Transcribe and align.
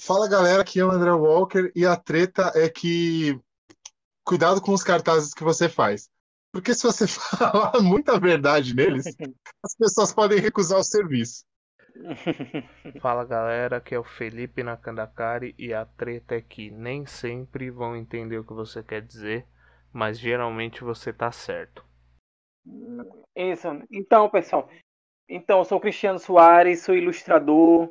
Fala 0.00 0.28
galera, 0.28 0.62
aqui 0.62 0.80
é 0.80 0.84
o 0.84 0.90
André 0.90 1.10
Walker 1.12 1.72
e 1.74 1.84
a 1.84 1.96
treta 1.96 2.52
é 2.54 2.68
que 2.68 3.38
cuidado 4.24 4.60
com 4.60 4.72
os 4.72 4.82
cartazes 4.82 5.32
que 5.32 5.44
você 5.44 5.68
faz. 5.68 6.10
Porque 6.58 6.74
se 6.74 6.82
você 6.82 7.06
falar 7.38 7.80
muita 7.80 8.18
verdade 8.18 8.74
neles, 8.74 9.06
as 9.64 9.76
pessoas 9.76 10.12
podem 10.12 10.40
recusar 10.40 10.80
o 10.80 10.82
serviço. 10.82 11.44
Fala 13.00 13.24
galera, 13.24 13.76
aqui 13.76 13.94
é 13.94 13.98
o 13.98 14.02
Felipe 14.02 14.64
Nakandakari 14.64 15.54
e 15.56 15.72
a 15.72 15.86
treta 15.86 16.34
é 16.34 16.40
que 16.40 16.68
nem 16.70 17.06
sempre 17.06 17.70
vão 17.70 17.96
entender 17.96 18.38
o 18.38 18.44
que 18.44 18.52
você 18.52 18.82
quer 18.82 19.02
dizer, 19.02 19.46
mas 19.92 20.18
geralmente 20.18 20.82
você 20.82 21.12
tá 21.12 21.30
certo. 21.30 21.84
Isso. 23.36 23.68
Então, 23.88 24.28
pessoal, 24.28 24.68
então 25.28 25.60
eu 25.60 25.64
sou 25.64 25.78
Cristiano 25.78 26.18
Soares, 26.18 26.82
sou 26.82 26.96
ilustrador, 26.96 27.88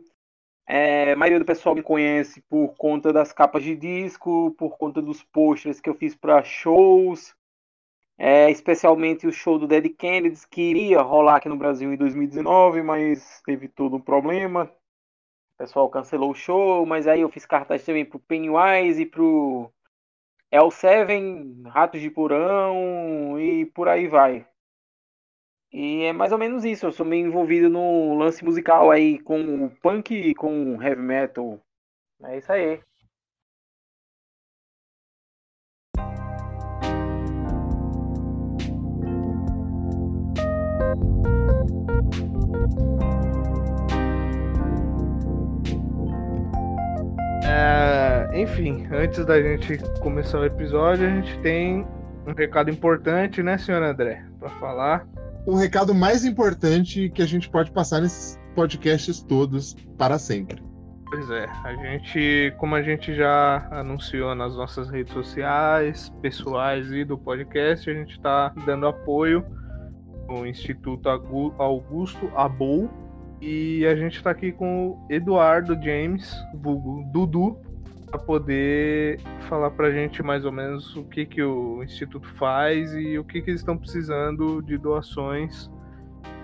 é, 0.67 1.13
a 1.13 1.15
maioria 1.15 1.39
do 1.39 1.45
pessoal 1.45 1.73
me 1.73 1.81
conhece 1.81 2.41
por 2.49 2.75
conta 2.75 3.13
das 3.13 3.31
capas 3.31 3.63
de 3.63 3.77
disco, 3.77 4.53
por 4.57 4.77
conta 4.77 5.01
dos 5.01 5.23
posters 5.23 5.79
que 5.79 5.89
eu 5.89 5.95
fiz 5.95 6.13
para 6.13 6.43
shows, 6.43 7.33
é, 8.17 8.49
especialmente 8.49 9.27
o 9.27 9.31
show 9.31 9.59
do 9.59 9.67
Dead 9.67 9.95
Kennedys, 9.95 10.43
que 10.45 10.61
iria 10.61 11.01
rolar 11.01 11.35
aqui 11.35 11.47
no 11.47 11.57
Brasil 11.57 11.93
em 11.93 11.97
2019, 11.97 12.81
mas 12.81 13.41
teve 13.45 13.67
todo 13.67 13.95
um 13.97 14.01
problema. 14.01 14.63
O 15.53 15.57
pessoal 15.57 15.89
cancelou 15.89 16.31
o 16.31 16.35
show, 16.35 16.85
mas 16.85 17.07
aí 17.07 17.21
eu 17.21 17.29
fiz 17.29 17.45
cartaz 17.45 17.83
também 17.83 18.05
pro 18.05 18.19
Pennywise 18.19 19.01
e 19.01 19.05
pro 19.05 19.71
L7, 20.51 21.67
Ratos 21.67 22.01
de 22.01 22.09
Porão 22.09 23.39
e 23.39 23.65
por 23.67 23.87
aí 23.87 24.07
vai. 24.07 24.47
E 25.71 26.03
é 26.03 26.13
mais 26.13 26.31
ou 26.31 26.37
menos 26.37 26.63
isso. 26.63 26.85
Eu 26.85 26.91
sou 26.91 27.05
meio 27.05 27.27
envolvido 27.27 27.69
no 27.69 28.15
lance 28.17 28.43
musical 28.43 28.89
aí 28.89 29.19
com 29.19 29.69
punk 29.81 30.13
e 30.13 30.33
com 30.33 30.81
heavy 30.81 31.01
metal. 31.01 31.59
É 32.23 32.37
isso 32.37 32.51
aí. 32.51 32.81
É, 47.57 48.29
enfim, 48.39 48.87
antes 48.91 49.25
da 49.25 49.41
gente 49.41 49.79
começar 49.99 50.39
o 50.39 50.45
episódio, 50.45 51.07
a 51.07 51.09
gente 51.09 51.39
tem 51.39 51.87
um 52.27 52.33
recado 52.33 52.69
importante, 52.69 53.41
né, 53.41 53.57
senhor 53.57 53.81
André, 53.81 54.23
para 54.39 54.49
falar 54.51 55.07
o 55.47 55.55
recado 55.55 55.95
mais 55.95 56.25
importante 56.25 57.09
que 57.09 57.21
a 57.21 57.25
gente 57.25 57.49
pode 57.49 57.71
passar 57.71 58.01
nesses 58.01 58.37
podcasts 58.53 59.23
todos 59.23 59.75
para 59.97 60.19
sempre. 60.19 60.61
Pois 61.09 61.29
é, 61.31 61.45
a 61.63 61.73
gente, 61.73 62.53
como 62.57 62.75
a 62.75 62.81
gente 62.81 63.15
já 63.15 63.65
anunciou 63.71 64.35
nas 64.35 64.55
nossas 64.55 64.89
redes 64.89 65.13
sociais, 65.13 66.13
pessoais 66.21 66.91
e 66.91 67.05
do 67.05 67.17
podcast, 67.17 67.89
a 67.89 67.93
gente 67.93 68.11
está 68.11 68.49
dando 68.65 68.85
apoio 68.85 69.43
ao 70.27 70.45
Instituto 70.45 71.07
Augusto 71.57 72.29
Abou 72.35 73.06
e 73.41 73.85
a 73.85 73.95
gente 73.95 74.17
está 74.17 74.31
aqui 74.31 74.51
com 74.51 74.89
o 74.89 75.05
Eduardo 75.09 75.73
James, 75.81 76.33
vulgo 76.55 77.03
Dudu, 77.11 77.57
para 78.07 78.17
poder 78.19 79.19
falar 79.49 79.71
para 79.71 79.87
a 79.87 79.91
gente 79.91 80.23
mais 80.23 80.45
ou 80.45 80.51
menos 80.51 80.95
o 80.95 81.03
que, 81.03 81.25
que 81.25 81.43
o 81.43 81.83
Instituto 81.83 82.27
faz 82.35 82.93
e 82.93 83.17
o 83.17 83.23
que, 83.23 83.41
que 83.41 83.51
eles 83.51 83.61
estão 83.61 83.77
precisando 83.77 84.61
de 84.61 84.77
doações 84.77 85.69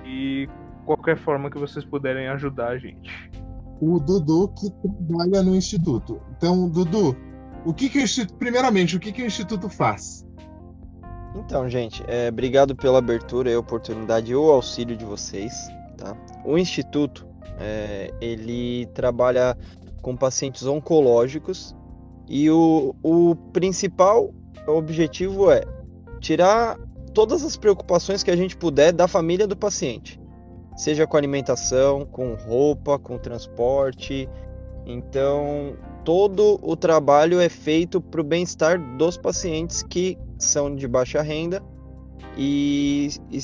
e 0.05 0.47
qualquer 0.85 1.17
forma 1.17 1.49
que 1.49 1.57
vocês 1.57 1.85
puderem 1.85 2.27
ajudar 2.27 2.69
a 2.69 2.77
gente. 2.77 3.31
O 3.81 3.99
Dudu 3.99 4.49
que 4.49 4.69
trabalha 4.69 5.41
no 5.41 5.55
Instituto. 5.55 6.21
Então, 6.37 6.69
Dudu, 6.69 7.15
o 7.65 7.73
que, 7.73 7.89
que 7.89 7.99
o 7.99 8.01
Instituto. 8.01 8.37
Primeiramente, 8.37 8.95
o 8.95 8.99
que, 8.99 9.11
que 9.11 9.23
o 9.23 9.25
Instituto 9.25 9.69
faz? 9.69 10.25
Então, 11.35 11.67
gente, 11.67 12.03
é, 12.07 12.29
obrigado 12.29 12.75
pela 12.75 12.99
abertura 12.99 13.49
e 13.49 13.55
oportunidade 13.55 14.31
e 14.31 14.35
o 14.35 14.51
auxílio 14.51 14.95
de 14.95 15.03
vocês. 15.03 15.53
Tá? 16.03 16.17
O 16.43 16.57
Instituto 16.57 17.25
é, 17.57 18.13
ele 18.19 18.85
trabalha 18.87 19.57
com 20.01 20.17
pacientes 20.17 20.67
oncológicos 20.67 21.73
e 22.27 22.49
o, 22.49 22.93
o 23.01 23.35
principal 23.53 24.33
objetivo 24.67 25.49
é 25.49 25.63
tirar 26.19 26.77
todas 27.13 27.45
as 27.45 27.55
preocupações 27.55 28.21
que 28.21 28.29
a 28.29 28.35
gente 28.35 28.57
puder 28.57 28.91
da 28.91 29.07
família 29.07 29.47
do 29.47 29.55
paciente, 29.55 30.19
seja 30.75 31.07
com 31.07 31.15
alimentação, 31.15 32.05
com 32.05 32.33
roupa, 32.33 32.99
com 32.99 33.17
transporte. 33.17 34.27
Então, 34.85 35.77
todo 36.03 36.59
o 36.61 36.75
trabalho 36.75 37.39
é 37.39 37.47
feito 37.47 38.01
para 38.01 38.19
o 38.19 38.23
bem-estar 38.25 38.77
dos 38.97 39.15
pacientes 39.15 39.83
que 39.83 40.17
são 40.37 40.75
de 40.75 40.85
baixa 40.85 41.21
renda 41.21 41.63
e, 42.37 43.09
e 43.31 43.39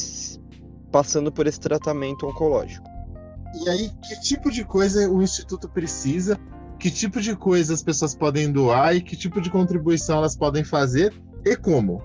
passando 0.92 1.32
por 1.32 1.48
esse 1.48 1.60
tratamento 1.60 2.28
oncológico. 2.28 2.88
E 3.64 3.70
aí, 3.70 3.92
que 4.04 4.20
tipo 4.22 4.52
de 4.52 4.64
coisa 4.64 5.10
o 5.10 5.22
Instituto 5.22 5.68
precisa? 5.68 6.40
Que 6.78 6.90
tipo 6.90 7.20
de 7.20 7.36
coisa 7.36 7.74
as 7.74 7.84
pessoas 7.84 8.16
podem 8.16 8.52
doar 8.52 8.96
e 8.96 9.02
que 9.02 9.16
tipo 9.16 9.42
de 9.42 9.50
contribuição 9.50 10.18
elas 10.18 10.36
podem 10.36 10.64
fazer 10.64 11.14
e 11.44 11.56
como? 11.56 12.02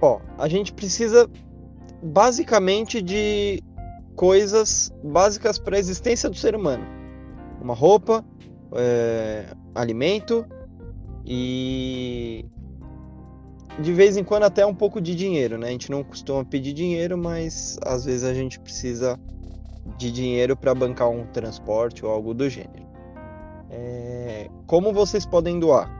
Ó, 0.00 0.20
a 0.38 0.48
gente 0.48 0.72
precisa 0.72 1.28
basicamente 2.02 3.02
de 3.02 3.62
coisas 4.14 4.92
básicas 5.02 5.58
para 5.58 5.76
a 5.76 5.78
existência 5.78 6.28
do 6.28 6.36
ser 6.36 6.54
humano: 6.54 6.84
uma 7.60 7.74
roupa, 7.74 8.24
é, 8.74 9.46
alimento 9.74 10.46
e 11.24 12.46
de 13.80 13.92
vez 13.92 14.16
em 14.16 14.24
quando 14.24 14.44
até 14.44 14.64
um 14.64 14.74
pouco 14.74 15.00
de 15.00 15.14
dinheiro, 15.14 15.56
né? 15.56 15.68
A 15.68 15.70
gente 15.70 15.90
não 15.90 16.04
costuma 16.04 16.44
pedir 16.44 16.72
dinheiro, 16.72 17.16
mas 17.16 17.78
às 17.84 18.04
vezes 18.04 18.24
a 18.24 18.34
gente 18.34 18.60
precisa 18.60 19.18
de 19.96 20.10
dinheiro 20.10 20.56
para 20.56 20.74
bancar 20.74 21.08
um 21.08 21.26
transporte 21.26 22.04
ou 22.04 22.10
algo 22.10 22.34
do 22.34 22.48
gênero. 22.48 22.86
É, 23.70 24.48
como 24.66 24.92
vocês 24.92 25.24
podem 25.24 25.58
doar? 25.58 25.90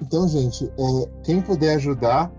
Então, 0.00 0.28
gente, 0.28 0.66
é, 0.66 1.08
quem 1.24 1.40
puder 1.40 1.74
ajudar, 1.76 2.30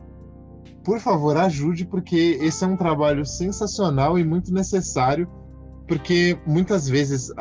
por 0.84 1.00
favor, 1.00 1.36
ajude, 1.38 1.86
porque 1.86 2.38
esse 2.42 2.64
é 2.64 2.68
um 2.68 2.78
trabalho 2.78 3.26
sensacional 3.26 4.20
e 4.20 4.24
muito 4.24 4.54
necessário, 4.54 5.28
porque 5.94 6.36
muitas 6.44 6.90
vezes, 6.90 7.32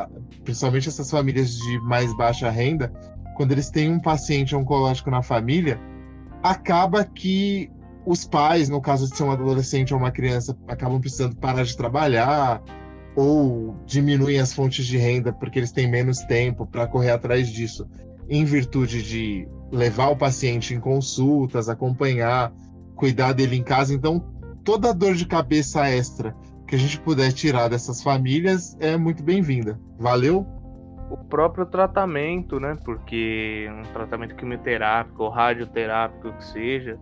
principalmente 0.43 0.87
essas 0.87 1.09
famílias 1.09 1.57
de 1.57 1.79
mais 1.79 2.15
baixa 2.15 2.51
renda, 2.51 2.93
quando 3.35 3.51
eles 3.51 3.71
têm 3.71 3.91
um 3.91 3.99
paciente 3.99 4.55
oncológico 4.55 5.09
na 5.09 5.23
família, 5.23 5.81
acaba 6.43 7.03
que 7.03 7.71
os 8.05 8.25
pais, 8.25 8.69
no 8.69 8.79
caso 8.79 9.09
de 9.09 9.17
ser 9.17 9.23
um 9.23 9.31
adolescente 9.31 9.91
ou 9.91 9.99
uma 9.99 10.11
criança, 10.11 10.55
acabam 10.67 11.01
precisando 11.01 11.35
parar 11.37 11.63
de 11.63 11.75
trabalhar 11.75 12.61
ou 13.15 13.75
diminuem 13.87 14.39
as 14.39 14.53
fontes 14.53 14.85
de 14.85 14.97
renda 14.97 15.33
porque 15.33 15.57
eles 15.57 15.71
têm 15.71 15.89
menos 15.89 16.19
tempo 16.19 16.67
para 16.67 16.85
correr 16.85 17.09
atrás 17.09 17.49
disso, 17.49 17.87
em 18.29 18.45
virtude 18.45 19.01
de 19.01 19.47
levar 19.71 20.09
o 20.09 20.15
paciente 20.15 20.75
em 20.75 20.79
consultas, 20.79 21.69
acompanhar, 21.69 22.53
cuidar 22.95 23.33
dele 23.33 23.55
em 23.55 23.63
casa. 23.63 23.95
Então, 23.95 24.23
toda 24.63 24.93
dor 24.93 25.15
de 25.15 25.25
cabeça 25.25 25.89
extra 25.89 26.35
que 26.67 26.75
a 26.75 26.77
gente 26.79 26.99
puder 26.99 27.31
tirar 27.31 27.67
dessas 27.67 28.01
famílias 28.01 28.77
é 28.79 28.97
muito 28.97 29.23
bem-vinda. 29.23 29.79
Valeu? 29.97 30.45
O 31.09 31.17
próprio 31.17 31.65
tratamento, 31.65 32.59
né? 32.59 32.77
Porque 32.83 33.69
um 33.69 33.83
tratamento 33.93 34.35
quimioterápico 34.35 35.23
ou 35.23 35.29
radioterápico 35.29 36.31
que 36.33 36.45
seja, 36.45 36.97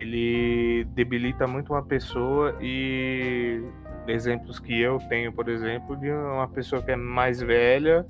ele 0.00 0.84
debilita 0.94 1.46
muito 1.46 1.72
uma 1.72 1.82
pessoa 1.82 2.56
e 2.60 3.62
exemplos 4.08 4.58
que 4.58 4.80
eu 4.80 4.98
tenho, 5.08 5.32
por 5.32 5.48
exemplo, 5.48 5.96
de 5.96 6.10
uma 6.10 6.48
pessoa 6.48 6.82
que 6.82 6.90
é 6.90 6.96
mais 6.96 7.40
velha 7.40 8.06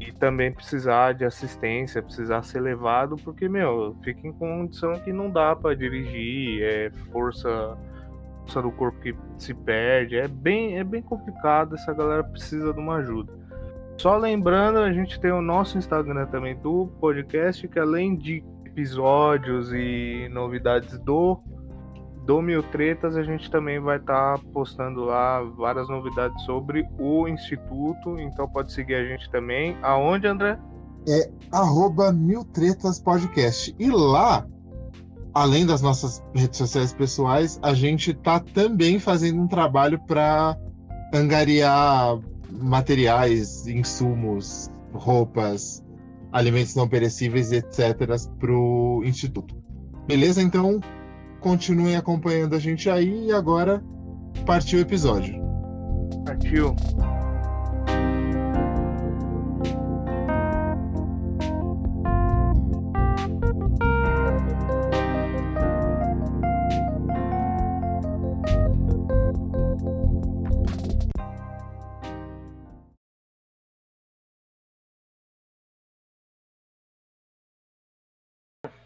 e 0.00 0.12
também 0.12 0.52
precisar 0.52 1.12
de 1.12 1.24
assistência, 1.24 2.02
precisar 2.02 2.42
ser 2.42 2.60
levado, 2.60 3.16
porque, 3.16 3.48
meu, 3.48 3.96
fica 4.02 4.26
em 4.26 4.32
condição 4.32 4.92
que 5.00 5.12
não 5.12 5.30
dá 5.30 5.54
para 5.54 5.74
dirigir, 5.74 6.62
é 6.62 6.90
força, 7.12 7.76
força 8.44 8.62
do 8.62 8.70
corpo 8.70 9.00
que 9.00 9.14
se 9.38 9.52
perde, 9.52 10.16
é 10.16 10.28
bem, 10.28 10.78
é 10.78 10.84
bem 10.84 11.02
complicado, 11.02 11.74
essa 11.74 11.92
galera 11.92 12.22
precisa 12.22 12.72
de 12.72 12.78
uma 12.78 12.96
ajuda. 12.96 13.32
Só 13.98 14.16
lembrando, 14.16 14.78
a 14.78 14.92
gente 14.92 15.18
tem 15.20 15.32
o 15.32 15.40
nosso 15.40 15.78
Instagram 15.78 16.26
também 16.26 16.56
do 16.56 16.88
podcast, 17.00 17.66
que 17.68 17.78
além 17.78 18.16
de 18.16 18.44
episódios 18.66 19.72
e 19.72 20.28
novidades 20.32 20.98
do 21.00 21.40
do 22.26 22.40
Mil 22.40 22.62
Tretas, 22.62 23.16
a 23.16 23.22
gente 23.22 23.50
também 23.50 23.78
vai 23.78 23.98
estar 23.98 24.38
tá 24.38 24.44
postando 24.52 25.04
lá 25.04 25.42
várias 25.42 25.88
novidades 25.90 26.42
sobre 26.44 26.88
o 26.98 27.28
Instituto, 27.28 28.18
então 28.18 28.48
pode 28.48 28.72
seguir 28.72 28.94
a 28.94 29.04
gente 29.04 29.30
também. 29.30 29.76
Aonde, 29.82 30.26
André? 30.26 30.58
É 31.06 31.30
arroba 31.52 32.10
Mil 32.10 32.42
Tretas 32.46 32.98
Podcast. 32.98 33.76
E 33.78 33.90
lá, 33.90 34.46
além 35.34 35.66
das 35.66 35.82
nossas 35.82 36.22
redes 36.34 36.58
sociais 36.58 36.92
pessoais, 36.92 37.58
a 37.62 37.74
gente 37.74 38.12
está 38.12 38.38
também 38.38 38.98
fazendo 38.98 39.40
um 39.40 39.48
trabalho 39.48 39.98
para 40.06 40.56
angariar 41.12 42.18
materiais, 42.50 43.66
insumos, 43.66 44.70
roupas, 44.92 45.82
alimentos 46.32 46.74
não 46.74 46.88
perecíveis, 46.88 47.50
etc., 47.52 47.96
para 48.38 48.52
o 48.52 49.02
Instituto. 49.04 49.56
Beleza? 50.06 50.40
Então, 50.40 50.80
continuem 51.40 51.96
acompanhando 51.96 52.54
a 52.54 52.58
gente 52.58 52.88
aí 52.88 53.26
e 53.26 53.32
agora 53.32 53.82
partiu 54.46 54.78
o 54.78 54.82
episódio. 54.82 55.42
Partiu. 56.24 56.74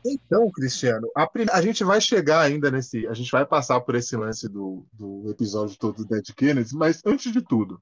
Então, 0.09 0.51
Cristiano, 0.51 1.11
a, 1.15 1.29
a, 1.53 1.63
gente 1.63 1.85
vai 1.85 2.01
chegar 2.01 2.41
ainda 2.41 2.71
nesse. 2.71 3.07
A 3.07 3.15
gente 3.15 3.31
vai 3.31 3.45
passar 3.45 3.81
por 3.81 3.95
esse 3.95 4.17
lance 4.17 4.49
do, 4.49 4.87
do 4.93 5.31
episódio 5.31 5.77
todo 5.79 5.97
do 5.97 6.07
Dead 6.07 6.35
Kennedy, 6.35 6.75
mas 6.75 7.03
antes 7.05 7.33
de 7.33 7.43
tudo, 7.43 7.81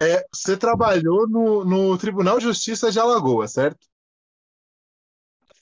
é, 0.00 0.26
você 0.32 0.56
trabalhou 0.56 1.28
no, 1.28 1.64
no 1.64 1.96
Tribunal 1.96 2.38
de 2.38 2.44
Justiça 2.44 2.90
de 2.90 2.98
Alagoas, 2.98 3.52
certo? 3.52 3.86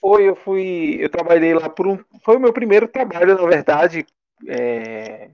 Foi, 0.01 0.29
eu 0.29 0.35
fui. 0.35 0.97
Eu 0.99 1.11
trabalhei 1.11 1.53
lá 1.53 1.69
por 1.69 1.87
um. 1.87 2.03
Foi 2.25 2.37
o 2.37 2.41
meu 2.41 2.53
primeiro 2.53 2.89
trabalho, 2.89 3.37
na 3.37 3.47
verdade. 3.47 4.07
É, 4.49 5.31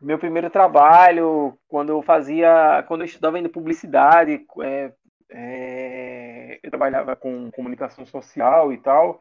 meu 0.00 0.18
primeiro 0.18 0.48
trabalho, 0.48 1.58
quando 1.68 1.90
eu 1.90 2.02
fazia. 2.02 2.82
Quando 2.88 3.02
eu 3.02 3.06
estudava 3.06 3.38
em 3.38 3.48
publicidade, 3.48 4.46
é, 4.62 4.92
é, 5.30 5.97
trabalhava 6.78 7.16
com 7.16 7.50
comunicação 7.50 8.06
social 8.06 8.72
e 8.72 8.78
tal. 8.78 9.20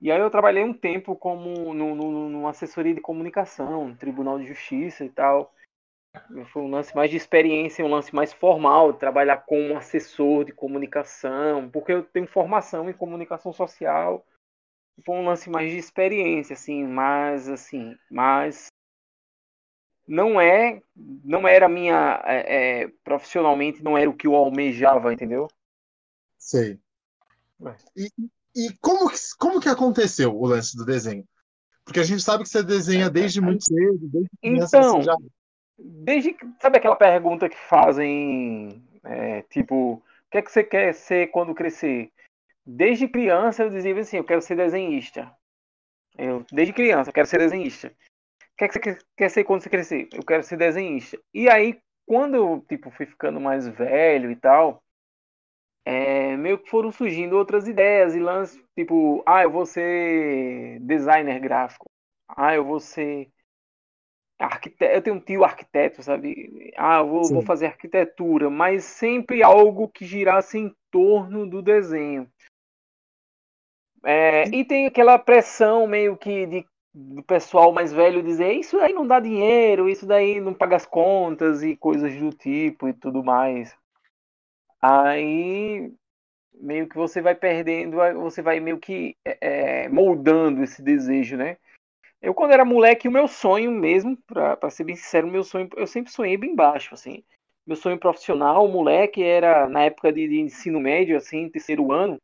E 0.00 0.10
aí 0.10 0.18
eu 0.18 0.30
trabalhei 0.30 0.64
um 0.64 0.72
tempo 0.72 1.14
como 1.14 1.74
no, 1.74 1.94
no, 1.94 2.28
numa 2.30 2.50
assessoria 2.50 2.94
de 2.94 3.00
comunicação, 3.00 3.88
no 3.88 3.96
Tribunal 3.96 4.38
de 4.38 4.46
Justiça 4.46 5.04
e 5.04 5.10
tal. 5.10 5.54
Foi 6.52 6.62
um 6.62 6.70
lance 6.70 6.94
mais 6.94 7.10
de 7.10 7.16
experiência, 7.16 7.84
um 7.84 7.90
lance 7.90 8.14
mais 8.14 8.32
formal, 8.32 8.94
trabalhar 8.94 9.38
como 9.38 9.76
assessor 9.76 10.44
de 10.44 10.52
comunicação, 10.52 11.68
porque 11.70 11.92
eu 11.92 12.02
tenho 12.02 12.26
formação 12.26 12.88
em 12.88 12.92
comunicação 12.92 13.52
social. 13.52 14.24
Foi 15.04 15.16
um 15.16 15.24
lance 15.24 15.50
mais 15.50 15.70
de 15.70 15.76
experiência, 15.76 16.54
assim, 16.54 16.84
mais 16.84 17.48
assim, 17.48 17.96
mais 18.10 18.68
não 20.06 20.40
é, 20.40 20.82
não 21.24 21.48
era 21.48 21.68
minha 21.68 22.22
é, 22.26 22.82
é, 22.82 22.88
profissionalmente 23.02 23.82
não 23.82 23.96
era 23.96 24.08
o 24.08 24.14
que 24.14 24.26
eu 24.26 24.34
almejava, 24.34 25.12
entendeu? 25.12 25.48
Sei. 26.44 26.78
E, 27.96 28.10
e 28.54 28.76
como, 28.78 29.10
como 29.38 29.60
que 29.62 29.68
aconteceu 29.70 30.36
o 30.36 30.46
lance 30.46 30.76
do 30.76 30.84
desenho? 30.84 31.26
Porque 31.86 32.00
a 32.00 32.02
gente 32.02 32.22
sabe 32.22 32.42
que 32.42 32.50
você 32.50 32.62
desenha 32.62 33.08
desde 33.08 33.40
muito 33.40 33.64
cedo, 33.64 33.98
desde 34.02 34.28
criança, 34.42 34.76
então, 34.76 35.02
já... 35.02 35.16
desde 35.78 36.36
sabe 36.60 36.76
aquela 36.76 36.96
pergunta 36.96 37.48
que 37.48 37.56
fazem, 37.56 38.86
é, 39.04 39.40
tipo, 39.44 39.94
o 39.94 40.02
que 40.30 40.36
é 40.36 40.42
que 40.42 40.52
você 40.52 40.62
quer 40.62 40.92
ser 40.92 41.28
quando 41.28 41.54
crescer? 41.54 42.12
Desde 42.66 43.08
criança 43.08 43.62
eu 43.62 43.70
dizia 43.70 43.98
assim, 43.98 44.18
eu 44.18 44.24
quero 44.24 44.42
ser 44.42 44.56
desenhista. 44.56 45.34
Eu, 46.18 46.44
desde 46.52 46.74
criança 46.74 47.08
eu 47.08 47.14
quero 47.14 47.26
ser 47.26 47.38
desenhista. 47.38 47.88
O 47.88 48.56
que, 48.58 48.64
é 48.64 48.68
que 48.68 48.74
você 48.74 48.98
quer 49.16 49.30
ser 49.30 49.44
quando 49.44 49.62
você 49.62 49.70
crescer? 49.70 50.08
Eu 50.12 50.22
quero 50.22 50.42
ser 50.42 50.58
desenhista. 50.58 51.18
E 51.32 51.48
aí, 51.48 51.80
quando 52.04 52.34
eu 52.34 52.64
tipo, 52.68 52.90
fui 52.90 53.06
ficando 53.06 53.40
mais 53.40 53.66
velho 53.66 54.30
e 54.30 54.36
tal, 54.36 54.83
é, 55.84 56.36
meio 56.36 56.58
que 56.58 56.70
foram 56.70 56.90
surgindo 56.90 57.36
outras 57.36 57.68
ideias 57.68 58.14
e 58.14 58.20
lances, 58.20 58.62
tipo, 58.74 59.22
ah, 59.26 59.42
eu 59.42 59.50
vou 59.50 59.66
ser 59.66 60.78
designer 60.80 61.38
gráfico. 61.40 61.86
Ah, 62.28 62.54
eu 62.54 62.64
vou 62.64 62.80
ser 62.80 63.30
arquiteto. 64.38 64.94
Eu 64.94 65.02
tenho 65.02 65.16
um 65.16 65.20
tio 65.20 65.44
arquiteto, 65.44 66.02
sabe? 66.02 66.72
Ah, 66.76 66.98
eu 66.98 67.08
vou, 67.08 67.24
vou 67.24 67.42
fazer 67.42 67.66
arquitetura, 67.66 68.48
mas 68.48 68.84
sempre 68.84 69.42
algo 69.42 69.88
que 69.88 70.06
girasse 70.06 70.58
em 70.58 70.74
torno 70.90 71.48
do 71.48 71.60
desenho. 71.60 72.28
É, 74.04 74.44
e 74.48 74.64
tem 74.64 74.86
aquela 74.86 75.18
pressão 75.18 75.86
meio 75.86 76.16
que 76.16 76.46
de 76.46 76.66
do 76.94 77.24
pessoal 77.24 77.72
mais 77.72 77.92
velho 77.92 78.22
dizer 78.22 78.52
isso 78.52 78.78
aí 78.78 78.92
não 78.92 79.04
dá 79.04 79.18
dinheiro, 79.18 79.88
isso 79.88 80.06
daí 80.06 80.40
não 80.40 80.54
paga 80.54 80.76
as 80.76 80.86
contas 80.86 81.60
e 81.60 81.76
coisas 81.76 82.14
do 82.14 82.30
tipo 82.30 82.88
e 82.88 82.92
tudo 82.92 83.24
mais. 83.24 83.76
Aí 84.86 85.90
meio 86.52 86.86
que 86.86 86.96
você 86.96 87.22
vai 87.22 87.34
perdendo, 87.34 87.96
você 88.20 88.42
vai 88.42 88.60
meio 88.60 88.78
que 88.78 89.16
é, 89.24 89.84
é, 89.84 89.88
moldando 89.88 90.62
esse 90.62 90.82
desejo, 90.82 91.38
né? 91.38 91.56
Eu 92.20 92.34
quando 92.34 92.52
era 92.52 92.66
moleque, 92.66 93.08
o 93.08 93.12
meu 93.12 93.26
sonho 93.26 93.70
mesmo, 93.70 94.16
para 94.26 94.70
ser 94.70 94.84
bem 94.84 94.94
sincero, 94.94 95.26
meu 95.26 95.42
sonho, 95.42 95.70
eu 95.76 95.86
sempre 95.86 96.12
sonhei 96.12 96.36
bem 96.36 96.54
baixo, 96.54 96.92
assim. 96.94 97.24
Meu 97.66 97.76
sonho 97.76 97.98
profissional, 97.98 98.68
moleque, 98.68 99.22
era 99.22 99.66
na 99.68 99.84
época 99.84 100.12
de, 100.12 100.28
de 100.28 100.40
ensino 100.40 100.78
médio, 100.78 101.16
assim, 101.16 101.48
terceiro 101.48 101.90
ano, 101.90 102.18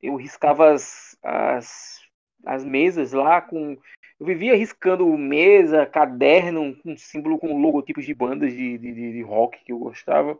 eu 0.00 0.14
riscava 0.14 0.70
as, 0.70 1.18
as 1.22 1.98
as 2.44 2.64
mesas 2.64 3.12
lá 3.12 3.40
com. 3.40 3.76
Eu 4.18 4.26
vivia 4.26 4.56
riscando 4.56 5.06
mesa, 5.16 5.86
caderno, 5.86 6.76
um 6.84 6.96
símbolo 6.96 7.38
com 7.38 7.60
logotipos 7.60 8.04
de 8.04 8.14
bandas 8.14 8.52
de, 8.52 8.78
de, 8.78 9.12
de 9.12 9.22
rock 9.22 9.62
que 9.64 9.72
eu 9.72 9.78
gostava. 9.78 10.38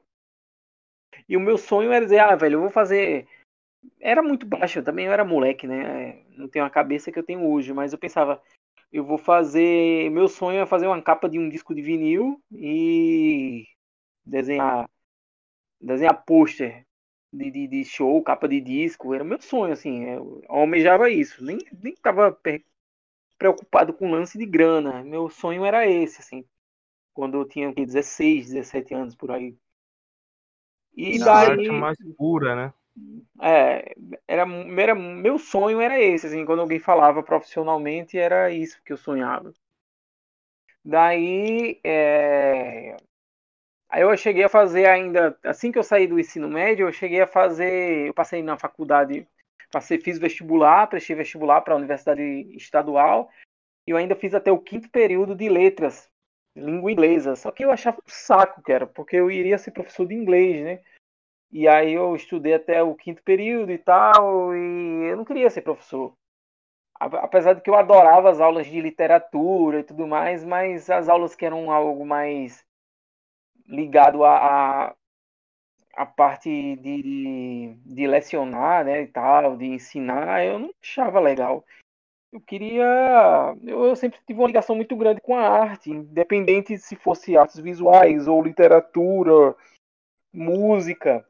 E 1.28 1.36
o 1.36 1.40
meu 1.40 1.58
sonho 1.58 1.92
era 1.92 2.04
dizer, 2.04 2.18
ah, 2.20 2.36
velho, 2.36 2.56
eu 2.56 2.60
vou 2.60 2.70
fazer. 2.70 3.26
era 4.00 4.22
muito 4.22 4.46
baixo, 4.46 4.80
eu 4.80 4.84
também 4.84 5.06
eu 5.06 5.12
era 5.12 5.24
moleque, 5.24 5.66
né? 5.66 6.22
Não 6.36 6.48
tenho 6.48 6.64
a 6.64 6.70
cabeça 6.70 7.12
que 7.12 7.18
eu 7.18 7.22
tenho 7.22 7.46
hoje, 7.48 7.72
mas 7.72 7.92
eu 7.92 7.98
pensava, 7.98 8.42
eu 8.92 9.04
vou 9.04 9.18
fazer. 9.18 10.10
Meu 10.10 10.28
sonho 10.28 10.60
é 10.60 10.66
fazer 10.66 10.86
uma 10.86 11.02
capa 11.02 11.28
de 11.28 11.38
um 11.38 11.48
disco 11.48 11.74
de 11.74 11.82
vinil 11.82 12.42
e 12.52 13.66
desenhar. 14.24 14.88
Desenhar 15.80 16.24
pôster 16.24 16.84
de, 17.32 17.50
de, 17.50 17.66
de, 17.68 17.84
show, 17.84 18.22
capa 18.22 18.48
de 18.48 18.60
disco. 18.60 19.14
Era 19.14 19.24
meu 19.24 19.40
sonho, 19.40 19.72
assim. 19.72 20.04
Eu 20.04 20.42
almejava 20.48 21.10
isso. 21.10 21.44
Nem, 21.44 21.58
nem 21.82 21.94
tava 21.94 22.36
preocupado 23.38 23.92
com 23.92 24.10
lance 24.10 24.38
de 24.38 24.46
grana. 24.46 25.02
Meu 25.04 25.28
sonho 25.30 25.64
era 25.64 25.86
esse, 25.86 26.20
assim. 26.20 26.44
Quando 27.14 27.36
eu 27.38 27.44
tinha 27.46 27.72
16, 27.72 28.48
17 28.48 28.94
anos 28.94 29.14
por 29.14 29.30
aí. 29.30 29.56
E 30.98 31.16
daí. 31.20 31.50
arte 31.52 31.70
mais 31.70 31.96
pura, 32.16 32.56
né? 32.56 32.72
É, 33.40 33.94
era, 34.26 34.44
era, 34.76 34.94
meu 34.96 35.38
sonho 35.38 35.80
era 35.80 36.00
esse, 36.00 36.26
assim, 36.26 36.44
quando 36.44 36.58
alguém 36.58 36.80
falava 36.80 37.22
profissionalmente, 37.22 38.18
era 38.18 38.50
isso 38.50 38.82
que 38.84 38.92
eu 38.92 38.96
sonhava. 38.96 39.52
Daí, 40.84 41.78
é... 41.84 42.96
aí 43.88 44.02
eu 44.02 44.16
cheguei 44.16 44.42
a 44.42 44.48
fazer 44.48 44.86
ainda, 44.86 45.38
assim 45.44 45.70
que 45.70 45.78
eu 45.78 45.84
saí 45.84 46.08
do 46.08 46.18
ensino 46.18 46.48
médio, 46.48 46.88
eu 46.88 46.92
cheguei 46.92 47.20
a 47.20 47.26
fazer, 47.28 48.08
eu 48.08 48.14
passei 48.14 48.42
na 48.42 48.58
faculdade, 48.58 49.24
passei, 49.70 50.00
fiz 50.00 50.18
vestibular, 50.18 50.88
prestei 50.88 51.14
vestibular 51.14 51.60
para 51.60 51.74
a 51.74 51.76
Universidade 51.76 52.22
Estadual, 52.56 53.30
e 53.86 53.92
eu 53.92 53.96
ainda 53.96 54.16
fiz 54.16 54.34
até 54.34 54.50
o 54.50 54.58
quinto 54.58 54.90
período 54.90 55.36
de 55.36 55.48
letras, 55.48 56.10
língua 56.58 56.92
inglesa, 56.92 57.36
só 57.36 57.50
que 57.50 57.64
eu 57.64 57.70
achava 57.70 57.98
um 57.98 58.08
saco, 58.08 58.62
cara, 58.62 58.86
porque 58.86 59.16
eu 59.16 59.30
iria 59.30 59.58
ser 59.58 59.70
professor 59.70 60.06
de 60.06 60.14
inglês, 60.14 60.64
né? 60.64 60.80
E 61.50 61.66
aí 61.66 61.94
eu 61.94 62.14
estudei 62.14 62.54
até 62.54 62.82
o 62.82 62.94
quinto 62.94 63.22
período 63.22 63.72
e 63.72 63.78
tal, 63.78 64.54
e 64.54 65.10
eu 65.10 65.16
não 65.16 65.24
queria 65.24 65.48
ser 65.50 65.62
professor. 65.62 66.12
Apesar 67.00 67.54
de 67.54 67.62
que 67.62 67.70
eu 67.70 67.76
adorava 67.76 68.28
as 68.30 68.40
aulas 68.40 68.66
de 68.66 68.80
literatura 68.80 69.80
e 69.80 69.84
tudo 69.84 70.06
mais, 70.06 70.44
mas 70.44 70.90
as 70.90 71.08
aulas 71.08 71.34
que 71.34 71.46
eram 71.46 71.70
algo 71.70 72.04
mais 72.04 72.66
ligado 73.66 74.24
a, 74.24 74.88
a, 74.88 74.96
a 75.94 76.06
parte 76.06 76.48
de, 76.76 77.02
de, 77.02 77.74
de, 77.84 78.06
lecionar, 78.06 78.84
né, 78.84 79.02
e 79.02 79.06
tal, 79.06 79.56
de 79.56 79.66
ensinar, 79.66 80.44
eu 80.44 80.58
não 80.58 80.70
achava 80.82 81.20
legal. 81.20 81.64
Eu 82.32 82.40
queria. 82.40 83.54
Eu, 83.64 83.96
sempre 83.96 84.20
tive 84.26 84.38
uma 84.38 84.46
ligação 84.46 84.76
muito 84.76 84.94
grande 84.96 85.20
com 85.20 85.34
a 85.34 85.48
arte, 85.48 85.90
independente 85.90 86.76
se 86.76 86.94
fosse 86.94 87.36
artes 87.36 87.58
visuais 87.58 88.28
ou 88.28 88.42
literatura, 88.42 89.56
música. 90.32 91.26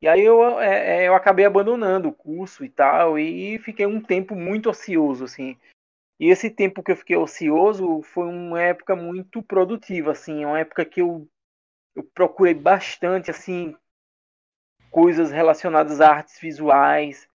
E 0.00 0.08
aí 0.08 0.22
eu, 0.22 0.60
é, 0.60 1.04
é, 1.04 1.08
eu 1.08 1.14
acabei 1.14 1.44
abandonando 1.44 2.08
o 2.08 2.14
curso 2.14 2.64
e 2.64 2.68
tal, 2.68 3.18
e 3.18 3.58
fiquei 3.58 3.86
um 3.86 4.02
tempo 4.02 4.34
muito 4.34 4.70
ocioso, 4.70 5.24
assim. 5.24 5.56
E 6.18 6.28
esse 6.28 6.50
tempo 6.50 6.82
que 6.82 6.92
eu 6.92 6.96
fiquei 6.96 7.16
ocioso 7.16 8.02
foi 8.02 8.26
uma 8.26 8.60
época 8.60 8.94
muito 8.94 9.42
produtiva, 9.42 10.12
assim, 10.12 10.44
uma 10.44 10.60
época 10.60 10.84
que 10.84 11.00
eu, 11.00 11.28
eu 11.94 12.04
procurei 12.14 12.54
bastante, 12.54 13.30
assim, 13.30 13.74
coisas 14.90 15.30
relacionadas 15.30 16.00
a 16.00 16.10
artes 16.10 16.38
visuais, 16.38 17.28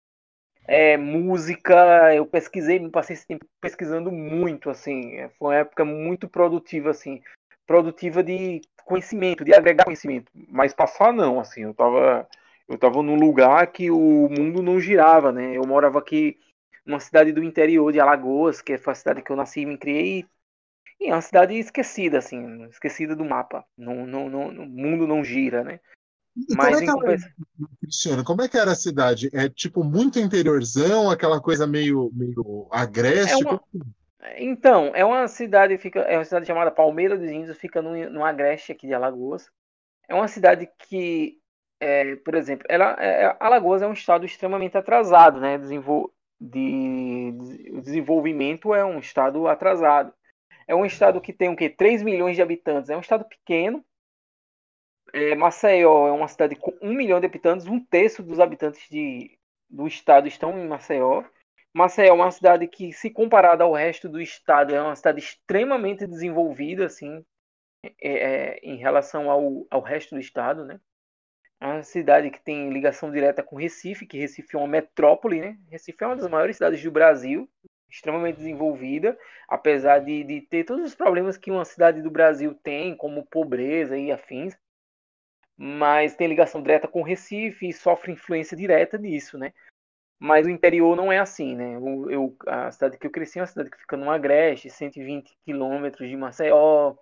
é, 0.67 0.97
música, 0.97 2.13
eu 2.13 2.25
pesquisei, 2.25 2.79
passei 2.89 3.15
esse 3.15 3.25
tempo 3.25 3.45
pesquisando 3.61 4.11
muito, 4.11 4.69
assim, 4.69 5.27
foi 5.39 5.47
uma 5.47 5.55
época 5.55 5.85
muito 5.85 6.27
produtiva, 6.27 6.91
assim, 6.91 7.21
produtiva 7.65 8.21
de 8.21 8.61
conhecimento, 8.85 9.43
de 9.43 9.53
agregar 9.53 9.85
conhecimento, 9.85 10.31
mas 10.49 10.73
passar 10.73 11.13
não, 11.13 11.39
assim, 11.39 11.61
eu 11.61 11.73
tava 11.73 12.27
eu 12.67 12.75
estava 12.75 13.01
num 13.01 13.15
lugar 13.15 13.65
que 13.67 13.89
o 13.89 14.27
mundo 14.29 14.61
não 14.61 14.79
girava, 14.79 15.31
né? 15.31 15.55
Eu 15.55 15.65
morava 15.65 15.99
aqui 15.99 16.37
numa 16.85 16.99
cidade 16.99 17.31
do 17.31 17.43
interior 17.43 17.91
de 17.93 17.99
Alagoas, 17.99 18.61
que 18.61 18.77
foi 18.77 18.91
a 18.91 18.95
cidade 18.95 19.21
que 19.21 19.31
eu 19.31 19.35
nasci 19.37 19.61
e 19.61 19.65
me 19.65 19.77
criei. 19.77 20.25
E 20.99 21.07
é 21.07 21.13
uma 21.13 21.21
cidade 21.21 21.53
esquecida, 21.57 22.17
assim, 22.17 22.65
esquecida 22.65 23.15
do 23.15 23.23
mapa. 23.23 23.65
Não, 23.77 24.05
não, 24.05 24.29
não, 24.29 24.47
o 24.49 24.65
mundo 24.65 25.07
não 25.07 25.23
gira, 25.23 25.63
né? 25.63 25.79
E 26.49 26.55
Mas 26.55 26.79
como 26.85 27.09
é 27.09 27.17
que 27.17 27.23
era, 27.23 27.33
Cristiano, 27.81 28.23
como 28.23 28.41
é 28.41 28.47
que 28.47 28.57
era 28.57 28.71
a 28.71 28.75
cidade? 28.75 29.29
É 29.33 29.49
tipo 29.49 29.83
muito 29.83 30.19
interiorzão, 30.19 31.09
aquela 31.09 31.41
coisa 31.41 31.65
meio, 31.65 32.11
meio 32.13 32.67
agreste? 32.71 33.43
É 33.43 33.49
uma... 33.49 33.61
Então, 34.37 34.91
é 34.93 35.05
uma 35.05 35.27
cidade, 35.27 35.77
fica, 35.77 35.99
é 36.01 36.17
uma 36.17 36.25
cidade 36.25 36.45
chamada 36.45 36.69
Palmeira 36.69 37.17
dos 37.17 37.29
Índios, 37.29 37.57
fica 37.57 37.81
no, 37.81 38.09
no 38.09 38.25
agreste 38.25 38.71
aqui 38.71 38.85
de 38.85 38.93
Alagoas. 38.93 39.49
É 40.07 40.13
uma 40.13 40.27
cidade 40.27 40.69
que 40.87 41.39
é, 41.79 42.15
por 42.17 42.35
exemplo, 42.35 42.65
ela, 42.69 42.95
é, 42.99 43.35
Alagoas 43.39 43.81
é 43.81 43.87
um 43.87 43.93
estado 43.93 44.25
extremamente 44.25 44.77
atrasado, 44.77 45.39
né? 45.39 45.57
Desenvol 45.57 46.11
de, 46.39 47.31
de, 47.31 47.81
desenvolvimento 47.81 48.73
é 48.73 48.83
um 48.83 48.99
estado 48.99 49.47
atrasado. 49.47 50.13
É 50.67 50.75
um 50.75 50.85
estado 50.85 51.21
que 51.21 51.31
tem 51.31 51.49
o 51.49 51.55
quê? 51.55 51.69
3 51.69 52.03
milhões 52.03 52.35
de 52.35 52.41
habitantes. 52.41 52.89
É 52.89 52.97
um 52.97 53.01
estado 53.01 53.25
pequeno. 53.25 53.85
É, 55.17 55.33
Maceió 55.33 56.07
é 56.07 56.11
uma 56.11 56.27
cidade 56.27 56.55
com 56.55 56.71
1 56.79 56.93
milhão 56.93 57.19
de 57.19 57.25
habitantes. 57.25 57.65
Um 57.65 57.83
terço 57.83 58.21
dos 58.21 58.39
habitantes 58.39 58.87
de, 58.87 59.35
do 59.67 59.87
estado 59.87 60.27
estão 60.27 60.55
em 60.59 60.67
Maceió. 60.67 61.23
Maceió 61.73 62.09
é 62.09 62.13
uma 62.13 62.29
cidade 62.29 62.67
que, 62.67 62.93
se 62.93 63.09
comparada 63.09 63.63
ao 63.63 63.73
resto 63.73 64.07
do 64.07 64.21
estado, 64.21 64.75
é 64.75 64.81
uma 64.81 64.95
cidade 64.95 65.19
extremamente 65.19 66.05
desenvolvida, 66.05 66.85
assim, 66.85 67.25
é, 67.83 68.11
é, 68.11 68.59
em 68.61 68.75
relação 68.77 69.31
ao, 69.31 69.65
ao 69.71 69.81
resto 69.81 70.13
do 70.13 70.21
estado, 70.21 70.63
né? 70.63 70.79
É 71.59 71.65
uma 71.65 71.83
cidade 71.83 72.29
que 72.29 72.39
tem 72.39 72.69
ligação 72.69 73.11
direta 73.11 73.41
com 73.41 73.55
Recife, 73.55 74.05
que 74.05 74.19
Recife 74.19 74.55
é 74.55 74.59
uma 74.59 74.67
metrópole, 74.67 75.41
né? 75.41 75.57
Recife 75.71 76.03
é 76.03 76.07
uma 76.07 76.15
das 76.15 76.29
maiores 76.29 76.57
cidades 76.57 76.83
do 76.83 76.91
Brasil, 76.91 77.49
extremamente 77.89 78.37
desenvolvida, 78.37 79.17
apesar 79.49 79.97
de, 79.97 80.23
de 80.23 80.41
ter 80.41 80.63
todos 80.63 80.85
os 80.85 80.93
problemas 80.93 81.37
que 81.37 81.49
uma 81.49 81.65
cidade 81.65 82.03
do 82.03 82.11
Brasil 82.11 82.53
tem, 82.53 82.95
como 82.95 83.25
pobreza 83.25 83.97
e 83.97 84.11
afins, 84.11 84.55
mas 85.57 86.15
tem 86.15 86.27
ligação 86.27 86.61
direta 86.61 86.87
com 86.87 87.01
Recife 87.01 87.67
e 87.67 87.73
sofre 87.73 88.11
influência 88.11 88.55
direta 88.55 88.97
disso, 88.97 89.37
né? 89.37 89.53
Mas 90.19 90.47
o 90.47 90.49
interior 90.49 90.95
não 90.95 91.11
é 91.11 91.19
assim, 91.19 91.55
né? 91.55 91.75
Eu, 91.75 92.11
eu, 92.11 92.37
a 92.47 92.71
cidade 92.71 92.97
que 92.97 93.05
eu 93.05 93.11
cresci 93.11 93.39
é 93.39 93.41
uma 93.41 93.47
cidade 93.47 93.69
que 93.69 93.77
fica 93.77 93.97
no 93.97 94.09
Agreste, 94.09 94.69
120 94.69 95.37
quilômetros 95.45 96.09
de 96.09 96.17
Maceió, 96.17 96.95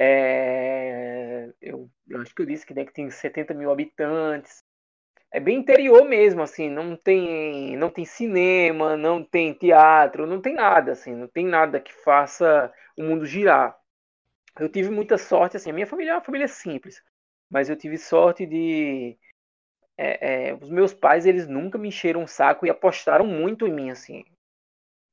é, 0.00 1.52
eu, 1.60 1.90
eu, 2.08 2.20
acho 2.22 2.32
que 2.32 2.42
eu 2.42 2.46
disse 2.46 2.64
que, 2.64 2.72
né, 2.72 2.84
que 2.84 2.92
tem 2.92 3.10
70 3.10 3.52
mil 3.52 3.68
habitantes. 3.72 4.62
É 5.32 5.40
bem 5.40 5.58
interior 5.58 6.04
mesmo, 6.04 6.40
assim, 6.40 6.70
não 6.70 6.96
tem, 6.96 7.76
não 7.76 7.90
tem 7.90 8.04
cinema, 8.04 8.96
não 8.96 9.24
tem 9.24 9.52
teatro, 9.52 10.24
não 10.24 10.40
tem 10.40 10.54
nada, 10.54 10.92
assim, 10.92 11.12
não 11.14 11.26
tem 11.26 11.44
nada 11.44 11.80
que 11.80 11.92
faça 11.92 12.72
o 12.96 13.02
mundo 13.02 13.26
girar. 13.26 13.76
Eu 14.58 14.68
tive 14.68 14.88
muita 14.90 15.18
sorte, 15.18 15.56
assim, 15.56 15.70
a 15.70 15.72
minha 15.72 15.86
família 15.86 16.12
é 16.12 16.14
uma 16.14 16.24
família 16.24 16.46
simples, 16.46 17.02
mas 17.50 17.68
eu 17.68 17.76
tive 17.76 17.98
sorte 17.98 18.46
de 18.46 19.16
é, 19.96 20.50
é, 20.50 20.54
os 20.54 20.70
meus 20.70 20.94
pais 20.94 21.26
eles 21.26 21.48
nunca 21.48 21.78
me 21.78 21.88
encheram 21.88 22.22
o 22.24 22.28
saco 22.28 22.66
e 22.66 22.70
apostaram 22.70 23.26
muito 23.26 23.66
em 23.66 23.72
mim 23.72 23.90
assim 23.90 24.24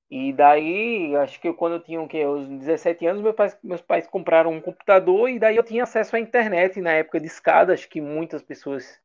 e 0.10 0.32
daí, 0.32 1.15
acho 1.15 1.39
que 1.42 1.51
quando 1.54 1.74
eu 1.74 1.80
tinha? 1.84 2.30
Os 2.30 2.48
17 2.48 3.08
anos, 3.08 3.22
meus 3.22 3.36
pais, 3.36 3.58
meus 3.63 3.82
pais 3.82 4.08
compraram 4.08 4.51
um 4.51 4.62
computador 4.62 5.30
e 5.30 5.39
daí 5.39 5.56
eu 5.56 5.63
tinha 5.63 5.84
acesso 5.84 6.15
à 6.15 6.20
internet 6.20 6.80
na 6.80 6.92
época 6.92 7.20
de 7.20 7.25
escada. 7.25 7.74
Acho 7.74 7.89
que 7.89 8.00
muitas 8.00 8.44
pessoas 8.44 9.01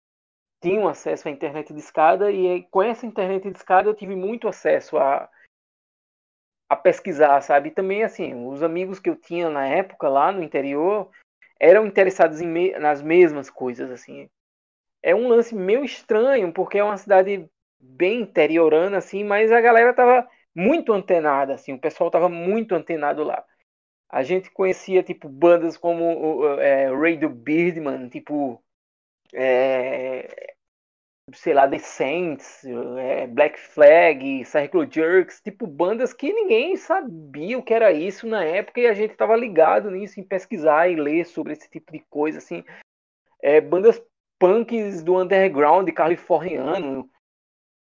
tinham 0.63 0.87
acesso 0.87 1.29
à 1.29 1.31
internet 1.31 1.73
de 1.73 1.81
escada 1.81 2.31
e 2.31 2.65
com 2.65 2.83
essa 2.83 3.07
internet 3.07 3.51
de 3.51 3.57
escada 3.57 3.89
eu 3.89 3.95
tive 3.95 4.15
muito 4.15 4.47
acesso 4.47 4.99
a, 4.99 5.29
a 6.69 6.77
pesquisar, 6.77 7.41
sabe? 7.41 7.71
Também, 7.71 8.03
assim, 8.03 8.47
os 8.47 8.63
amigos 8.63 9.01
que 9.01 9.09
eu 9.09 9.17
tinha 9.17 9.49
na 9.49 9.67
época 9.67 10.07
lá 10.07 10.31
no 10.31 10.43
interior 10.43 11.11
eram 11.61 11.87
interessados 11.87 12.41
me 12.41 12.73
nas 12.79 13.03
mesmas 13.03 13.51
coisas, 13.51 13.91
assim. 13.91 14.29
É 15.03 15.15
um 15.15 15.29
lance 15.29 15.55
meio 15.55 15.85
estranho, 15.85 16.53
porque 16.53 16.79
é 16.79 16.85
uma 16.85 16.97
cidade 16.97 17.49
bem 17.79 18.23
interiorana, 18.23 18.99
assim, 18.99 19.25
mas 19.25 19.53
a 19.53 19.61
galera 19.61 19.95
tava 19.95 20.29
muito 20.55 20.93
antenada, 20.93 21.55
assim, 21.55 21.73
o 21.73 21.79
pessoal 21.79 22.11
tava 22.11 22.29
muito 22.29 22.75
antenado 22.75 23.23
lá. 23.23 23.45
A 24.09 24.23
gente 24.23 24.51
conhecia, 24.51 25.03
tipo, 25.03 25.29
bandas 25.29 25.77
como 25.77 26.45
é, 26.61 26.89
Radio 26.93 27.29
Birdman, 27.31 28.09
tipo, 28.09 28.63
é, 29.35 30.55
sei 31.35 31.55
lá, 31.55 31.69
The 31.69 31.79
Saints, 31.79 32.65
é, 32.99 33.27
Black 33.27 33.59
Flag, 33.59 34.45
Circle 34.45 34.89
Jerks, 34.91 35.41
tipo, 35.41 35.67
bandas 35.67 36.13
que 36.13 36.33
ninguém 36.33 36.77
sabia 36.77 37.59
o 37.59 37.63
que 37.63 37.75
era 37.75 37.93
isso 37.93 38.27
na 38.27 38.45
época 38.45 38.81
e 38.81 38.87
a 38.87 38.95
gente 38.95 39.15
tava 39.15 39.37
ligado 39.37 39.91
nisso, 39.91 40.21
em 40.21 40.25
pesquisar 40.25 40.89
e 40.89 40.97
ler 40.97 41.27
sobre 41.27 41.53
esse 41.53 41.69
tipo 41.69 41.93
de 41.93 42.01
coisa, 42.11 42.39
assim. 42.39 42.65
É, 43.43 43.61
bandas 43.61 44.03
punks 44.39 45.03
do 45.03 45.19
underground 45.19 45.89
californiano, 45.91 47.09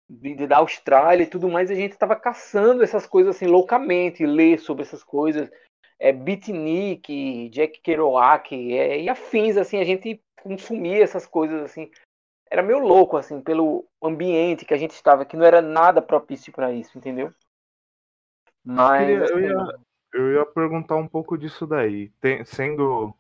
de, 0.10 0.48
da 0.48 0.58
Austrália 0.58 1.24
e 1.24 1.28
tudo 1.28 1.48
mais, 1.48 1.70
a 1.70 1.76
gente 1.76 1.92
estava 1.92 2.16
caçando 2.16 2.84
essas 2.84 3.06
coisas 3.06 3.36
assim 3.36 3.46
loucamente, 3.46 4.26
ler 4.26 4.60
sobre 4.60 4.84
essas 4.84 5.04
coisas, 5.04 5.50
é, 6.00 6.12
Beatnik, 6.12 7.50
Jack 7.50 7.82
Kerouac 7.82 8.54
é, 8.56 9.02
e 9.02 9.10
afins, 9.10 9.58
assim, 9.58 9.78
a 9.78 9.84
gente 9.84 10.22
consumia 10.42 11.04
essas 11.04 11.28
coisas 11.28 11.62
assim. 11.64 11.92
Era 12.50 12.64
meio 12.64 12.80
louco, 12.80 13.16
assim, 13.16 13.42
pelo 13.42 13.86
ambiente 14.02 14.66
que 14.66 14.74
a 14.74 14.78
gente 14.78 14.92
estava, 14.92 15.26
que 15.26 15.38
não 15.38 15.46
era 15.46 15.62
nada 15.62 16.02
propício 16.02 16.52
para 16.52 16.72
isso, 16.72 16.98
entendeu? 16.98 17.34
Mas. 18.64 19.08
Eu, 19.10 19.26
eu, 19.26 19.40
ia, 19.42 19.80
eu 20.14 20.34
ia 20.34 20.46
perguntar 20.46 20.96
um 20.96 21.08
pouco 21.08 21.38
disso 21.38 21.68
daí. 21.68 22.10
Tem, 22.20 22.44
sendo. 22.44 23.14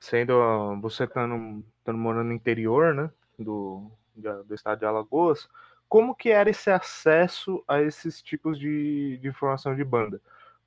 Sendo 0.00 0.80
você 0.80 1.04
estando, 1.04 1.64
estando 1.78 1.98
morando 1.98 2.28
no 2.28 2.32
interior, 2.32 2.94
né? 2.94 3.10
Do, 3.38 3.90
do 4.14 4.54
estado 4.54 4.78
de 4.78 4.84
Alagoas, 4.84 5.48
como 5.88 6.14
que 6.14 6.30
era 6.30 6.50
esse 6.50 6.70
acesso 6.70 7.64
a 7.66 7.80
esses 7.80 8.20
tipos 8.20 8.58
de, 8.58 9.18
de 9.18 9.28
informação 9.28 9.74
de 9.74 9.84
banda? 9.84 10.20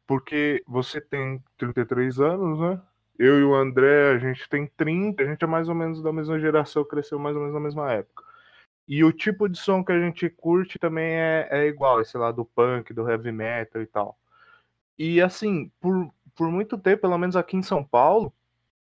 Porque 0.07 0.63
você 0.67 0.99
tem 0.99 1.41
33 1.57 2.19
anos, 2.19 2.59
né? 2.59 2.81
Eu 3.21 3.39
e 3.39 3.43
o 3.43 3.53
André, 3.53 4.13
a 4.15 4.17
gente 4.17 4.49
tem 4.49 4.65
30, 4.65 5.21
a 5.21 5.25
gente 5.27 5.43
é 5.43 5.47
mais 5.47 5.69
ou 5.69 5.75
menos 5.75 6.01
da 6.01 6.11
mesma 6.11 6.39
geração, 6.39 6.83
cresceu 6.83 7.19
mais 7.19 7.35
ou 7.35 7.41
menos 7.41 7.53
na 7.53 7.59
mesma 7.59 7.91
época. 7.91 8.23
E 8.87 9.03
o 9.03 9.13
tipo 9.13 9.47
de 9.47 9.59
som 9.59 9.83
que 9.83 9.91
a 9.91 9.99
gente 9.99 10.27
curte 10.27 10.79
também 10.79 11.05
é, 11.05 11.47
é 11.51 11.67
igual, 11.67 12.01
esse 12.01 12.17
lá 12.17 12.31
do 12.31 12.43
punk, 12.43 12.91
do 12.93 13.07
heavy 13.07 13.31
metal 13.31 13.79
e 13.79 13.85
tal. 13.85 14.17
E 14.97 15.21
assim, 15.21 15.71
por, 15.79 16.11
por 16.35 16.49
muito 16.49 16.79
tempo, 16.79 17.03
pelo 17.03 17.17
menos 17.19 17.35
aqui 17.35 17.55
em 17.55 17.61
São 17.61 17.83
Paulo, 17.83 18.33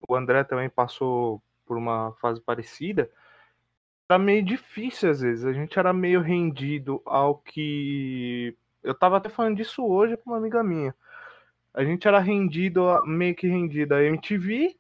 o 0.09 0.15
André 0.15 0.45
também 0.45 0.71
passou 0.71 1.43
por 1.67 1.77
uma 1.77 2.13
fase 2.21 2.41
parecida, 2.41 3.11
era 4.09 4.19
meio 4.21 4.45
difícil 4.45 5.11
às 5.11 5.21
vezes. 5.21 5.45
A 5.45 5.53
gente 5.53 5.77
era 5.79 5.93
meio 5.93 6.21
rendido 6.21 7.03
ao 7.05 7.37
que. 7.39 8.57
Eu 8.85 8.95
tava 8.95 9.17
até 9.17 9.29
falando 9.29 9.57
disso 9.57 9.85
hoje 9.85 10.17
com 10.17 10.31
uma 10.31 10.39
amiga 10.39 10.63
minha. 10.63 10.95
A 11.79 11.85
gente 11.85 12.09
era 12.09 12.19
rendido, 12.19 12.83
meio 13.07 13.37
que 13.37 13.47
rendido 13.47 13.95
a 13.95 14.03
MTV. 14.03 14.77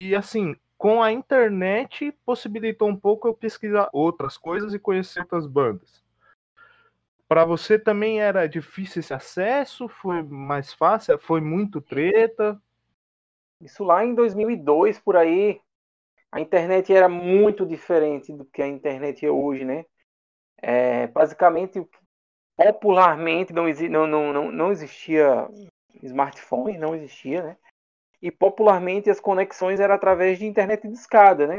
E 0.00 0.14
assim, 0.14 0.54
com 0.78 1.02
a 1.02 1.10
internet 1.10 2.12
possibilitou 2.24 2.88
um 2.88 2.94
pouco 2.94 3.26
eu 3.26 3.34
pesquisar 3.34 3.90
outras 3.92 4.38
coisas 4.38 4.72
e 4.72 4.78
conhecer 4.78 5.18
outras 5.18 5.48
bandas. 5.48 6.00
Para 7.26 7.44
você 7.44 7.76
também 7.76 8.20
era 8.20 8.46
difícil 8.46 9.00
esse 9.00 9.12
acesso? 9.12 9.88
Foi 9.88 10.22
mais 10.22 10.72
fácil? 10.72 11.18
Foi 11.18 11.40
muito 11.40 11.80
treta? 11.80 12.56
Isso 13.60 13.82
lá 13.82 14.04
em 14.04 14.14
2002 14.14 15.00
por 15.00 15.16
aí, 15.16 15.60
a 16.30 16.40
internet 16.40 16.92
era 16.92 17.08
muito 17.08 17.66
diferente 17.66 18.32
do 18.32 18.44
que 18.44 18.62
a 18.62 18.68
internet 18.68 19.26
é 19.26 19.30
hoje, 19.30 19.64
né? 19.64 19.84
É, 20.62 21.08
basicamente, 21.08 21.84
popularmente 22.56 23.52
não, 23.52 23.66
não, 24.06 24.32
não, 24.32 24.52
não 24.52 24.72
existia 24.72 25.48
smartphone, 26.02 26.78
não 26.78 26.94
existia, 26.94 27.42
né? 27.42 27.56
E 28.22 28.30
popularmente 28.30 29.10
as 29.10 29.20
conexões 29.20 29.80
eram 29.80 29.94
através 29.94 30.38
de 30.38 30.46
internet 30.46 30.86
de 30.86 30.94
escada, 30.94 31.46
né? 31.46 31.58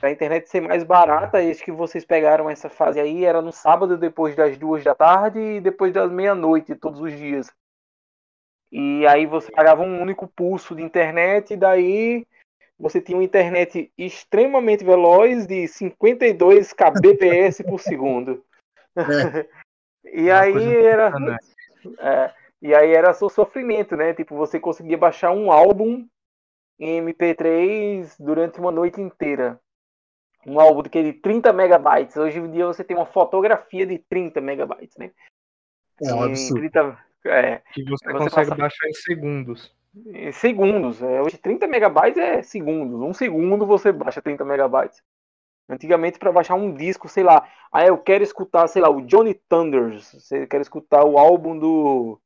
A 0.00 0.10
internet 0.10 0.48
ser 0.48 0.60
mais 0.60 0.82
barata, 0.82 1.38
acho 1.38 1.62
que 1.62 1.70
vocês 1.70 2.04
pegaram 2.04 2.48
essa 2.48 2.68
fase 2.68 2.98
aí, 2.98 3.24
era 3.24 3.42
no 3.42 3.52
sábado 3.52 3.96
depois 3.98 4.34
das 4.34 4.56
duas 4.56 4.82
da 4.82 4.94
tarde 4.94 5.38
e 5.38 5.60
depois 5.60 5.92
das 5.92 6.10
meia-noite, 6.10 6.74
todos 6.74 7.00
os 7.00 7.12
dias. 7.12 7.52
E 8.70 9.06
aí 9.06 9.26
você 9.26 9.52
pagava 9.52 9.82
um 9.82 10.00
único 10.00 10.26
pulso 10.26 10.74
de 10.74 10.82
internet 10.82 11.52
e 11.52 11.56
daí 11.56 12.26
você 12.78 13.00
tinha 13.00 13.16
uma 13.16 13.24
internet 13.24 13.92
extremamente 13.96 14.82
veloz 14.82 15.46
de 15.46 15.68
52 15.68 16.72
kbps 16.72 17.62
por 17.62 17.80
segundo. 17.80 18.44
É. 18.94 19.61
e 20.04 20.30
aí 20.30 20.76
era 20.76 21.12
é, 21.98 22.34
e 22.60 22.74
aí 22.74 22.92
era 22.92 23.12
seu 23.12 23.28
sofrimento, 23.28 23.96
né? 23.96 24.14
Tipo, 24.14 24.36
você 24.36 24.60
conseguia 24.60 24.96
baixar 24.96 25.32
um 25.32 25.50
álbum 25.50 26.06
em 26.78 27.04
MP3 27.04 28.16
durante 28.18 28.60
uma 28.60 28.70
noite 28.70 29.00
inteira. 29.00 29.60
Um 30.46 30.58
álbum 30.58 30.82
de 30.82 31.12
30 31.12 31.52
megabytes. 31.52 32.16
Hoje 32.16 32.38
em 32.38 32.50
dia 32.50 32.66
você 32.66 32.82
tem 32.82 32.96
uma 32.96 33.06
fotografia 33.06 33.86
de 33.86 33.98
30 33.98 34.40
megabytes, 34.40 34.96
né? 34.96 35.12
É 36.02 36.12
um 36.14 36.22
absurdo. 36.22 36.60
30, 36.60 36.98
é, 37.26 37.62
que 37.72 37.84
você, 37.84 38.04
você 38.06 38.18
consegue 38.18 38.50
passa... 38.50 38.60
baixar 38.62 38.88
em 38.88 38.94
segundos 38.94 39.74
segundos. 40.32 41.02
É, 41.02 41.20
hoje 41.20 41.38
30 41.38 41.66
megabytes 41.66 42.18
é 42.18 42.42
segundos. 42.42 43.00
Um 43.00 43.12
segundo 43.12 43.66
você 43.66 43.92
baixa 43.92 44.22
30 44.22 44.44
megabytes. 44.44 45.02
Antigamente, 45.68 46.18
para 46.18 46.32
baixar 46.32 46.54
um 46.54 46.74
disco, 46.74 47.08
sei 47.08 47.22
lá, 47.22 47.48
aí 47.72 47.88
eu 47.88 47.96
quero 47.96 48.22
escutar, 48.22 48.66
sei 48.68 48.82
lá, 48.82 48.90
o 48.90 49.02
Johnny 49.02 49.34
Thunders. 49.48 50.12
Você 50.12 50.46
quer 50.46 50.60
escutar 50.60 51.04
o 51.04 51.18
álbum 51.18 51.58
do. 51.58 52.20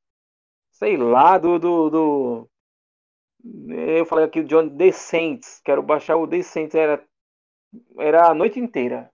Sei 0.73 0.97
lá, 0.97 1.39
do. 1.39 1.59
do, 1.59 1.91
do 1.91 2.51
eu 3.69 4.05
falei 4.05 4.25
aqui 4.25 4.41
o 4.41 4.45
Johnny 4.45 4.71
The 4.71 4.93
Saints. 4.93 5.61
Quero 5.65 5.83
baixar 5.83 6.17
o 6.17 6.27
The 6.27 6.43
Saints. 6.43 6.75
Era, 6.75 7.03
era 7.99 8.29
a 8.29 8.35
noite 8.35 8.59
inteira. 8.59 9.11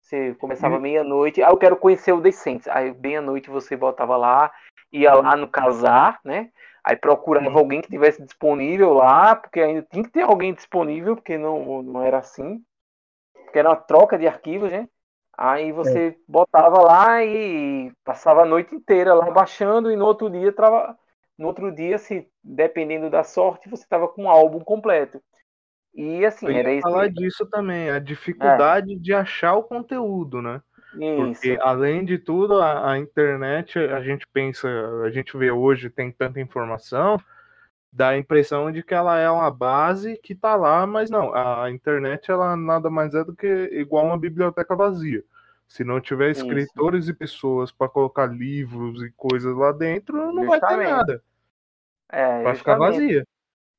Você 0.00 0.34
começava 0.34 0.76
hum. 0.76 0.80
meia-noite. 0.80 1.42
Ah, 1.42 1.50
eu 1.50 1.56
quero 1.56 1.76
conhecer 1.76 2.12
o 2.12 2.20
The 2.20 2.30
Saints. 2.30 2.68
Aí, 2.68 2.94
meia-noite, 2.94 3.50
você 3.50 3.76
voltava 3.76 4.16
lá, 4.16 4.52
ia 4.92 5.14
lá 5.14 5.36
no 5.36 5.48
casar, 5.48 6.20
né? 6.24 6.50
Aí 6.84 6.96
procurava 6.96 7.48
uhum. 7.48 7.58
alguém 7.58 7.80
que 7.80 7.88
tivesse 7.88 8.22
disponível 8.22 8.92
lá, 8.92 9.34
porque 9.34 9.60
ainda 9.60 9.82
tinha 9.90 10.04
que 10.04 10.10
ter 10.10 10.20
alguém 10.20 10.52
disponível, 10.52 11.16
porque 11.16 11.38
não, 11.38 11.82
não 11.82 12.02
era 12.02 12.18
assim. 12.18 12.62
Porque 13.54 13.60
era 13.60 13.68
uma 13.68 13.76
troca 13.76 14.18
de 14.18 14.26
arquivos, 14.26 14.72
né? 14.72 14.88
Aí 15.38 15.70
você 15.70 16.08
é. 16.08 16.16
botava 16.26 16.82
lá 16.82 17.24
e 17.24 17.92
passava 18.04 18.42
a 18.42 18.44
noite 18.44 18.74
inteira 18.74 19.14
lá 19.14 19.30
baixando 19.30 19.92
e 19.92 19.96
no 19.96 20.04
outro 20.04 20.28
dia 20.28 20.52
trava, 20.52 20.98
no 21.38 21.46
outro 21.46 21.72
dia, 21.72 21.96
se 21.96 22.28
dependendo 22.42 23.08
da 23.08 23.22
sorte, 23.22 23.70
você 23.70 23.84
estava 23.84 24.08
com 24.08 24.24
o 24.24 24.28
álbum 24.28 24.58
completo. 24.58 25.22
E 25.94 26.26
assim, 26.26 26.52
era 26.52 26.72
isso. 26.72 26.82
falar 26.82 27.08
disso 27.08 27.46
também, 27.46 27.90
a 27.90 28.00
dificuldade 28.00 28.92
é. 28.92 28.98
de 28.98 29.14
achar 29.14 29.54
o 29.54 29.62
conteúdo, 29.62 30.42
né? 30.42 30.60
Porque, 31.16 31.56
além 31.60 32.04
de 32.04 32.18
tudo, 32.18 32.60
a, 32.60 32.90
a, 32.90 32.98
internet, 32.98 33.78
a 33.78 34.00
gente 34.00 34.26
pensa, 34.32 34.68
a 35.04 35.10
gente 35.12 35.36
vê 35.38 35.52
hoje, 35.52 35.90
tem 35.90 36.10
tanta 36.10 36.40
informação, 36.40 37.20
dá 37.94 38.08
a 38.08 38.18
impressão 38.18 38.72
de 38.72 38.82
que 38.82 38.92
ela 38.92 39.16
é 39.18 39.30
uma 39.30 39.50
base 39.50 40.18
que 40.20 40.34
tá 40.34 40.56
lá, 40.56 40.84
mas 40.84 41.08
não, 41.08 41.32
a 41.32 41.70
internet, 41.70 42.28
ela 42.28 42.56
nada 42.56 42.90
mais 42.90 43.14
é 43.14 43.22
do 43.22 43.34
que 43.34 43.46
igual 43.72 44.06
uma 44.06 44.18
biblioteca 44.18 44.74
vazia. 44.74 45.24
Se 45.68 45.84
não 45.84 46.00
tiver 46.00 46.30
escritores 46.30 47.04
Isso. 47.04 47.12
e 47.12 47.14
pessoas 47.14 47.70
para 47.70 47.88
colocar 47.88 48.26
livros 48.26 49.00
e 49.02 49.12
coisas 49.12 49.56
lá 49.56 49.70
dentro, 49.70 50.32
não 50.32 50.44
justamente. 50.44 50.60
vai 50.60 50.76
ter 50.76 50.90
nada. 50.90 51.22
É, 52.10 52.42
vai 52.42 52.54
ficar 52.56 52.76
vazia. 52.76 53.24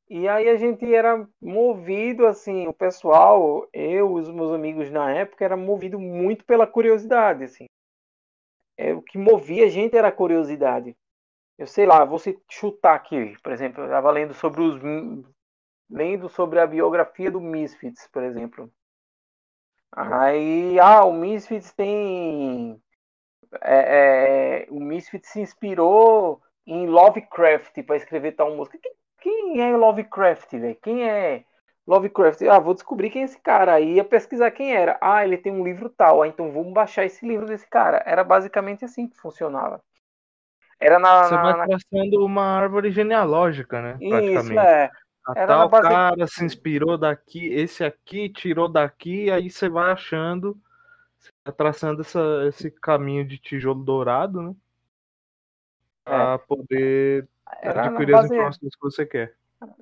E 0.10 0.28
aí 0.28 0.48
a 0.48 0.56
gente 0.56 0.94
era 0.94 1.28
movido, 1.42 2.26
assim, 2.26 2.68
o 2.68 2.74
pessoal, 2.74 3.68
eu, 3.74 4.14
os 4.14 4.30
meus 4.30 4.52
amigos 4.52 4.90
na 4.90 5.12
época, 5.12 5.44
era 5.44 5.58
movido 5.58 6.00
muito 6.00 6.46
pela 6.46 6.66
curiosidade, 6.66 7.44
assim. 7.44 7.66
É, 8.78 8.94
o 8.94 9.02
que 9.02 9.18
movia 9.18 9.66
a 9.66 9.70
gente 9.70 9.98
era 9.98 10.08
a 10.08 10.12
curiosidade. 10.12 10.96
Eu 11.58 11.68
sei 11.68 11.86
lá, 11.86 12.04
vou 12.04 12.20
chutar 12.50 12.96
aqui, 12.96 13.38
por 13.42 13.52
exemplo, 13.52 13.82
eu 13.82 13.86
estava 13.86 14.12
lendo 14.12 14.34
sobre 14.34 14.62
os 14.62 14.76
lendo 15.90 16.28
sobre 16.30 16.60
a 16.60 16.68
biografia 16.68 17.32
do 17.32 17.40
Misfits, 17.40 18.08
por 18.12 18.24
exemplo. 18.24 18.72
Aí, 19.92 20.78
ah, 20.80 21.06
o 21.06 21.14
Misfits 21.14 21.72
tem 21.74 22.82
é, 23.62 24.66
é, 24.66 24.68
o 24.70 24.80
Misfits 24.80 25.30
se 25.30 25.40
inspirou 25.42 26.42
em 26.66 26.88
Lovecraft 26.88 27.84
para 27.84 27.96
escrever 27.96 28.34
tal 28.34 28.56
música. 28.56 28.78
Que 28.82 28.90
quem 29.20 29.62
é 29.62 29.76
Lovecraft, 29.76 30.52
velho? 30.52 30.78
Quem 30.82 31.10
é 31.10 31.44
Lovecraft? 31.88 32.42
Ah, 32.44 32.60
vou 32.60 32.74
descobrir 32.74 33.10
quem 33.10 33.22
é 33.24 33.26
esse 33.26 33.40
cara. 33.40 33.76
Aí 33.76 33.94
ia 33.96 34.04
pesquisar 34.04 34.52
quem 34.52 34.76
era. 34.76 34.98
Ah, 35.02 35.24
ele 35.26 35.38
tem 35.38 35.52
um 35.52 35.64
livro 35.64 35.90
tal. 35.90 36.22
Ah, 36.22 36.28
então 36.28 36.52
vamos 36.52 36.74
baixar 36.74 37.06
esse 37.06 37.26
livro 37.26 37.46
desse 37.46 37.68
cara. 37.68 38.04
Era 38.06 38.24
basicamente 38.24 38.86
assim 38.86 39.08
que 39.08 39.18
funcionava. 39.18 39.82
Era 40.80 41.00
na. 41.00 41.24
Você 41.24 41.36
vai 41.36 41.58
na... 41.58 41.66
traçando 41.66 42.26
uma 42.26 42.44
árvore 42.44 42.92
genealógica, 42.92 43.82
né? 43.82 43.98
Isso, 44.00 44.54
é. 44.60 44.92
A 45.28 45.34
era 45.36 45.48
tal 45.48 45.70
base... 45.70 45.90
cara 45.90 46.28
se 46.28 46.46
inspirou 46.46 46.98
daqui, 46.98 47.48
esse 47.48 47.84
aqui 47.84 48.30
tirou 48.30 48.68
daqui, 48.68 49.32
aí 49.32 49.50
você 49.50 49.68
vai 49.68 49.92
achando, 49.92 50.56
você 51.18 51.30
vai 51.44 51.54
traçando 51.54 52.02
essa, 52.02 52.46
esse 52.48 52.70
caminho 52.70 53.26
de 53.26 53.40
tijolo 53.40 53.84
dourado, 53.84 54.42
né? 54.42 54.56
Pra 56.04 56.34
é. 56.34 56.38
poder 56.38 57.28
era 57.62 57.88
adquirir 57.88 58.12
base... 58.12 58.26
as 58.26 58.32
informações 58.32 58.76
que 58.76 58.82
você 58.82 59.06
quer. 59.06 59.34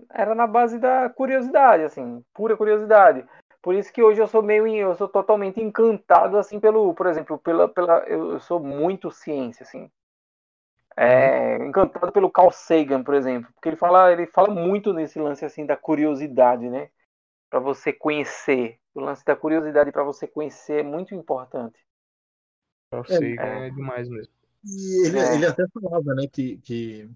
Era 0.09 0.33
na 0.33 0.47
base 0.47 0.79
da 0.79 1.09
curiosidade, 1.09 1.83
assim, 1.83 2.23
pura 2.33 2.55
curiosidade. 2.55 3.25
Por 3.61 3.75
isso 3.75 3.91
que 3.91 4.03
hoje 4.03 4.21
eu 4.21 4.27
sou 4.27 4.41
meio, 4.41 4.67
eu 4.67 4.95
sou 4.95 5.09
totalmente 5.09 5.59
encantado, 5.59 6.37
assim, 6.37 6.59
pelo, 6.59 6.93
por 6.93 7.07
exemplo, 7.07 7.37
pela, 7.37 7.67
pela, 7.67 7.99
eu 8.07 8.39
sou 8.39 8.61
muito 8.61 9.11
ciência, 9.11 9.63
assim. 9.63 9.91
É, 10.95 11.57
uhum. 11.57 11.67
encantado 11.67 12.11
pelo 12.11 12.31
Carl 12.31 12.51
Sagan, 12.51 13.03
por 13.03 13.15
exemplo, 13.15 13.51
porque 13.53 13.69
ele 13.69 13.75
fala, 13.75 14.11
ele 14.11 14.27
fala 14.27 14.53
muito 14.53 14.93
nesse 14.93 15.19
lance 15.19 15.43
assim 15.43 15.65
da 15.65 15.75
curiosidade, 15.75 16.69
né? 16.69 16.89
Para 17.49 17.59
você 17.59 17.91
conhecer, 17.91 18.79
o 18.93 18.99
lance 18.99 19.25
da 19.25 19.35
curiosidade 19.35 19.91
para 19.91 20.03
você 20.03 20.27
conhecer 20.27 20.81
é 20.81 20.83
muito 20.83 21.15
importante. 21.15 21.79
Carl 22.91 23.05
Sagan 23.05 23.41
é, 23.41 23.67
é 23.67 23.69
demais 23.71 24.07
mesmo. 24.07 24.33
E 24.63 25.07
ele, 25.07 25.19
é. 25.19 25.35
ele 25.35 25.45
até 25.45 25.65
falava, 25.73 26.13
né, 26.13 26.27
que, 26.31 26.57
que 26.57 27.09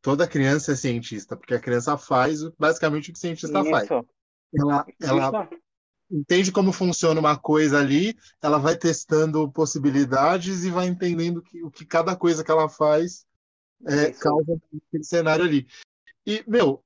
toda 0.00 0.26
criança 0.26 0.72
é 0.72 0.76
cientista, 0.76 1.36
porque 1.36 1.54
a 1.54 1.60
criança 1.60 1.96
faz 1.96 2.42
basicamente 2.58 3.10
o 3.10 3.12
que 3.12 3.18
o 3.18 3.20
cientista 3.20 3.60
Isso. 3.60 3.70
faz. 3.70 3.88
Ela, 4.54 4.86
ela, 5.02 5.48
entende 6.10 6.50
como 6.52 6.72
funciona 6.72 7.20
uma 7.20 7.36
coisa 7.36 7.78
ali, 7.78 8.16
ela 8.42 8.58
vai 8.58 8.76
testando 8.76 9.50
possibilidades 9.50 10.64
e 10.64 10.70
vai 10.70 10.86
entendendo 10.86 11.42
que, 11.42 11.62
o 11.62 11.70
que 11.70 11.84
cada 11.84 12.16
coisa 12.16 12.42
que 12.44 12.50
ela 12.50 12.68
faz 12.68 13.26
é, 13.86 14.10
causa 14.12 14.58
aquele 14.86 15.04
cenário 15.04 15.44
ali. 15.44 15.66
E, 16.26 16.42
meu, 16.46 16.82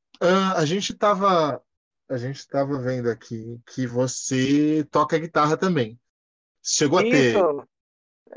a 0.56 0.64
gente 0.64 0.92
estava 0.92 1.60
a 2.08 2.18
gente 2.18 2.36
estava 2.36 2.78
vendo 2.78 3.08
aqui 3.08 3.58
que 3.66 3.86
você 3.86 4.86
toca 4.90 5.18
guitarra 5.18 5.56
também. 5.56 5.98
Chegou 6.62 7.00
Isso. 7.00 7.38
a 7.38 7.62
ter. 7.62 7.66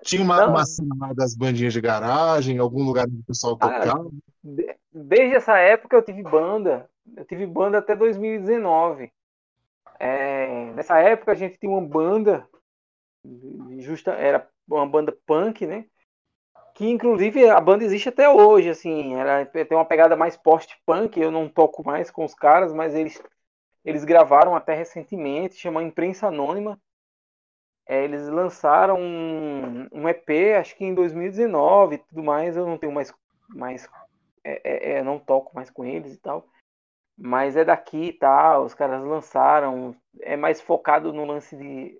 Tinha 0.01 0.21
uma, 0.21 0.47
uma 0.47 0.65
cena 0.65 1.13
das 1.13 1.35
bandinhas 1.35 1.73
de 1.73 1.81
garagem, 1.81 2.57
algum 2.57 2.83
lugar 2.83 3.05
onde 3.05 3.19
o 3.19 3.25
pessoal 3.25 3.57
tocava? 3.57 4.09
Ah, 4.09 4.75
desde 4.93 5.35
essa 5.35 5.57
época 5.57 5.95
eu 5.95 6.01
tive 6.01 6.23
banda. 6.23 6.89
Eu 7.15 7.25
tive 7.25 7.45
banda 7.45 7.79
até 7.79 7.95
2019. 7.95 9.11
É, 9.99 10.71
nessa 10.73 10.99
época 10.99 11.31
a 11.31 11.35
gente 11.35 11.57
tinha 11.57 11.71
uma 11.71 11.81
banda, 11.81 12.47
justa, 13.79 14.11
era 14.11 14.47
uma 14.67 14.87
banda 14.87 15.17
punk, 15.25 15.65
né? 15.65 15.85
Que 16.73 16.89
inclusive 16.89 17.47
a 17.49 17.59
banda 17.61 17.85
existe 17.85 18.09
até 18.09 18.29
hoje, 18.29 18.69
assim, 18.69 19.15
ela 19.15 19.45
tem 19.45 19.65
uma 19.71 19.85
pegada 19.85 20.15
mais 20.15 20.35
post-punk, 20.35 21.19
eu 21.19 21.31
não 21.31 21.47
toco 21.47 21.85
mais 21.85 22.11
com 22.11 22.25
os 22.25 22.33
caras, 22.33 22.73
mas 22.73 22.93
eles, 22.93 23.21
eles 23.83 24.03
gravaram 24.03 24.55
até 24.55 24.73
recentemente, 24.73 25.55
chama 25.55 25.83
Imprensa 25.83 26.27
Anônima. 26.27 26.79
É, 27.87 28.03
eles 28.03 28.27
lançaram 28.27 28.99
um, 28.99 29.87
um, 29.91 30.09
EP, 30.09 30.55
acho 30.59 30.75
que 30.75 30.83
em 30.83 30.93
2019 30.93 31.95
e 31.95 31.97
tudo 31.99 32.23
mais, 32.23 32.57
eu 32.57 32.65
não 32.65 32.79
tenho 32.79 32.91
mais, 32.91 33.13
mais 33.47 33.87
é, 34.43 34.61
é, 34.63 34.97
é 34.97 35.03
não 35.03 35.19
toco 35.19 35.55
mais 35.55 35.69
com 35.69 35.85
eles 35.85 36.13
e 36.15 36.17
tal 36.17 36.47
mas 37.17 37.55
é 37.55 37.63
daqui 37.63 38.13
tá? 38.13 38.59
Os 38.59 38.73
caras 38.73 39.03
lançaram, 39.03 39.95
é 40.21 40.35
mais 40.35 40.61
focado 40.61 41.13
no 41.13 41.25
lance 41.25 41.55
de, 41.55 41.99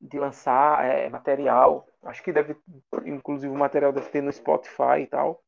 de 0.00 0.18
lançar 0.18 0.84
é, 0.84 1.08
material. 1.08 1.86
Acho 2.02 2.22
que 2.22 2.32
deve, 2.32 2.56
inclusive, 3.04 3.52
o 3.52 3.58
material 3.58 3.92
deve 3.92 4.08
ter 4.10 4.22
no 4.22 4.32
Spotify 4.32 5.00
e 5.02 5.06
tal. 5.06 5.42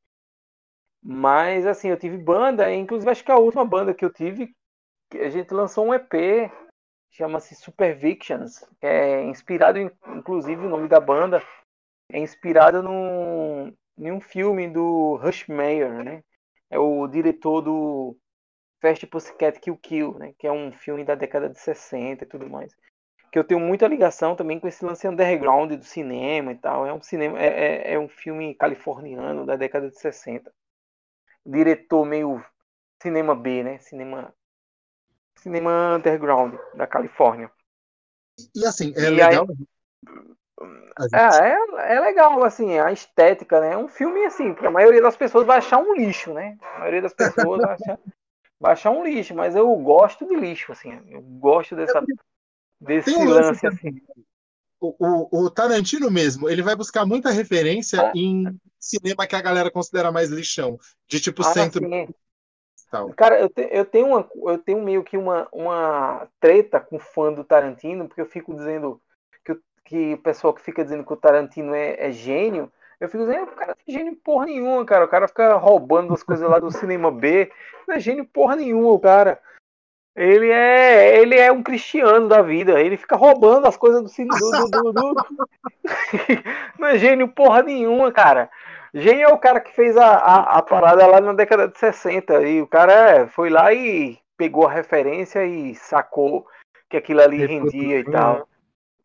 Mas 1.03 1.67
assim, 1.67 1.89
eu 1.89 1.99
tive 1.99 2.17
banda, 2.17 2.73
inclusive 2.73 3.11
acho 3.11 3.25
que 3.25 3.33
a 3.33 3.37
última 3.37 3.65
banda 3.65 3.95
que 3.95 4.05
eu 4.05 4.13
tive, 4.13 4.55
a 5.13 5.29
gente 5.29 5.53
lançou 5.53 5.87
um 5.87 5.95
EP, 5.95 6.51
chama-se 7.11 7.55
Supervictions, 7.57 8.65
é 8.81 9.23
inspirado, 9.25 9.79
inclusive, 9.79 10.65
o 10.65 10.69
nome 10.69 10.89
da 10.89 11.01
banda 11.01 11.43
é 12.11 12.19
inspirado 12.19 12.83
num, 12.83 13.75
em 13.99 14.13
um 14.13 14.21
filme 14.21 14.69
do 14.69 15.17
Rush 15.17 15.47
Meyer, 15.49 16.05
né? 16.05 16.23
É 16.71 16.79
o 16.79 17.07
diretor 17.09 17.61
do 17.61 18.17
Fast 18.83 19.07
Pussycat 19.07 19.61
Kill 19.61 19.77
Kill, 19.77 20.19
né? 20.19 20.35
Que 20.37 20.49
é 20.49 20.53
um 20.53 20.73
filme 20.73 21.05
da 21.05 21.15
década 21.15 21.49
de 21.49 21.59
60 21.59 22.25
e 22.25 22.27
tudo 22.27 22.51
mais. 22.51 22.75
Que 23.31 23.39
eu 23.39 23.45
tenho 23.45 23.61
muita 23.61 23.87
ligação 23.87 24.35
também 24.35 24.59
com 24.59 24.67
esse 24.67 24.85
lance 24.85 25.07
underground 25.07 25.73
do 25.73 25.85
cinema 25.85 26.51
e 26.51 26.57
tal. 26.57 26.85
É 26.85 26.93
um 26.93 27.01
cinema, 27.01 27.41
é, 27.41 27.47
é, 27.47 27.95
é 27.95 27.99
um 27.99 28.09
filme 28.09 28.55
californiano 28.57 29.47
da 29.47 29.55
década 29.55 29.89
de 29.89 29.99
60. 29.99 30.53
Diretor 31.47 32.05
meio 32.05 32.45
cinema 33.01 33.37
B, 33.37 33.63
né? 33.63 33.79
Cinema 33.79 34.35
cinema 35.39 35.97
underground 35.97 36.55
da 36.75 36.87
Califórnia. 36.87 37.51
E 38.55 38.67
assim, 38.67 38.93
é 38.97 39.03
e 39.03 39.11
legal. 39.11 39.47
Aí... 39.49 39.67
É, 41.15 41.49
é, 41.49 41.95
é, 41.97 42.01
legal, 42.01 42.45
assim, 42.45 42.79
a 42.79 42.93
estética, 42.93 43.61
né? 43.61 43.73
É 43.73 43.77
um 43.77 43.89
filme 43.89 44.25
assim, 44.25 44.55
que 44.55 44.67
a 44.67 44.71
maioria 44.71 45.01
das 45.01 45.17
pessoas 45.17 45.47
vai 45.47 45.59
achar 45.59 45.79
um 45.79 45.95
lixo, 45.95 46.33
né? 46.33 46.59
A 46.75 46.81
maioria 46.81 47.03
das 47.03 47.15
pessoas 47.15 47.61
vai 47.61 47.75
achar, 47.75 47.99
baixar 48.63 48.93
um 48.93 49.05
lixo, 49.05 49.35
mas 49.35 49.57
eu 49.57 49.75
gosto 49.77 50.25
de 50.25 50.37
lixo, 50.37 50.71
assim. 50.71 50.97
Eu 51.09 51.21
gosto 51.21 51.75
dessa, 51.75 52.01
desse 52.81 53.11
um 53.11 53.25
lance, 53.25 53.67
assim. 53.67 54.01
O, 54.81 54.95
o, 54.99 55.45
o, 55.45 55.51
Tarantino 55.51 56.11
mesmo, 56.11 56.49
ele 56.49 56.63
vai 56.63 56.75
buscar 56.77 57.05
muita 57.05 57.31
referência 57.31 58.01
ah. 58.01 58.13
em 58.15 58.45
cinema 58.79 59.27
que 59.27 59.37
a 59.37 59.43
galera 59.43 59.71
considera 59.71 60.13
mais 60.13 60.31
lixão. 60.31 60.79
De 61.09 61.21
tipo 61.21 61.43
ah, 61.43 61.53
centro. 61.53 61.83
Tal. 62.89 63.13
Cara, 63.15 63.41
eu, 63.41 63.49
te, 63.49 63.69
eu, 63.71 63.85
tenho 63.85 64.07
uma, 64.09 64.29
eu 64.51 64.59
tenho 64.59 64.83
meio 64.83 65.03
que 65.03 65.17
uma, 65.17 65.49
uma 65.53 66.29
treta 66.39 66.79
com 66.79 66.99
fã 66.99 67.33
do 67.33 67.43
Tarantino, 67.43 68.07
porque 68.07 68.21
eu 68.21 68.27
fico 68.27 68.55
dizendo 68.55 69.01
que, 69.45 69.57
que 69.85 70.15
o 70.15 70.19
pessoal 70.19 70.53
que 70.53 70.63
fica 70.63 70.85
dizendo 70.85 71.05
que 71.05 71.13
o 71.13 71.17
Tarantino 71.17 71.75
é, 71.75 71.97
é 71.99 72.13
gênio, 72.13 72.71
eu 73.03 73.09
fico 73.09 73.25
dizendo, 73.25 73.51
o 73.51 73.57
cara 73.57 73.75
não 73.77 73.95
é 73.95 73.99
gênio 73.99 74.15
porra 74.15 74.47
nenhuma, 74.47 74.85
cara. 74.85 75.05
O 75.05 75.09
cara 75.09 75.27
fica 75.27 75.55
roubando 75.55 76.15
as 76.15 76.23
coisas 76.23 76.49
lá 76.49 76.61
do 76.61 76.71
cinema 76.71 77.11
B. 77.11 77.51
Não 77.89 77.97
é 77.97 78.01
gênio 78.01 78.25
porra 78.25 78.55
nenhuma, 78.55 78.93
o 78.93 79.01
cara. 79.01 79.41
Ele 80.15 80.49
é, 80.49 81.19
ele 81.19 81.37
é 81.37 81.51
um 81.51 81.65
cristiano 81.65 82.29
da 82.29 82.41
vida. 82.43 82.81
Ele 82.81 82.97
fica 82.97 83.17
roubando 83.17 83.67
as 83.67 83.77
coisas 83.77 84.01
do 84.03 84.09
cinema. 84.09 84.39
Do, 84.39 84.93
do, 84.93 84.93
do, 84.93 85.15
não 86.79 86.87
é 86.87 86.99
gênio 86.99 87.27
porra 87.27 87.61
nenhuma, 87.63 88.13
cara. 88.13 88.49
Gênio 88.95 89.25
é 89.25 89.33
o 89.33 89.39
cara 89.39 89.59
que 89.59 89.75
fez 89.75 89.97
a, 89.97 90.07
a, 90.07 90.59
a, 90.59 90.63
parada 90.63 91.05
lá 91.05 91.21
na 91.21 91.33
década 91.33 91.67
de 91.67 91.77
60. 91.77 92.41
E 92.43 92.63
o 92.63 92.69
cara 92.69 93.27
foi 93.27 93.51
lá 93.51 93.75
e 93.75 94.17
pegou 94.37 94.69
a 94.69 94.73
referência 94.73 95.45
e 95.45 95.75
sacou 95.75 96.47
que 96.89 96.97
aquilo 96.97 97.21
ali 97.21 97.45
rendia 97.45 97.99
e 97.99 98.05
tal. 98.05 98.47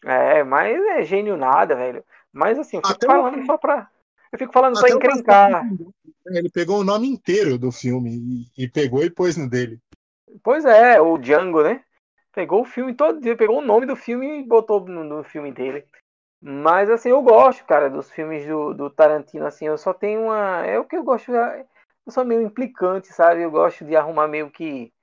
É, 0.05 0.43
mas 0.43 0.79
é 0.89 1.01
gênio 1.01 1.35
nada, 1.35 1.75
velho. 1.75 2.03
Mas 2.37 2.59
assim, 2.59 2.77
eu 2.77 2.83
fico 2.83 2.93
Até 2.93 3.07
falando 3.07 3.43
só 3.47 3.57
pra. 3.57 3.89
Eu 4.31 4.37
fico 4.37 4.53
falando 4.53 4.79
pra 4.79 4.89
encrencar. 4.89 5.67
Ele 6.27 6.49
pegou 6.49 6.79
o 6.79 6.83
nome 6.83 7.07
inteiro 7.07 7.57
do 7.57 7.71
filme 7.71 8.11
e, 8.55 8.63
e, 8.65 8.67
pegou 8.67 9.03
e 9.03 9.09
pôs 9.09 9.35
no 9.35 9.49
dele. 9.49 9.79
Pois 10.43 10.63
é, 10.63 11.01
o 11.01 11.17
Django, 11.17 11.63
né? 11.63 11.81
Pegou 12.33 12.61
o 12.61 12.65
filme 12.65 12.93
todo, 12.93 13.19
pegou 13.35 13.57
o 13.57 13.65
nome 13.65 13.87
do 13.87 13.95
filme 13.95 14.41
e 14.41 14.43
botou 14.43 14.85
no, 14.85 15.03
no 15.03 15.23
filme 15.23 15.51
dele. 15.51 15.83
Mas 16.39 16.91
assim, 16.91 17.09
eu 17.09 17.23
gosto, 17.23 17.65
cara, 17.65 17.89
dos 17.89 18.11
filmes 18.11 18.45
do, 18.45 18.71
do 18.73 18.89
Tarantino, 18.91 19.47
assim, 19.47 19.65
eu 19.65 19.77
só 19.77 19.91
tenho 19.91 20.25
uma. 20.25 20.63
É 20.63 20.77
o 20.77 20.85
que 20.85 20.95
eu 20.95 21.03
gosto. 21.03 21.31
Eu 21.31 21.65
sou 22.11 22.23
meio 22.23 22.43
implicante, 22.43 23.07
sabe? 23.07 23.41
Eu 23.41 23.49
gosto 23.49 23.83
de 23.83 23.95
arrumar 23.95 24.27
meio 24.27 24.51
que. 24.51 24.93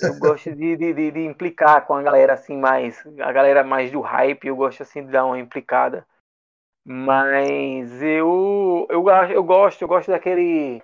Eu 0.00 0.16
gosto 0.20 0.54
de, 0.54 0.76
de, 0.76 0.94
de, 0.94 1.10
de 1.10 1.24
implicar 1.24 1.84
com 1.86 1.94
a 1.94 2.02
galera 2.02 2.34
assim 2.34 2.56
mais. 2.56 3.02
A 3.18 3.32
galera 3.32 3.64
mais 3.64 3.90
do 3.90 4.00
hype, 4.00 4.46
eu 4.46 4.54
gosto 4.54 4.84
assim 4.84 5.04
de 5.04 5.10
dar 5.10 5.24
uma 5.24 5.40
implicada. 5.40 6.06
Mas 6.90 8.00
eu, 8.00 8.86
eu, 8.88 9.04
eu 9.30 9.44
gosto, 9.44 9.82
eu 9.82 9.88
gosto 9.88 10.10
daquele. 10.10 10.82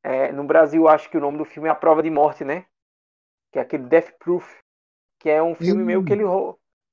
É, 0.00 0.30
no 0.30 0.44
Brasil, 0.44 0.86
acho 0.86 1.10
que 1.10 1.16
o 1.16 1.20
nome 1.20 1.38
do 1.38 1.44
filme 1.44 1.68
é 1.68 1.72
A 1.72 1.74
Prova 1.74 2.04
de 2.04 2.08
Morte, 2.08 2.44
né? 2.44 2.66
Que 3.50 3.58
é 3.58 3.62
aquele 3.62 3.82
Death 3.82 4.12
Proof. 4.20 4.48
Que 5.18 5.28
é 5.28 5.42
um 5.42 5.56
filme 5.56 5.82
meio 5.82 6.04
que 6.04 6.12
ele, 6.12 6.22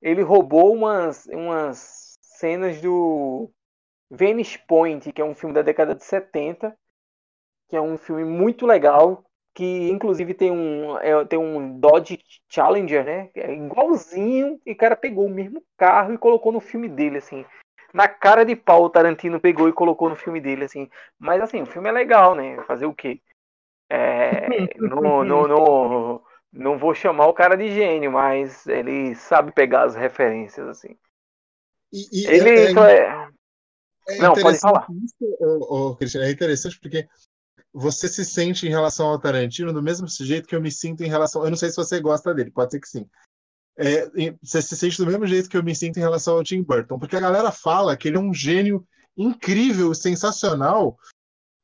ele 0.02 0.22
roubou 0.22 0.74
umas, 0.74 1.26
umas 1.26 2.18
cenas 2.20 2.80
do 2.80 3.48
Venice 4.10 4.58
Point, 4.58 5.12
que 5.12 5.22
é 5.22 5.24
um 5.24 5.34
filme 5.34 5.54
da 5.54 5.62
década 5.62 5.94
de 5.94 6.02
70. 6.02 6.76
Que 7.68 7.76
é 7.76 7.80
um 7.80 7.96
filme 7.96 8.24
muito 8.24 8.66
legal. 8.66 9.24
Que 9.54 9.88
inclusive 9.88 10.34
tem 10.34 10.50
um, 10.50 10.98
é, 10.98 11.24
tem 11.26 11.38
um 11.38 11.78
Dodge 11.78 12.18
Challenger, 12.48 13.04
né? 13.04 13.30
É 13.36 13.54
igualzinho. 13.54 14.60
E 14.66 14.72
o 14.72 14.76
cara 14.76 14.96
pegou 14.96 15.26
o 15.26 15.30
mesmo 15.30 15.62
carro 15.76 16.12
e 16.12 16.18
colocou 16.18 16.50
no 16.50 16.58
filme 16.58 16.88
dele, 16.88 17.18
assim 17.18 17.46
na 17.92 18.08
cara 18.08 18.44
de 18.44 18.54
pau 18.54 18.84
o 18.84 18.90
Tarantino 18.90 19.40
pegou 19.40 19.68
e 19.68 19.72
colocou 19.72 20.08
no 20.08 20.16
filme 20.16 20.40
dele, 20.40 20.64
assim. 20.64 20.88
Mas 21.18 21.42
assim, 21.42 21.62
o 21.62 21.66
filme 21.66 21.88
é 21.88 21.92
legal, 21.92 22.34
né? 22.34 22.62
Fazer 22.64 22.86
o 22.86 22.94
quê? 22.94 23.20
É, 23.88 24.46
não, 24.78 25.24
não, 25.24 25.48
não, 25.48 26.22
não 26.52 26.78
vou 26.78 26.94
chamar 26.94 27.26
o 27.26 27.34
cara 27.34 27.56
de 27.56 27.68
gênio, 27.72 28.12
mas 28.12 28.66
ele 28.66 29.14
sabe 29.14 29.52
pegar 29.52 29.84
as 29.84 29.94
referências, 29.94 30.66
assim. 30.68 30.96
E, 31.92 32.22
e 32.22 32.26
ele 32.26 32.50
é, 32.50 32.72
é, 32.72 33.28
é 34.08 34.18
não, 34.18 34.34
pode 34.34 34.58
falar. 34.58 34.86
Isso, 35.04 35.36
oh, 35.40 35.96
oh, 36.00 36.18
é 36.18 36.30
interessante 36.30 36.78
porque 36.78 37.06
você 37.72 38.08
se 38.08 38.24
sente 38.24 38.66
em 38.66 38.70
relação 38.70 39.08
ao 39.08 39.18
Tarantino 39.18 39.72
do 39.72 39.82
mesmo 39.82 40.06
jeito 40.08 40.48
que 40.48 40.54
eu 40.54 40.60
me 40.60 40.70
sinto 40.70 41.02
em 41.02 41.08
relação. 41.08 41.44
Eu 41.44 41.50
não 41.50 41.56
sei 41.56 41.70
se 41.70 41.76
você 41.76 42.00
gosta 42.00 42.32
dele, 42.32 42.50
pode 42.50 42.70
ser 42.70 42.80
que 42.80 42.88
sim 42.88 43.08
é, 43.80 44.34
você 44.42 44.60
se 44.60 44.76
sente 44.76 44.98
do 44.98 45.06
mesmo 45.06 45.26
jeito 45.26 45.48
que 45.48 45.56
eu 45.56 45.62
me 45.62 45.74
sinto 45.74 45.96
em 45.96 46.00
relação 46.00 46.36
ao 46.36 46.44
Tim 46.44 46.62
Burton, 46.62 46.98
porque 46.98 47.16
a 47.16 47.20
galera 47.20 47.50
fala 47.50 47.96
que 47.96 48.08
ele 48.08 48.18
é 48.18 48.20
um 48.20 48.34
gênio 48.34 48.86
incrível, 49.16 49.94
sensacional, 49.94 50.98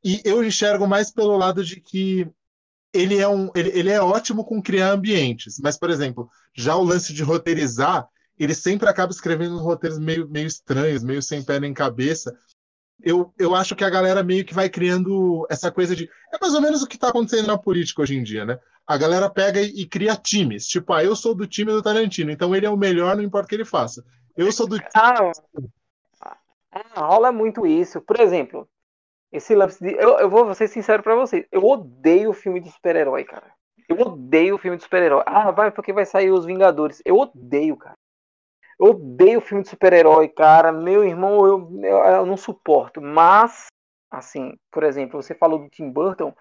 e 0.02 0.22
eu 0.24 0.42
enxergo 0.42 0.86
mais 0.86 1.10
pelo 1.10 1.36
lado 1.36 1.62
de 1.62 1.80
que 1.80 2.26
ele 2.92 3.18
é, 3.18 3.28
um, 3.28 3.50
ele, 3.54 3.70
ele 3.78 3.90
é 3.90 4.00
ótimo 4.00 4.44
com 4.44 4.62
criar 4.62 4.92
ambientes, 4.92 5.58
mas, 5.60 5.76
por 5.76 5.90
exemplo, 5.90 6.30
já 6.54 6.74
o 6.74 6.82
lance 6.82 7.12
de 7.12 7.22
roteirizar, 7.22 8.08
ele 8.38 8.54
sempre 8.54 8.88
acaba 8.88 9.12
escrevendo 9.12 9.58
roteiros 9.58 9.98
meio, 9.98 10.28
meio 10.28 10.46
estranhos, 10.46 11.02
meio 11.02 11.22
sem 11.22 11.42
pé 11.42 11.60
nem 11.60 11.74
cabeça. 11.74 12.34
Eu, 13.02 13.32
eu 13.38 13.54
acho 13.54 13.76
que 13.76 13.84
a 13.84 13.90
galera 13.90 14.22
meio 14.22 14.44
que 14.44 14.54
vai 14.54 14.70
criando 14.70 15.46
essa 15.50 15.70
coisa 15.70 15.94
de. 15.94 16.08
É 16.32 16.38
mais 16.40 16.54
ou 16.54 16.60
menos 16.60 16.82
o 16.82 16.86
que 16.86 16.96
está 16.96 17.08
acontecendo 17.08 17.46
na 17.46 17.58
política 17.58 18.02
hoje 18.02 18.16
em 18.16 18.22
dia, 18.22 18.44
né? 18.44 18.58
A 18.86 18.96
galera 18.96 19.28
pega 19.28 19.60
e, 19.60 19.82
e, 19.82 19.86
cria 19.86 20.16
times. 20.16 20.66
Tipo, 20.66 20.92
ah, 20.92 21.04
eu 21.04 21.16
sou 21.16 21.34
do 21.34 21.46
time 21.46 21.72
do 21.72 21.82
Tarantino, 21.82 22.30
então 22.30 22.54
ele 22.54 22.66
é 22.66 22.70
o 22.70 22.76
melhor, 22.76 23.16
não 23.16 23.24
importa 23.24 23.46
o 23.46 23.48
que 23.48 23.54
ele 23.54 23.64
faça. 23.64 24.04
Eu 24.36 24.52
sou 24.52 24.68
do 24.68 24.78
time. 24.78 24.90
Ah, 24.94 25.32
ah, 26.70 27.00
rola 27.00 27.32
muito 27.32 27.66
isso. 27.66 28.00
Por 28.00 28.20
exemplo, 28.20 28.68
esse 29.32 29.54
lance 29.54 29.82
de. 29.82 29.92
Eu, 29.94 30.18
eu 30.18 30.30
vou 30.30 30.54
ser 30.54 30.68
sincero 30.68 31.02
pra 31.02 31.14
vocês. 31.14 31.46
Eu 31.50 31.64
odeio 31.64 32.32
filme 32.32 32.60
de 32.60 32.70
super-herói, 32.70 33.24
cara. 33.24 33.50
Eu 33.88 33.98
odeio 34.00 34.58
filme 34.58 34.76
de 34.76 34.82
super-herói. 34.82 35.22
Ah, 35.26 35.50
vai 35.50 35.70
porque 35.70 35.92
vai 35.92 36.04
sair 36.04 36.30
os 36.30 36.44
Vingadores. 36.44 37.00
Eu 37.04 37.16
odeio, 37.16 37.76
cara. 37.76 37.96
Eu 38.78 38.90
odeio 38.90 39.40
filme 39.40 39.62
de 39.62 39.70
super-herói, 39.70 40.28
cara. 40.28 40.70
Meu 40.70 41.04
irmão, 41.04 41.46
eu, 41.46 41.70
eu, 41.82 41.98
eu, 41.98 42.26
não 42.26 42.36
suporto. 42.36 43.00
Mas, 43.00 43.66
assim, 44.10 44.56
por 44.70 44.82
exemplo, 44.82 45.22
você 45.22 45.34
falou 45.34 45.60
do 45.60 45.70
Tim 45.70 45.90
Burton. 45.90 46.34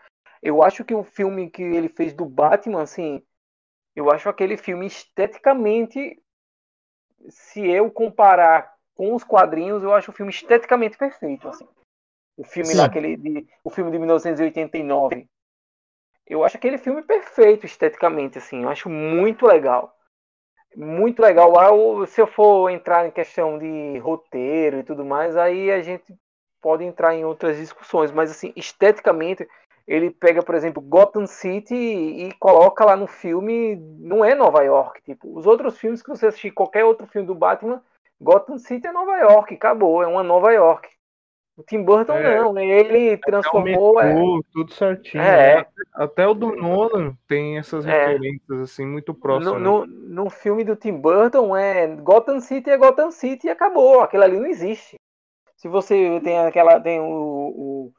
Eu 0.45 0.61
acho 0.61 0.85
que 0.85 0.93
o 0.93 1.03
filme 1.03 1.49
que 1.49 1.63
ele 1.63 1.89
fez 1.89 2.13
do 2.13 2.23
Batman, 2.23 2.83
assim, 2.83 3.19
eu 3.95 4.11
acho 4.11 4.29
aquele 4.29 4.55
filme 4.55 4.85
esteticamente, 4.85 6.21
se 7.27 7.65
eu 7.65 7.89
comparar 7.89 8.71
com 8.93 9.15
os 9.15 9.23
quadrinhos, 9.23 9.81
eu 9.81 9.91
acho 9.91 10.11
o 10.11 10.13
filme 10.13 10.31
esteticamente 10.31 10.99
perfeito, 10.99 11.47
assim. 11.47 11.67
O 12.37 12.43
filme 12.43 12.69
Sim. 12.69 12.77
lá, 12.77 12.85
aquele 12.85 13.17
de, 13.17 13.47
o 13.63 13.71
filme 13.71 13.89
de 13.89 13.97
1989. 13.97 15.27
Eu 16.27 16.43
acho 16.43 16.57
aquele 16.57 16.77
filme 16.77 17.01
perfeito 17.01 17.65
esteticamente, 17.65 18.37
assim. 18.37 18.61
Eu 18.61 18.69
acho 18.69 18.87
muito 18.87 19.47
legal. 19.47 19.97
Muito 20.75 21.23
legal. 21.23 21.51
Se 22.05 22.21
eu 22.21 22.27
for 22.27 22.69
entrar 22.69 23.07
em 23.07 23.11
questão 23.11 23.57
de 23.57 23.97
roteiro 23.97 24.77
e 24.77 24.83
tudo 24.83 25.03
mais, 25.03 25.35
aí 25.35 25.71
a 25.71 25.81
gente 25.81 26.15
pode 26.61 26.83
entrar 26.83 27.15
em 27.15 27.25
outras 27.25 27.57
discussões. 27.57 28.11
Mas, 28.11 28.29
assim, 28.29 28.53
esteticamente, 28.55 29.47
ele 29.87 30.09
pega, 30.09 30.41
por 30.41 30.55
exemplo, 30.55 30.81
Gotham 30.81 31.27
City 31.27 31.75
e 31.75 32.33
coloca 32.39 32.83
lá 32.83 32.95
no 32.95 33.05
filme, 33.05 33.75
não 33.99 34.25
é 34.25 34.33
Nova 34.33 34.63
York. 34.63 35.01
Tipo, 35.03 35.37
os 35.37 35.45
outros 35.45 35.77
filmes 35.77 36.01
que 36.01 36.09
você 36.09 36.27
assistir, 36.27 36.51
qualquer 36.51 36.83
outro 36.83 37.05
filme 37.05 37.27
do 37.27 37.35
Batman, 37.35 37.81
Gotham 38.19 38.57
City 38.57 38.87
é 38.87 38.91
Nova 38.91 39.17
York, 39.17 39.53
acabou, 39.53 40.01
é 40.01 40.07
uma 40.07 40.23
Nova 40.23 40.51
York. 40.51 40.89
O 41.57 41.63
Tim 41.63 41.83
Burton 41.83 42.17
é, 42.17 42.41
não, 42.41 42.57
ele 42.59 43.15
transformou. 43.17 44.01
É, 44.01 44.13
tudo 44.51 44.73
certinho. 44.73 45.23
É. 45.23 45.57
Né? 45.57 45.65
Até 45.93 46.27
o 46.27 46.33
do 46.33 46.53
Nolan 46.53 47.15
tem 47.29 47.57
essas 47.57 47.85
é. 47.85 48.07
referências 48.07 48.59
assim 48.59 48.85
muito 48.85 49.13
próximas. 49.13 49.61
No, 49.61 49.85
no, 49.85 50.23
no, 50.25 50.29
filme 50.29 50.65
do 50.65 50.75
Tim 50.75 50.91
Burton 50.91 51.55
é 51.55 51.87
Gotham 51.87 52.41
City 52.41 52.69
é 52.69 52.77
Gotham 52.77 53.09
City 53.09 53.47
e 53.47 53.49
acabou. 53.49 54.01
Aquilo 54.01 54.23
ali 54.23 54.37
não 54.37 54.47
existe. 54.47 54.97
Se 55.55 55.69
você 55.69 56.19
tem 56.21 56.39
aquela 56.39 56.77
tem 56.81 56.99
o, 56.99 57.05
o 57.05 57.93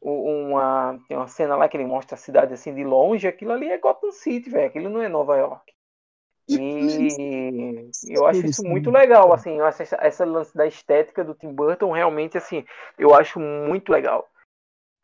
uma, 0.00 0.98
tem 1.08 1.16
uma 1.16 1.28
cena 1.28 1.56
lá 1.56 1.68
que 1.68 1.76
ele 1.76 1.86
mostra 1.86 2.14
a 2.14 2.18
cidade 2.18 2.54
assim 2.54 2.74
de 2.74 2.84
longe, 2.84 3.26
aquilo 3.26 3.52
ali 3.52 3.68
é 3.68 3.78
Gotham 3.78 4.12
City, 4.12 4.50
velho. 4.50 4.66
Aquilo 4.66 4.88
não 4.88 5.02
é 5.02 5.08
Nova 5.08 5.36
York. 5.36 5.72
E 6.48 7.90
eu 8.08 8.26
acho 8.26 8.46
isso 8.46 8.64
muito 8.64 8.90
legal, 8.90 9.34
assim, 9.34 9.58
eu 9.58 9.66
acho 9.66 9.82
essa, 9.82 9.98
essa 10.00 10.24
lance 10.24 10.56
da 10.56 10.66
estética 10.66 11.22
do 11.22 11.34
Tim 11.34 11.52
Burton 11.52 11.92
realmente 11.92 12.38
assim, 12.38 12.64
eu 12.98 13.14
acho 13.14 13.38
muito 13.38 13.92
legal. 13.92 14.26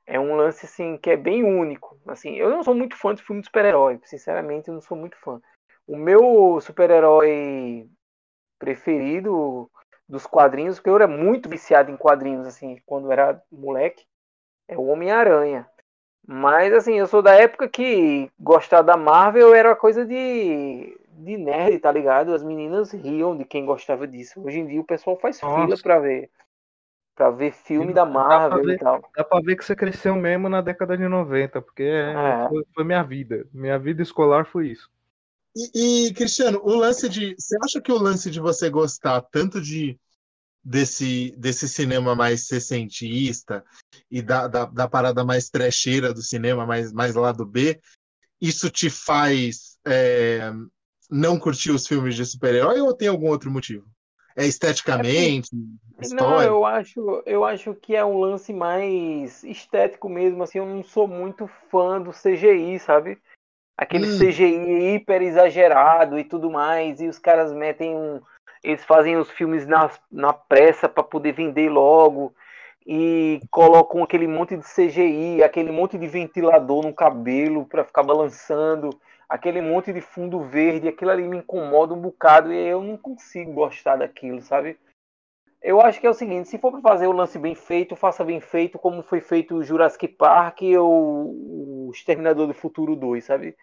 É 0.07 0.19
um 0.19 0.35
lance 0.37 0.65
assim 0.65 0.97
que 0.97 1.11
é 1.11 1.17
bem 1.17 1.45
único. 1.45 1.99
Assim, 2.07 2.35
eu 2.37 2.49
não 2.49 2.63
sou 2.63 2.75
muito 2.75 2.97
fã 2.97 3.15
de 3.15 3.23
filme 3.23 3.43
de 3.43 3.47
super-herói, 3.47 4.01
sinceramente, 4.05 4.69
eu 4.69 4.75
não 4.75 4.81
sou 4.81 4.97
muito 4.97 5.19
fã. 5.19 5.39
O 5.87 5.97
meu 5.97 6.59
super-herói 6.63 7.87
preferido 8.59 9.71
dos 10.09 10.27
quadrinhos, 10.27 10.77
porque 10.77 10.89
eu 10.89 10.97
era 10.97 11.07
muito 11.07 11.49
viciado 11.49 11.91
em 11.91 11.97
quadrinhos 11.97 12.47
assim, 12.47 12.81
quando 12.87 13.13
era 13.13 13.43
moleque, 13.53 14.07
é 14.69 14.77
o 14.77 14.87
Homem-Aranha. 14.87 15.67
Mas 16.27 16.73
assim, 16.73 16.95
eu 16.95 17.07
sou 17.07 17.21
da 17.21 17.35
época 17.35 17.69
que 17.69 18.31
gostar 18.41 18.83
da 18.83 18.97
Marvel 18.97 19.55
era 19.55 19.77
coisa 19.77 20.07
de, 20.07 20.99
de 21.11 21.37
nerd, 21.37 21.79
tá 21.79 21.93
ligado? 21.93 22.33
As 22.33 22.43
meninas 22.43 22.93
riam 22.93 23.37
de 23.37 23.45
quem 23.45 23.67
gostava 23.67 24.07
disso. 24.07 24.41
Hoje 24.43 24.61
em 24.61 24.67
dia 24.67 24.81
o 24.81 24.87
pessoal 24.87 25.19
faz 25.19 25.41
Nossa. 25.43 25.63
fila 25.63 25.77
pra 25.83 25.99
ver. 25.99 26.31
Pra 27.15 27.31
ver 27.31 27.53
filme 27.53 27.93
da 27.93 28.05
Marvel 28.05 28.65
ver, 28.65 28.75
e 28.75 28.79
tal. 28.79 29.09
Dá 29.15 29.23
pra 29.23 29.41
ver 29.41 29.55
que 29.57 29.65
você 29.65 29.77
cresceu 29.77 30.17
mesmo 30.17 30.49
na 30.49 30.61
década 30.61 30.97
de 30.97 31.07
90, 31.07 31.63
porque 31.63 31.85
é. 31.85 32.49
foi, 32.49 32.65
foi, 32.75 32.85
minha 32.85 33.03
vida. 33.03 33.47
Minha 33.53 33.79
vida 33.79 34.03
escolar 34.03 34.47
foi 34.47 34.69
isso. 34.69 34.91
E, 35.55 36.09
e, 36.09 36.15
Cristiano, 36.15 36.61
o 36.65 36.75
lance 36.75 37.09
de. 37.09 37.37
Você 37.39 37.57
acha 37.63 37.81
que 37.81 37.93
o 37.93 37.99
lance 37.99 38.31
de 38.31 38.41
você 38.41 38.69
gostar 38.69 39.21
tanto 39.21 39.61
de 39.61 39.97
desse, 40.65 41.35
desse 41.37 41.69
cinema 41.69 42.15
mais 42.15 42.47
sessentista 42.47 43.65
e 44.11 44.23
da, 44.23 44.49
da, 44.49 44.65
da, 44.65 44.89
parada 44.89 45.25
mais 45.25 45.51
trecheira 45.51 46.15
do 46.15 46.23
cinema, 46.23 46.65
mais, 46.65 46.93
mais 46.93 47.15
lado 47.15 47.45
B, 47.45 47.79
isso 48.41 48.71
te 48.71 48.89
faz 48.89 49.79
é, 49.87 50.51
não 51.11 51.39
curtir 51.39 51.71
os 51.71 51.87
filmes 51.87 52.17
de 52.17 52.25
super-herói 52.25 52.81
ou 52.81 52.95
tem 52.95 53.09
algum 53.09 53.29
outro 53.29 53.51
motivo? 53.51 53.87
É 54.37 54.47
esteticamente? 54.47 55.51
É 55.99 56.09
não, 56.15 56.43
eu 56.43 56.65
acho, 56.65 57.23
eu 57.25 57.45
acho 57.45 57.73
que 57.75 57.95
é 57.95 58.05
um 58.05 58.19
lance 58.19 58.53
mais 58.53 59.45
estético 59.45 60.09
mesmo, 60.09 60.43
assim, 60.43 60.59
eu 60.59 60.67
não 60.67 60.83
sou 60.83 61.07
muito 61.07 61.49
fã 61.71 62.01
do 62.01 62.11
CGI, 62.11 62.81
sabe? 62.81 63.19
Aquele 63.77 64.09
hum. 64.09 64.19
CGI 64.19 64.95
hiper 64.95 65.23
exagerado 65.23 66.19
e 66.19 66.25
tudo 66.25 66.51
mais, 66.51 67.01
e 67.01 67.07
os 67.07 67.19
caras 67.19 67.53
metem 67.53 67.95
um, 67.95 68.21
eles 68.65 68.83
fazem 68.83 69.17
os 69.17 69.31
filmes 69.31 69.67
na, 69.67 69.91
na 70.11 70.33
pressa 70.33 70.89
para 70.89 71.05
poder 71.05 71.33
vender 71.33 71.69
logo 71.69 72.35
e 72.87 73.41
colocam 73.51 74.03
aquele 74.03 74.27
monte 74.27 74.57
de 74.57 74.65
CGI, 74.65 75.43
aquele 75.43 75.71
monte 75.71 75.99
de 75.99 76.07
ventilador 76.07 76.83
no 76.83 76.93
cabelo 76.93 77.67
para 77.67 77.85
ficar 77.85 78.03
balançando, 78.03 78.91
aquele 79.29 79.61
monte 79.61 79.93
de 79.93 80.01
fundo 80.01 80.41
verde, 80.41 80.89
aquilo 80.89 81.11
ali 81.11 81.29
me 81.29 81.39
incomoda 81.39 81.93
um 81.93 82.01
bocado 82.01 82.53
e 82.53 82.57
eu 82.57 82.83
não 82.83 82.97
consigo 82.97 83.53
gostar 83.53 83.97
daquilo, 83.97 84.41
sabe? 84.41 84.79
Eu 85.63 85.81
acho 85.81 86.01
que 86.01 86.07
é 86.07 86.11
o 86.11 86.15
seguinte, 86.15 86.49
se 86.49 86.59
for 86.59 86.73
para 86.73 86.81
fazer 86.81 87.07
o 87.07 87.13
lance 87.13 87.39
bem 87.39 87.55
feito, 87.55 87.97
faça 87.97 88.25
bem 88.25 88.41
feito, 88.41 88.79
como 88.79 89.03
foi 89.03 89.21
feito 89.21 89.57
o 89.57 89.63
Jurassic 89.63 90.09
Park 90.09 90.61
ou 90.79 91.89
o 91.89 91.91
Exterminador 91.91 92.47
do 92.47 92.55
Futuro 92.55 92.97
2, 92.97 93.25
sabe? 93.25 93.57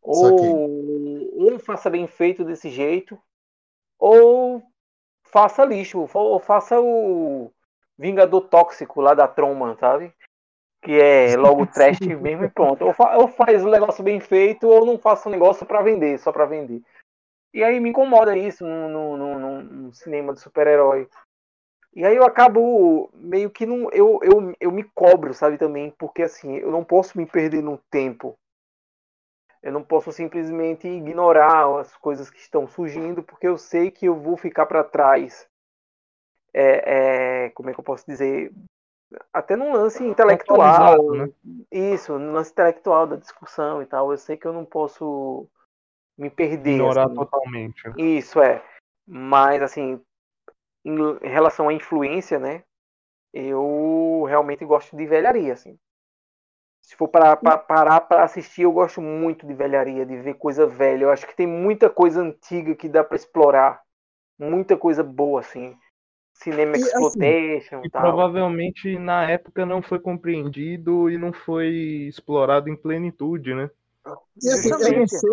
Ou, 0.00 1.50
ou 1.50 1.58
faça 1.58 1.90
bem 1.90 2.06
feito 2.06 2.44
desse 2.44 2.68
jeito, 2.68 3.18
ou 4.04 4.62
faça 5.22 5.64
lixo, 5.64 6.06
ou 6.12 6.38
faça 6.38 6.78
o 6.78 7.50
Vingador 7.98 8.42
Tóxico 8.42 9.00
lá 9.00 9.14
da 9.14 9.26
Troma, 9.26 9.76
sabe? 9.80 10.12
Que 10.82 11.00
é 11.00 11.34
logo 11.38 11.66
trash 11.66 12.00
mesmo 12.20 12.44
e 12.44 12.50
pronto. 12.50 12.84
Ou, 12.84 12.92
fa 12.92 13.16
ou 13.16 13.28
faz 13.28 13.64
o 13.64 13.70
negócio 13.70 14.04
bem 14.04 14.20
feito, 14.20 14.68
ou 14.68 14.84
não 14.84 14.98
faça 14.98 15.26
o 15.26 15.32
negócio 15.32 15.64
para 15.64 15.82
vender, 15.82 16.18
só 16.18 16.30
para 16.30 16.44
vender. 16.44 16.82
E 17.54 17.64
aí 17.64 17.80
me 17.80 17.88
incomoda 17.88 18.36
isso 18.36 18.66
no, 18.66 19.16
no, 19.16 19.62
no 19.62 19.94
cinema 19.94 20.34
de 20.34 20.40
super-herói. 20.40 21.08
E 21.96 22.04
aí 22.04 22.16
eu 22.16 22.24
acabo 22.24 23.08
meio 23.14 23.48
que 23.48 23.64
não. 23.64 23.88
Eu, 23.90 24.18
eu, 24.22 24.54
eu 24.60 24.70
me 24.70 24.84
cobro, 24.84 25.32
sabe, 25.32 25.56
também, 25.56 25.94
porque 25.98 26.24
assim, 26.24 26.56
eu 26.56 26.70
não 26.70 26.84
posso 26.84 27.16
me 27.16 27.24
perder 27.24 27.62
no 27.62 27.78
tempo. 27.90 28.36
Eu 29.64 29.72
não 29.72 29.82
posso 29.82 30.12
simplesmente 30.12 30.86
ignorar 30.86 31.80
as 31.80 31.96
coisas 31.96 32.28
que 32.28 32.38
estão 32.38 32.68
surgindo, 32.68 33.22
porque 33.22 33.48
eu 33.48 33.56
sei 33.56 33.90
que 33.90 34.04
eu 34.04 34.14
vou 34.14 34.36
ficar 34.36 34.66
para 34.66 34.84
trás. 34.84 35.48
É, 36.52 37.46
é, 37.46 37.50
como 37.50 37.70
é 37.70 37.72
que 37.72 37.80
eu 37.80 37.84
posso 37.84 38.04
dizer? 38.06 38.52
Até 39.32 39.56
num 39.56 39.72
lance 39.72 40.04
intelectual. 40.04 41.12
Né? 41.12 41.30
Isso, 41.72 42.18
no 42.18 42.32
lance 42.32 42.52
intelectual 42.52 43.06
da 43.06 43.16
discussão 43.16 43.80
e 43.80 43.86
tal. 43.86 44.10
Eu 44.10 44.18
sei 44.18 44.36
que 44.36 44.46
eu 44.46 44.52
não 44.52 44.66
posso 44.66 45.48
me 46.18 46.28
perder. 46.28 46.74
Ignorar 46.74 47.06
assim. 47.06 47.14
totalmente. 47.14 47.82
Isso 47.96 48.42
é. 48.42 48.62
Mas, 49.06 49.62
assim, 49.62 49.98
em 50.84 51.18
relação 51.22 51.70
à 51.70 51.72
influência, 51.72 52.38
né? 52.38 52.64
Eu 53.32 54.24
realmente 54.28 54.62
gosto 54.62 54.94
de 54.94 55.06
velharia, 55.06 55.54
assim. 55.54 55.78
Se 56.84 56.94
for 56.96 57.08
para 57.08 57.34
parar 57.34 58.02
para 58.02 58.24
assistir, 58.24 58.62
eu 58.62 58.72
gosto 58.72 59.00
muito 59.00 59.46
de 59.46 59.54
velharia, 59.54 60.04
de 60.04 60.18
ver 60.18 60.34
coisa 60.34 60.66
velha. 60.66 61.04
Eu 61.04 61.10
acho 61.10 61.26
que 61.26 61.34
tem 61.34 61.46
muita 61.46 61.88
coisa 61.88 62.20
antiga 62.20 62.74
que 62.74 62.90
dá 62.90 63.02
para 63.02 63.16
explorar. 63.16 63.80
Muita 64.38 64.76
coisa 64.76 65.02
boa, 65.02 65.40
assim. 65.40 65.74
Cinema 66.34 66.72
assim, 66.72 66.84
Exploitation 66.84 67.80
e, 67.84 67.88
tal. 67.88 68.02
provavelmente 68.02 68.98
na 68.98 69.30
época 69.30 69.64
não 69.64 69.80
foi 69.80 69.98
compreendido 69.98 71.08
e 71.08 71.16
não 71.16 71.32
foi 71.32 71.68
explorado 72.08 72.68
em 72.68 72.76
plenitude, 72.76 73.54
né? 73.54 73.70
E 74.42 74.50
assim, 74.50 74.70
eu 74.70 74.98
não 74.98 75.06
sei, 75.06 75.26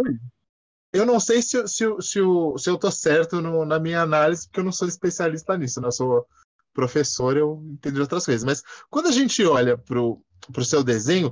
eu 0.94 1.06
não 1.06 1.20
sei 1.20 1.42
se, 1.42 1.68
se, 1.68 1.86
se, 2.00 2.20
eu, 2.20 2.58
se 2.58 2.70
eu 2.70 2.78
tô 2.78 2.90
certo 2.90 3.42
no, 3.42 3.66
na 3.66 3.78
minha 3.78 4.02
análise, 4.02 4.48
porque 4.48 4.62
eu 4.62 4.64
não 4.64 4.72
sou 4.72 4.88
especialista 4.88 5.58
nisso, 5.58 5.82
né? 5.82 5.88
Eu 5.88 5.92
sou 5.92 6.26
professor, 6.74 7.38
eu 7.38 7.62
entendo 7.66 7.96
de 7.96 8.02
outras 8.02 8.26
coisas. 8.26 8.44
Mas 8.44 8.64
quando 8.90 9.08
a 9.08 9.12
gente 9.12 9.44
olha 9.46 9.78
para 9.78 10.00
o 10.00 10.66
seu 10.66 10.84
desenho, 10.84 11.32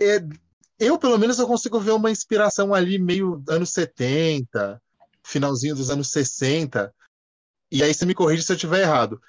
é, 0.00 0.20
eu, 0.78 0.98
pelo 0.98 1.18
menos, 1.18 1.38
eu 1.38 1.46
consigo 1.46 1.78
ver 1.80 1.92
uma 1.92 2.10
inspiração 2.10 2.74
ali 2.74 2.98
meio 2.98 3.42
anos 3.48 3.70
70, 3.70 4.80
finalzinho 5.24 5.74
dos 5.74 5.90
anos 5.90 6.10
60. 6.10 6.92
E 7.70 7.82
aí 7.82 7.94
você 7.94 8.04
me 8.04 8.14
corrige 8.14 8.42
se 8.42 8.52
eu 8.52 8.56
estiver 8.56 8.80
errado. 8.82 9.20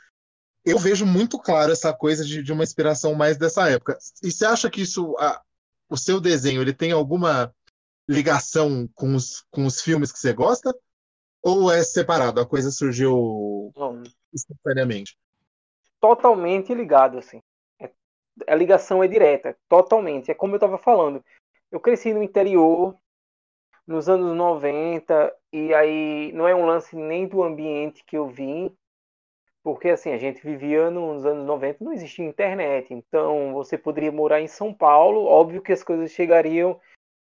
Eu 0.64 0.80
vejo 0.80 1.06
muito 1.06 1.38
claro 1.38 1.72
essa 1.72 1.94
coisa 1.94 2.26
de, 2.26 2.42
de 2.42 2.52
uma 2.52 2.64
inspiração 2.64 3.14
mais 3.14 3.38
dessa 3.38 3.70
época. 3.70 3.98
E 4.24 4.32
você 4.32 4.46
acha 4.46 4.70
que 4.70 4.82
isso, 4.82 5.16
a, 5.20 5.42
o 5.90 5.96
seu 5.96 6.20
desenho, 6.20 6.62
ele 6.62 6.74
tem 6.74 6.92
alguma 6.92 7.54
ligação 8.08 8.88
com 8.94 9.16
os, 9.16 9.44
com 9.52 9.66
os 9.66 9.82
filmes 9.82 10.12
que 10.12 10.20
você 10.20 10.34
gosta? 10.34 10.76
Ou 11.44 11.72
é 11.72 11.84
separado? 11.84 12.42
A 12.42 12.46
coisa 12.46 12.72
surgiu 12.72 13.72
instantaneamente? 14.34 15.16
Totalmente 16.08 16.74
ligado, 16.74 17.18
assim 17.18 17.42
a 18.48 18.56
ligação 18.56 19.04
é 19.04 19.08
direta, 19.08 19.58
totalmente. 19.70 20.32
É 20.32 20.34
como 20.34 20.54
eu 20.54 20.58
estava 20.58 20.78
falando. 20.78 21.24
eu 21.72 21.80
cresci 21.80 22.14
no 22.14 22.24
interior 22.24 22.96
nos 23.88 24.10
anos 24.10 24.36
90 24.36 25.34
e 25.54 25.74
aí 25.74 26.32
não 26.34 26.48
é 26.48 26.56
um 26.56 26.66
lance 26.66 26.96
nem 26.96 27.28
do 27.28 27.44
ambiente 27.44 28.04
que 28.04 28.18
eu 28.18 28.28
vim, 28.28 28.76
porque 29.64 29.90
assim, 29.90 30.12
a 30.12 30.18
gente 30.18 30.42
vivia 30.42 30.90
nos 30.90 31.26
anos 31.26 31.46
90, 31.46 31.84
não 31.84 31.94
existia 31.94 32.26
internet. 32.26 32.94
Então, 32.94 33.54
você 33.54 33.78
poderia 33.78 34.12
morar 34.12 34.42
em 34.42 34.48
São 34.48 34.74
Paulo, 34.74 35.26
óbvio 35.26 35.62
que 35.62 35.72
as 35.72 35.84
coisas 35.84 36.12
chegariam 36.12 36.80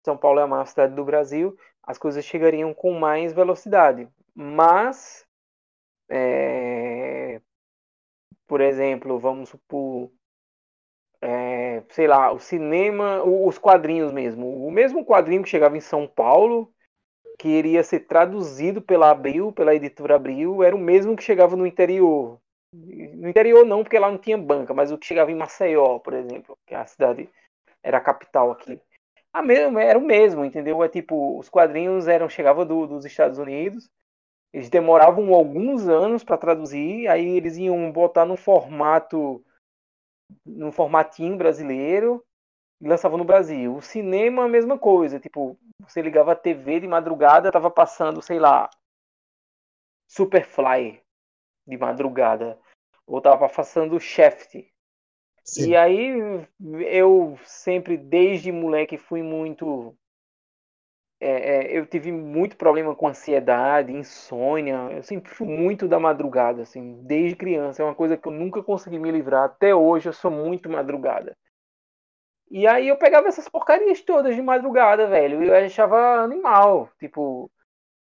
São 0.04 0.16
Paulo 0.16 0.40
é 0.40 0.42
a 0.42 0.46
maior 0.46 0.66
cidade 0.66 0.94
do 0.94 1.04
Brasil, 1.04 1.56
as 1.82 1.98
coisas 1.98 2.24
chegariam 2.24 2.74
com 2.74 2.92
mais 2.92 3.32
velocidade. 3.32 4.08
Mas 4.34 5.26
é, 6.08 7.40
por 8.50 8.60
exemplo, 8.60 9.16
vamos 9.16 9.50
supor, 9.50 10.10
é, 11.22 11.84
sei 11.90 12.08
lá, 12.08 12.32
o 12.32 12.40
cinema, 12.40 13.22
os 13.22 13.58
quadrinhos 13.58 14.10
mesmo. 14.10 14.66
O 14.66 14.72
mesmo 14.72 15.04
quadrinho 15.04 15.44
que 15.44 15.48
chegava 15.48 15.76
em 15.76 15.80
São 15.80 16.04
Paulo, 16.04 16.74
que 17.38 17.46
iria 17.46 17.84
ser 17.84 18.00
traduzido 18.08 18.82
pela 18.82 19.08
Abril, 19.08 19.52
pela 19.52 19.72
editora 19.72 20.16
Abril, 20.16 20.64
era 20.64 20.74
o 20.74 20.80
mesmo 20.80 21.14
que 21.14 21.22
chegava 21.22 21.54
no 21.54 21.64
interior. 21.64 22.40
No 22.72 23.28
interior 23.28 23.64
não, 23.64 23.84
porque 23.84 24.00
lá 24.00 24.10
não 24.10 24.18
tinha 24.18 24.36
banca, 24.36 24.74
mas 24.74 24.90
o 24.90 24.98
que 24.98 25.06
chegava 25.06 25.30
em 25.30 25.36
Maceió, 25.36 26.00
por 26.00 26.12
exemplo, 26.12 26.58
que 26.66 26.74
é 26.74 26.78
a 26.78 26.86
cidade 26.86 27.30
era 27.84 27.98
a 27.98 28.00
capital 28.00 28.50
aqui. 28.50 28.80
A 29.32 29.44
era 29.80 29.96
o 29.96 30.02
mesmo, 30.02 30.44
entendeu? 30.44 30.82
É 30.82 30.88
tipo, 30.88 31.38
os 31.38 31.48
quadrinhos 31.48 32.08
eram 32.08 32.28
chegavam 32.28 32.66
do, 32.66 32.84
dos 32.84 33.04
Estados 33.04 33.38
Unidos, 33.38 33.88
eles 34.52 34.68
demoravam 34.68 35.32
alguns 35.34 35.88
anos 35.88 36.24
para 36.24 36.38
traduzir, 36.38 37.08
aí 37.08 37.36
eles 37.36 37.56
iam 37.56 37.90
botar 37.92 38.24
no 38.24 38.36
formato 38.36 39.44
no 40.44 40.70
formatinho 40.70 41.36
brasileiro 41.36 42.24
e 42.80 42.88
lançavam 42.88 43.18
no 43.18 43.24
Brasil. 43.24 43.74
O 43.74 43.82
cinema 43.82 44.44
a 44.44 44.48
mesma 44.48 44.78
coisa, 44.78 45.18
tipo, 45.18 45.58
você 45.80 46.00
ligava 46.00 46.32
a 46.32 46.36
TV 46.36 46.80
de 46.80 46.88
madrugada, 46.88 47.52
tava 47.52 47.70
passando, 47.70 48.22
sei 48.22 48.38
lá, 48.38 48.70
Superfly 50.08 51.00
de 51.66 51.76
madrugada, 51.76 52.58
ou 53.06 53.20
tava 53.20 53.48
passando 53.48 54.00
Shaft. 54.00 54.66
Sim. 55.44 55.70
E 55.70 55.76
aí 55.76 56.46
eu 56.88 57.38
sempre, 57.44 57.96
desde 57.96 58.50
moleque, 58.50 58.98
fui 58.98 59.22
muito. 59.22 59.96
É, 61.22 61.28
é, 61.28 61.78
eu 61.78 61.84
tive 61.84 62.10
muito 62.10 62.56
problema 62.56 62.94
com 62.96 63.06
ansiedade, 63.06 63.92
insônia. 63.92 64.88
Eu 64.90 65.02
sempre 65.02 65.30
fui 65.30 65.46
muito 65.46 65.86
da 65.86 66.00
madrugada, 66.00 66.62
assim, 66.62 67.02
desde 67.02 67.36
criança. 67.36 67.82
É 67.82 67.84
uma 67.84 67.94
coisa 67.94 68.16
que 68.16 68.26
eu 68.26 68.32
nunca 68.32 68.62
consegui 68.62 68.98
me 68.98 69.10
livrar. 69.10 69.44
Até 69.44 69.74
hoje 69.74 70.08
eu 70.08 70.14
sou 70.14 70.30
muito 70.30 70.70
madrugada. 70.70 71.36
E 72.50 72.66
aí 72.66 72.88
eu 72.88 72.96
pegava 72.96 73.28
essas 73.28 73.48
porcarias 73.48 74.00
todas 74.00 74.34
de 74.34 74.40
madrugada, 74.40 75.06
velho. 75.06 75.42
E 75.42 75.48
eu 75.48 75.54
achava 75.54 76.22
animal. 76.22 76.90
Tipo. 76.98 77.50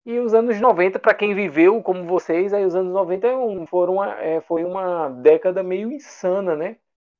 E 0.03 0.17
os 0.17 0.33
anos 0.33 0.59
90, 0.59 0.97
para 0.97 1.13
quem 1.13 1.35
viveu 1.35 1.79
como 1.83 2.05
vocês, 2.05 2.53
aí 2.53 2.65
os 2.65 2.73
anos 2.73 2.91
90 2.91 3.27
foram 3.67 4.03
é, 4.03 4.41
foi 4.41 4.63
uma 4.63 5.09
década 5.09 5.61
meio 5.61 5.91
insana, 5.91 6.55
né? 6.55 6.77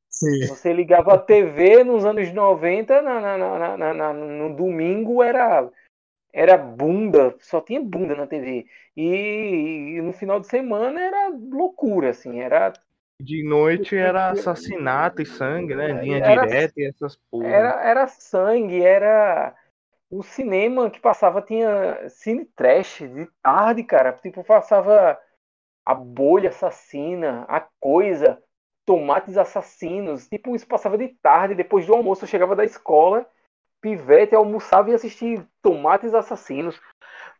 Sim. 0.10 0.48
Você 0.48 0.74
ligava 0.74 1.14
a 1.14 1.18
TV 1.18 1.84
nos 1.84 2.06
anos 2.06 2.34
90, 2.34 3.02
na, 3.04 3.38
na, 3.38 3.78
na, 3.78 3.94
na, 3.94 4.14
no 4.14 4.56
domingo 4.56 5.22
era 5.22 5.70
era 6.34 6.58
bunda, 6.58 7.36
só 7.39 7.62
tinha 7.62 7.82
bunda 7.82 8.15
na 8.15 8.28
TV. 8.28 8.65
E, 8.96 9.96
e, 9.98 10.02
no 10.02 10.13
final 10.13 10.39
de 10.39 10.48
semana 10.48 11.00
era 11.00 11.30
loucura, 11.30 12.10
assim, 12.10 12.39
era 12.39 12.74
de 13.22 13.44
noite 13.44 13.96
era 13.96 14.32
assassinato 14.32 15.22
e 15.22 15.26
sangue, 15.26 15.76
né? 15.76 15.91
Linha 16.02 16.17
era, 16.17 16.41
direta 16.41 16.74
e 16.78 16.88
essas 16.88 17.15
porra. 17.30 17.48
Era, 17.48 17.82
era 17.84 18.08
sangue, 18.08 18.82
era. 18.82 19.56
O 20.10 20.24
cinema 20.24 20.89
que 20.89 21.00
passava 21.00 21.41
tinha 21.41 22.10
cine 22.10 22.46
trash 22.46 22.98
de 22.98 23.28
tarde, 23.41 23.84
cara. 23.84 24.12
Tipo, 24.13 24.44
passava 24.44 25.17
a 25.86 25.94
bolha 25.94 26.50
assassina, 26.50 27.46
a 27.48 27.62
coisa, 27.80 28.41
tomates 28.86 29.38
assassinos. 29.38 30.28
Tipo, 30.28 30.56
isso 30.56 30.67
passava 30.67 30.98
de 30.98 31.10
tarde, 31.22 31.56
depois 31.56 31.86
do 31.86 31.94
almoço 31.94 32.24
eu 32.24 32.28
chegava 32.28 32.56
da 32.56 32.65
escola, 32.65 33.26
pivete, 33.82 34.36
almoçava 34.36 34.89
e 34.89 34.94
assistia 34.94 35.46
tomates 35.62 36.13
assassinos. 36.13 36.80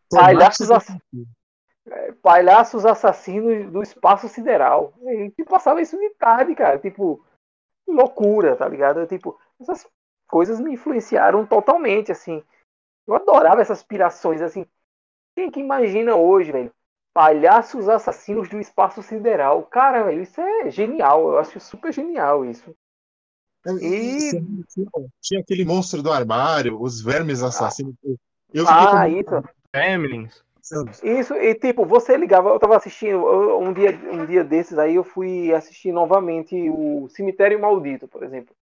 Palhaços 0.10 0.70
assassinos. 0.70 1.28
É, 1.88 2.12
palhaços 2.14 2.86
assassinos 2.86 3.72
do 3.72 3.82
espaço 3.82 4.28
sideral. 4.28 4.94
E 5.38 5.44
passava 5.46 5.82
isso 5.82 5.98
de 5.98 6.10
tarde, 6.12 6.56
cara. 6.56 6.78
Tipo, 6.78 7.24
loucura, 7.88 8.56
tá 8.56 8.68
ligado? 8.68 9.06
Tipo, 9.08 9.40
essas 9.60 9.88
coisas 10.28 10.60
me 10.60 10.74
influenciaram 10.74 11.46
totalmente, 11.46 12.12
assim. 12.12 12.44
Eu 13.08 13.16
adorava 13.16 13.62
essas 13.62 13.84
pirações, 13.84 14.42
assim. 14.42 14.66
Quem 15.36 15.50
que 15.50 15.60
imagina 15.60 16.16
hoje, 16.16 16.52
velho? 16.52 16.74
Palhaços 17.14 17.90
assassinos 17.90 18.50
do 18.50 18.60
espaço 18.60 19.02
sideral. 19.02 19.64
Cara, 19.64 20.04
velho, 20.04 20.22
isso 20.22 20.40
é 20.40 20.70
genial. 20.70 21.32
Eu 21.32 21.40
acho 21.40 21.60
super 21.60 21.92
genial 21.92 22.46
isso. 22.46 22.76
É, 23.66 23.72
e... 23.74 24.44
Tinha 25.22 25.42
aquele 25.42 25.66
monstro 25.66 26.02
do 26.02 26.12
armário, 26.12 26.82
os 26.82 27.02
vermes 27.02 27.44
assassinos. 27.44 27.96
Eu 28.54 28.66
fiquei 28.66 28.66
ah, 28.68 29.06
com... 29.06 29.20
isso. 29.20 29.44
Gremlins. 29.74 30.44
Isso, 31.04 31.34
e 31.36 31.54
tipo, 31.56 31.86
você 31.86 32.16
ligava, 32.16 32.50
eu 32.50 32.60
tava 32.60 32.78
assistindo, 32.78 33.26
um 33.58 33.74
dia, 33.74 34.00
um 34.12 34.26
dia 34.26 34.44
desses 34.44 34.78
aí 34.78 34.96
eu 34.96 35.04
fui 35.04 35.54
assistir 35.54 35.92
novamente 35.92 36.70
o 36.70 37.10
Cemitério 37.10 37.60
Maldito, 37.60 38.08
por 38.08 38.24
exemplo. 38.24 38.56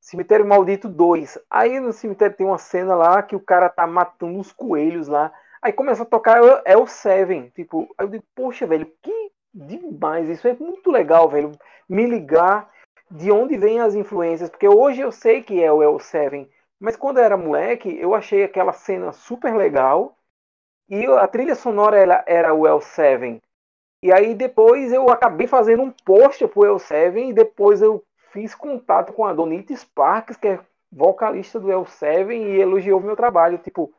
Cemitério 0.00 0.46
Maldito 0.46 0.88
2. 0.88 1.38
Aí 1.50 1.80
no 1.80 1.92
cemitério 1.92 2.36
tem 2.36 2.46
uma 2.46 2.58
cena 2.58 2.94
lá 2.94 3.22
que 3.22 3.34
o 3.34 3.40
cara 3.40 3.70
tá 3.70 3.86
matando 3.86 4.38
uns 4.38 4.52
coelhos 4.52 5.08
lá. 5.08 5.32
Aí 5.62 5.72
começa 5.72 6.02
a 6.02 6.06
tocar 6.06 6.62
é 6.66 6.76
o 6.76 6.86
Seven. 6.86 7.50
Tipo, 7.54 7.88
aí 7.96 8.04
eu 8.04 8.10
digo, 8.10 8.24
poxa, 8.34 8.66
velho, 8.66 8.86
que 9.02 9.32
demais. 9.54 10.28
Isso 10.28 10.46
é 10.46 10.54
muito 10.54 10.90
legal, 10.90 11.28
velho. 11.28 11.52
Me 11.88 12.06
ligar 12.06 12.70
de 13.14 13.30
onde 13.30 13.56
vêm 13.56 13.80
as 13.80 13.94
influências. 13.94 14.50
Porque 14.50 14.66
hoje 14.68 15.00
eu 15.00 15.12
sei 15.12 15.40
que 15.40 15.62
é 15.62 15.72
o 15.72 15.82
El 15.82 16.00
Seven. 16.00 16.50
Mas 16.80 16.96
quando 16.96 17.18
eu 17.18 17.24
era 17.24 17.36
moleque, 17.36 17.96
eu 17.96 18.14
achei 18.14 18.42
aquela 18.42 18.72
cena 18.72 19.12
super 19.12 19.54
legal. 19.54 20.18
E 20.88 21.06
a 21.06 21.26
trilha 21.28 21.54
sonora 21.54 21.96
era, 21.96 22.24
era 22.26 22.52
o 22.52 22.62
L7. 22.62 23.40
E 24.02 24.12
aí 24.12 24.34
depois 24.34 24.92
eu 24.92 25.08
acabei 25.08 25.46
fazendo 25.46 25.82
um 25.82 25.90
post 25.90 26.46
pro 26.48 26.62
L7 26.62 27.30
e 27.30 27.32
depois 27.32 27.80
eu 27.80 28.04
fiz 28.32 28.54
contato 28.54 29.12
com 29.12 29.24
a 29.24 29.32
Donita 29.32 29.74
Sparks, 29.74 30.36
que 30.36 30.48
é 30.48 30.60
vocalista 30.92 31.58
do 31.58 31.68
L7 31.68 32.30
e 32.32 32.60
elogiou 32.60 33.00
meu 33.00 33.16
trabalho. 33.16 33.58
Tipo, 33.58 33.94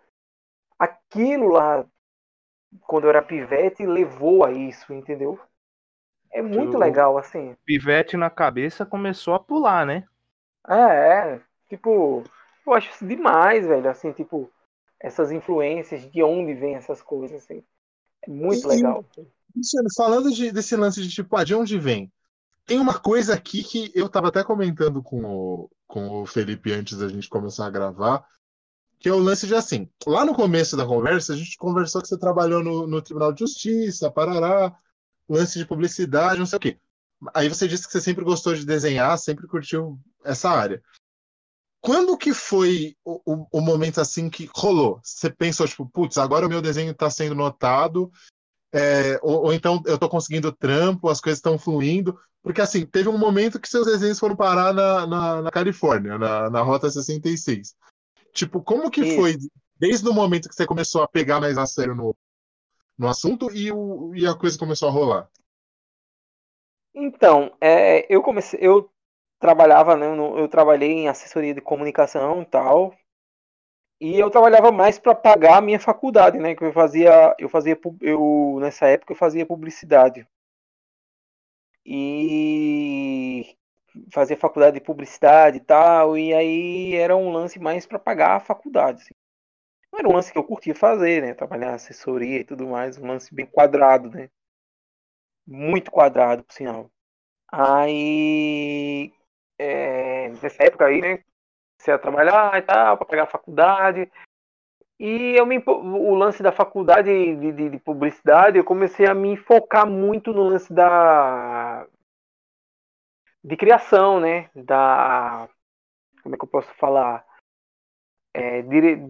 aquilo 0.78 1.48
lá, 1.48 1.86
quando 2.82 3.06
eu 3.06 3.10
era 3.10 3.22
pivete, 3.22 3.86
levou 3.86 4.44
a 4.46 4.52
isso, 4.52 4.94
entendeu? 4.94 5.40
É 6.36 6.42
muito 6.42 6.76
o 6.76 6.80
legal, 6.80 7.18
assim. 7.18 7.56
Pivete 7.64 8.18
na 8.18 8.30
cabeça 8.30 8.86
começou 8.86 9.34
a 9.36 9.40
pular, 9.40 9.86
né? 9.86 10.04
É, 10.68 10.74
é. 10.76 11.42
Tipo, 11.70 12.26
eu 12.68 12.74
acho 12.74 12.92
isso 12.92 13.08
demais, 13.08 13.66
velho. 13.66 13.90
Assim, 13.90 14.12
tipo, 14.12 14.52
essas 15.00 15.32
influências, 15.32 16.02
de 16.12 16.22
onde 16.22 16.54
vem 16.54 16.76
essas 16.76 17.02
coisas, 17.02 17.42
assim. 17.42 17.64
É 18.22 18.30
muito 18.30 18.66
e, 18.66 18.76
legal. 18.76 19.06
Luciano, 19.56 19.88
falando 19.96 20.30
de, 20.30 20.52
desse 20.52 20.76
lance 20.76 21.02
de 21.02 21.08
tipo, 21.08 21.38
ah, 21.38 21.46
de 21.46 21.56
onde 21.56 21.80
vem? 21.80 22.12
Tem 22.66 22.80
uma 22.80 23.00
coisa 23.00 23.34
aqui 23.34 23.64
que 23.64 23.90
eu 23.96 24.08
estava 24.08 24.28
até 24.28 24.44
comentando 24.44 25.02
com 25.02 25.24
o, 25.24 25.70
com 25.88 26.22
o 26.22 26.26
Felipe 26.26 26.74
antes 26.74 26.98
da 26.98 27.08
gente 27.08 27.30
começar 27.30 27.66
a 27.66 27.72
gravar, 27.72 28.28
que 29.00 29.08
é 29.08 29.14
o 29.14 29.20
lance 29.20 29.48
de 29.48 29.56
assim, 29.56 29.90
lá 30.06 30.26
no 30.26 30.36
começo 30.36 30.76
da 30.76 30.86
conversa, 30.86 31.32
a 31.32 31.38
gente 31.38 31.56
conversou 31.58 32.02
que 32.02 32.10
você 32.10 32.20
trabalhou 32.20 32.62
no, 32.62 32.86
no 32.88 33.02
Tribunal 33.02 33.32
de 33.32 33.40
Justiça, 33.40 34.12
Parará, 34.12 34.76
lance 35.28 35.58
de 35.58 35.66
publicidade, 35.66 36.40
não 36.40 36.46
sei 36.46 36.58
o 36.58 36.60
quê. 36.60 36.80
Aí 37.34 37.50
você 37.50 37.68
disse 37.68 37.86
que 37.86 37.92
você 37.92 38.02
sempre 38.02 38.24
gostou 38.24 38.54
de 38.54 38.66
desenhar, 38.66 39.18
sempre 39.18 39.48
curtiu 39.48 40.00
essa 40.24 40.50
área. 40.50 40.82
Quando 41.82 42.18
que 42.18 42.34
foi 42.34 42.96
o, 43.04 43.22
o, 43.26 43.48
o, 43.52 43.62
momento 43.62 44.02
assim 44.02 44.30
que 44.30 44.50
rolou? 44.56 45.00
Você 45.04 45.30
pensou, 45.30 45.68
tipo, 45.68 45.88
putz, 45.88 46.18
agora 46.18 46.46
o 46.46 46.50
meu 46.50 46.62
desenho 46.62 46.92
está 46.92 47.10
sendo 47.10 47.36
notado, 47.36 48.12
é, 48.74 49.20
ou, 49.22 49.46
ou, 49.46 49.54
então 49.54 49.82
eu 49.86 49.94
estou 49.94 50.10
conseguindo 50.10 50.52
trampo, 50.52 51.10
as 51.10 51.22
coisas 51.22 51.38
estão 51.38 51.58
fluindo. 51.58 52.20
Porque 52.42 52.62
assim, 52.62 52.86
teve 52.86 53.10
um 53.10 53.18
momento 53.18 53.60
que 53.60 53.70
seus 53.70 53.86
desenhos 53.86 54.20
foram 54.20 54.36
parar 54.36 54.74
na, 54.74 55.08
na, 55.08 55.42
na 55.44 55.52
Califórnia, 55.52 56.18
na, 56.18 56.50
na 56.50 56.62
Rota 56.62 56.90
66. 56.90 57.76
Tipo, 58.34 58.62
como 58.62 58.92
que 58.92 59.02
Isso. 59.02 59.16
foi 59.16 59.38
desde 59.80 60.08
o 60.08 60.14
momento 60.14 60.50
que 60.50 60.56
você 60.56 60.66
começou 60.66 61.02
a 61.02 61.08
pegar 61.08 61.40
mais 61.40 61.58
a 61.58 61.66
sério 61.66 61.96
no, 61.96 62.16
no 62.98 63.08
assunto 63.08 63.52
e, 63.52 63.72
o, 63.72 64.14
e 64.16 64.26
a 64.28 64.36
coisa 64.36 64.58
começou 64.58 64.90
a 64.90 64.92
rolar? 64.92 65.30
Então, 66.94 67.56
é, 67.60 68.06
eu 68.14 68.22
comecei, 68.22 68.60
eu 68.62 68.90
trabalhava, 69.40 69.96
né, 69.98 70.08
eu 70.08 70.48
trabalhei 70.48 70.92
em 70.92 71.08
assessoria 71.10 71.54
de 71.54 71.62
comunicação 71.62 72.42
e 72.42 72.46
tal. 72.46 72.96
E 74.00 74.20
eu 74.20 74.30
trabalhava 74.30 74.72
mais 74.72 75.00
para 75.00 75.16
pagar 75.16 75.58
a 75.58 75.62
minha 75.62 75.80
faculdade, 75.80 76.38
né, 76.38 76.56
que 76.56 76.64
eu 76.64 76.74
fazia, 76.74 77.36
eu 77.40 77.50
fazia 77.50 77.78
eu 78.02 78.58
nessa 78.60 78.88
época 78.88 79.14
eu 79.14 79.18
fazia 79.18 79.46
publicidade. 79.46 80.28
E 81.86 83.56
fazia 84.12 84.38
faculdade 84.38 84.80
de 84.80 84.86
publicidade 84.86 85.58
e 85.58 85.60
tal, 85.62 86.18
e 86.18 86.34
aí 86.34 86.96
era 86.96 87.16
um 87.16 87.32
lance 87.32 87.60
mais 87.60 87.86
para 87.86 88.00
pagar 88.00 88.36
a 88.38 88.40
faculdade. 88.40 89.02
Assim. 89.04 89.14
Era 89.98 90.08
um 90.08 90.14
lance 90.14 90.32
que 90.32 90.38
eu 90.38 90.44
curtia 90.44 90.76
fazer, 90.76 91.22
né? 91.22 91.34
Trabalhar 91.34 91.74
assessoria 91.74 92.40
e 92.40 92.44
tudo 92.44 92.68
mais, 92.68 92.98
um 92.98 93.08
lance 93.08 93.34
bem 93.34 93.46
quadrado, 93.46 94.10
né? 94.10 94.30
Muito 95.48 95.92
quadrado, 95.92 96.44
por 96.44 96.54
sinal. 96.54 96.90
Aí, 97.52 99.14
é, 99.58 100.30
nessa 100.30 100.64
época 100.64 100.86
aí, 100.86 101.02
né? 101.02 101.24
Comecei 101.78 101.94
a 101.94 102.00
trabalhar 102.00 102.58
e 102.58 102.62
tal, 102.64 102.98
para 102.98 103.06
pagar 103.06 103.24
a 103.24 103.28
faculdade. 103.28 104.12
E 105.00 105.36
eu 105.38 105.46
me, 105.46 105.62
o 105.66 106.16
lance 106.16 106.42
da 106.42 106.52
faculdade 106.52 107.10
de, 107.36 107.52
de, 107.52 107.70
de, 107.70 107.80
publicidade, 107.80 108.58
eu 108.58 108.64
comecei 108.64 109.06
a 109.06 109.14
me 109.14 109.36
focar 109.36 109.86
muito 109.86 110.34
no 110.34 110.44
lance 110.44 110.72
da 110.74 111.86
de 113.44 113.58
criação, 113.58 114.20
né? 114.20 114.50
Da 114.56 115.48
como 116.24 116.34
é 116.34 116.38
que 116.38 116.46
eu 116.46 116.50
posso 116.50 116.74
falar? 116.76 117.26
É, 118.34 118.62
dire, 118.64 119.06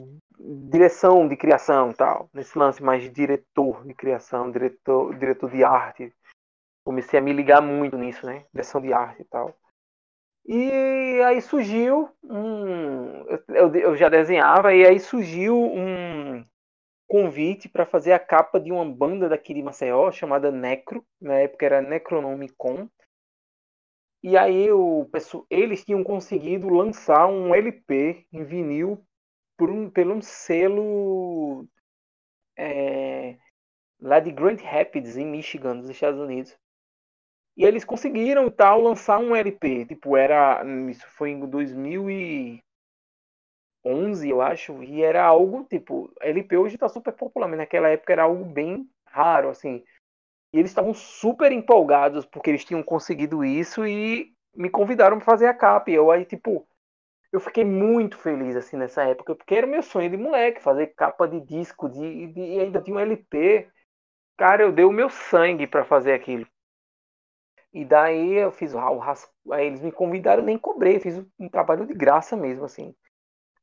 direção 0.46 1.28
de 1.28 1.36
criação, 1.36 1.92
tal. 1.94 2.30
Nesse 2.34 2.58
lance 2.58 2.84
mais 2.84 3.12
diretor 3.12 3.86
de 3.86 3.94
criação, 3.94 4.52
diretor, 4.52 5.18
diretor 5.18 5.50
de 5.50 5.64
arte. 5.64 6.14
Comecei 6.86 7.18
a 7.18 7.22
me 7.22 7.34
ligar 7.34 7.62
muito 7.62 7.98
nisso, 7.98 8.26
né? 8.26 8.46
Direção 8.54 8.80
de 8.80 8.94
arte 8.94 9.22
e 9.22 9.26
tal. 9.26 9.56
E 10.46 11.22
aí 11.24 11.42
surgiu 11.42 12.10
um. 12.24 13.26
Eu, 13.50 13.76
eu 13.76 13.96
já 13.96 14.10
desenhava, 14.10 14.74
e 14.74 14.86
aí 14.86 15.00
surgiu 15.00 15.58
um 15.58 16.46
convite 17.08 17.68
para 17.68 17.86
fazer 17.86 18.14
a 18.14 18.20
capa 18.20 18.60
de 18.60 18.72
uma 18.72 18.86
banda 18.86 19.28
daqui 19.28 19.54
de 19.54 19.64
Maceió 19.64 20.12
chamada 20.12 20.52
Necro. 20.52 21.04
Na 21.20 21.34
época 21.36 21.66
era 21.66 21.82
Necronomicon. 21.82 22.88
E 24.22 24.38
aí 24.38 24.72
o, 24.72 25.08
eles 25.50 25.84
tinham 25.84 26.04
conseguido 26.04 26.70
lançar 26.70 27.28
um 27.28 27.54
LP 27.54 28.26
em 28.32 28.44
vinil 28.44 29.04
por 29.58 29.70
um, 29.70 29.90
pelo 29.90 30.16
um 30.16 30.22
selo 30.22 31.68
é, 32.58 33.38
lá 34.00 34.20
de 34.20 34.32
Grand 34.32 34.58
Rapids, 34.58 35.18
em 35.18 35.26
Michigan, 35.26 35.76
nos 35.76 35.90
Estados 35.90 36.20
Unidos. 36.20 36.58
E 37.58 37.64
eles 37.64 37.86
conseguiram 37.86 38.50
tal 38.50 38.82
lançar 38.82 39.18
um 39.20 39.36
LP. 39.36 39.86
Tipo, 39.86 40.18
era. 40.18 40.64
Isso 40.90 41.08
foi 41.10 41.32
em 41.32 41.40
2011, 41.40 42.62
eu 44.30 44.42
acho. 44.42 44.84
E 44.84 45.02
era 45.02 45.24
algo, 45.24 45.64
tipo, 45.70 46.12
LP 46.22 46.58
hoje 46.58 46.78
tá 46.78 46.90
super 46.90 47.14
popular, 47.14 47.48
mas 47.48 47.58
naquela 47.58 47.88
época 47.90 48.12
era 48.14 48.24
algo 48.24 48.44
bem 48.44 48.90
raro, 49.08 49.50
assim. 49.50 49.84
E 50.54 50.60
eles 50.60 50.72
estavam 50.72 50.94
super 50.94 51.52
empolgados 51.52 52.26
porque 52.26 52.50
eles 52.50 52.66
tinham 52.66 52.84
conseguido 52.84 53.44
isso 53.44 53.86
e 53.86 54.34
me 54.56 54.70
convidaram 54.70 55.18
para 55.18 55.26
fazer 55.26 55.48
a 55.48 55.54
capa. 55.54 55.92
E 55.92 55.96
eu 55.96 56.12
aí, 56.12 56.26
tipo, 56.26 56.68
eu 57.36 57.40
fiquei 57.42 57.66
muito 57.66 58.18
feliz 58.18 58.56
assim 58.56 58.78
nessa 58.78 59.04
época, 59.04 59.36
porque 59.36 59.54
era 59.54 59.68
meu 59.68 59.84
sonho 59.84 60.10
de 60.10 60.16
moleque, 60.16 60.64
fazer 60.64 60.88
capa 60.96 61.28
de 61.28 61.42
disco, 61.42 61.90
de, 61.90 62.28
de 62.28 62.40
e 62.40 62.60
ainda 62.62 62.82
tinha 62.82 62.96
um 62.96 63.00
LP. 63.00 63.68
Cara, 64.38 64.64
eu 64.64 64.72
dei 64.72 64.86
o 64.86 64.92
meu 64.92 65.10
sangue 65.10 65.68
para 65.68 65.84
fazer 65.84 66.14
aquilo. 66.14 66.48
E 67.74 67.84
daí 67.84 68.36
eu 68.36 68.54
fiz 68.54 68.74
o, 68.74 68.80
o 68.80 69.52
aí 69.54 69.68
eles 69.68 69.82
me 69.82 69.92
convidaram, 69.92 70.44
nem 70.44 70.58
cobrei, 70.58 70.98
fiz 71.02 71.22
um 71.38 71.50
trabalho 71.50 71.86
de 71.86 71.94
graça 71.94 72.38
mesmo, 72.38 72.64
assim. 72.64 72.96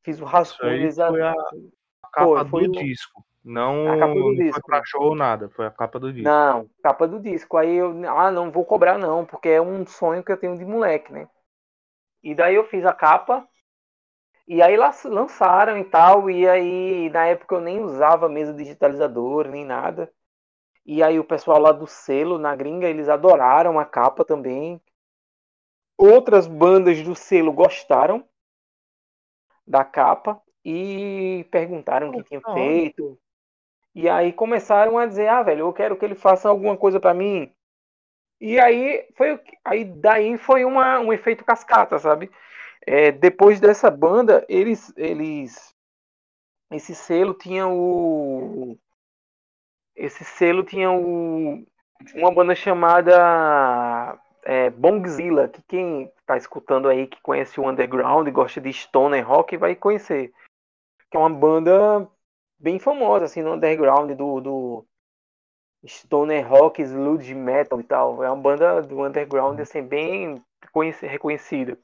Fiz 0.03 0.21
o 0.21 0.25
rascunho 0.27 0.93
Foi 0.93 1.23
a, 1.23 1.31
a 1.31 2.09
capa 2.13 2.45
foi, 2.45 2.69
do 2.69 2.73
disco. 2.73 3.25
Não, 3.43 3.91
a 3.91 3.99
capa 3.99 4.15
do 4.15 4.21
não 4.21 4.35
disco. 4.35 4.53
foi 4.53 4.63
pra 4.67 4.85
show 4.85 5.15
nada, 5.15 5.49
foi 5.49 5.65
a 5.65 5.71
capa 5.71 5.99
do 5.99 6.13
disco. 6.13 6.29
Não, 6.29 6.69
capa 6.83 7.09
do 7.09 7.19
disco. 7.19 7.57
Aí 7.57 7.75
eu, 7.75 8.07
ah, 8.07 8.31
não 8.31 8.51
vou 8.51 8.67
cobrar 8.67 8.99
não, 8.99 9.25
porque 9.25 9.49
é 9.49 9.63
um 9.63 9.87
sonho 9.87 10.23
que 10.23 10.31
eu 10.31 10.37
tenho 10.37 10.59
de 10.59 10.65
moleque, 10.67 11.11
né? 11.11 11.27
E 12.23 12.35
daí 12.35 12.55
eu 12.55 12.65
fiz 12.65 12.85
a 12.85 12.93
capa, 12.93 13.49
e 14.47 14.63
aí 14.63 14.77
lançaram 15.05 15.79
e 15.79 15.85
tal, 15.85 16.31
e 16.31 16.49
aí 16.49 17.11
na 17.11 17.27
época 17.27 17.55
eu 17.57 17.61
nem 17.61 17.81
usava 17.81 18.29
mesa 18.29 18.53
digitalizadora, 18.55 19.51
nem 19.51 19.65
nada. 19.65 20.13
E 20.87 21.03
aí 21.03 21.19
o 21.19 21.25
pessoal 21.25 21.59
lá 21.61 21.73
do 21.73 21.87
selo, 21.87 22.39
na 22.39 22.55
gringa, 22.57 22.89
eles 22.89 23.09
adoraram 23.09 23.79
a 23.79 23.85
capa 23.85 24.25
também. 24.25 24.81
Outras 25.97 26.47
bandas 26.47 27.03
do 27.03 27.15
selo 27.15 27.53
gostaram 27.53 28.25
da 29.67 29.85
capa 29.85 30.41
e 30.65 31.47
perguntaram 31.51 32.11
o 32.11 32.13
que 32.13 32.23
tinha 32.25 32.41
feito. 32.53 33.19
E 33.95 34.09
aí 34.09 34.33
começaram 34.33 34.99
a 34.99 35.07
dizer: 35.07 35.29
"Ah, 35.29 35.43
velho, 35.43 35.61
eu 35.67 35.73
quero 35.73 35.97
que 35.97 36.05
ele 36.05 36.15
faça 36.15 36.49
alguma 36.49 36.77
coisa 36.77 37.01
para 37.01 37.15
mim". 37.15 37.53
E 38.41 38.59
aí 38.61 39.07
foi 39.17 39.41
aí 39.65 39.85
daí 39.85 40.37
foi 40.39 40.65
uma, 40.65 40.99
um 41.01 41.13
efeito 41.13 41.45
cascata, 41.45 41.99
sabe? 41.99 42.31
É, 42.87 43.13
depois 43.13 43.61
dessa 43.61 43.91
banda, 43.91 44.45
eles 44.49 44.93
eles 44.97 45.75
esse 46.71 46.95
selo 46.95 47.35
tinha 47.35 47.69
o 47.69 48.79
esse 49.95 50.25
selo 50.25 50.65
tinha 50.65 50.91
o, 50.91 51.65
uma 52.15 52.33
banda 52.33 52.55
chamada 52.55 54.19
é, 54.43 54.71
Bongzilla, 54.71 55.49
que 55.49 55.63
quem 55.63 56.11
está 56.19 56.37
escutando 56.37 56.89
aí, 56.89 57.07
que 57.07 57.21
conhece 57.23 57.61
o 57.61 57.69
underground 57.69 58.27
e 58.27 58.31
gosta 58.31 58.61
de 58.61 58.73
stoner 58.73 59.27
rock, 59.27 59.57
vai 59.57 59.77
conhecer. 59.77 60.33
Que 61.11 61.17
é 61.17 61.21
uma 61.21 61.31
banda 61.31 62.09
bem 62.59 62.79
famosa, 62.79 63.27
assim, 63.27 63.43
no 63.43 63.55
underground 63.55 64.13
do, 64.13 64.41
do 64.41 64.87
stoner 65.87 66.49
rock, 66.49 66.83
sludge 66.83 67.35
metal 67.35 67.81
e 67.81 67.85
tal. 67.85 68.23
É 68.25 68.31
uma 68.31 68.41
banda 68.41 68.83
do 68.83 69.05
underground, 69.05 69.59
assim, 69.61 69.83
bem 69.83 70.43
reconhecida. 71.03 71.79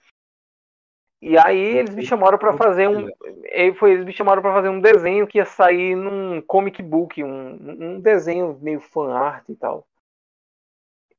E 1.20 1.36
aí 1.36 1.78
eles 1.78 1.94
me 1.94 2.06
chamaram 2.06 2.38
para 2.38 2.52
fazer 2.52 2.88
um, 2.88 3.08
foi, 3.76 3.92
eles 3.92 4.04
me 4.04 4.12
chamaram 4.12 4.40
para 4.40 4.52
fazer 4.52 4.68
um 4.68 4.80
desenho 4.80 5.26
que 5.26 5.38
ia 5.38 5.44
sair 5.44 5.96
num 5.96 6.40
comic 6.40 6.80
book, 6.80 7.22
um, 7.22 7.96
um 7.96 8.00
desenho 8.00 8.56
meio 8.62 8.80
fan 8.80 9.12
art 9.12 9.48
e 9.48 9.56
tal. 9.56 9.86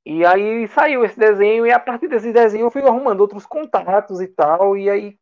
E 0.05 0.25
aí 0.25 0.67
saiu 0.69 1.03
esse 1.03 1.19
desenho 1.19 1.67
e 1.67 1.71
a 1.71 1.79
partir 1.79 2.07
desse 2.07 2.31
desenho 2.31 2.67
eu 2.67 2.71
fui 2.71 2.81
arrumando 2.81 3.19
outros 3.21 3.45
contatos 3.45 4.21
e 4.21 4.27
tal 4.27 4.77
e 4.77 4.89
aí 4.89 5.19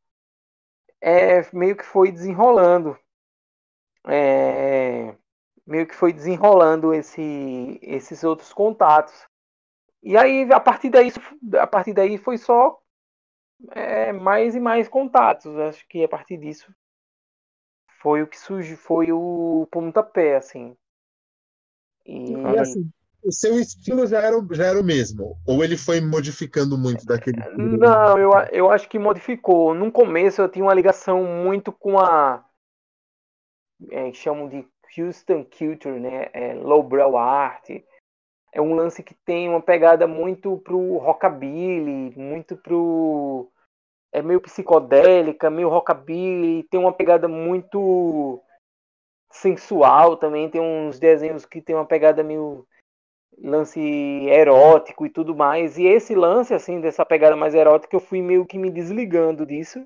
é, 1.01 1.41
meio 1.53 1.75
que 1.75 1.85
foi 1.85 2.11
desenrolando, 2.11 2.97
é, 4.07 5.15
meio 5.65 5.87
que 5.87 5.95
foi 5.95 6.13
desenrolando 6.13 6.93
esse, 6.93 7.79
esses 7.81 8.23
outros 8.23 8.53
contatos. 8.53 9.27
E 10.03 10.15
aí 10.15 10.47
a 10.51 10.59
partir 10.59 10.89
daí, 10.89 11.11
a 11.59 11.67
partir 11.67 11.93
daí 11.93 12.17
foi 12.17 12.37
só 12.37 12.79
é, 13.71 14.11
mais 14.11 14.55
e 14.55 14.59
mais 14.59 14.87
contatos. 14.87 15.55
Acho 15.57 15.87
que 15.87 16.03
a 16.03 16.07
partir 16.07 16.37
disso 16.37 16.73
foi 18.01 18.21
o 18.21 18.27
que 18.27 18.37
surgiu, 18.37 18.77
foi 18.77 19.11
o 19.11 19.67
pontapé, 19.71 20.37
assim. 20.37 20.75
E... 22.05 22.33
e 22.33 22.59
assim, 22.59 22.89
o 23.23 23.31
seu 23.31 23.59
estilo 23.59 24.07
já 24.07 24.21
era, 24.21 24.37
já 24.51 24.65
era 24.65 24.79
o 24.79 24.83
mesmo? 24.83 25.37
Ou 25.45 25.63
ele 25.63 25.75
foi 25.75 25.99
modificando 25.99 26.77
muito 26.77 27.05
daquele 27.05 27.39
estilo? 27.39 27.77
Não, 27.77 28.17
eu, 28.17 28.31
eu 28.51 28.71
acho 28.71 28.87
que 28.87 28.97
modificou. 28.97 29.73
No 29.73 29.91
começo 29.91 30.41
eu 30.41 30.49
tinha 30.49 30.63
uma 30.63 30.73
ligação 30.73 31.23
muito 31.23 31.71
com 31.71 31.99
a. 31.99 32.45
É, 33.91 34.11
chamam 34.13 34.47
de 34.47 34.65
Houston 34.97 35.45
Culture, 35.45 35.99
né? 35.99 36.29
É, 36.33 36.53
lowbrow 36.53 37.17
art. 37.17 37.69
É 38.51 38.61
um 38.61 38.73
lance 38.73 39.03
que 39.03 39.13
tem 39.13 39.49
uma 39.49 39.61
pegada 39.61 40.07
muito 40.07 40.57
pro 40.59 40.97
rockabilly, 40.97 42.13
muito 42.15 42.55
pro 42.57 43.51
é 44.11 44.21
meio 44.21 44.41
psicodélica, 44.41 45.49
meio 45.49 45.69
rockabilly, 45.69 46.63
tem 46.63 46.79
uma 46.79 46.93
pegada 46.93 47.27
muito 47.27 48.41
sensual 49.29 50.17
também, 50.17 50.49
tem 50.49 50.61
uns 50.61 50.97
desenhos 50.97 51.45
que 51.45 51.61
tem 51.61 51.75
uma 51.75 51.85
pegada 51.85 52.23
meio 52.23 52.65
lance 53.37 53.79
erótico 54.27 55.05
e 55.05 55.09
tudo 55.09 55.35
mais. 55.35 55.77
E 55.77 55.85
esse 55.85 56.15
lance 56.15 56.53
assim 56.53 56.81
dessa 56.81 57.05
pegada 57.05 57.35
mais 57.35 57.53
erótica, 57.53 57.95
eu 57.95 57.99
fui 57.99 58.21
meio 58.21 58.45
que 58.45 58.57
me 58.57 58.71
desligando 58.71 59.45
disso. 59.45 59.79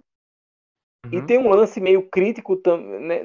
Uhum. 1.05 1.13
E 1.13 1.21
tem 1.25 1.37
um 1.37 1.49
lance 1.49 1.81
meio 1.81 2.07
crítico 2.09 2.59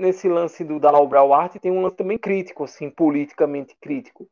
nesse 0.01 0.28
lance 0.28 0.64
do 0.64 0.80
da 0.80 0.91
Art, 0.91 1.57
tem 1.59 1.70
um 1.70 1.82
lance 1.82 1.97
também 1.97 2.18
crítico 2.18 2.64
assim, 2.64 2.91
politicamente 2.91 3.76
crítico, 3.80 4.26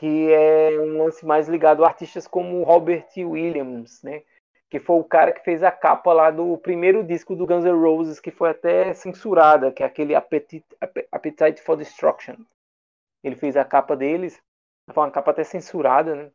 que 0.00 0.32
é 0.32 0.80
um 0.80 1.04
lance 1.04 1.26
mais 1.26 1.46
ligado 1.46 1.84
a 1.84 1.88
artistas 1.88 2.26
como 2.26 2.62
Robert 2.62 3.06
Williams, 3.18 4.02
né? 4.02 4.22
que 4.70 4.80
foi 4.80 4.96
o 4.96 5.04
cara 5.04 5.30
que 5.30 5.44
fez 5.44 5.62
a 5.62 5.70
capa 5.70 6.10
lá 6.10 6.30
do 6.30 6.56
primeiro 6.56 7.04
disco 7.04 7.36
do 7.36 7.46
Guns 7.46 7.64
N' 7.64 7.78
Roses, 7.78 8.18
que 8.18 8.30
foi 8.30 8.48
até 8.48 8.94
censurada, 8.94 9.70
que 9.70 9.82
é 9.82 9.86
aquele 9.86 10.14
Appetite, 10.14 10.64
Appetite 11.12 11.60
for 11.60 11.76
Destruction. 11.76 12.36
Ele 13.22 13.36
fez 13.36 13.58
a 13.58 13.64
capa 13.64 13.94
deles, 13.94 14.40
foi 14.90 15.04
uma 15.04 15.10
capa 15.10 15.32
até 15.32 15.44
censurada, 15.44 16.14
né? 16.14 16.30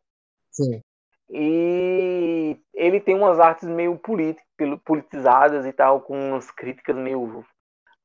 Sim. 0.52 0.80
E 1.28 2.60
ele 2.72 3.00
tem 3.00 3.16
umas 3.16 3.40
artes 3.40 3.68
meio 3.68 3.98
politizadas 4.84 5.66
e 5.66 5.72
tal, 5.72 6.02
com 6.02 6.28
umas 6.28 6.48
críticas 6.52 6.94
meio 6.94 7.44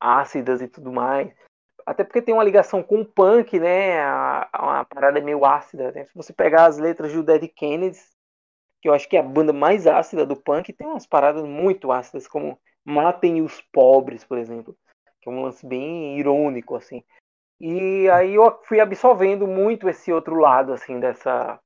ácidas 0.00 0.60
e 0.60 0.66
tudo 0.66 0.90
mais. 0.90 1.32
Até 1.86 2.04
porque 2.04 2.22
tem 2.22 2.34
uma 2.34 2.44
ligação 2.44 2.82
com 2.82 3.00
o 3.00 3.04
punk, 3.04 3.58
né? 3.58 4.00
A, 4.00 4.48
uma 4.60 4.84
parada 4.84 5.20
meio 5.20 5.44
ácida. 5.44 5.92
Né? 5.92 6.04
Se 6.06 6.14
você 6.14 6.32
pegar 6.32 6.66
as 6.66 6.78
letras 6.78 7.12
do 7.12 7.22
Dead 7.22 7.48
Kennedys, 7.48 8.10
que 8.80 8.88
eu 8.88 8.94
acho 8.94 9.08
que 9.08 9.16
é 9.16 9.20
a 9.20 9.24
banda 9.24 9.52
mais 9.52 9.86
ácida 9.86 10.26
do 10.26 10.36
punk, 10.36 10.72
tem 10.72 10.86
umas 10.86 11.06
paradas 11.06 11.44
muito 11.44 11.92
ácidas, 11.92 12.26
como 12.26 12.58
Matem 12.84 13.40
os 13.42 13.60
Pobres, 13.72 14.24
por 14.24 14.38
exemplo, 14.38 14.76
que 15.20 15.28
é 15.28 15.32
um 15.32 15.42
lance 15.42 15.64
bem 15.64 16.18
irônico, 16.18 16.74
assim. 16.74 17.04
E 17.60 18.10
aí 18.10 18.34
eu 18.34 18.60
fui 18.64 18.80
absorvendo 18.80 19.46
muito 19.46 19.88
esse 19.88 20.12
outro 20.12 20.34
lado, 20.34 20.72
assim, 20.72 20.98
dessa. 20.98 21.60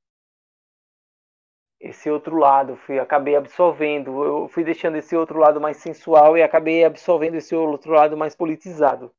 Esse 1.79 2.09
outro 2.09 2.37
lado, 2.37 2.75
fui, 2.75 2.99
acabei 2.99 3.35
absorvendo. 3.35 4.23
Eu 4.23 4.47
fui 4.47 4.63
deixando 4.63 4.97
esse 4.97 5.15
outro 5.15 5.39
lado 5.39 5.59
mais 5.59 5.77
sensual 5.77 6.37
e 6.37 6.43
acabei 6.43 6.83
absorvendo 6.83 7.35
esse 7.35 7.55
outro 7.55 7.93
lado 7.93 8.15
mais 8.15 8.35
politizado. 8.35 9.11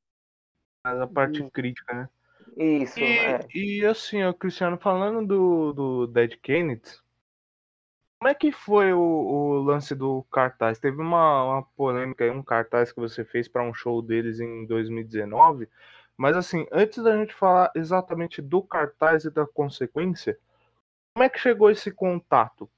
Mas 0.89 1.01
a 1.01 1.07
parte 1.07 1.43
hum. 1.43 1.51
crítica, 1.51 1.93
né? 1.93 2.09
Isso. 2.57 2.99
E, 2.99 3.19
é. 3.19 3.41
e 3.55 3.87
assim, 3.87 4.25
o 4.25 4.33
Cristiano, 4.33 4.79
falando 4.79 5.27
do, 5.27 5.73
do 5.73 6.07
Dead 6.07 6.35
Kennedy, 6.43 6.91
como 8.19 8.31
é 8.31 8.35
que 8.35 8.51
foi 8.51 8.93
o, 8.93 8.99
o, 9.01 9.63
lance 9.63 9.95
do 9.95 10.25
cartaz? 10.33 10.79
Teve 10.79 11.01
uma, 11.01 11.45
uma 11.45 11.63
polêmica 11.77 12.25
aí, 12.25 12.31
um 12.31 12.43
cartaz 12.43 12.91
que 12.91 12.99
você 12.99 13.25
fez 13.25 13.47
para 13.47 13.63
um 13.63 13.73
show 13.73 14.03
deles 14.03 14.41
em 14.41 14.67
2019. 14.67 15.69
Mas 16.17 16.37
assim, 16.37 16.67
antes 16.73 17.03
da 17.03 17.17
gente 17.17 17.33
falar 17.33 17.71
exatamente 17.77 18.43
do 18.43 18.61
cartaz 18.61 19.25
e 19.25 19.31
da 19.31 19.47
consequência, 19.47 20.37
como 21.15 21.23
é 21.23 21.29
que 21.29 21.39
chegou 21.39 21.71
esse 21.71 21.93
contato? 21.93 22.69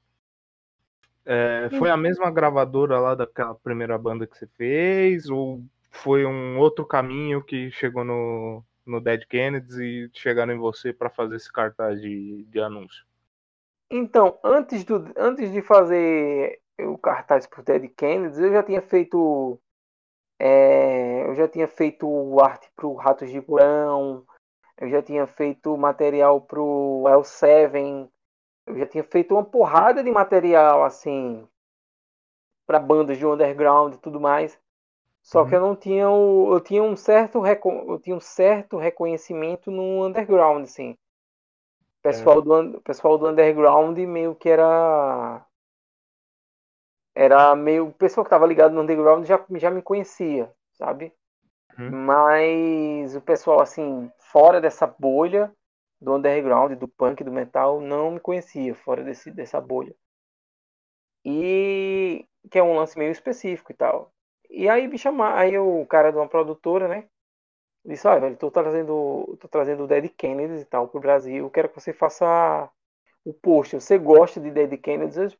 É, 1.24 1.70
foi 1.78 1.88
a 1.88 1.96
mesma 1.96 2.30
gravadora 2.30 2.98
lá 2.98 3.14
daquela 3.14 3.54
primeira 3.54 3.96
banda 3.96 4.26
que 4.26 4.36
você 4.36 4.46
fez? 4.46 5.30
Ou 5.30 5.62
foi 5.90 6.24
um 6.24 6.58
outro 6.58 6.86
caminho 6.86 7.42
que 7.42 7.70
chegou 7.70 8.04
no, 8.04 8.64
no 8.86 9.00
Dead 9.00 9.26
Kennedys 9.26 9.76
e 9.76 10.10
chegaram 10.14 10.52
em 10.52 10.58
você 10.58 10.92
para 10.92 11.10
fazer 11.10 11.36
esse 11.36 11.52
cartaz 11.52 12.00
de, 12.00 12.44
de 12.44 12.60
anúncio? 12.60 13.04
Então, 13.90 14.38
antes, 14.44 14.84
do, 14.84 15.12
antes 15.16 15.50
de 15.50 15.60
fazer 15.60 16.60
o 16.78 16.96
cartaz 16.96 17.46
pro 17.46 17.62
Dead 17.62 17.90
Kennedys, 17.96 18.38
eu 18.38 18.52
já 18.52 18.62
tinha 18.62 18.80
feito. 18.80 19.60
É, 20.38 21.26
eu 21.26 21.34
já 21.34 21.46
tinha 21.46 21.68
feito 21.68 22.40
arte 22.40 22.70
pro 22.74 22.94
Ratos 22.94 23.30
de 23.30 23.42
Porão, 23.42 24.24
eu 24.80 24.88
já 24.88 25.02
tinha 25.02 25.26
feito 25.26 25.76
material 25.76 26.40
pro 26.40 27.02
L7, 27.06 28.08
eu 28.66 28.78
já 28.78 28.86
tinha 28.86 29.04
feito 29.04 29.34
uma 29.34 29.44
porrada 29.44 30.02
de 30.02 30.10
material 30.10 30.82
assim 30.82 31.46
para 32.66 32.78
bandas 32.78 33.18
de 33.18 33.26
underground 33.26 33.94
e 33.94 33.98
tudo 33.98 34.18
mais. 34.18 34.58
Só 35.22 35.42
uhum. 35.42 35.48
que 35.48 35.54
eu 35.54 35.60
não 35.60 35.76
tinha 35.76 36.08
o, 36.08 36.54
eu 36.54 36.60
tinha 36.60 36.82
um 36.82 36.96
certo 36.96 37.44
eu 37.46 37.98
tinha 38.00 38.16
um 38.16 38.20
certo 38.20 38.78
reconhecimento 38.78 39.70
no 39.70 40.04
underground, 40.06 40.64
assim. 40.64 40.92
O 41.98 42.02
pessoal 42.02 42.38
é. 42.38 42.42
do 42.42 42.80
pessoal 42.80 43.18
do 43.18 43.28
underground 43.28 43.98
meio 43.98 44.34
que 44.34 44.48
era 44.48 45.46
era 47.14 47.54
meio 47.54 47.88
o 47.88 47.92
pessoal 47.92 48.24
que 48.24 48.28
estava 48.28 48.46
ligado 48.46 48.72
no 48.72 48.80
underground 48.80 49.26
já 49.26 49.44
já 49.56 49.70
me 49.70 49.82
conhecia, 49.82 50.50
sabe? 50.72 51.12
Uhum. 51.78 51.90
Mas 51.90 53.14
o 53.14 53.20
pessoal 53.20 53.60
assim, 53.60 54.10
fora 54.18 54.60
dessa 54.60 54.86
bolha 54.86 55.52
do 56.00 56.14
underground, 56.14 56.72
do 56.78 56.88
punk, 56.88 57.22
do 57.22 57.30
metal, 57.30 57.80
não 57.80 58.12
me 58.12 58.20
conhecia 58.20 58.74
fora 58.74 59.04
desse, 59.04 59.30
dessa 59.30 59.60
bolha. 59.60 59.94
E 61.24 62.26
que 62.50 62.58
é 62.58 62.62
um 62.62 62.76
lance 62.76 62.98
meio 62.98 63.12
específico 63.12 63.72
e 63.72 63.74
tal. 63.74 64.10
E 64.50 64.68
aí 64.68 64.88
me 64.88 64.98
chamar, 64.98 65.38
aí 65.38 65.56
o 65.56 65.86
cara 65.86 66.10
de 66.10 66.18
uma 66.18 66.28
produtora, 66.28 66.88
né? 66.88 67.04
Disse, 67.84 68.06
olha, 68.06 68.20
velho, 68.20 68.36
tô 68.36 68.50
trazendo, 68.50 69.38
tô 69.40 69.48
trazendo 69.48 69.84
o 69.84 69.86
Dead 69.86 70.10
Kennedys 70.16 70.62
e 70.62 70.64
tal 70.66 70.88
pro 70.88 71.00
Brasil, 71.00 71.48
quero 71.50 71.68
que 71.68 71.80
você 71.80 71.92
faça 71.92 72.68
o 73.24 73.32
post. 73.32 73.74
Você 73.76 73.96
gosta 73.96 74.40
de 74.40 74.50
Dead 74.50 74.78
Kennedys? 74.78 75.36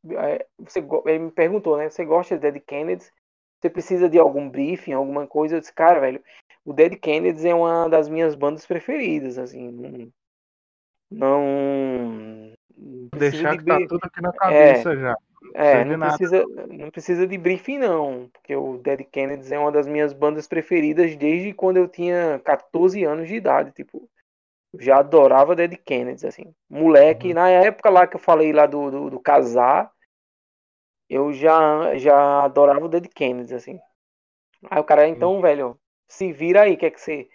Você, 0.59 0.81
ele 1.07 1.19
me 1.19 1.31
perguntou, 1.31 1.77
né? 1.77 1.91
Você 1.91 2.05
gosta 2.05 2.37
de 2.37 2.41
Dead 2.41 2.63
Kennedys? 2.65 3.13
Você 3.61 3.69
precisa 3.69 4.09
de 4.09 4.19
algum 4.19 4.49
briefing, 4.49 4.93
alguma 4.93 5.27
coisa? 5.27 5.57
Eu 5.57 5.61
disse, 5.61 5.73
cara, 5.73 6.01
velho, 6.01 6.23
o 6.65 6.73
Dead 6.73 6.97
Kennedys 6.99 7.45
é 7.45 7.55
uma 7.55 7.89
das 7.89 8.09
minhas 8.09 8.35
bandas 8.35 8.67
preferidas, 8.67 9.37
assim. 9.37 9.71
Não. 9.71 10.13
não 11.11 13.09
Deixar 13.17 13.53
de 13.53 13.59
que 13.59 13.65
tá 13.67 13.87
tudo 13.87 14.01
aqui 14.05 14.23
na 14.23 14.33
cabeça 14.33 14.93
é, 14.93 14.97
já. 14.97 15.17
É, 15.55 15.85
não 15.85 15.99
precisa, 15.99 16.45
não 16.69 16.91
precisa 16.91 17.27
de 17.27 17.39
briefing 17.39 17.79
não, 17.79 18.31
porque 18.33 18.55
o 18.55 18.79
Dead 18.79 19.05
Kennedys 19.11 19.51
é 19.51 19.59
uma 19.59 19.73
das 19.73 19.87
minhas 19.87 20.13
bandas 20.13 20.47
preferidas 20.47 21.17
desde 21.17 21.53
quando 21.53 21.79
eu 21.79 21.89
tinha 21.89 22.41
14 22.45 23.05
anos 23.05 23.29
de 23.29 23.35
idade, 23.35 23.73
tipo, 23.73 24.09
eu 24.73 24.81
já 24.81 24.99
adorava 24.99 25.57
Dead 25.57 25.77
Kennedys, 25.77 26.25
assim, 26.25 26.55
moleque, 26.69 27.29
uhum. 27.29 27.35
na 27.35 27.49
época 27.49 27.91
lá 27.91 28.07
que 28.07 28.17
eu 28.17 28.21
falei 28.21 28.53
lá 28.53 28.67
do, 28.67 28.91
do, 28.91 29.11
do, 29.11 29.21
casar, 29.21 29.91
eu 31.09 31.33
já, 31.33 31.97
já 31.97 32.45
adorava 32.45 32.85
o 32.85 32.89
Dead 32.89 33.09
Kennedys, 33.09 33.53
assim, 33.53 33.79
aí 34.71 34.81
o 34.81 34.85
cara, 34.85 35.09
então, 35.09 35.35
uhum. 35.35 35.41
velho, 35.41 35.79
se 36.09 36.33
vira 36.33 36.63
aí, 36.63 36.77
quer 36.77 36.91
que 36.91 37.01
você 37.01 37.29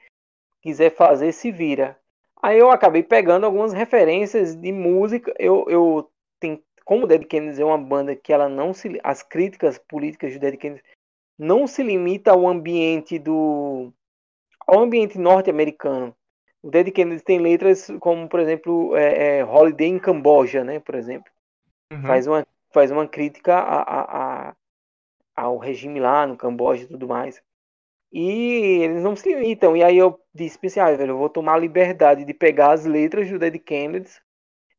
quiser 0.61 0.91
fazer, 0.91 1.31
se 1.31 1.51
vira. 1.51 1.99
Aí 2.41 2.59
eu 2.59 2.69
acabei 2.69 3.01
pegando 3.01 3.45
algumas 3.45 3.73
referências 3.73 4.55
de 4.55 4.71
música, 4.71 5.33
eu, 5.39 5.65
eu 5.67 6.11
como 6.85 7.07
Dead 7.07 7.25
Kennedys 7.25 7.59
é 7.59 7.65
uma 7.65 7.79
banda 7.79 8.15
que 8.15 8.31
ela 8.31 8.47
não 8.47 8.71
se 8.73 8.99
as 9.03 9.23
críticas 9.23 9.79
políticas 9.79 10.33
do 10.33 10.39
Dead 10.39 10.55
Kennedys 10.55 10.83
não 11.37 11.65
se 11.65 11.81
limita 11.81 12.31
ao 12.31 12.47
ambiente 12.47 13.17
do 13.17 13.91
ao 14.65 14.79
ambiente 14.79 15.17
norte-americano. 15.17 16.15
O 16.61 16.69
Dead 16.69 16.91
Kennedys 16.91 17.23
tem 17.23 17.39
letras 17.39 17.87
como, 17.99 18.29
por 18.29 18.39
exemplo, 18.39 18.95
é, 18.95 19.39
é, 19.39 19.45
Holiday 19.45 19.87
in 19.87 19.99
Camboja, 19.99 20.63
né, 20.63 20.79
por 20.79 20.95
exemplo. 20.95 21.31
Uhum. 21.91 22.01
Faz 22.03 22.27
uma 22.27 22.47
faz 22.71 22.91
uma 22.91 23.07
crítica 23.07 23.55
a, 23.55 23.81
a, 23.81 24.49
a, 24.49 24.55
ao 25.35 25.57
regime 25.57 25.99
lá 25.99 26.27
no 26.27 26.37
Camboja 26.37 26.83
e 26.83 26.87
tudo 26.87 27.07
mais. 27.07 27.41
E 28.11 28.81
eles 28.83 29.01
não 29.01 29.15
se 29.15 29.33
limitam. 29.33 29.75
E 29.75 29.83
aí 29.83 29.97
eu 29.97 30.19
disse, 30.33 30.59
pensei, 30.59 30.81
ah, 30.81 30.91
velho, 30.91 31.11
eu 31.11 31.17
vou 31.17 31.29
tomar 31.29 31.55
a 31.55 31.59
liberdade 31.59 32.25
de 32.25 32.33
pegar 32.33 32.71
as 32.71 32.85
letras 32.85 33.29
do 33.29 33.39
Dead 33.39 33.57
Kennedys 33.59 34.21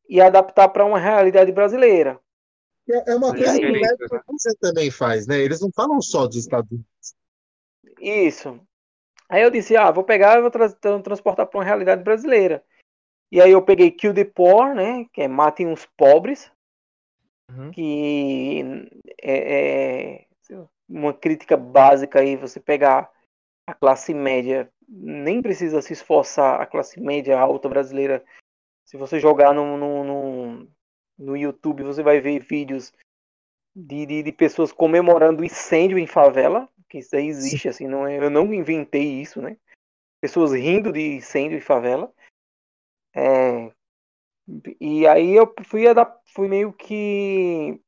e 0.07 0.21
adaptar 0.21 0.69
para 0.69 0.85
uma 0.85 0.99
realidade 0.99 1.51
brasileira. 1.51 2.19
É, 2.89 3.11
é 3.11 3.15
uma 3.15 3.33
coisa 3.33 3.51
aí, 3.51 3.59
que 3.59 4.21
você 4.27 4.55
também 4.57 4.89
faz, 4.89 5.27
né? 5.27 5.39
Eles 5.39 5.59
não 5.59 5.69
falam 5.71 6.01
só 6.01 6.25
dos 6.25 6.37
Estados 6.37 6.71
Unidos. 6.71 7.15
Isso. 7.99 8.59
Aí 9.29 9.41
eu 9.41 9.51
disse, 9.51 9.75
ah, 9.75 9.91
vou 9.91 10.03
pegar 10.03 10.37
e 10.37 10.41
vou 10.41 10.51
tra 10.51 10.69
transportar 11.01 11.45
para 11.47 11.59
uma 11.59 11.65
realidade 11.65 12.01
brasileira. 12.03 12.63
E 13.29 13.41
aí 13.41 13.51
eu 13.51 13.61
peguei 13.61 13.91
Kill 13.91 14.13
the 14.13 14.23
Poor, 14.23 14.73
né? 14.73 15.05
Que 15.11 15.23
é 15.23 15.27
Matem 15.27 15.71
os 15.71 15.85
Pobres. 15.97 16.49
Uhum. 17.51 17.71
Que 17.71 18.87
é, 19.21 20.19
é, 20.19 20.25
uma 20.87 21.13
crítica 21.13 21.57
básica 21.57 22.19
aí, 22.19 22.37
você 22.37 22.59
pegar 22.59 23.11
a 23.65 23.73
classe 23.73 24.13
média, 24.13 24.71
nem 24.87 25.41
precisa 25.41 25.81
se 25.81 25.91
esforçar, 25.91 26.61
a 26.61 26.65
classe 26.65 26.99
média 27.01 27.37
alta 27.37 27.67
brasileira 27.67 28.23
se 28.87 28.95
você 28.95 29.19
jogar 29.19 29.53
no, 29.53 29.75
no, 29.75 30.03
no, 30.03 30.67
no 31.19 31.37
YouTube, 31.37 31.83
você 31.83 32.01
vai 32.01 32.21
ver 32.21 32.39
vídeos 32.39 32.93
de, 33.75 34.05
de, 34.05 34.23
de, 34.23 34.31
pessoas 34.31 34.71
comemorando 34.71 35.43
incêndio 35.43 35.99
em 35.99 36.07
favela, 36.07 36.69
que 36.89 36.99
isso 36.99 37.13
aí 37.13 37.27
existe, 37.27 37.67
assim, 37.67 37.85
não 37.85 38.07
é, 38.07 38.17
eu 38.17 38.29
não 38.29 38.53
inventei 38.53 39.21
isso, 39.21 39.41
né? 39.41 39.57
Pessoas 40.21 40.53
rindo 40.53 40.93
de 40.93 41.17
incêndio 41.17 41.57
em 41.57 41.61
favela. 41.61 42.11
É, 43.13 43.73
e 44.79 45.05
aí 45.05 45.35
eu 45.35 45.53
fui, 45.65 45.83
fui 46.33 46.47
meio 46.47 46.71
que 46.71 47.81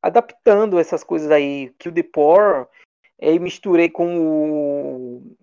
adaptando 0.00 0.78
essas 0.78 1.04
coisas 1.04 1.30
aí, 1.30 1.70
que 1.78 1.90
o 1.90 1.92
The 1.92 2.02
Poor, 2.02 2.66
aí 3.20 3.38
misturei 3.38 3.90
com 3.90 4.18
o, 4.18 5.36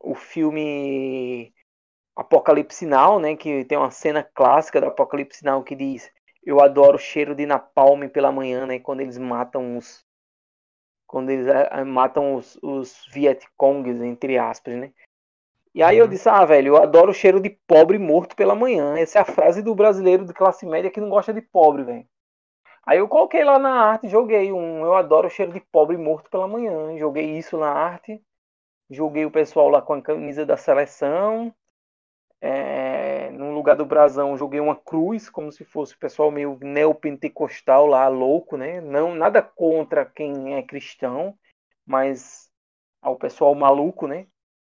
o 0.00 0.14
filme 0.14 1.54
Apocalipse 2.16 2.86
Now, 2.86 3.20
né, 3.20 3.36
que 3.36 3.64
tem 3.66 3.76
uma 3.76 3.90
cena 3.90 4.22
clássica 4.22 4.80
do 4.80 4.86
Apocalipse 4.86 5.44
Now 5.44 5.62
que 5.62 5.76
diz: 5.76 6.10
"Eu 6.42 6.60
adoro 6.60 6.96
o 6.96 6.98
cheiro 6.98 7.34
de 7.34 7.44
napalm 7.44 8.08
pela 8.08 8.32
manhã", 8.32 8.66
né, 8.66 8.78
quando 8.78 9.00
eles 9.00 9.18
matam 9.18 9.76
os 9.76 10.04
quando 11.06 11.30
eles 11.30 11.46
uh, 11.46 11.86
matam 11.86 12.34
os, 12.34 12.58
os 12.62 13.06
Vietcongs, 13.12 14.02
entre 14.02 14.38
aspas, 14.38 14.74
né? 14.74 14.92
E 15.74 15.82
aí 15.82 15.98
eu 15.98 16.06
uhum. 16.06 16.10
disse: 16.10 16.28
"Ah, 16.28 16.44
velho, 16.44 16.68
eu 16.68 16.82
adoro 16.82 17.10
o 17.10 17.14
cheiro 17.14 17.38
de 17.38 17.50
pobre 17.50 17.98
morto 17.98 18.34
pela 18.34 18.54
manhã". 18.54 18.96
Essa 18.98 19.18
é 19.18 19.22
a 19.22 19.24
frase 19.24 19.62
do 19.62 19.74
brasileiro 19.74 20.24
de 20.24 20.32
classe 20.32 20.66
média 20.66 20.90
que 20.90 21.00
não 21.00 21.10
gosta 21.10 21.34
de 21.34 21.42
pobre, 21.42 21.84
velho. 21.84 22.06
Aí 22.84 22.98
eu 22.98 23.08
coloquei 23.08 23.44
lá 23.44 23.58
na 23.58 23.70
arte, 23.70 24.08
joguei 24.08 24.52
um, 24.52 24.84
eu 24.84 24.94
adoro 24.94 25.26
o 25.26 25.30
cheiro 25.30 25.52
de 25.52 25.60
pobre 25.60 25.96
morto 25.96 26.30
pela 26.30 26.48
manhã, 26.48 26.96
joguei 26.96 27.36
isso 27.36 27.58
na 27.58 27.70
arte. 27.70 28.22
Joguei 28.88 29.24
o 29.26 29.30
pessoal 29.30 29.68
lá 29.68 29.82
com 29.82 29.94
a 29.94 30.02
camisa 30.02 30.46
da 30.46 30.56
seleção, 30.56 31.52
é, 32.46 33.30
no 33.32 33.52
lugar 33.52 33.74
do 33.74 33.84
brasão, 33.84 34.36
joguei 34.36 34.60
uma 34.60 34.76
cruz, 34.76 35.28
como 35.28 35.50
se 35.50 35.64
fosse 35.64 35.94
o 35.94 35.98
pessoal 35.98 36.30
meio 36.30 36.56
neopentecostal 36.62 37.86
lá, 37.86 38.06
louco, 38.06 38.56
né? 38.56 38.80
Não, 38.80 39.14
nada 39.14 39.42
contra 39.42 40.06
quem 40.06 40.54
é 40.54 40.62
cristão, 40.62 41.36
mas 41.84 42.48
ao 43.02 43.16
pessoal 43.16 43.52
maluco, 43.54 44.06
né? 44.06 44.26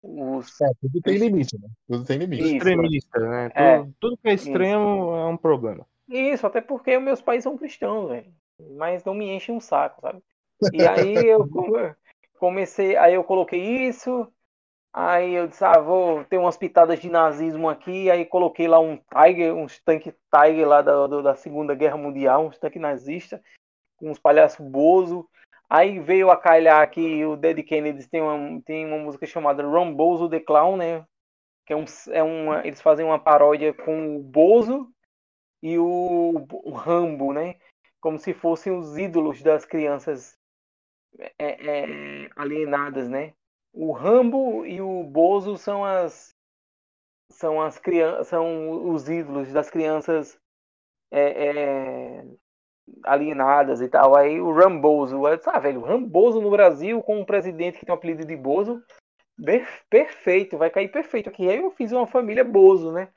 Os... 0.01 0.61
É, 0.61 0.69
tudo 0.81 1.01
tem 1.03 1.17
limite, 1.17 1.59
né? 1.59 1.69
Tudo 1.89 2.05
tem 2.05 2.19
limite. 2.19 2.57
Extremista, 2.57 3.19
né? 3.19 3.51
É, 3.53 3.79
tudo, 3.79 3.95
tudo, 3.99 4.17
que 4.19 4.29
é 4.29 4.35
extremo 4.35 5.07
isso. 5.07 5.17
é 5.17 5.27
um 5.27 5.37
problema. 5.37 5.87
Isso, 6.09 6.47
até 6.47 6.61
porque 6.61 6.97
meus 7.01 7.21
pais 7.21 7.43
são 7.43 7.59
cristãos, 7.59 8.09
velho. 8.09 8.33
Mas 8.77 9.05
não 9.05 9.13
me 9.13 9.29
enchem 9.35 9.57
um 9.57 9.61
saco, 9.61 10.01
sabe? 10.01 10.23
E 10.73 10.87
aí 10.87 11.15
eu 11.17 11.47
comecei, 12.39 12.97
aí 12.97 13.15
eu 13.15 13.25
coloquei 13.25 13.89
isso, 13.89 14.27
aí 14.97 15.35
eu 15.35 15.47
disse, 15.47 15.63
ah, 15.63 15.79
vou 15.79 16.25
ter 16.25 16.39
umas 16.39 16.57
pitadas 16.57 16.99
de 16.99 17.11
nazismo 17.11 17.69
aqui, 17.69 18.11
aí 18.11 18.25
coloquei 18.25 18.67
lá 18.67 18.81
um 18.81 18.97
Tiger, 18.97 19.55
uns 19.55 19.79
tanques 19.79 20.15
Tiger 20.35 20.67
lá 20.67 20.81
da, 20.81 21.07
da 21.07 21.35
Segunda 21.37 21.75
Guerra 21.75 21.99
Mundial, 21.99 22.47
uns 22.47 22.59
tanques 22.59 22.81
nazistas, 22.81 23.39
com 23.99 24.11
uns 24.11 24.19
palhaços 24.19 24.67
bozo. 24.67 25.29
Aí 25.69 26.01
veio 26.01 26.31
a 26.31 26.37
calhar 26.37 26.89
que 26.91 27.25
o 27.27 27.37
Dead 27.37 27.63
Kennedys 27.63 28.09
tem 28.09 28.23
uma, 28.23 28.63
tem 28.63 28.87
uma 28.87 28.97
música 28.97 29.27
chamada 29.27 29.63
Rumbozo 29.63 30.31
the 30.31 30.41
Clown, 30.41 30.79
né? 30.79 31.05
Que 31.67 31.75
é 31.75 31.77
um, 31.77 31.85
é 32.11 32.23
uma, 32.23 32.67
eles 32.67 32.81
fazem 32.81 33.05
uma 33.05 33.19
paródia 33.19 33.75
com 33.75 34.17
o 34.17 34.23
Bozo 34.23 34.91
e 35.63 35.79
o, 35.79 36.47
o 36.65 36.71
Rambo, 36.71 37.35
né? 37.35 37.57
Como 38.01 38.19
se 38.19 38.33
fossem 38.33 38.73
os 38.73 38.97
ídolos 38.97 39.43
das 39.43 39.67
crianças 39.67 40.39
é, 41.39 41.49
é, 41.49 42.31
alienadas, 42.35 43.09
né? 43.09 43.35
O 43.79 43.93
Rambo 43.93 44.65
e 44.65 44.81
o 44.81 45.05
Bozo 45.05 45.59
são 45.59 45.85
as 45.85 46.35
são 47.31 47.61
as 47.61 47.79
crianças 47.79 48.29
são 48.29 48.91
os 48.91 49.07
ídolos 49.07 49.53
das 49.53 49.69
crianças 49.69 50.39
é, 51.11 51.49
é 51.49 52.25
alienadas 53.05 53.83
e 53.83 53.89
tal. 53.89 54.17
Aí 54.17 54.41
o 54.41 54.51
Rambozo, 54.51 55.21
disse, 55.37 55.51
ah, 55.51 55.59
velho, 55.59 55.83
Rambozo 55.83 56.41
no 56.41 56.51
Brasil 56.51 57.03
com 57.03 57.21
um 57.21 57.25
presidente 57.25 57.79
que 57.79 57.85
tem 57.85 57.95
o 57.95 57.99
apelido 57.99 58.25
de 58.25 58.35
Bozo, 58.35 58.83
perfeito, 59.91 60.57
vai 60.57 60.71
cair 60.71 60.89
perfeito 60.89 61.29
aqui. 61.29 61.47
Aí 61.47 61.59
eu 61.59 61.71
fiz 61.73 61.93
uma 61.93 62.07
família 62.07 62.45
Bozo, 62.45 62.93
né? 62.93 63.09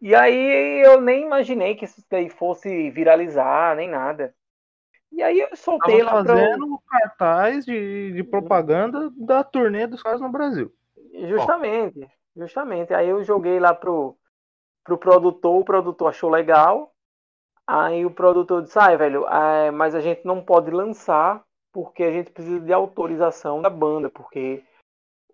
E 0.00 0.14
aí 0.14 0.82
eu 0.86 1.02
nem 1.02 1.22
imaginei 1.22 1.74
que 1.74 1.84
isso 1.84 2.02
daí 2.10 2.30
fosse 2.30 2.90
viralizar, 2.90 3.76
nem 3.76 3.88
nada. 3.88 4.34
E 5.12 5.22
aí 5.22 5.40
eu 5.40 5.54
soltei 5.54 6.02
Tava 6.02 6.16
lá 6.16 6.24
fazendo 6.24 6.80
pra... 6.88 7.00
cartaz 7.00 7.64
de, 7.64 8.12
de 8.12 8.24
propaganda 8.24 9.10
da 9.16 9.44
turnê 9.44 9.86
dos 9.86 10.02
caras 10.02 10.20
no 10.20 10.30
Brasil. 10.30 10.72
Justamente, 11.28 12.08
justamente. 12.34 12.94
Aí 12.94 13.08
eu 13.08 13.22
joguei 13.22 13.60
lá 13.60 13.74
pro, 13.74 14.16
pro 14.82 14.96
produtor, 14.96 15.60
o 15.60 15.64
produtor 15.64 16.08
achou 16.08 16.30
legal. 16.30 16.92
Aí 17.66 18.04
o 18.04 18.10
produtor 18.10 18.62
disse, 18.62 18.78
ah, 18.78 18.96
velho, 18.96 19.26
é, 19.28 19.70
mas 19.70 19.94
a 19.94 20.00
gente 20.00 20.24
não 20.24 20.42
pode 20.42 20.70
lançar 20.70 21.42
porque 21.72 22.02
a 22.02 22.10
gente 22.10 22.30
precisa 22.30 22.60
de 22.60 22.72
autorização 22.72 23.62
da 23.62 23.70
banda, 23.70 24.10
porque 24.10 24.62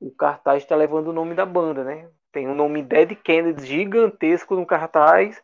o 0.00 0.10
cartaz 0.10 0.62
está 0.62 0.76
levando 0.76 1.08
o 1.08 1.12
nome 1.12 1.34
da 1.34 1.46
banda, 1.46 1.82
né? 1.82 2.08
Tem 2.30 2.46
o 2.46 2.50
um 2.50 2.54
nome 2.54 2.82
Dead 2.82 3.16
Kennedy 3.16 3.64
gigantesco 3.64 4.54
no 4.54 4.66
cartaz 4.66 5.42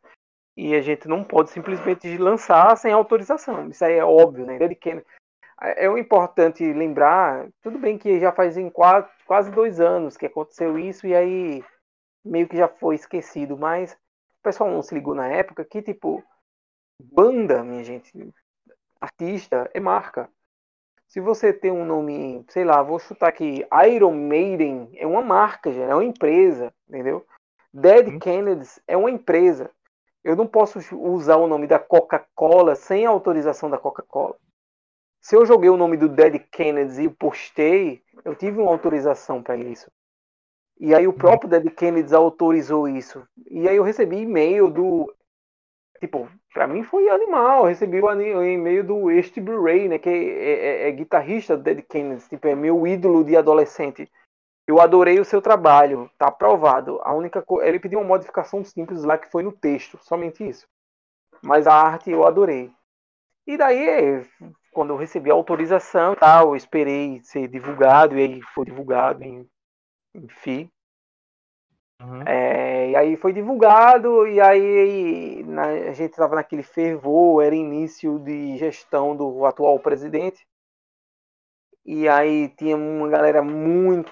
e 0.57 0.75
a 0.75 0.81
gente 0.81 1.09
não 1.09 1.25
pode 1.25 1.51
simplesmente 1.51 2.17
lançar 2.17 2.77
sem 2.77 2.93
autorização. 2.93 3.69
Isso 3.69 3.85
aí 3.85 3.95
é 3.95 4.05
óbvio, 4.05 4.47
né? 4.47 4.59
Dead 4.59 4.77
Kennedy. 4.77 5.07
É, 5.61 5.87
é 5.87 5.91
o 5.91 5.99
importante 5.99 6.65
lembrar, 6.73 7.49
tudo 7.63 7.79
bem 7.79 7.99
que 7.99 8.21
já 8.21 8.33
faz 8.33 8.57
em 8.57 8.71
quase, 8.71 9.09
quase 9.27 9.51
dois 9.51 9.81
anos 9.81 10.17
que 10.17 10.27
aconteceu 10.27 10.79
isso 10.79 11.07
e 11.07 11.15
aí 11.15 11.65
meio 12.25 12.49
que 12.49 12.57
já 12.57 12.69
foi 12.69 12.95
esquecido, 12.95 13.57
mas 13.57 13.93
o 13.93 14.43
pessoal 14.43 14.71
não 14.71 14.83
se 14.83 14.95
ligou 14.95 15.15
na 15.15 15.29
época 15.29 15.65
que, 15.65 15.83
tipo, 15.83 16.23
Banda, 17.01 17.63
minha 17.65 17.83
gente, 17.83 18.33
artista 19.01 19.71
é 19.75 19.81
marca. 19.81 20.29
Se 21.09 21.21
você 21.21 21.53
tem 21.53 21.71
um 21.71 21.85
nome, 21.85 22.45
sei 22.49 22.65
lá, 22.65 22.83
vou 22.83 22.99
chutar 22.99 23.29
aqui, 23.29 23.67
Iron 23.93 24.13
Maiden 24.13 24.91
é 24.97 25.07
uma 25.07 25.23
marca, 25.23 25.73
já, 25.73 25.85
é 25.85 25.95
uma 25.95 26.05
empresa, 26.05 26.73
entendeu? 26.89 27.27
Dead 27.73 28.09
hum. 28.09 28.19
Kennedys 28.19 28.81
é 28.87 28.97
uma 28.97 29.11
empresa. 29.11 29.71
Eu 30.25 30.35
não 30.35 30.47
posso 30.47 30.79
usar 30.97 31.37
o 31.37 31.47
nome 31.47 31.67
da 31.67 31.79
Coca-Cola 31.79 32.75
sem 32.75 33.05
autorização 33.05 33.69
da 33.69 33.77
Coca-Cola. 33.77 34.35
Se 35.21 35.37
eu 35.37 35.45
joguei 35.45 35.69
o 35.69 35.77
nome 35.77 35.97
do 35.97 36.09
Dead 36.09 36.39
Kennedys 36.51 36.99
e 36.99 37.09
postei, 37.09 38.03
eu 38.25 38.35
tive 38.35 38.59
uma 38.61 38.71
autorização 38.71 39.43
para 39.43 39.57
isso. 39.57 39.91
E 40.81 40.95
aí 40.95 41.07
o 41.07 41.13
próprio 41.13 41.49
Dead 41.49 41.71
Kennedys 41.75 42.13
autorizou 42.13 42.89
isso. 42.89 43.23
E 43.51 43.69
aí 43.69 43.77
eu 43.77 43.83
recebi 43.83 44.17
e-mail 44.17 44.71
do 44.71 45.15
tipo, 46.01 46.29
pra 46.53 46.67
mim 46.67 46.83
foi 46.83 47.09
animal. 47.09 47.61
Eu 47.61 47.69
recebi 47.69 48.01
o 48.01 48.45
e-mail 48.45 48.85
do 48.85 49.23
Steve 49.23 49.57
Ray, 49.57 49.89
né? 49.89 49.99
Que 49.99 50.09
é, 50.09 50.13
é, 50.13 50.89
é, 50.89 50.93
guitarrista 50.93 51.57
do 51.57 51.63
Dead 51.63 51.83
Kennedys, 51.83 52.29
tipo, 52.29 52.47
é 52.47 52.55
meu 52.55 52.87
ídolo 52.87 53.25
de 53.25 53.37
adolescente. 53.37 54.11
Eu 54.67 54.81
adorei 54.81 55.21
o 55.21 55.25
seu 55.25 55.43
trabalho, 55.43 56.11
tá 56.17 56.29
aprovado. 56.29 56.99
A 57.03 57.13
única 57.13 57.43
coisa, 57.43 57.69
ele 57.69 57.79
pediu 57.79 57.99
uma 57.99 58.09
modificação 58.09 58.65
simples 58.65 59.05
lá 59.05 59.19
que 59.19 59.31
foi 59.31 59.43
no 59.43 59.53
texto, 59.53 59.99
somente 60.03 60.47
isso. 60.47 60.67
Mas 61.43 61.67
a 61.67 61.75
arte 61.75 62.11
eu 62.11 62.27
adorei. 62.27 62.73
E 63.47 63.59
daí, 63.59 64.25
quando 64.73 64.91
eu 64.95 64.97
recebi 64.97 65.31
a 65.31 65.35
autorização, 65.35 66.15
tal, 66.15 66.49
eu 66.49 66.57
esperei 66.57 67.21
ser 67.23 67.47
divulgado 67.47 68.19
e 68.19 68.23
aí 68.23 68.43
foi 68.55 68.65
divulgado, 68.65 69.23
enfim. 70.15 70.71
Uhum. 72.01 72.23
É, 72.27 72.91
e 72.91 72.97
aí 72.97 73.17
foi 73.17 73.33
divulgado, 73.33 74.27
e 74.27 74.41
aí 74.41 75.45
na, 75.45 75.67
a 75.67 75.93
gente 75.93 76.11
estava 76.11 76.35
naquele 76.35 76.63
fervor, 76.63 77.45
era 77.45 77.55
início 77.55 78.19
de 78.19 78.57
gestão 78.57 79.15
do 79.15 79.45
atual 79.45 79.79
presidente. 79.79 80.47
E 81.85 82.09
aí 82.09 82.49
tinha 82.57 82.77
uma 82.77 83.09
galera 83.09 83.43
muito 83.43 84.11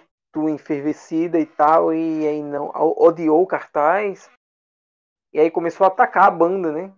enfervecida 0.49 1.39
e 1.39 1.47
tal, 1.47 1.93
e 1.93 2.27
aí 2.27 2.43
não 2.43 2.71
odiou 2.75 3.43
o 3.43 3.47
cartaz. 3.47 4.31
E 5.33 5.41
aí 5.41 5.51
começou 5.51 5.85
a 5.85 5.89
atacar 5.89 6.29
a 6.29 6.31
banda, 6.31 6.73
né? 6.73 6.93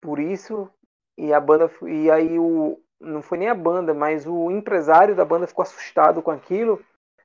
Por 0.00 0.18
isso, 0.18 0.70
e 1.16 1.32
a 1.32 1.40
banda 1.40 1.70
e 1.82 2.10
aí 2.10 2.38
o 2.38 2.80
não 3.00 3.22
foi 3.22 3.38
nem 3.38 3.48
a 3.48 3.54
banda, 3.54 3.92
mas 3.92 4.26
o 4.26 4.50
empresário 4.50 5.14
da 5.14 5.24
banda 5.24 5.46
ficou 5.46 5.62
assustado 5.62 6.22
com 6.22 6.30
aquilo. 6.30 6.82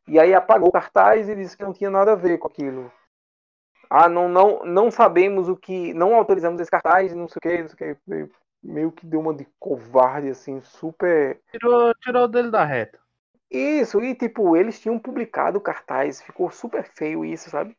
E 0.08 0.20
aí 0.20 0.34
apagou 0.34 0.70
o 0.70 0.72
cartaz 0.72 1.30
e 1.30 1.36
disse 1.36 1.56
que 1.56 1.64
não 1.64 1.74
tinha 1.74 1.90
nada 1.90 2.14
a 2.14 2.16
ver 2.16 2.38
com 2.38 2.48
aquilo 2.48 2.92
ah, 3.92 4.08
não, 4.08 4.30
não, 4.30 4.64
não 4.64 4.90
sabemos 4.90 5.50
o 5.50 5.58
que, 5.58 5.94
não 5.94 6.16
autorizamos 6.16 6.62
esse 6.62 6.72
cartaz, 6.72 7.14
não 7.14 7.28
sei 7.28 7.38
o 7.38 7.42
que, 7.42 7.62
não 7.62 7.68
sei 7.68 7.92
o 7.92 7.96
que, 7.98 8.34
meio 8.64 8.90
que 8.90 9.06
deu 9.06 9.20
uma 9.20 9.34
de 9.34 9.46
covarde, 9.60 10.30
assim, 10.30 10.62
super. 10.62 11.42
Tirou, 11.52 11.94
tirou 11.96 12.26
dele 12.26 12.50
da 12.50 12.64
reta. 12.64 12.98
Isso, 13.52 14.02
e 14.02 14.16
tipo, 14.16 14.56
eles 14.56 14.80
tinham 14.80 14.98
publicado 14.98 15.60
cartaz, 15.60 16.22
ficou 16.22 16.50
super 16.50 16.86
feio 16.86 17.26
isso, 17.26 17.50
sabe? 17.50 17.78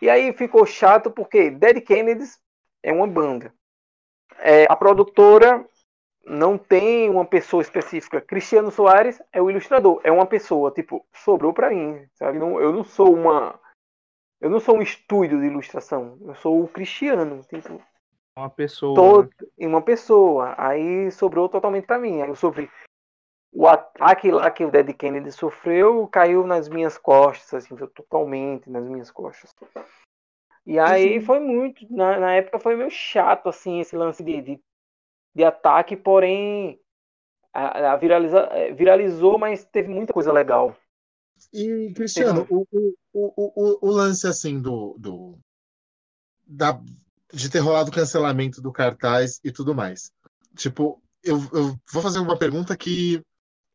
E 0.00 0.10
aí 0.10 0.32
ficou 0.34 0.66
chato 0.66 1.10
porque 1.10 1.50
Dead 1.50 1.82
Kennedys 1.82 2.38
é 2.82 2.92
uma 2.92 3.06
banda. 3.06 3.52
É, 4.38 4.66
a 4.68 4.76
produtora 4.76 5.66
não 6.24 6.58
tem 6.58 7.08
uma 7.08 7.24
pessoa 7.24 7.62
específica. 7.62 8.20
Cristiano 8.20 8.70
Soares 8.70 9.22
é 9.32 9.40
o 9.40 9.50
ilustrador, 9.50 10.00
é 10.04 10.12
uma 10.12 10.26
pessoa, 10.26 10.70
tipo, 10.70 11.06
sobrou 11.14 11.54
para 11.54 11.70
mim, 11.70 12.06
sabe? 12.14 12.38
Não, 12.38 12.60
eu 12.60 12.72
não 12.72 12.84
sou 12.84 13.14
uma 13.14 13.58
eu 14.38 14.50
não 14.50 14.60
sou 14.60 14.76
um 14.76 14.82
estúdio 14.82 15.40
de 15.40 15.46
ilustração, 15.46 16.18
eu 16.20 16.34
sou 16.34 16.62
o 16.62 16.68
Cristiano, 16.68 17.42
tipo, 17.44 17.80
uma 18.36 18.50
pessoa. 18.50 18.94
Todo, 18.94 19.30
né? 19.58 19.66
Uma 19.66 19.82
pessoa. 19.82 20.54
Aí 20.58 21.10
sobrou 21.10 21.48
totalmente 21.48 21.86
para 21.86 21.98
mim. 21.98 22.20
Aí 22.20 22.28
eu 22.28 22.36
sofri. 22.36 22.70
O 23.58 23.66
ataque 23.66 24.30
lá 24.30 24.50
que 24.50 24.66
o 24.66 24.70
Dead 24.70 24.94
Kennedy 24.94 25.32
sofreu 25.32 26.06
caiu 26.08 26.46
nas 26.46 26.68
minhas 26.68 26.98
costas, 26.98 27.64
assim, 27.64 27.74
totalmente 27.74 28.68
nas 28.68 28.86
minhas 28.86 29.10
costas. 29.10 29.50
E 30.66 30.78
aí 30.78 31.22
foi 31.22 31.40
muito. 31.40 31.90
Na, 31.90 32.20
na, 32.20 32.32
época 32.34 32.60
foi 32.60 32.76
meio 32.76 32.90
chato, 32.90 33.48
assim, 33.48 33.80
esse 33.80 33.96
lance 33.96 34.22
de, 34.22 34.42
de, 34.42 34.60
de 35.34 35.42
ataque, 35.42 35.96
porém 35.96 36.78
a, 37.50 37.92
a 37.92 37.96
viraliza, 37.96 38.46
viralizou, 38.76 39.38
mas 39.38 39.64
teve 39.64 39.88
muita 39.88 40.12
coisa 40.12 40.30
legal. 40.30 40.76
E, 41.50 41.94
Cristiano, 41.94 42.46
o, 42.50 42.66
o, 42.70 42.94
o, 43.14 43.88
o, 43.88 43.90
lance 43.90 44.26
assim 44.26 44.60
do, 44.60 44.96
do 44.98 45.38
da, 46.46 46.78
de 47.32 47.50
ter 47.50 47.60
rolado 47.60 47.88
o 47.88 47.94
cancelamento 47.94 48.60
do 48.60 48.70
cartaz 48.70 49.40
e 49.42 49.50
tudo 49.50 49.74
mais. 49.74 50.12
Tipo, 50.54 51.02
eu, 51.24 51.38
eu 51.54 51.74
vou 51.90 52.02
fazer 52.02 52.18
uma 52.18 52.38
pergunta 52.38 52.76
que 52.76 53.22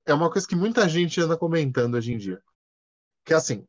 é 0.06 0.14
uma 0.14 0.30
coisa 0.32 0.48
que 0.48 0.56
muita 0.56 0.88
gente 0.88 1.20
anda 1.22 1.38
comentando 1.38 1.96
hoje 1.96 2.14
em 2.14 2.18
dia. 2.18 2.42
Que 3.26 3.34
é 3.34 3.38
assim, 3.38 3.66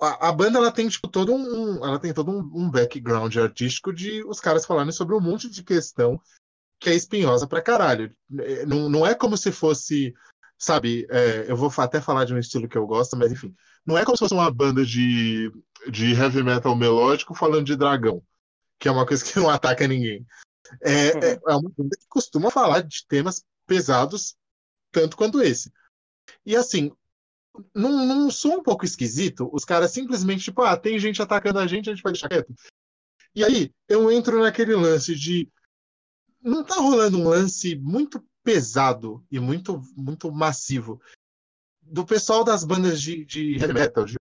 a, 0.00 0.28
a, 0.28 0.32
banda 0.32 0.58
ela 0.58 0.72
tem 0.72 0.88
tipo 0.88 1.08
todo 1.08 1.34
um, 1.34 1.84
ela 1.84 1.98
tem 1.98 2.12
todo 2.12 2.30
um, 2.30 2.64
um, 2.64 2.70
background 2.70 3.34
artístico 3.36 3.92
de 3.92 4.24
os 4.24 4.40
caras 4.40 4.66
falarem 4.66 4.92
sobre 4.92 5.14
um 5.14 5.20
monte 5.20 5.48
de 5.48 5.62
questão 5.62 6.20
que 6.78 6.90
é 6.90 6.94
espinhosa 6.94 7.46
pra 7.46 7.62
caralho. 7.62 8.14
É, 8.40 8.66
não, 8.66 8.88
não 8.88 9.06
é 9.06 9.14
como 9.14 9.36
se 9.36 9.50
fosse 9.50 10.14
sabe, 10.58 11.06
é, 11.10 11.50
eu 11.50 11.56
vou 11.56 11.70
até 11.78 12.00
falar 12.00 12.24
de 12.24 12.34
um 12.34 12.38
estilo 12.38 12.68
que 12.68 12.78
eu 12.78 12.86
gosto, 12.86 13.16
mas 13.16 13.30
enfim, 13.30 13.54
não 13.84 13.96
é 13.96 14.04
como 14.04 14.16
se 14.16 14.20
fosse 14.20 14.34
uma 14.34 14.50
banda 14.50 14.84
de, 14.84 15.52
de 15.90 16.12
heavy 16.12 16.42
metal 16.42 16.74
melódico 16.74 17.34
falando 17.34 17.66
de 17.66 17.76
dragão, 17.76 18.22
que 18.78 18.88
é 18.88 18.90
uma 18.90 19.06
coisa 19.06 19.24
que 19.24 19.38
não 19.38 19.50
ataca 19.50 19.86
ninguém. 19.86 20.26
É, 20.82 21.08
é, 21.08 21.32
é 21.34 21.54
uma 21.54 21.70
banda 21.76 21.96
que 21.98 22.06
costuma 22.08 22.50
falar 22.50 22.82
de 22.82 23.06
temas 23.06 23.44
pesados 23.66 24.34
tanto 24.90 25.16
quanto 25.16 25.42
esse. 25.42 25.72
E 26.44 26.56
assim, 26.56 26.90
não, 27.74 28.04
não 28.04 28.30
sou 28.30 28.54
um 28.54 28.62
pouco 28.62 28.84
esquisito 28.84 29.48
os 29.52 29.64
caras 29.64 29.92
simplesmente, 29.92 30.44
tipo, 30.44 30.62
ah, 30.62 30.76
tem 30.76 30.98
gente 30.98 31.22
atacando 31.22 31.58
a 31.58 31.66
gente, 31.66 31.88
a 31.88 31.94
gente 31.94 32.02
vai 32.02 32.12
deixar 32.12 32.28
quieto. 32.28 32.54
E 33.34 33.44
aí 33.44 33.72
eu 33.88 34.10
entro 34.10 34.40
naquele 34.40 34.74
lance 34.74 35.14
de 35.14 35.50
não 36.42 36.64
tá 36.64 36.76
rolando 36.76 37.18
um 37.18 37.28
lance 37.28 37.76
muito 37.76 38.24
pesado 38.42 39.24
e 39.30 39.40
muito 39.40 39.82
muito 39.96 40.30
massivo 40.30 41.00
do 41.82 42.04
pessoal 42.04 42.44
das 42.44 42.64
bandas 42.64 43.00
de, 43.00 43.24
de 43.24 43.56
heavy 43.56 43.72
metal, 43.72 44.04
de 44.04 44.16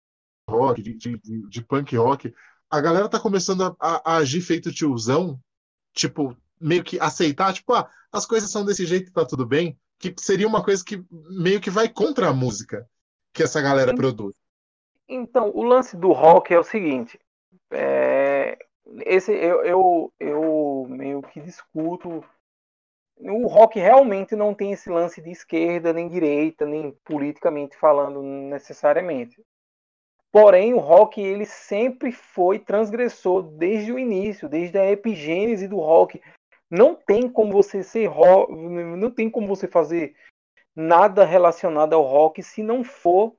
rock, 0.49 0.83
de, 0.83 0.95
de, 0.95 1.49
de, 1.49 1.63
punk 1.63 1.97
rock. 1.97 2.35
A 2.71 2.81
galera 2.81 3.09
tá 3.09 3.19
começando 3.19 3.65
a, 3.65 3.77
a, 3.81 4.13
a 4.13 4.17
agir 4.17 4.41
feito 4.41 4.73
tiozão, 4.73 5.41
tipo, 5.95 6.37
meio 6.61 6.85
que 6.85 6.99
aceitar, 7.01 7.53
tipo, 7.55 7.73
ah, 7.73 7.91
as 8.13 8.27
coisas 8.27 8.51
são 8.51 8.65
desse 8.65 8.85
jeito, 8.85 9.13
tá 9.13 9.25
tudo 9.25 9.47
bem, 9.47 9.79
que 10.13 10.23
seria 10.23 10.47
uma 10.47 10.63
coisa 10.63 10.85
que 10.85 11.05
meio 11.11 11.61
que 11.61 11.71
vai 11.71 11.89
contra 11.89 12.29
a 12.29 12.33
música 12.33 12.89
que 13.33 13.43
essa 13.43 13.61
galera 13.61 13.91
Sim. 13.91 13.97
produz. 13.97 14.35
Então, 15.09 15.51
o 15.55 15.63
lance 15.63 15.97
do 15.97 16.13
rock 16.13 16.53
é 16.53 16.59
o 16.59 16.65
seguinte, 16.65 17.19
é, 17.71 18.59
esse 19.05 19.33
eu, 19.33 19.65
eu, 19.65 20.13
eu 20.19 20.87
meio 20.89 21.21
que 21.23 21.41
discuto 21.41 22.25
o 23.17 23.47
rock 23.47 23.79
realmente 23.79 24.35
não 24.35 24.55
tem 24.55 24.73
esse 24.73 24.91
lance 24.91 25.21
de 25.21 25.31
esquerda 25.31 25.93
nem 25.93 26.09
direita, 26.09 26.67
nem 26.67 26.93
politicamente 27.05 27.77
falando 27.77 28.23
necessariamente. 28.23 29.41
Porém, 30.33 30.75
o 30.75 30.79
rock 30.79 31.21
ele 31.21 31.47
sempre 31.47 32.11
foi 32.11 32.59
transgressor 32.59 33.43
desde 33.43 33.93
o 33.93 33.99
início, 33.99 34.49
desde 34.49 34.77
a 34.79 34.91
epigênese 34.91 35.69
do 35.69 35.77
rock. 35.77 36.21
Não 36.71 36.95
tem 36.95 37.29
como 37.29 37.53
você 37.53 37.83
ser 37.83 38.07
rock, 38.07 38.53
não 38.53 39.11
tem 39.11 39.31
como 39.31 39.47
você 39.47 39.69
fazer 39.69 40.17
nada 40.75 41.25
relacionado 41.25 41.93
ao 41.93 42.03
rock 42.03 42.43
se 42.43 42.63
não 42.63 42.83
for 42.83 43.37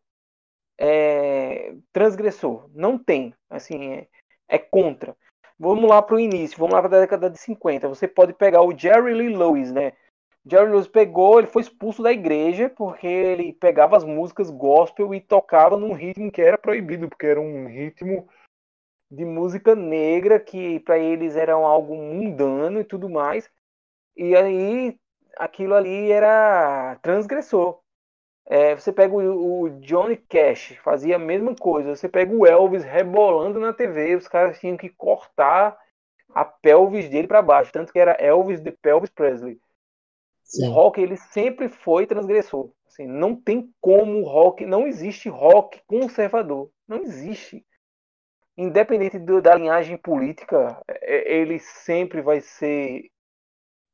é, 0.77 1.75
transgressor. 1.91 2.69
Não 2.73 2.97
tem, 2.97 3.33
assim, 3.49 3.93
é, 3.93 4.07
é 4.47 4.57
contra. 4.57 5.15
Vamos 5.57 5.89
lá 5.89 6.01
para 6.01 6.15
o 6.15 6.19
início, 6.19 6.57
vamos 6.57 6.73
lá 6.73 6.81
para 6.81 6.97
a 6.97 7.01
década 7.01 7.29
de 7.29 7.39
50. 7.39 7.87
Você 7.87 8.07
pode 8.07 8.33
pegar 8.33 8.61
o 8.61 8.77
Jerry 8.77 9.13
Lee 9.13 9.35
Lewis, 9.35 9.71
né? 9.71 9.93
Jerry 10.45 10.69
Lewis 10.69 10.87
pegou, 10.87 11.39
ele 11.39 11.47
foi 11.47 11.61
expulso 11.61 12.03
da 12.03 12.11
igreja 12.11 12.69
porque 12.69 13.07
ele 13.07 13.53
pegava 13.53 13.97
as 13.97 14.03
músicas 14.03 14.51
gospel 14.51 15.13
e 15.15 15.21
tocava 15.21 15.75
num 15.77 15.93
ritmo 15.93 16.31
que 16.31 16.41
era 16.41 16.57
proibido, 16.57 17.09
porque 17.09 17.25
era 17.25 17.41
um 17.41 17.67
ritmo 17.67 18.27
de 19.09 19.25
música 19.25 19.75
negra 19.75 20.39
que 20.39 20.79
para 20.81 20.97
eles 20.97 21.35
era 21.35 21.53
algo 21.53 21.95
mundano 21.95 22.79
e 22.79 22.83
tudo 22.83 23.09
mais. 23.09 23.49
E 24.15 24.35
aí 24.35 24.99
aquilo 25.37 25.73
ali 25.75 26.11
era 26.11 26.97
transgressor. 27.01 27.79
É, 28.47 28.75
você 28.75 28.93
pega 28.93 29.13
o, 29.13 29.61
o, 29.61 29.69
Johnny 29.79 30.17
Cash, 30.17 30.77
fazia 30.83 31.15
a 31.15 31.19
mesma 31.19 31.55
coisa. 31.55 31.95
Você 31.95 32.07
pega 32.07 32.33
o 32.33 32.45
Elvis 32.45 32.83
rebolando 32.83 33.59
na 33.59 33.73
TV, 33.73 34.15
os 34.15 34.27
caras 34.27 34.59
tinham 34.59 34.77
que 34.77 34.89
cortar 34.89 35.77
a 36.29 36.45
pelvis 36.45 37.09
dele 37.09 37.27
para 37.27 37.41
baixo, 37.41 37.71
tanto 37.71 37.91
que 37.91 37.99
era 37.99 38.11
Elvis 38.13 38.61
de 38.61 38.71
Pelvis 38.71 39.09
Presley. 39.09 39.59
Sim. 40.43 40.67
O 40.67 40.71
rock 40.71 41.01
ele 41.01 41.17
sempre 41.17 41.69
foi 41.69 42.05
transgressor. 42.05 42.69
Assim, 42.85 43.07
não 43.07 43.35
tem 43.35 43.73
como 43.81 44.19
o 44.19 44.23
rock, 44.23 44.65
não 44.65 44.85
existe 44.85 45.27
rock 45.27 45.81
conservador, 45.87 46.69
não 46.87 47.01
existe. 47.01 47.65
Independente 48.57 49.19
do, 49.19 49.41
da 49.41 49.55
linhagem 49.55 49.97
política, 49.97 50.81
é, 50.87 51.33
ele 51.37 51.59
sempre 51.59 52.21
vai 52.21 52.39
ser 52.39 53.11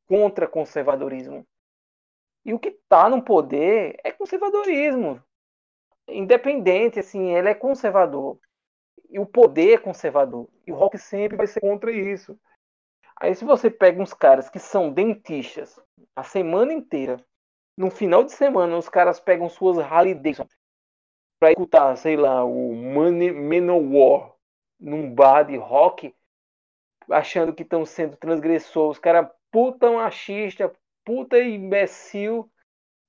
contra 0.07 0.47
conservadorismo. 0.47 1.45
E 2.45 2.53
o 2.53 2.59
que 2.59 2.70
está 2.70 3.09
no 3.09 3.24
poder 3.24 3.97
é 4.03 4.12
conservadorismo. 4.12 5.22
Independente, 6.07 6.99
assim, 6.99 7.34
ele 7.36 7.49
é 7.49 7.55
conservador. 7.55 8.38
E 9.09 9.20
o 9.20 9.26
poder 9.26 9.74
é 9.74 9.78
conservador. 9.78 10.47
E 10.66 10.72
o 10.72 10.76
rock 10.76 10.97
sempre 10.97 11.38
vai 11.38 11.47
ser 11.47 11.62
contra 11.62 11.91
isso. 11.91 12.38
Aí 13.20 13.36
se 13.36 13.45
você 13.45 13.70
pega 13.70 14.01
uns 14.01 14.14
caras 14.14 14.49
que 14.49 14.57
são 14.57 14.91
dentistas 14.91 15.80
a 16.16 16.24
semana 16.24 16.74
inteira, 16.74 17.24
no 17.78 17.91
final 17.91 18.24
de 18.24 18.32
semana 18.32 18.76
os 18.78 18.89
caras 18.89 19.20
pegam 19.20 19.47
suas 19.47 19.78
Harley 19.78 20.16
Davidson 20.16 20.47
para 21.39 21.51
escutar, 21.51 21.95
sei 21.97 22.16
lá, 22.16 22.43
o 22.43 22.74
Manowar 22.76 24.34
num 24.82 25.14
bar 25.14 25.44
de 25.44 25.56
rock, 25.56 26.14
achando 27.10 27.54
que 27.54 27.62
estão 27.62 27.86
sendo 27.86 28.18
transgressores. 28.18 28.98
Os 28.98 29.00
caras 29.00 29.30
puta 29.52 29.92
machista, 29.92 30.74
puta 31.06 31.40
imbecil, 31.40 32.52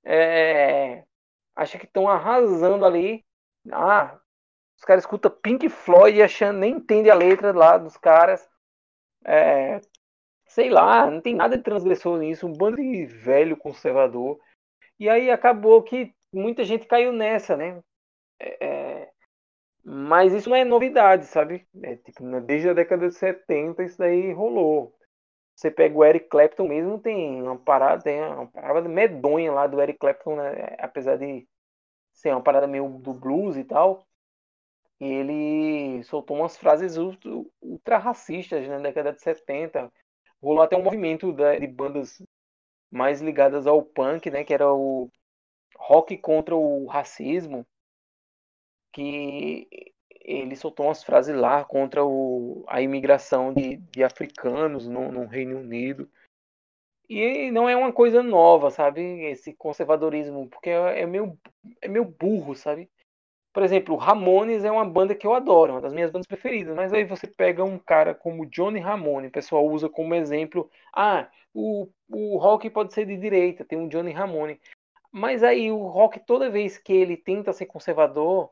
é, 0.05 1.05
acha 1.57 1.79
que 1.79 1.87
estão 1.87 2.09
arrasando 2.09 2.85
ali. 2.85 3.25
Ah, 3.71 4.21
os 4.77 4.85
caras 4.85 5.05
escutam 5.05 5.31
Pink 5.31 5.69
Floyd 5.69 6.21
achando, 6.21 6.59
nem 6.59 6.75
entende 6.75 7.11
a 7.11 7.15
letra 7.15 7.53
lá 7.53 7.79
dos 7.79 7.97
caras. 7.97 8.47
É, 9.25 9.81
sei 10.47 10.69
lá, 10.69 11.11
não 11.11 11.21
tem 11.21 11.35
nada 11.35 11.57
de 11.57 11.63
transgressor 11.63 12.19
nisso, 12.19 12.47
um 12.47 12.53
bando 12.53 12.77
de 12.77 13.07
velho 13.07 13.57
conservador. 13.57 14.39
E 14.99 15.09
aí 15.09 15.31
acabou 15.31 15.83
que 15.83 16.13
muita 16.33 16.65
gente 16.65 16.87
caiu 16.87 17.13
nessa, 17.13 17.57
né? 17.57 17.81
É, 18.39 18.67
é 18.67 18.82
mas 19.85 20.33
isso 20.33 20.49
não 20.49 20.57
é 20.57 20.65
novidade, 20.65 21.27
sabe? 21.27 21.67
É, 21.83 21.97
tipo, 21.97 22.23
desde 22.43 22.69
a 22.69 22.75
década 22.75 23.09
de 23.09 23.15
70 23.15 23.83
isso 23.85 23.99
daí 23.99 24.33
rolou. 24.33 24.95
Você 25.55 25.71
pega 25.71 25.97
o 25.97 26.05
Eric 26.05 26.29
Clapton 26.29 26.69
mesmo, 26.69 26.99
tem 26.99 27.43
uma 27.43 27.59
parada, 27.59 28.03
tem 28.03 28.21
uma 28.23 28.47
parada 28.49 28.89
medonha 28.89 29.53
lá 29.53 29.67
do 29.67 29.81
Eric 29.81 29.99
Clapton, 29.99 30.37
né? 30.37 30.77
apesar 30.79 31.17
de 31.17 31.47
ser 32.13 32.31
uma 32.31 32.43
parada 32.43 32.67
meio 32.67 32.89
do 32.99 33.13
blues 33.13 33.57
e 33.57 33.65
tal. 33.65 34.07
E 35.01 35.05
ele 35.05 36.03
soltou 36.05 36.37
umas 36.37 36.57
frases 36.57 36.97
ultra 36.97 37.99
racistas 37.99 38.67
né, 38.69 38.77
na 38.77 38.85
década 38.85 39.13
de 39.13 39.21
70. 39.21 39.93
Rolou 40.41 40.63
até 40.63 40.77
um 40.77 40.83
movimento 40.83 41.33
de 41.33 41.67
bandas 41.67 42.23
mais 42.91 43.21
ligadas 43.21 43.67
ao 43.67 43.83
punk, 43.83 44.31
né? 44.31 44.45
Que 44.45 44.55
era 44.55 44.73
o 44.73 45.11
rock 45.77 46.17
contra 46.19 46.55
o 46.55 46.87
racismo. 46.87 47.67
Que 48.93 49.93
ele 50.25 50.55
soltou 50.57 50.87
umas 50.87 51.03
frases 51.03 51.35
lá 51.35 51.65
contra 51.65 52.05
o, 52.05 52.65
a 52.69 52.81
imigração 52.81 53.53
de, 53.53 53.77
de 53.77 54.05
africanos 54.05 54.87
no, 54.87 55.11
no, 55.11 55.27
Reino 55.27 55.59
Unido. 55.59 56.09
E 57.09 57.51
não 57.51 57.69
é 57.69 57.77
uma 57.77 57.93
coisa 57.93 58.23
nova, 58.23 58.71
sabe? 58.71 59.03
Esse 59.25 59.53
conservadorismo, 59.53 60.49
porque 60.49 60.71
é, 60.71 61.03
é 61.03 61.07
meio, 61.07 61.39
é 61.81 61.89
meio 61.89 62.05
burro, 62.05 62.55
sabe? 62.55 62.89
Por 63.53 63.63
exemplo, 63.63 63.97
Ramones 63.97 64.65
é 64.65 64.71
uma 64.71 64.85
banda 64.85 65.15
que 65.15 65.27
eu 65.27 65.35
adoro, 65.35 65.75
uma 65.75 65.81
das 65.81 65.93
minhas 65.93 66.11
bandas 66.11 66.27
preferidas. 66.27 66.75
Mas 66.75 66.93
aí 66.93 67.05
você 67.05 67.27
pega 67.27 67.63
um 67.63 67.79
cara 67.79 68.15
como 68.15 68.47
Johnny 68.47 68.81
Ramone, 68.81 69.27
o 69.27 69.33
pessoal 69.33 69.67
usa 69.67 69.91
como 69.91 70.15
exemplo. 70.15 70.71
Ah, 70.95 71.29
o, 71.53 71.89
o 72.09 72.39
rock 72.39 72.71
pode 72.71 72.95
ser 72.95 73.05
de 73.05 73.17
direita, 73.17 73.65
tem 73.65 73.79
um 73.79 73.89
Johnny 73.89 74.13
Ramone. 74.13 74.59
Mas 75.11 75.43
aí 75.43 75.71
o 75.71 75.87
rock, 75.89 76.19
toda 76.21 76.49
vez 76.49 76.79
que 76.79 76.95
ele 76.95 77.17
tenta 77.17 77.53
ser 77.53 77.67
conservador, 77.67 78.51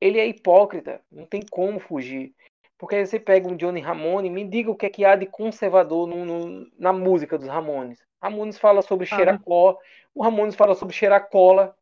ele 0.00 0.18
é 0.18 0.26
hipócrita, 0.26 1.00
não 1.10 1.26
tem 1.26 1.42
como 1.50 1.78
fugir. 1.80 2.34
Porque 2.78 2.94
aí 2.94 3.06
você 3.06 3.18
pega 3.18 3.48
um 3.48 3.56
Johnny 3.56 3.80
Ramone, 3.80 4.30
me 4.30 4.44
diga 4.44 4.70
o 4.70 4.76
que 4.76 4.86
é 4.86 4.90
que 4.90 5.04
há 5.04 5.16
de 5.16 5.26
conservador 5.26 6.06
no, 6.06 6.24
no, 6.24 6.70
na 6.78 6.92
música 6.92 7.36
dos 7.36 7.48
Ramones. 7.48 7.98
Ramones 8.22 8.58
fala 8.58 8.82
sobre 8.82 9.08
ah, 9.10 9.38
cola, 9.38 9.76
o 10.14 10.22
Ramones 10.22 10.54
fala 10.54 10.74
sobre 10.74 10.94
cheirar 10.94 11.28
cola, 11.28 11.76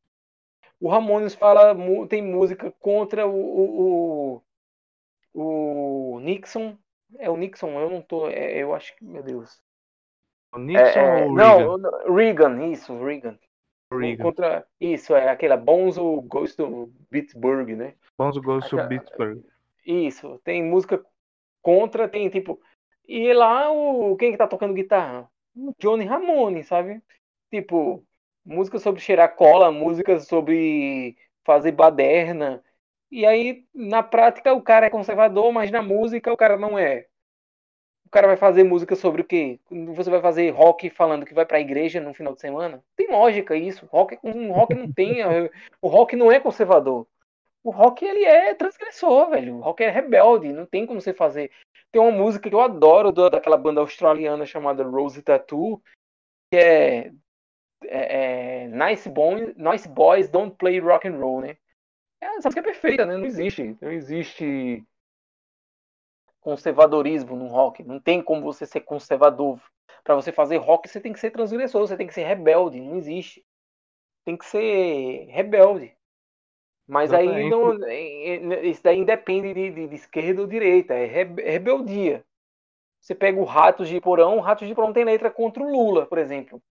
o 0.80 0.88
Ramones 0.88 1.34
fala, 1.34 1.74
tem 2.08 2.22
música 2.22 2.72
contra 2.80 3.26
o, 3.26 4.42
o, 5.34 6.14
o, 6.14 6.20
Nixon. 6.20 6.76
É 7.18 7.30
o 7.30 7.36
Nixon, 7.36 7.78
eu 7.78 7.90
não 7.90 8.02
tô. 8.02 8.28
É, 8.28 8.58
eu 8.58 8.74
acho 8.74 8.94
que, 8.96 9.04
meu 9.04 9.22
Deus. 9.22 9.60
O 10.52 10.58
Nixon 10.58 10.98
é, 10.98 11.24
ou 11.24 11.34
Reagan? 11.34 11.78
Não, 11.78 12.14
Reagan, 12.14 12.66
isso, 12.66 13.04
Reagan. 13.04 13.38
Reagan. 13.92 14.24
Contra, 14.24 14.66
isso, 14.80 15.14
é 15.14 15.28
aquela 15.28 15.56
Bonzo 15.56 16.22
Goes 16.22 16.54
to 16.56 16.92
Pittsburgh, 17.10 17.70
né? 17.76 17.94
Bonzo 18.18 18.42
Goes 18.42 18.68
to 18.68 18.76
Pittsburgh. 18.88 19.42
Isso, 19.84 20.40
tem 20.44 20.62
música 20.64 21.04
contra, 21.62 22.08
tem 22.08 22.28
tipo. 22.28 22.60
E 23.06 23.32
lá 23.32 23.70
o. 23.70 24.16
Quem 24.16 24.32
que 24.32 24.38
tá 24.38 24.46
tocando 24.46 24.74
guitarra? 24.74 25.30
O 25.54 25.72
Johnny 25.78 26.04
Ramone, 26.04 26.64
sabe? 26.64 27.00
Tipo, 27.50 28.04
música 28.44 28.78
sobre 28.78 29.00
cheirar 29.00 29.34
cola, 29.36 29.70
música 29.70 30.18
sobre 30.18 31.16
fazer 31.44 31.72
baderna. 31.72 32.62
E 33.10 33.24
aí, 33.24 33.64
na 33.72 34.02
prática, 34.02 34.52
o 34.52 34.60
cara 34.60 34.86
é 34.86 34.90
conservador, 34.90 35.52
mas 35.52 35.70
na 35.70 35.80
música 35.80 36.32
o 36.32 36.36
cara 36.36 36.56
não 36.56 36.76
é 36.76 37.06
o 38.06 38.10
cara 38.10 38.28
vai 38.28 38.36
fazer 38.36 38.62
música 38.62 38.94
sobre 38.94 39.22
o 39.22 39.24
quê? 39.24 39.58
Você 39.68 40.08
vai 40.08 40.20
fazer 40.20 40.50
rock 40.50 40.88
falando 40.90 41.26
que 41.26 41.34
vai 41.34 41.44
pra 41.44 41.60
igreja 41.60 42.00
no 42.00 42.14
final 42.14 42.34
de 42.34 42.40
semana? 42.40 42.82
Tem 42.96 43.10
lógica 43.10 43.56
isso. 43.56 43.84
Rock, 43.86 44.16
um 44.22 44.52
rock 44.52 44.74
não 44.74 44.90
tem. 44.92 45.16
o 45.82 45.88
rock 45.88 46.14
não 46.14 46.30
é 46.30 46.38
conservador. 46.38 47.06
O 47.64 47.70
rock 47.70 48.04
ele 48.04 48.24
é 48.24 48.54
transgressor, 48.54 49.30
velho. 49.30 49.56
O 49.56 49.60
rock 49.60 49.82
é 49.82 49.90
rebelde. 49.90 50.52
Não 50.52 50.64
tem 50.64 50.86
como 50.86 51.00
você 51.00 51.12
fazer. 51.12 51.50
Tem 51.90 52.00
uma 52.00 52.12
música 52.12 52.48
que 52.48 52.54
eu 52.54 52.60
adoro 52.60 53.10
daquela 53.10 53.56
banda 53.56 53.80
australiana 53.80 54.46
chamada 54.46 54.84
Rose 54.84 55.20
Tattoo, 55.20 55.82
que 56.48 56.56
é, 56.56 57.12
é, 57.84 58.62
é 58.64 58.68
nice, 58.68 59.08
Boy, 59.08 59.52
nice 59.56 59.88
Boys 59.88 60.28
Don't 60.28 60.54
Play 60.56 60.78
Rock 60.78 61.08
and 61.08 61.18
Roll, 61.18 61.40
né? 61.40 61.56
Essa 62.20 62.48
música 62.48 62.60
é 62.60 62.62
perfeita, 62.62 63.04
né? 63.04 63.16
Não 63.16 63.26
existe. 63.26 63.76
Não 63.80 63.90
existe 63.90 64.84
conservadorismo 66.46 67.34
no 67.34 67.48
rock. 67.48 67.82
Não 67.82 67.98
tem 67.98 68.22
como 68.22 68.40
você 68.40 68.64
ser 68.64 68.82
conservador. 68.82 69.60
Para 70.04 70.14
você 70.14 70.30
fazer 70.30 70.58
rock, 70.58 70.88
você 70.88 71.00
tem 71.00 71.12
que 71.12 71.18
ser 71.18 71.32
transgressor, 71.32 71.80
você 71.80 71.96
tem 71.96 72.06
que 72.06 72.14
ser 72.14 72.22
rebelde. 72.22 72.80
Não 72.80 72.94
existe. 72.94 73.44
Tem 74.24 74.36
que 74.36 74.46
ser 74.46 75.26
rebelde. 75.28 75.92
Mas 76.86 77.12
aí 77.12 77.50
não, 77.50 77.74
isso 78.62 78.80
daí 78.80 78.96
independe 78.96 79.52
de, 79.52 79.72
de, 79.72 79.88
de 79.88 79.94
esquerda 79.96 80.40
ou 80.40 80.46
direita, 80.46 80.94
é, 80.94 81.02
é 81.02 81.50
rebeldia. 81.50 82.24
Você 83.00 83.12
pega 83.12 83.40
o 83.40 83.44
Ratos 83.44 83.88
de 83.88 84.00
Porão, 84.00 84.36
o 84.36 84.40
Ratos 84.40 84.68
de 84.68 84.74
Porão 84.74 84.92
tem 84.92 85.04
letra 85.04 85.28
contra 85.28 85.60
o 85.60 85.68
Lula, 85.68 86.06
por 86.06 86.16
exemplo. 86.16 86.62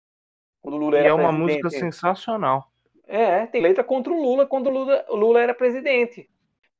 Quando 0.62 0.76
o 0.76 0.78
Lula 0.78 1.02
e 1.02 1.06
é 1.06 1.14
uma 1.14 1.34
presidente. 1.34 1.64
música 1.64 1.70
sensacional. 1.70 2.72
É, 3.06 3.46
tem 3.48 3.62
letra 3.62 3.84
contra 3.84 4.14
o 4.14 4.22
Lula 4.22 4.46
quando 4.46 4.68
o 4.68 4.72
Lula, 4.72 5.06
o 5.10 5.16
Lula 5.18 5.42
era 5.42 5.54
presidente. 5.54 6.30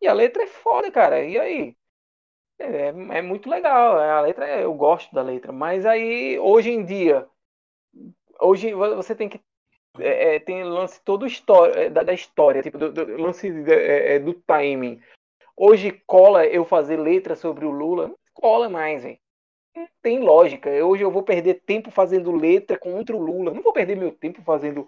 E 0.02 0.08
a 0.08 0.14
letra 0.14 0.44
é 0.44 0.48
foda, 0.48 0.90
cara. 0.90 1.22
E 1.22 1.38
aí? 1.38 1.76
É, 2.60 2.88
é 2.88 3.22
muito 3.22 3.50
legal. 3.50 3.98
A 3.98 4.22
letra, 4.22 4.62
eu 4.62 4.74
gosto 4.74 5.14
da 5.14 5.22
letra. 5.22 5.52
Mas 5.52 5.86
aí, 5.86 6.40
hoje 6.40 6.72
em 6.72 6.84
dia, 6.86 7.28
hoje 8.40 8.74
você 8.74 9.16
tem 9.16 9.30
que 9.30 9.40
é, 10.00 10.36
é, 10.36 10.40
tem 10.40 10.64
lance 10.64 11.02
todo 11.04 11.26
história, 11.26 11.86
é, 11.86 11.90
da, 11.90 12.04
da, 12.04 12.14
história, 12.14 12.62
tipo, 12.62 12.78
do, 12.78 12.92
do 12.92 13.18
lance 13.18 13.48
é, 13.70 14.16
é, 14.16 14.20
do 14.20 14.34
timing. 14.34 15.02
Hoje 15.56 15.92
cola 16.06 16.46
eu 16.46 16.66
fazer 16.66 16.98
letra 16.98 17.36
sobre 17.36 17.66
o 17.66 17.72
Lula, 17.72 18.10
não 18.10 18.18
cola 18.34 18.70
mais. 18.70 19.04
Não 19.74 19.88
tem 20.02 20.20
lógica. 20.20 20.70
Hoje 20.70 21.04
eu 21.04 21.12
vou 21.12 21.24
perder 21.24 21.62
tempo 21.66 21.92
fazendo 21.92 22.32
letra 22.32 22.78
contra 22.78 23.16
o 23.16 23.22
Lula. 23.22 23.54
Não 23.54 23.62
vou 23.62 23.72
perder 23.72 23.96
meu 23.96 24.12
tempo 24.12 24.42
fazendo 24.42 24.88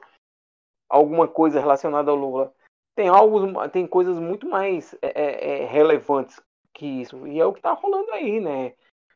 alguma 0.89 1.27
coisa 1.27 1.59
relacionada 1.59 2.11
ao 2.11 2.17
Lula. 2.17 2.53
Tem 2.95 3.07
algo, 3.07 3.69
tem 3.69 3.87
coisas 3.87 4.19
muito 4.19 4.47
mais 4.47 4.95
é, 5.01 5.65
relevantes 5.65 6.41
que 6.77 6.85
isso. 6.85 7.27
E 7.27 7.39
é 7.39 7.45
o 7.45 7.53
que 7.53 7.61
tá 7.61 7.73
rolando 7.73 8.11
aí, 8.11 8.39
né? 8.39 8.73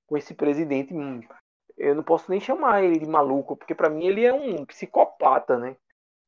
Com 0.07 0.18
esse 0.18 0.34
presidente 0.34 0.93
hum, 0.93 1.22
eu 1.78 1.95
não 1.95 2.03
posso 2.03 2.30
nem 2.30 2.39
chamar 2.39 2.84
ele 2.84 2.99
de 2.99 3.05
maluco, 3.05 3.55
porque 3.55 3.76
para 3.76 3.89
mim 3.89 4.05
ele 4.05 4.26
é 4.26 4.34
um 4.34 4.66
psicopata, 4.66 5.57
né? 5.57 5.76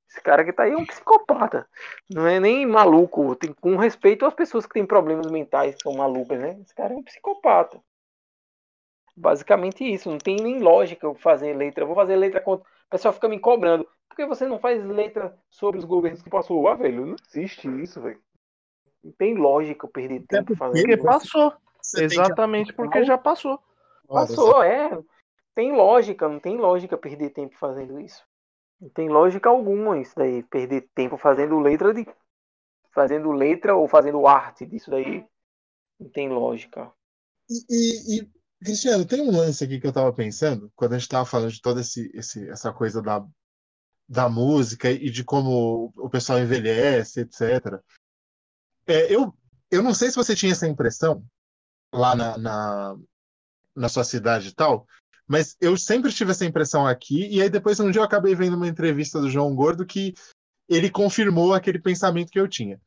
Esse 0.10 0.22
cara 0.22 0.46
que 0.46 0.54
tá 0.54 0.64
aí 0.64 0.74
é 0.74 0.78
um 0.78 0.86
psicopata. 0.86 1.68
Não 2.10 2.28
é 2.28 2.40
nem 2.40 2.66
maluco. 2.68 3.36
Tem, 3.36 3.52
com 3.52 3.76
respeito 3.76 4.26
às 4.26 4.34
pessoas 4.34 4.66
que 4.66 4.74
têm 4.74 4.86
problemas 4.86 5.32
mentais, 5.32 5.76
que 5.76 5.82
são 5.82 5.94
malucas, 5.94 6.40
né? 6.40 6.60
Esse 6.62 6.76
cara 6.76 6.94
é 6.94 6.98
um 6.98 7.04
psicopata. 7.04 7.82
Basicamente 9.18 9.84
isso. 9.84 10.10
Não 10.12 10.20
tem 10.20 10.36
nem 10.36 10.60
lógica 10.60 11.08
eu 11.08 11.16
fazer 11.16 11.56
letra. 11.56 11.84
Eu 11.84 11.88
vou 11.88 11.96
fazer 11.96 12.16
letra 12.16 12.42
contra. 12.42 12.64
O 12.64 12.90
pessoal 12.92 13.14
fica 13.14 13.28
me 13.28 13.40
cobrando. 13.40 13.88
Por 14.08 14.16
que 14.16 14.26
você 14.28 14.46
não 14.46 14.60
faz 14.60 14.84
letra 14.86 15.36
sobre 15.50 15.80
os 15.80 15.86
governos 15.86 16.22
que 16.22 16.30
passou? 16.30 16.68
Ah, 16.68 16.76
velho, 16.76 17.08
não 17.08 17.16
existe 17.28 17.68
isso, 17.82 18.00
velho. 18.00 18.22
Não 19.04 19.12
tem 19.12 19.36
lógica 19.36 19.86
eu 19.86 19.92
perder 19.92 20.26
tempo 20.28 20.56
fazendo. 20.56 20.86
Porque 20.86 20.98
passou. 20.98 21.54
Exatamente 21.98 22.74
porque 22.74 23.04
já 23.04 23.18
passou. 23.18 23.60
Passou, 24.08 24.64
é. 24.64 24.98
Tem 25.54 25.72
lógica, 25.76 26.28
não 26.28 26.40
tem 26.40 26.58
lógica 26.58 26.98
perder 26.98 27.32
tempo 27.32 27.56
fazendo 27.58 28.00
isso. 28.00 28.24
Não 28.80 28.90
tem 28.90 29.10
lógica 29.10 29.50
alguma 29.50 30.00
isso 30.00 30.14
daí, 30.16 30.44
perder 30.44 30.90
tempo 30.96 31.18
fazendo 31.18 31.60
letra 31.60 31.94
de. 31.94 32.08
fazendo 32.92 33.32
letra 33.32 33.76
ou 33.76 33.88
fazendo 33.88 34.26
arte 34.26 34.66
disso 34.66 34.90
daí. 34.90 35.26
Não 36.00 36.10
tem 36.10 36.30
lógica. 36.30 36.92
E, 37.50 37.56
e, 37.70 38.20
e, 38.20 38.30
Cristiano, 38.64 39.06
tem 39.06 39.22
um 39.22 39.32
lance 39.32 39.64
aqui 39.64 39.80
que 39.80 39.86
eu 39.86 39.94
tava 39.94 40.12
pensando, 40.14 40.72
quando 40.76 40.94
a 40.94 40.98
gente 40.98 41.10
tava 41.10 41.26
falando 41.26 41.52
de 41.52 41.62
toda 41.62 41.82
esse, 41.82 42.10
esse, 42.14 42.50
essa 42.50 42.74
coisa 42.74 43.02
da, 43.02 43.26
da 44.08 44.28
música 44.30 44.90
e 44.90 45.10
de 45.10 45.24
como 45.24 45.94
o 45.98 46.10
pessoal 46.10 46.40
envelhece, 46.40 47.22
etc. 47.22 47.80
É, 48.88 49.14
eu, 49.14 49.34
eu 49.72 49.82
não 49.82 49.94
sei 49.94 50.10
se 50.10 50.16
você 50.16 50.36
tinha 50.36 50.52
essa 50.52 50.68
impressão 50.68 51.24
lá 51.94 52.16
na, 52.16 52.38
na, 52.38 52.96
na 53.76 53.90
sua 53.90 54.04
cidade 54.04 54.50
e 54.50 54.54
tal, 54.54 54.86
mas 55.28 55.56
eu 55.62 55.78
sempre 55.78 56.12
tive 56.12 56.32
essa 56.32 56.46
impressão 56.46 56.86
aqui, 56.86 57.28
e 57.28 57.42
aí 57.42 57.50
depois 57.50 57.80
um 57.80 57.90
dia 57.90 58.02
eu 58.02 58.06
acabei 58.06 58.36
vendo 58.36 58.56
uma 58.56 58.68
entrevista 58.68 59.22
do 59.22 59.30
João 59.30 59.56
Gordo 59.56 59.86
que 59.86 60.14
ele 60.68 60.90
confirmou 60.90 61.54
aquele 61.54 61.80
pensamento 61.80 62.32
que 62.32 62.40
eu 62.40 62.48
tinha. 62.48 62.80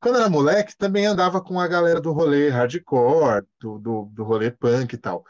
Quando 0.00 0.16
era 0.16 0.30
moleque, 0.30 0.76
também 0.76 1.04
andava 1.04 1.42
com 1.42 1.60
a 1.60 1.68
galera 1.68 2.00
do 2.00 2.12
rolê 2.12 2.48
hardcore, 2.48 3.44
do, 3.60 3.78
do, 3.78 4.04
do 4.12 4.24
rolê 4.24 4.50
punk 4.50 4.94
e 4.94 4.98
tal. 4.98 5.24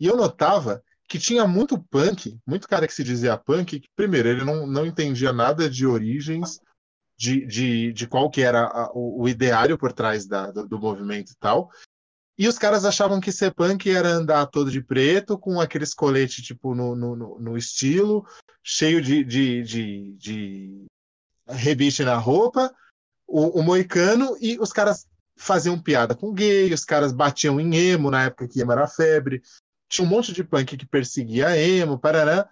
E 0.00 0.06
eu 0.06 0.16
notava 0.16 0.82
que 1.08 1.18
tinha 1.18 1.46
muito 1.46 1.78
punk, 1.78 2.36
muito 2.44 2.68
cara 2.68 2.86
que 2.86 2.92
se 2.92 3.04
dizia 3.04 3.36
punk, 3.36 3.78
que 3.78 3.88
primeiro 3.94 4.28
ele 4.28 4.44
não, 4.44 4.66
não 4.66 4.84
entendia 4.84 5.32
nada 5.32 5.70
de 5.70 5.86
origens, 5.86 6.60
de, 7.16 7.46
de, 7.46 7.92
de 7.92 8.06
qual 8.06 8.30
que 8.30 8.42
era 8.42 8.64
a, 8.64 8.90
o, 8.92 9.22
o, 9.22 9.28
ideário 9.28 9.78
por 9.78 9.92
trás 9.92 10.26
da, 10.26 10.50
do, 10.50 10.68
do, 10.68 10.78
movimento 10.78 11.32
e 11.32 11.36
tal. 11.36 11.70
E 12.38 12.46
os 12.46 12.58
caras 12.58 12.84
achavam 12.84 13.20
que 13.20 13.32
ser 13.32 13.54
punk 13.54 13.88
era 13.88 14.10
andar 14.10 14.46
todo 14.46 14.70
de 14.70 14.82
preto, 14.82 15.38
com 15.38 15.58
aqueles 15.58 15.94
coletes, 15.94 16.44
tipo, 16.44 16.74
no, 16.74 16.94
no, 16.94 17.38
no 17.38 17.56
estilo, 17.56 18.26
cheio 18.62 19.00
de, 19.00 19.24
de, 19.24 19.62
de, 19.62 20.16
de 20.18 20.86
rebite 21.48 22.04
na 22.04 22.16
roupa, 22.16 22.74
o, 23.26 23.60
o 23.60 23.62
moicano, 23.62 24.36
e 24.38 24.58
os 24.58 24.70
caras 24.70 25.06
faziam 25.38 25.80
piada 25.80 26.14
com 26.14 26.32
gay, 26.32 26.72
os 26.72 26.84
caras 26.84 27.12
batiam 27.12 27.58
em 27.58 27.74
emo 27.74 28.10
na 28.10 28.24
época 28.24 28.48
que 28.48 28.60
emo 28.60 28.72
era 28.72 28.86
febre. 28.86 29.40
Tinha 29.88 30.06
um 30.06 30.10
monte 30.10 30.32
de 30.32 30.44
punk 30.44 30.76
que 30.76 30.86
perseguia 30.86 31.56
emo, 31.56 31.98
parará. 31.98 32.48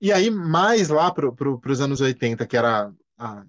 E 0.00 0.10
aí, 0.12 0.30
mais 0.30 0.88
lá 0.88 1.12
para 1.12 1.30
pro, 1.30 1.60
os 1.62 1.80
anos 1.80 2.00
80, 2.00 2.46
que 2.46 2.56
era 2.56 2.90
a, 3.18 3.44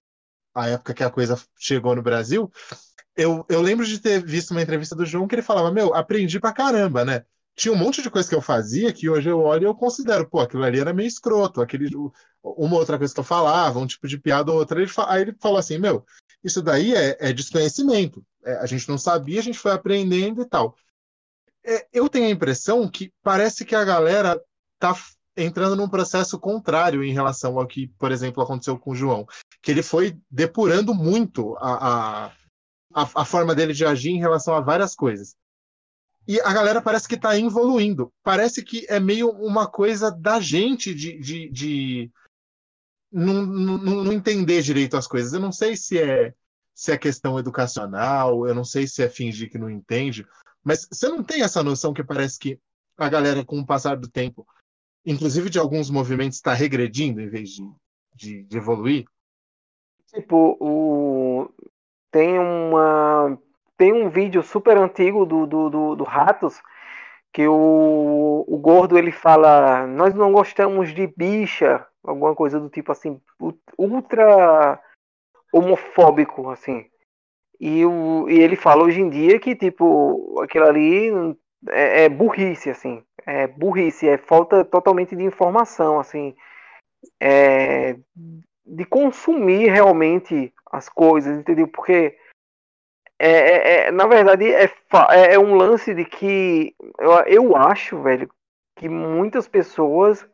a 0.53 0.69
época 0.69 0.93
que 0.93 1.03
a 1.03 1.09
coisa 1.09 1.39
chegou 1.57 1.95
no 1.95 2.01
Brasil, 2.01 2.51
eu, 3.15 3.45
eu 3.49 3.61
lembro 3.61 3.85
de 3.85 3.99
ter 3.99 4.23
visto 4.23 4.51
uma 4.51 4.61
entrevista 4.61 4.95
do 4.95 5.05
João 5.05 5.27
que 5.27 5.35
ele 5.35 5.41
falava, 5.41 5.71
meu, 5.71 5.93
aprendi 5.93 6.39
pra 6.39 6.53
caramba, 6.53 7.03
né? 7.03 7.25
Tinha 7.55 7.73
um 7.73 7.77
monte 7.77 8.01
de 8.01 8.09
coisa 8.09 8.27
que 8.27 8.35
eu 8.35 8.41
fazia 8.41 8.93
que 8.93 9.09
hoje 9.09 9.29
eu 9.29 9.39
olho 9.39 9.63
e 9.63 9.65
eu 9.65 9.75
considero, 9.75 10.27
pô, 10.27 10.39
aquilo 10.39 10.63
ali 10.63 10.79
era 10.79 10.93
meio 10.93 11.07
escroto, 11.07 11.61
aquele, 11.61 11.89
uma 12.41 12.77
outra 12.77 12.97
coisa 12.97 13.13
que 13.13 13.19
eu 13.19 13.23
falava, 13.23 13.79
um 13.79 13.85
tipo 13.85 14.07
de 14.07 14.17
piada 14.17 14.51
ou 14.51 14.57
outra. 14.57 14.81
Ele, 14.81 14.89
aí 15.07 15.21
ele 15.21 15.35
falou 15.39 15.57
assim, 15.57 15.77
meu, 15.77 16.05
isso 16.43 16.61
daí 16.61 16.95
é, 16.95 17.17
é 17.19 17.33
desconhecimento. 17.33 18.25
É, 18.43 18.55
a 18.55 18.65
gente 18.65 18.87
não 18.87 18.97
sabia, 18.97 19.39
a 19.39 19.43
gente 19.43 19.59
foi 19.59 19.71
aprendendo 19.71 20.41
e 20.41 20.45
tal. 20.45 20.75
É, 21.63 21.87
eu 21.93 22.09
tenho 22.09 22.27
a 22.27 22.31
impressão 22.31 22.89
que 22.89 23.13
parece 23.21 23.65
que 23.65 23.75
a 23.75 23.83
galera 23.83 24.41
tá 24.79 24.95
entrando 25.35 25.75
num 25.75 25.89
processo 25.89 26.39
contrário 26.39 27.03
em 27.03 27.13
relação 27.13 27.57
ao 27.57 27.67
que, 27.67 27.87
por 27.97 28.11
exemplo, 28.11 28.43
aconteceu 28.43 28.77
com 28.77 28.91
o 28.91 28.95
João. 28.95 29.25
Que 29.61 29.71
ele 29.71 29.83
foi 29.83 30.17
depurando 30.29 30.93
muito 30.93 31.55
a, 31.57 32.27
a 32.27 32.31
a, 32.93 33.25
forma 33.25 33.55
dele 33.55 33.73
de 33.73 33.85
agir 33.85 34.11
em 34.11 34.19
relação 34.19 34.53
a 34.53 34.61
várias 34.61 34.95
coisas. 34.95 35.35
E 36.27 36.39
a 36.41 36.53
galera 36.53 36.81
parece 36.81 37.07
que 37.07 37.15
está 37.15 37.37
evoluindo. 37.37 38.13
Parece 38.23 38.63
que 38.63 38.85
é 38.87 38.99
meio 38.99 39.29
uma 39.29 39.67
coisa 39.67 40.11
da 40.11 40.39
gente 40.39 40.93
de, 40.93 41.17
de, 41.19 41.49
de 41.49 42.11
não, 43.11 43.45
não, 43.45 43.77
não, 43.77 44.13
entender 44.13 44.61
direito 44.61 44.95
as 44.95 45.07
coisas. 45.07 45.33
Eu 45.33 45.39
não 45.39 45.51
sei 45.51 45.75
se 45.75 45.97
é, 45.97 46.33
se 46.75 46.91
é 46.91 46.97
questão 46.97 47.39
educacional, 47.39 48.47
eu 48.47 48.53
não 48.53 48.63
sei 48.63 48.87
se 48.87 49.01
é 49.01 49.09
fingir 49.09 49.49
que 49.49 49.57
não 49.57 49.69
entende, 49.69 50.25
mas 50.63 50.87
você 50.91 51.07
não 51.07 51.23
tem 51.23 51.41
essa 51.41 51.63
noção 51.63 51.93
que 51.93 52.03
parece 52.03 52.37
que 52.37 52.59
a 52.97 53.09
galera, 53.09 53.43
com 53.43 53.59
o 53.59 53.65
passar 53.65 53.97
do 53.97 54.07
tempo, 54.07 54.45
inclusive 55.05 55.49
de 55.49 55.59
alguns 55.59 55.89
movimentos, 55.89 56.37
está 56.37 56.53
regredindo 56.53 57.21
em 57.21 57.27
vez 57.27 57.49
de, 57.49 57.69
de, 58.13 58.43
de 58.43 58.57
evoluir? 58.57 59.05
Tipo, 60.07 60.57
o 60.59 61.49
tem 62.11 62.37
uma 62.37 63.37
tem 63.77 63.93
um 63.93 64.09
vídeo 64.09 64.43
super 64.43 64.77
antigo 64.77 65.25
do, 65.25 65.47
do, 65.47 65.69
do, 65.69 65.95
do 65.95 66.03
Ratos 66.03 66.61
que 67.33 67.47
o, 67.47 68.45
o 68.47 68.57
gordo 68.57 68.97
ele 68.97 69.11
fala 69.11 69.87
nós 69.87 70.13
não 70.13 70.31
gostamos 70.31 70.93
de 70.93 71.07
bicha 71.07 71.85
alguma 72.03 72.35
coisa 72.35 72.59
do 72.59 72.69
tipo 72.69 72.91
assim 72.91 73.19
ultra 73.77 74.79
homofóbico 75.53 76.49
assim 76.49 76.85
e, 77.59 77.85
o, 77.85 78.29
e 78.29 78.39
ele 78.39 78.55
fala 78.55 78.83
hoje 78.83 78.99
em 78.99 79.09
dia 79.09 79.39
que 79.39 79.55
tipo 79.55 80.41
aquilo 80.41 80.65
ali 80.65 81.09
é, 81.69 82.03
é 82.03 82.09
burrice 82.09 82.69
assim 82.69 83.01
é 83.25 83.47
burrice 83.47 84.07
é 84.07 84.17
falta 84.17 84.63
totalmente 84.65 85.15
de 85.15 85.23
informação 85.23 85.99
assim 85.99 86.35
é, 87.19 87.95
de 88.65 88.85
consumir 88.85 89.69
realmente 89.69 90.53
as 90.71 90.87
coisas, 90.87 91.37
entendeu? 91.37 91.67
Porque 91.67 92.17
é, 93.19 93.29
é, 93.29 93.87
é 93.87 93.91
na 93.91 94.07
verdade 94.07 94.51
é, 94.51 94.63
é, 94.63 95.33
é 95.33 95.39
um 95.39 95.55
lance 95.55 95.93
de 95.93 96.05
que 96.05 96.75
eu, 96.97 97.11
eu 97.27 97.55
acho, 97.55 98.01
velho, 98.01 98.29
que 98.77 98.87
muitas 98.87 99.47
pessoas 99.47 100.27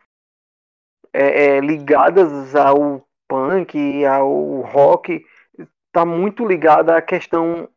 é, 1.14 1.46
é, 1.46 1.60
ligadas 1.60 2.56
ao 2.56 3.06
punk, 3.28 4.06
ao 4.06 4.62
rock, 4.62 5.26
tá 5.92 6.06
muito 6.06 6.46
ligada 6.46 6.96
à 6.96 7.02
questão 7.02 7.68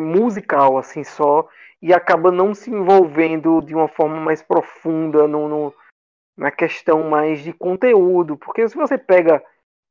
musical, 0.00 0.78
assim, 0.78 1.02
só, 1.02 1.48
e 1.82 1.94
acaba 1.94 2.30
não 2.30 2.54
se 2.54 2.70
envolvendo 2.70 3.60
de 3.62 3.74
uma 3.74 3.88
forma 3.88 4.20
mais 4.20 4.42
profunda 4.42 5.26
no, 5.26 5.48
no, 5.48 5.74
na 6.36 6.50
questão 6.50 7.08
mais 7.08 7.42
de 7.42 7.52
conteúdo. 7.52 8.36
Porque 8.36 8.68
se 8.68 8.76
você 8.76 8.98
pega 8.98 9.42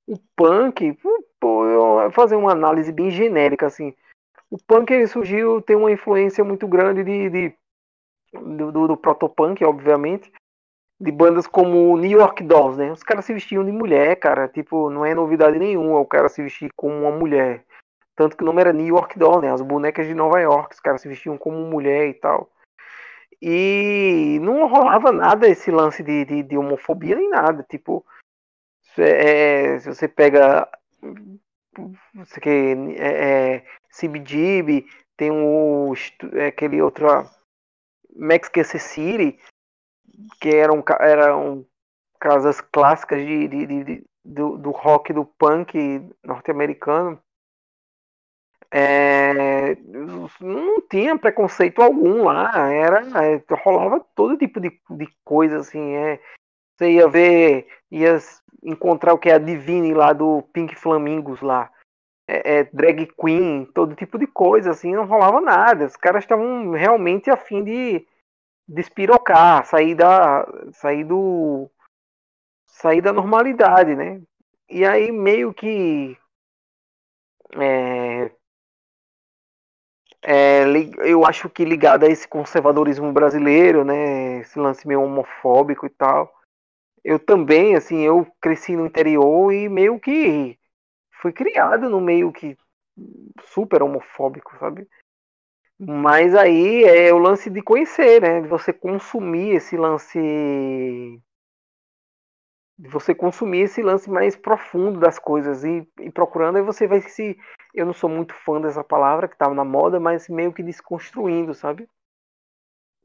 o 0.08 0.18
punk, 0.36 0.98
pô, 1.40 1.66
eu 1.66 2.12
fazer 2.12 2.36
uma 2.36 2.52
análise 2.52 2.92
bem 2.92 3.10
genérica 3.10 3.68
assim. 3.68 3.94
O 4.50 4.58
punk 4.58 4.92
ele 4.92 5.08
surgiu, 5.08 5.62
tem 5.62 5.76
uma 5.76 5.92
influência 5.92 6.44
muito 6.44 6.68
grande 6.68 7.04
de, 7.04 7.30
de 7.30 7.54
do, 8.34 8.72
do, 8.72 8.88
do 8.88 8.98
protopunk, 8.98 9.64
obviamente, 9.64 10.32
de 11.00 11.12
bandas 11.12 11.48
como 11.48 11.98
New 11.98 12.20
York 12.20 12.44
Dolls, 12.44 12.78
né? 12.78 12.92
Os 12.92 13.04
caras 13.04 13.26
se 13.26 13.34
vestiam 13.34 13.64
de 13.64 13.72
mulher, 13.72 14.16
cara, 14.18 14.48
tipo, 14.48 14.90
não 14.90 15.06
é 15.06 15.16
novidade 15.16 15.58
nenhuma 15.58 16.00
o 16.00 16.06
cara 16.06 16.30
se 16.30 16.42
vestir 16.42 16.72
como 16.76 16.94
uma 16.96 17.12
mulher. 17.12 17.64
Tanto 18.20 18.36
que 18.36 18.44
o 18.44 18.46
nome 18.46 18.60
era 18.60 18.74
New 18.74 18.86
York 18.86 19.18
Dolls, 19.18 19.42
né? 19.42 19.50
As 19.50 19.62
bonecas 19.62 20.06
de 20.06 20.14
Nova 20.14 20.42
York, 20.42 20.76
os 20.76 20.82
caras 20.82 21.00
se 21.00 21.08
vestiam 21.08 21.38
como 21.38 21.56
mulher 21.70 22.10
e 22.10 22.14
tal. 22.14 22.52
E 23.42 24.40
não 24.42 24.68
rolava 24.68 25.10
nada 25.10 25.48
esse 25.48 25.72
lance 25.72 26.04
de, 26.04 26.26
de, 26.26 26.44
de 26.44 26.58
homofobia 26.58 27.16
nem 27.16 27.30
nada. 27.30 27.66
Tipo, 27.70 28.06
é, 28.98 29.80
se 29.80 29.88
você 29.88 30.06
pega. 30.06 30.68
Você 32.14 32.42
que, 32.42 32.50
é, 32.50 33.56
é, 33.56 33.66
tem 35.16 35.32
o, 35.32 35.94
é, 36.34 36.48
aquele 36.48 36.82
outro. 36.82 37.08
Mexican 38.14 38.66
City, 38.66 39.40
que 40.42 40.50
eram, 40.50 40.84
eram 41.00 41.66
casas 42.20 42.60
clássicas 42.60 43.26
de, 43.26 43.48
de, 43.48 43.66
de 43.66 44.04
do, 44.26 44.58
do 44.58 44.72
rock 44.72 45.14
do 45.14 45.24
punk 45.24 46.06
norte-americano 46.22 47.18
é, 48.72 49.76
não 50.40 50.82
tinha 50.90 51.18
preconceito 51.18 51.82
algum 51.82 52.26
lá, 52.26 52.72
era 52.72 53.02
é, 53.26 53.44
rolava 53.64 54.00
todo 54.16 54.38
tipo 54.38 54.60
de, 54.60 54.70
de 54.92 55.08
coisa 55.24 55.58
assim, 55.58 55.96
é, 55.96 56.20
você 56.78 56.92
ia 56.92 57.08
ver, 57.08 57.68
ia 57.90 58.18
encontrar 58.64 59.14
o 59.14 59.18
que 59.18 59.30
é 59.30 59.34
a 59.34 59.40
Divine 59.40 59.94
lá 59.94 60.14
do 60.14 60.44
Pink 60.54 60.76
Flamingos 60.76 61.42
lá, 61.42 61.72
é, 62.28 62.60
é, 62.60 62.64
drag 62.66 63.08
queen, 63.20 63.66
todo 63.74 63.96
tipo 63.96 64.20
de 64.20 64.28
coisa 64.28 64.72
assim, 64.72 64.94
não 64.94 65.08
rolava 65.08 65.42
nada, 65.42 65.86
os 65.86 65.96
caras 65.96 66.24
estavam 66.24 66.72
realmente 66.72 67.32
afim 67.32 67.64
de 67.64 68.06
despirocar, 68.68 69.66
sair 69.66 69.96
da, 69.96 70.48
sair 70.74 71.04
do, 71.04 71.68
sair 72.68 73.02
da 73.02 73.12
normalidade, 73.12 73.96
né? 73.96 74.22
E 74.70 74.86
aí 74.86 75.12
meio 75.12 75.52
que 75.52 76.16
é, 77.58 78.32
é, 80.24 80.64
eu 81.06 81.26
acho 81.26 81.50
que 81.50 81.64
ligado 81.64 82.04
a 82.04 82.10
esse 82.10 82.28
conservadorismo 82.28 83.12
brasileiro, 83.12 83.84
né, 83.84 84.40
esse 84.40 84.60
lance 84.60 84.88
meio 84.88 85.02
homofóbico 85.02 85.86
e 85.86 85.90
tal. 85.90 86.34
Eu 87.04 87.18
também, 87.18 87.76
assim, 87.76 88.02
eu 88.02 88.28
cresci 88.42 88.76
no 88.76 88.86
interior 88.86 89.54
e 89.54 89.70
meio 89.70 90.00
que 90.00 90.58
fui 91.22 91.32
criado 91.32 91.90
no 91.90 92.02
meio 92.02 92.32
que 92.32 92.58
super 93.46 93.82
homofóbico, 93.82 94.58
sabe? 94.60 94.88
Mas 95.80 96.36
aí 96.36 96.84
é 96.84 97.14
o 97.14 97.18
lance 97.18 97.50
de 97.50 97.62
conhecer, 97.62 98.22
né? 98.22 98.42
De 98.42 98.48
você 98.50 98.74
consumir 98.74 99.56
esse 99.56 99.78
lance 99.78 100.20
de 102.80 102.88
você 102.88 103.14
consumir 103.14 103.64
esse 103.64 103.82
lance 103.82 104.10
mais 104.10 104.38
profundo 104.38 105.02
das 105.02 105.20
coisas 105.20 105.66
e, 105.66 105.86
e, 106.00 106.10
procurando, 106.10 106.56
aí 106.56 106.64
você 106.64 106.88
vai 106.88 107.02
se. 107.02 107.38
Eu 107.76 107.86
não 107.86 107.94
sou 107.94 108.10
muito 108.10 108.34
fã 108.34 108.62
dessa 108.62 108.82
palavra 108.82 109.28
que 109.28 109.36
estava 109.36 109.54
na 109.54 109.66
moda, 109.66 110.00
mas 110.00 110.30
meio 110.30 110.54
que 110.54 110.64
desconstruindo, 110.64 111.54
sabe? 111.54 111.90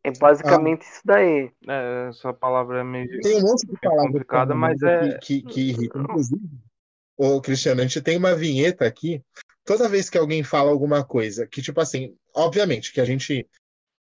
É 0.04 0.12
basicamente 0.12 0.82
ah, 0.82 0.88
isso 0.88 1.00
daí. 1.04 1.50
É, 1.66 2.08
essa 2.08 2.32
palavra 2.32 2.80
é 2.80 2.84
meio. 2.84 3.20
Tem 3.20 3.38
um 3.38 3.42
monte 3.42 3.66
de 3.66 3.76
palavra 3.80 4.06
complicada, 4.06 4.54
mas 4.54 4.80
é. 4.80 5.18
Que, 5.18 5.42
que, 5.42 5.42
que 5.42 5.60
irrita. 5.70 5.98
Inclusive, 5.98 6.48
ô, 7.16 7.40
Cristiano, 7.40 7.80
a 7.80 7.84
gente 7.84 8.00
tem 8.00 8.16
uma 8.16 8.34
vinheta 8.34 8.86
aqui. 8.86 9.20
Toda 9.64 9.88
vez 9.88 10.08
que 10.08 10.18
alguém 10.18 10.44
fala 10.44 10.70
alguma 10.70 11.02
coisa, 11.04 11.48
que, 11.48 11.60
tipo 11.60 11.80
assim, 11.80 12.14
obviamente 12.32 12.92
que 12.92 13.00
a 13.00 13.04
gente 13.04 13.48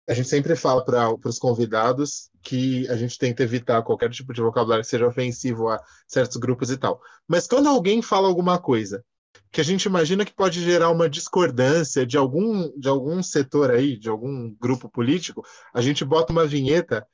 a 0.09 0.14
gente 0.14 0.28
sempre 0.28 0.57
fala 0.57 0.84
para 0.84 1.14
os 1.24 1.38
convidados 1.38 2.30
que 2.42 2.88
a 2.88 2.96
gente 2.96 3.18
tenta 3.18 3.42
evitar 3.42 3.82
qualquer 3.82 4.11
tipo 4.11 4.32
de 4.32 4.40
vocabulário 4.40 4.82
que 4.82 4.90
seja 4.90 5.07
ofensivo 5.07 5.68
a 5.68 5.80
certos 6.07 6.36
grupos 6.36 6.70
e 6.70 6.76
tal. 6.76 7.00
Mas 7.26 7.46
quando 7.46 7.68
alguém 7.68 8.03
fala 8.03 8.26
alguma 8.26 8.59
coisa 8.59 9.05
que 9.50 9.61
a 9.61 9.64
gente 9.64 9.84
imagina 9.84 10.24
que 10.24 10.34
pode 10.34 10.62
gerar 10.62 10.90
uma 10.90 11.09
discordância 11.09 12.07
de 12.07 12.16
algum, 12.16 12.70
de 12.78 12.88
algum 12.88 13.22
setor 13.22 13.70
aí, 13.70 13.98
de 13.98 14.09
algum 14.09 14.55
grupo 14.55 14.88
político, 14.88 15.44
a 15.72 15.80
gente 15.80 16.05
bota 16.05 16.32
uma 16.32 16.46
vinheta 16.46 17.07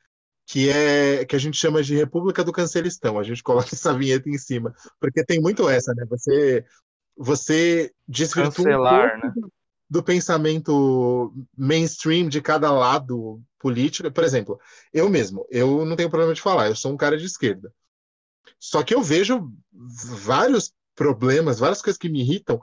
que 0.46 0.70
é 0.70 1.26
que 1.26 1.36
a 1.36 1.38
gente 1.38 1.58
chama 1.58 1.82
de 1.82 1.94
República 1.94 2.42
do 2.42 2.52
Cancelistão. 2.52 3.18
A 3.18 3.22
gente 3.22 3.42
coloca 3.44 3.68
essa 3.72 3.92
vinheta 3.92 4.30
em 4.30 4.38
cima, 4.38 4.74
porque 4.98 5.24
tem 5.24 5.40
muito 5.40 5.68
essa, 5.68 5.92
né? 5.94 6.06
Você 6.08 6.64
você 7.16 7.92
desvirtua 8.06 8.64
Cancelar, 8.64 9.18
um 9.18 9.26
né? 9.26 9.48
Do 9.88 10.02
pensamento 10.02 11.32
mainstream 11.56 12.28
de 12.28 12.42
cada 12.42 12.70
lado 12.70 13.42
político. 13.58 14.10
Por 14.10 14.24
exemplo, 14.24 14.60
eu 14.92 15.08
mesmo, 15.08 15.46
eu 15.50 15.84
não 15.84 15.96
tenho 15.96 16.10
problema 16.10 16.34
de 16.34 16.42
falar, 16.42 16.68
eu 16.68 16.76
sou 16.76 16.92
um 16.92 16.96
cara 16.96 17.16
de 17.16 17.24
esquerda. 17.24 17.72
Só 18.58 18.82
que 18.82 18.94
eu 18.94 19.02
vejo 19.02 19.50
vários 19.72 20.72
problemas, 20.94 21.58
várias 21.58 21.80
coisas 21.80 21.98
que 21.98 22.08
me 22.08 22.20
irritam, 22.20 22.60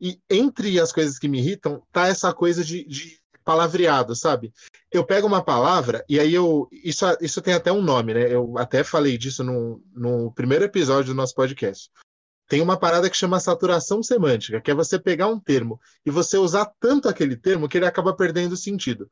e 0.00 0.20
entre 0.30 0.78
as 0.78 0.92
coisas 0.92 1.18
que 1.18 1.28
me 1.28 1.38
irritam 1.38 1.82
tá 1.90 2.06
essa 2.06 2.32
coisa 2.32 2.62
de, 2.62 2.84
de 2.84 3.18
palavreado, 3.44 4.14
sabe? 4.14 4.52
Eu 4.92 5.04
pego 5.04 5.26
uma 5.26 5.42
palavra 5.42 6.04
e 6.08 6.20
aí 6.20 6.32
eu. 6.32 6.68
Isso, 6.70 7.04
isso 7.20 7.42
tem 7.42 7.54
até 7.54 7.72
um 7.72 7.82
nome, 7.82 8.14
né? 8.14 8.32
Eu 8.32 8.56
até 8.58 8.84
falei 8.84 9.18
disso 9.18 9.42
no, 9.42 9.82
no 9.92 10.30
primeiro 10.32 10.64
episódio 10.64 11.12
do 11.12 11.16
nosso 11.16 11.34
podcast 11.34 11.90
tem 12.48 12.62
uma 12.62 12.78
parada 12.78 13.08
que 13.10 13.16
chama 13.16 13.38
saturação 13.38 14.02
semântica, 14.02 14.60
que 14.60 14.70
é 14.70 14.74
você 14.74 14.98
pegar 14.98 15.28
um 15.28 15.38
termo 15.38 15.78
e 16.04 16.10
você 16.10 16.38
usar 16.38 16.72
tanto 16.80 17.08
aquele 17.08 17.36
termo 17.36 17.68
que 17.68 17.76
ele 17.76 17.86
acaba 17.86 18.16
perdendo 18.16 18.56
sentido. 18.56 19.08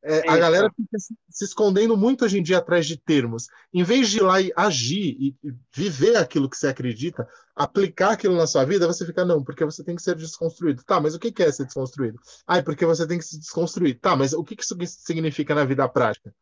É, 0.00 0.30
a 0.30 0.36
galera 0.36 0.70
fica 0.70 0.96
se 1.28 1.44
escondendo 1.44 1.96
muito 1.96 2.24
hoje 2.24 2.38
em 2.38 2.42
dia 2.42 2.58
atrás 2.58 2.86
de 2.86 2.96
termos. 2.96 3.48
Em 3.74 3.82
vez 3.82 4.08
de 4.08 4.18
ir 4.18 4.22
lá 4.22 4.40
e 4.40 4.52
agir 4.54 5.16
e 5.18 5.36
viver 5.74 6.16
aquilo 6.16 6.48
que 6.48 6.56
você 6.56 6.68
acredita, 6.68 7.28
aplicar 7.54 8.12
aquilo 8.12 8.36
na 8.36 8.46
sua 8.46 8.64
vida, 8.64 8.86
você 8.86 9.04
fica, 9.04 9.24
não, 9.24 9.42
porque 9.42 9.64
você 9.64 9.82
tem 9.82 9.96
que 9.96 10.02
ser 10.02 10.14
desconstruído. 10.14 10.84
Tá, 10.84 11.00
mas 11.00 11.16
o 11.16 11.18
que 11.18 11.42
é 11.42 11.50
ser 11.50 11.64
desconstruído? 11.64 12.20
Ah, 12.46 12.62
porque 12.62 12.86
você 12.86 13.08
tem 13.08 13.18
que 13.18 13.24
se 13.24 13.40
desconstruir. 13.40 13.98
Tá, 13.98 14.14
mas 14.14 14.32
o 14.32 14.44
que 14.44 14.56
isso 14.58 14.76
significa 14.86 15.52
na 15.52 15.64
vida 15.64 15.88
prática? 15.88 16.32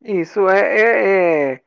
Isso 0.00 0.48
é, 0.48 0.60
é, 0.60 1.52
é 1.54 1.64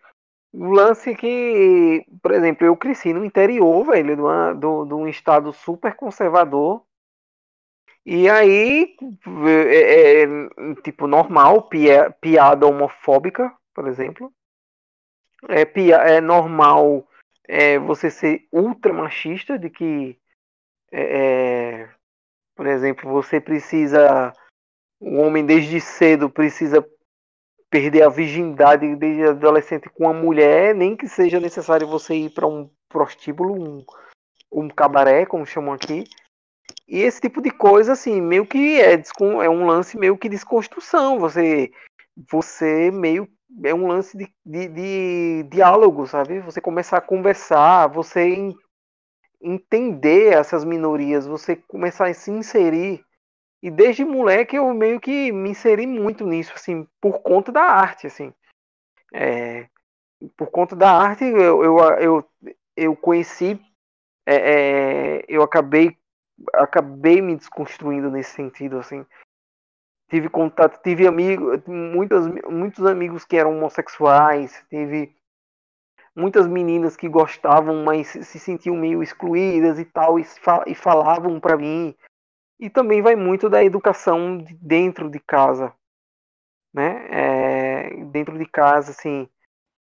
o 0.54 0.72
lance 0.72 1.16
que, 1.16 2.06
por 2.22 2.32
exemplo, 2.32 2.66
eu 2.66 2.76
cresci 2.76 3.14
no 3.14 3.24
interior, 3.24 3.86
velho, 3.86 4.16
de, 4.16 4.22
uma, 4.22 4.54
do, 4.54 4.86
de 4.86 4.94
um 4.94 5.08
estado 5.08 5.52
super 5.54 5.96
conservador. 5.96 6.84
E 8.06 8.30
aí, 8.30 8.96
é, 9.46 10.24
é, 10.24 10.26
tipo, 10.82 11.08
normal, 11.08 11.64
pia, 11.64 12.10
piada 12.22 12.66
homofóbica, 12.66 13.54
por 13.74 13.88
exemplo. 13.88 14.34
É, 15.50 15.66
pia, 15.66 15.98
é 15.98 16.22
normal 16.22 17.08
é, 17.48 17.78
você 17.78 18.10
ser 18.10 18.48
ultra 18.52 18.94
machista, 18.94 19.60
de 19.60 19.70
que, 19.70 20.18
é, 20.92 21.82
é 21.84 21.90
por 22.56 22.66
exemplo, 22.66 23.12
você 23.12 23.40
precisa. 23.40 24.34
O 25.00 25.18
homem 25.18 25.46
desde 25.46 25.80
cedo 25.80 26.28
precisa 26.28 26.82
perder 27.70 28.04
a 28.04 28.10
virgindade 28.10 28.96
desde 28.96 29.24
adolescente 29.24 29.90
com 29.90 30.06
uma 30.06 30.14
mulher, 30.14 30.74
nem 30.74 30.96
que 30.96 31.08
seja 31.08 31.40
necessário 31.40 31.88
você 31.88 32.16
ir 32.16 32.30
para 32.30 32.48
um 32.48 32.70
prostíbulo, 32.90 33.54
um, 33.54 33.86
um 34.52 34.70
cabaré, 34.70 35.26
como 35.26 35.46
chamam 35.46 35.74
aqui. 35.74 36.06
E 36.88 37.00
esse 37.00 37.20
tipo 37.20 37.42
de 37.42 37.52
coisa, 37.52 37.94
assim, 37.94 38.22
meio 38.22 38.46
que 38.46 38.80
é, 38.80 38.94
é 38.94 39.50
um 39.50 39.66
lance 39.66 39.98
meio 39.98 40.18
que 40.18 40.30
desconstrução. 40.30 41.20
Você, 41.20 41.72
você 42.30 42.90
meio 42.92 43.28
é 43.64 43.74
um 43.74 43.88
lance 43.88 44.18
de, 44.18 44.32
de, 44.46 44.68
de 44.68 45.44
diálogo, 45.50 46.06
sabe? 46.06 46.40
Você 46.42 46.60
começar 46.60 46.98
a 46.98 47.02
conversar, 47.02 47.88
você 47.88 48.54
entender 49.42 50.34
essas 50.34 50.66
minorias, 50.66 51.26
você 51.26 51.56
começar 51.56 52.08
a 52.08 52.14
se 52.14 52.32
inserir 52.32 53.04
e 53.62 53.72
desde 53.72 54.06
moleque 54.06 54.56
eu 54.56 54.72
meio 54.74 55.00
que 55.00 55.32
me 55.32 55.50
inseri 55.50 55.88
muito 55.88 56.26
nisso, 56.26 56.54
assim, 56.56 56.88
por 57.02 57.20
conta 57.22 57.52
da 57.52 57.64
arte, 57.64 58.08
assim. 58.08 58.34
É, 59.14 59.68
por 60.36 60.52
conta 60.52 60.76
da 60.76 60.92
arte, 60.92 61.24
eu, 61.24 61.64
eu, 61.64 61.78
eu, 62.00 62.30
eu 62.76 62.96
conheci, 62.96 63.60
é, 64.26 64.36
é, 64.36 65.26
eu 65.28 65.42
acabei, 65.42 65.98
acabei 66.54 67.22
me 67.22 67.36
desconstruindo 67.36 68.12
nesse 68.12 68.32
sentido, 68.32 68.78
assim. 68.78 69.06
Tive 70.10 70.30
contato, 70.30 70.82
tive 70.82 71.08
amigos, 71.08 71.62
muitos, 71.66 72.28
muitos 72.50 72.86
amigos 72.86 73.26
que 73.26 73.36
eram 73.36 73.58
homossexuais, 73.58 74.64
tive 74.70 75.16
muitas 76.16 76.48
meninas 76.48 76.96
que 76.96 77.10
gostavam, 77.10 77.84
mas 77.84 78.08
se 78.08 78.40
sentiam 78.40 78.76
meio 78.76 79.04
excluídas 79.04 79.78
e 79.80 79.86
tal, 79.86 80.18
e, 80.20 80.76
falavam 80.76 81.40
para 81.40 81.58
mim 81.58 81.96
e 82.60 82.70
também 82.70 83.02
vai 83.02 83.16
muito 83.16 83.50
da 83.50 83.64
educação 83.64 84.38
dentro 84.62 85.10
de 85.10 85.20
casa, 85.20 85.74
né? 86.74 87.08
É, 87.10 88.06
dentro 88.06 88.38
de 88.38 88.46
casa, 88.46 88.92
assim, 88.92 89.30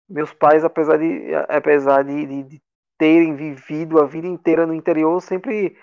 meus 0.10 0.34
pais, 0.34 0.64
apesar 0.64 0.98
de, 0.98 1.34
apesar 1.50 2.04
de, 2.04 2.26
de, 2.26 2.44
de 2.44 2.62
terem 2.98 3.36
vivido 3.36 4.00
a 4.00 4.06
vida 4.06 4.28
inteira 4.28 4.66
no 4.66 4.74
interior, 4.74 5.22
sempre 5.22 5.78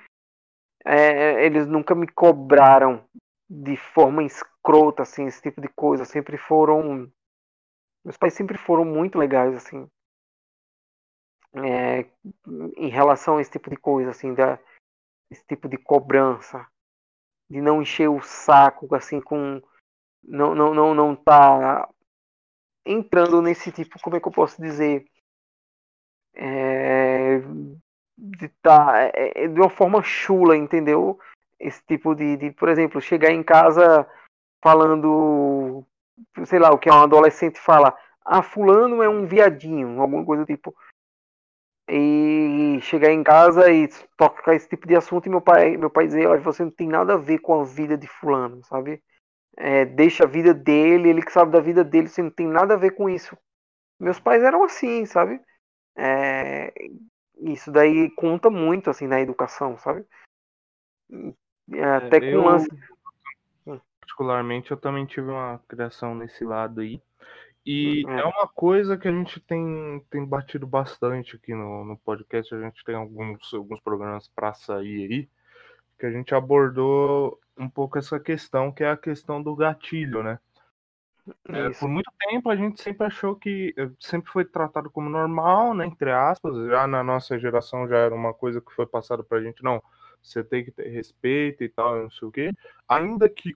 é, 0.84 1.44
eles 1.44 1.66
nunca 1.66 1.94
me 1.94 2.06
cobraram 2.06 3.04
de 3.48 3.76
forma 3.76 4.24
escrota, 4.24 5.02
assim, 5.02 5.26
esse 5.26 5.42
tipo 5.42 5.60
de 5.60 5.68
coisa. 5.68 6.04
Sempre 6.04 6.36
foram. 6.36 7.10
Meus 8.04 8.16
pais 8.16 8.34
sempre 8.34 8.58
foram 8.58 8.84
muito 8.84 9.18
legais, 9.18 9.54
assim. 9.54 9.88
É, 11.54 12.06
em 12.76 12.88
relação 12.88 13.36
a 13.36 13.42
esse 13.42 13.50
tipo 13.50 13.68
de 13.68 13.76
coisa, 13.76 14.10
assim, 14.10 14.34
da, 14.34 14.58
esse 15.30 15.44
tipo 15.46 15.68
de 15.68 15.76
cobrança. 15.76 16.66
De 17.52 17.60
não 17.60 17.82
encher 17.82 18.08
o 18.08 18.22
saco, 18.22 18.94
assim, 18.94 19.20
com. 19.20 19.60
Não, 20.24 20.54
não, 20.54 20.72
não, 20.72 20.94
não 20.94 21.14
tá 21.14 21.86
entrando 22.86 23.42
nesse 23.42 23.70
tipo, 23.70 24.00
como 24.00 24.16
é 24.16 24.20
que 24.20 24.26
eu 24.26 24.32
posso 24.32 24.60
dizer? 24.62 25.04
É, 26.34 27.40
de 28.16 28.48
tá 28.62 29.10
é, 29.14 29.44
é, 29.44 29.48
de 29.48 29.60
uma 29.60 29.68
forma 29.68 30.02
chula, 30.02 30.56
entendeu? 30.56 31.20
Esse 31.60 31.82
tipo 31.84 32.14
de, 32.14 32.38
de, 32.38 32.50
por 32.52 32.70
exemplo, 32.70 33.02
chegar 33.02 33.30
em 33.30 33.42
casa 33.42 34.08
falando, 34.62 35.84
sei 36.46 36.58
lá, 36.58 36.70
o 36.70 36.78
que 36.78 36.90
um 36.90 37.02
adolescente 37.02 37.60
fala, 37.60 37.94
ah, 38.24 38.42
fulano 38.42 39.02
é 39.02 39.08
um 39.10 39.26
viadinho, 39.26 40.00
alguma 40.00 40.24
coisa 40.24 40.42
do 40.44 40.46
tipo. 40.46 40.74
E 41.88 42.78
chegar 42.80 43.10
em 43.10 43.22
casa 43.22 43.70
e 43.70 43.88
tocar 44.16 44.54
esse 44.54 44.68
tipo 44.68 44.86
de 44.86 44.94
assunto 44.94 45.26
e 45.26 45.30
meu 45.30 45.40
pai, 45.40 45.76
meu 45.76 45.90
pai 45.90 46.06
dizer, 46.06 46.26
olha, 46.26 46.40
você 46.40 46.64
não 46.64 46.70
tem 46.70 46.88
nada 46.88 47.14
a 47.14 47.18
ver 47.18 47.38
com 47.38 47.60
a 47.60 47.64
vida 47.64 47.98
de 47.98 48.06
fulano, 48.06 48.64
sabe? 48.64 49.02
É, 49.56 49.84
deixa 49.84 50.24
a 50.24 50.26
vida 50.26 50.54
dele, 50.54 51.08
ele 51.08 51.22
que 51.22 51.32
sabe 51.32 51.52
da 51.52 51.60
vida 51.60 51.84
dele, 51.84 52.08
você 52.08 52.22
não 52.22 52.30
tem 52.30 52.46
nada 52.46 52.74
a 52.74 52.78
ver 52.78 52.92
com 52.92 53.10
isso. 53.10 53.36
Meus 54.00 54.18
pais 54.18 54.42
eram 54.42 54.64
assim, 54.64 55.04
sabe? 55.04 55.40
É, 55.96 56.72
isso 57.38 57.70
daí 57.70 58.10
conta 58.10 58.48
muito 58.48 58.88
assim 58.88 59.06
na 59.06 59.20
educação, 59.20 59.76
sabe? 59.76 60.04
É, 61.72 61.84
até 61.84 62.20
com 62.20 62.26
eu, 62.26 62.44
lance. 62.44 62.68
Particularmente, 64.00 64.70
eu 64.70 64.76
também 64.76 65.06
tive 65.06 65.30
uma 65.30 65.60
criação 65.68 66.14
nesse 66.14 66.44
lado 66.44 66.80
aí. 66.80 67.00
E 67.64 68.04
é. 68.06 68.20
é 68.20 68.24
uma 68.24 68.48
coisa 68.48 68.96
que 68.96 69.06
a 69.06 69.12
gente 69.12 69.38
tem, 69.40 70.04
tem 70.10 70.24
batido 70.24 70.66
bastante 70.66 71.36
aqui 71.36 71.54
no, 71.54 71.84
no 71.84 71.96
podcast. 71.96 72.54
A 72.54 72.60
gente 72.60 72.84
tem 72.84 72.94
alguns, 72.94 73.52
alguns 73.54 73.80
programas 73.80 74.28
para 74.28 74.52
sair 74.52 75.10
aí, 75.10 75.28
que 75.98 76.06
a 76.06 76.10
gente 76.10 76.34
abordou 76.34 77.38
um 77.56 77.68
pouco 77.68 77.98
essa 77.98 78.18
questão, 78.18 78.72
que 78.72 78.82
é 78.82 78.90
a 78.90 78.96
questão 78.96 79.42
do 79.42 79.54
gatilho, 79.54 80.22
né? 80.22 80.38
É, 81.48 81.70
por 81.78 81.88
muito 81.88 82.10
tempo 82.18 82.50
a 82.50 82.56
gente 82.56 82.82
sempre 82.82 83.06
achou 83.06 83.36
que 83.36 83.72
eh, 83.76 83.88
sempre 84.00 84.32
foi 84.32 84.44
tratado 84.44 84.90
como 84.90 85.08
normal, 85.08 85.72
né, 85.72 85.86
entre 85.86 86.10
aspas, 86.10 86.52
já 86.66 86.84
na 86.88 87.04
nossa 87.04 87.38
geração 87.38 87.86
já 87.86 87.96
era 87.96 88.12
uma 88.12 88.34
coisa 88.34 88.60
que 88.60 88.74
foi 88.74 88.86
passada 88.86 89.22
pra 89.22 89.40
gente, 89.40 89.62
não, 89.62 89.80
você 90.20 90.42
tem 90.42 90.64
que 90.64 90.72
ter 90.72 90.88
respeito 90.88 91.62
e 91.62 91.68
tal, 91.68 92.02
não 92.02 92.10
sei 92.10 92.26
o 92.26 92.32
quê, 92.32 92.50
ainda 92.88 93.28
que 93.28 93.54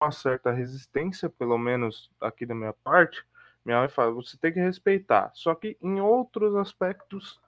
uma 0.00 0.12
certa 0.12 0.50
resistência, 0.50 1.28
pelo 1.28 1.58
menos 1.58 2.10
aqui 2.20 2.46
da 2.46 2.54
minha 2.54 2.72
parte, 2.72 3.24
minha 3.64 3.80
mãe 3.80 3.88
fala, 3.88 4.12
você 4.12 4.36
tem 4.36 4.52
que 4.52 4.60
respeitar, 4.60 5.30
só 5.34 5.54
que 5.54 5.76
em 5.82 6.00
outros 6.00 6.54
aspectos 6.56 7.40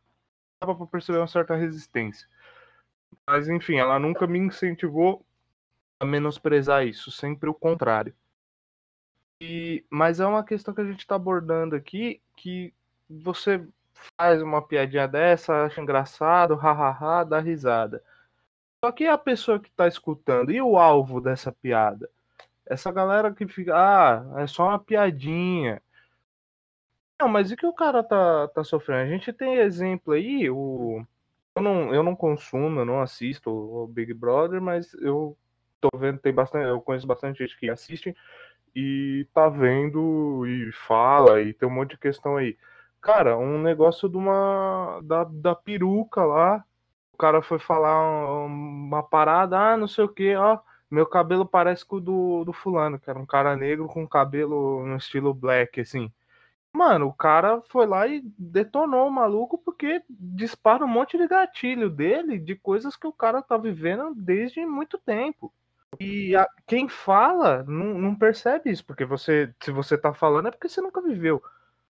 dava 0.60 0.74
para 0.74 0.86
perceber 0.86 1.18
uma 1.18 1.26
certa 1.26 1.54
resistência. 1.54 2.28
Mas 3.26 3.48
enfim, 3.48 3.76
ela 3.76 3.98
nunca 3.98 4.26
me 4.26 4.38
incentivou 4.38 5.24
a 5.98 6.04
menosprezar 6.04 6.86
isso, 6.86 7.10
sempre 7.10 7.48
o 7.48 7.54
contrário. 7.54 8.14
E, 9.40 9.84
mas 9.88 10.20
é 10.20 10.26
uma 10.26 10.44
questão 10.44 10.74
que 10.74 10.80
a 10.80 10.84
gente 10.84 11.00
está 11.00 11.14
abordando 11.14 11.74
aqui, 11.74 12.20
que 12.36 12.74
você 13.08 13.66
faz 14.18 14.42
uma 14.42 14.60
piadinha 14.60 15.08
dessa, 15.08 15.64
acha 15.64 15.80
engraçado, 15.80 16.54
hahaha, 16.54 17.24
dá 17.24 17.40
risada. 17.40 18.02
Só 18.84 18.92
que 18.92 19.06
a 19.06 19.18
pessoa 19.18 19.60
que 19.60 19.68
está 19.68 19.86
escutando, 19.86 20.50
e 20.50 20.60
o 20.60 20.78
alvo 20.78 21.20
dessa 21.20 21.52
piada? 21.52 22.10
Essa 22.70 22.92
galera 22.92 23.34
que 23.34 23.48
fica, 23.48 23.74
ah, 23.74 24.40
é 24.40 24.46
só 24.46 24.68
uma 24.68 24.78
piadinha. 24.78 25.82
Não, 27.20 27.26
mas 27.28 27.50
e 27.50 27.56
que 27.56 27.66
o 27.66 27.72
cara 27.72 28.00
tá, 28.00 28.46
tá 28.46 28.62
sofrendo? 28.62 29.02
A 29.02 29.06
gente 29.12 29.32
tem 29.32 29.56
exemplo 29.56 30.14
aí, 30.14 30.48
o... 30.48 31.04
eu, 31.56 31.62
não, 31.62 31.92
eu 31.92 32.02
não 32.04 32.14
consumo, 32.14 32.80
eu 32.80 32.84
não 32.84 33.00
assisto 33.00 33.50
o 33.50 33.88
Big 33.88 34.14
Brother, 34.14 34.62
mas 34.62 34.94
eu 34.94 35.36
tô 35.80 35.88
vendo, 35.98 36.20
tem 36.20 36.32
bastante, 36.32 36.68
eu 36.68 36.80
conheço 36.80 37.08
bastante 37.08 37.40
gente 37.40 37.58
que 37.58 37.68
assiste 37.68 38.16
e 38.74 39.26
tá 39.34 39.48
vendo 39.48 40.46
e 40.46 40.70
fala 40.72 41.42
e 41.42 41.52
tem 41.52 41.68
um 41.68 41.72
monte 41.72 41.90
de 41.90 41.98
questão 41.98 42.36
aí. 42.36 42.56
Cara, 43.00 43.36
um 43.36 43.60
negócio 43.60 44.08
de 44.08 44.16
uma 44.16 45.00
da, 45.02 45.24
da 45.24 45.54
peruca 45.56 46.24
lá. 46.24 46.64
O 47.12 47.16
cara 47.16 47.42
foi 47.42 47.58
falar 47.58 48.46
uma 48.46 49.02
parada, 49.02 49.58
ah, 49.58 49.76
não 49.76 49.88
sei 49.88 50.04
o 50.04 50.08
que, 50.08 50.36
ó, 50.36 50.58
meu 50.90 51.06
cabelo 51.06 51.46
parece 51.46 51.84
com 51.84 51.96
o 51.96 52.00
do, 52.00 52.44
do 52.44 52.52
fulano, 52.52 52.98
que 52.98 53.08
era 53.08 53.18
um 53.18 53.26
cara 53.26 53.56
negro 53.56 53.86
com 53.86 54.06
cabelo 54.08 54.84
no 54.84 54.96
estilo 54.96 55.32
black, 55.32 55.80
assim. 55.80 56.12
Mano, 56.72 57.06
o 57.06 57.12
cara 57.12 57.60
foi 57.62 57.86
lá 57.86 58.06
e 58.06 58.22
detonou 58.38 59.08
o 59.08 59.10
maluco 59.10 59.58
porque 59.58 60.02
dispara 60.08 60.84
um 60.84 60.88
monte 60.88 61.18
de 61.18 61.26
gatilho 61.26 61.90
dele 61.90 62.38
de 62.38 62.54
coisas 62.54 62.96
que 62.96 63.06
o 63.06 63.12
cara 63.12 63.42
tá 63.42 63.56
vivendo 63.56 64.14
desde 64.14 64.64
muito 64.64 64.96
tempo. 64.98 65.52
E 65.98 66.36
a, 66.36 66.48
quem 66.66 66.88
fala 66.88 67.64
não, 67.64 67.98
não, 67.98 68.14
percebe 68.14 68.70
isso, 68.70 68.84
porque 68.84 69.04
você, 69.04 69.52
se 69.60 69.72
você 69.72 69.98
tá 69.98 70.14
falando 70.14 70.46
é 70.46 70.50
porque 70.52 70.68
você 70.68 70.80
nunca 70.80 71.02
viveu. 71.02 71.42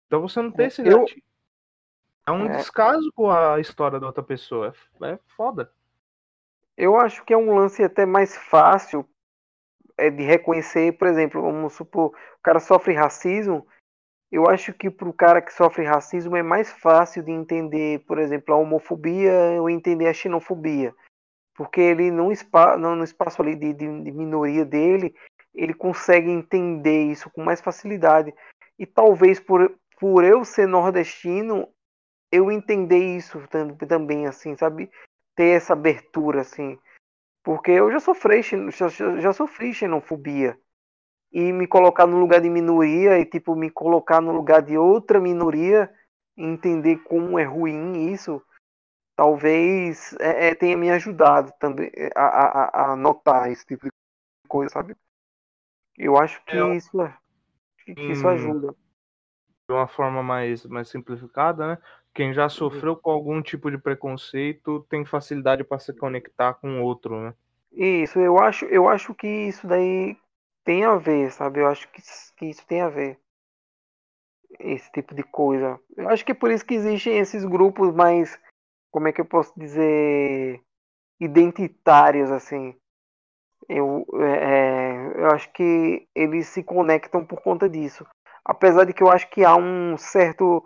Então 0.06 0.20
você 0.20 0.42
não 0.42 0.50
tem 0.50 0.66
esse 0.66 0.86
eu... 0.86 1.06
É 2.26 2.32
um 2.32 2.46
é... 2.46 2.56
descaso 2.56 3.12
com 3.14 3.30
a 3.30 3.60
história 3.60 4.00
da 4.00 4.06
outra 4.06 4.22
pessoa. 4.22 4.74
É, 5.02 5.12
é 5.12 5.18
foda. 5.36 5.70
Eu 6.76 6.96
acho 6.96 7.24
que 7.24 7.32
é 7.32 7.36
um 7.36 7.54
lance 7.54 7.82
até 7.82 8.04
mais 8.04 8.36
fácil 8.36 9.06
é, 9.96 10.10
de 10.10 10.22
reconhecer, 10.22 10.96
por 10.98 11.08
exemplo, 11.08 11.40
vamos 11.40 11.72
supor, 11.72 12.08
o 12.08 12.42
cara 12.42 12.58
sofre 12.60 12.94
racismo. 12.94 13.66
Eu 14.30 14.48
acho 14.48 14.72
que 14.72 14.90
para 14.90 15.08
o 15.08 15.12
cara 15.12 15.40
que 15.40 15.52
sofre 15.52 15.84
racismo 15.84 16.36
é 16.36 16.42
mais 16.42 16.72
fácil 16.72 17.22
de 17.22 17.30
entender, 17.30 18.00
por 18.06 18.18
exemplo, 18.18 18.54
a 18.54 18.58
homofobia 18.58 19.32
ou 19.60 19.70
entender 19.70 20.08
a 20.08 20.14
xenofobia 20.14 20.94
porque 21.54 21.80
ele 21.80 22.10
no, 22.10 22.32
espaço, 22.32 22.78
no, 22.78 23.04
espaço 23.04 23.40
ali 23.40 23.54
de, 23.54 23.72
de, 23.72 24.02
de, 24.02 24.12
minoria 24.12 24.64
dele, 24.64 25.14
ele 25.54 25.72
consegue 25.72 26.28
entender 26.28 27.04
isso 27.04 27.30
com 27.30 27.42
mais 27.42 27.60
facilidade. 27.60 28.34
E 28.78 28.84
talvez 28.84 29.38
por, 29.38 29.72
por 29.98 30.24
eu 30.24 30.44
ser 30.44 30.66
nordestino, 30.66 31.68
eu 32.30 32.50
entender 32.50 33.16
isso 33.16 33.40
também, 33.88 34.26
assim, 34.26 34.56
sabe? 34.56 34.90
Ter 35.34 35.56
essa 35.56 35.72
abertura, 35.72 36.42
assim. 36.42 36.78
Porque 37.42 37.70
eu 37.70 37.90
já 37.90 38.00
sofri, 38.00 38.42
já, 38.42 38.88
já 38.88 39.32
sofri 39.32 39.74
xenofobia. 39.74 40.58
E 41.32 41.52
me 41.52 41.66
colocar 41.66 42.06
no 42.06 42.18
lugar 42.18 42.40
de 42.40 42.48
minoria 42.48 43.18
e, 43.18 43.26
tipo, 43.26 43.56
me 43.56 43.70
colocar 43.70 44.20
no 44.20 44.32
lugar 44.32 44.62
de 44.62 44.78
outra 44.78 45.20
minoria, 45.20 45.92
entender 46.36 46.98
como 46.98 47.38
é 47.38 47.44
ruim 47.44 48.12
isso, 48.12 48.40
talvez 49.16 50.14
é, 50.20 50.48
é, 50.48 50.54
tenha 50.54 50.76
me 50.76 50.90
ajudado 50.90 51.52
também 51.58 51.90
é, 51.94 52.10
a, 52.16 52.26
a, 52.26 52.92
a, 52.92 52.96
notar 52.96 53.50
esse 53.50 53.64
tipo 53.64 53.86
de 53.86 53.90
coisa, 54.48 54.72
sabe? 54.72 54.96
Eu 55.96 56.16
acho 56.16 56.44
que 56.44 56.56
é, 56.56 56.76
isso, 56.76 56.90
que 57.84 57.92
hum, 57.92 58.12
isso 58.12 58.26
ajuda. 58.26 58.74
De 59.68 59.74
uma 59.74 59.86
forma 59.86 60.22
mais, 60.22 60.64
mais 60.66 60.88
simplificada, 60.88 61.66
né? 61.66 61.82
Quem 62.14 62.32
já 62.32 62.48
sofreu 62.48 62.96
com 62.96 63.10
algum 63.10 63.42
tipo 63.42 63.70
de 63.70 63.76
preconceito 63.76 64.86
tem 64.88 65.04
facilidade 65.04 65.64
para 65.64 65.80
se 65.80 65.92
conectar 65.92 66.54
com 66.54 66.80
outro, 66.80 67.20
né? 67.20 67.34
Isso, 67.72 68.20
eu 68.20 68.38
acho, 68.38 68.64
eu 68.66 68.88
acho 68.88 69.12
que 69.14 69.26
isso 69.26 69.66
daí 69.66 70.16
tem 70.64 70.84
a 70.84 70.94
ver, 70.94 71.32
sabe? 71.32 71.60
Eu 71.60 71.66
acho 71.66 71.88
que, 71.90 72.00
que 72.36 72.46
isso 72.46 72.64
tem 72.66 72.80
a 72.80 72.88
ver. 72.88 73.18
Esse 74.60 74.90
tipo 74.92 75.12
de 75.12 75.24
coisa. 75.24 75.80
Eu 75.96 76.08
acho 76.08 76.24
que 76.24 76.30
é 76.30 76.34
por 76.34 76.52
isso 76.52 76.64
que 76.64 76.74
existem 76.74 77.18
esses 77.18 77.44
grupos 77.44 77.92
mais 77.92 78.38
como 78.92 79.08
é 79.08 79.12
que 79.12 79.20
eu 79.20 79.24
posso 79.24 79.52
dizer, 79.58 80.62
identitários, 81.18 82.30
assim. 82.30 82.76
Eu, 83.68 84.06
é, 84.20 85.20
eu 85.20 85.26
acho 85.32 85.52
que 85.52 86.06
eles 86.14 86.46
se 86.46 86.62
conectam 86.62 87.26
por 87.26 87.42
conta 87.42 87.68
disso. 87.68 88.06
Apesar 88.44 88.84
de 88.84 88.92
que 88.92 89.02
eu 89.02 89.10
acho 89.10 89.28
que 89.30 89.44
há 89.44 89.56
um 89.56 89.96
certo 89.98 90.64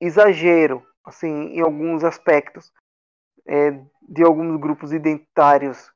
exagero, 0.00 0.86
assim, 1.04 1.28
em 1.28 1.60
alguns 1.60 2.04
aspectos, 2.04 2.72
é, 3.46 3.70
de 4.08 4.22
alguns 4.24 4.60
grupos 4.60 4.92
identitários. 4.92 5.90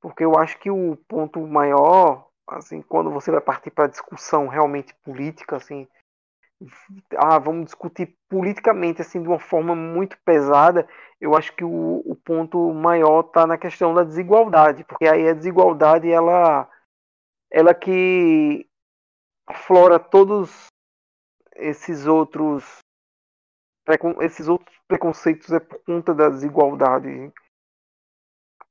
Porque 0.00 0.24
eu 0.24 0.38
acho 0.38 0.58
que 0.58 0.70
o 0.70 0.96
ponto 1.08 1.40
maior, 1.46 2.28
assim, 2.46 2.82
quando 2.82 3.10
você 3.10 3.30
vai 3.30 3.40
partir 3.40 3.70
para 3.70 3.86
discussão 3.86 4.48
realmente 4.48 4.94
política, 5.02 5.56
assim, 5.56 5.88
ah, 7.16 7.38
vamos 7.38 7.66
discutir 7.66 8.16
politicamente 8.28 9.00
assim 9.00 9.20
de 9.20 9.28
uma 9.28 9.38
forma 9.38 9.74
muito 9.74 10.18
pesada, 10.24 10.88
eu 11.20 11.36
acho 11.36 11.54
que 11.54 11.64
o, 11.64 12.02
o 12.04 12.16
ponto 12.16 12.72
maior 12.72 13.20
está 13.20 13.46
na 13.46 13.58
questão 13.58 13.94
da 13.94 14.04
desigualdade, 14.04 14.84
porque 14.84 15.06
aí 15.06 15.28
a 15.28 15.34
desigualdade 15.34 16.10
ela 16.10 16.68
ela 17.50 17.74
que 17.74 18.68
aflora 19.46 19.98
todos 19.98 20.66
esses 21.56 22.06
outros 22.06 22.78
esses 24.20 24.48
outros 24.48 24.76
preconceitos 24.88 25.52
é 25.52 25.60
por 25.60 25.78
conta 25.84 26.14
da 26.14 26.28
desigualdade. 26.28 27.32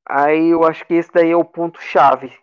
Aí 0.06 0.50
eu 0.50 0.64
acho 0.64 0.86
que 0.86 0.96
esse 0.96 1.12
daí 1.12 1.32
é 1.32 1.36
o 1.36 1.46
ponto 1.46 1.82
chave 1.82 2.38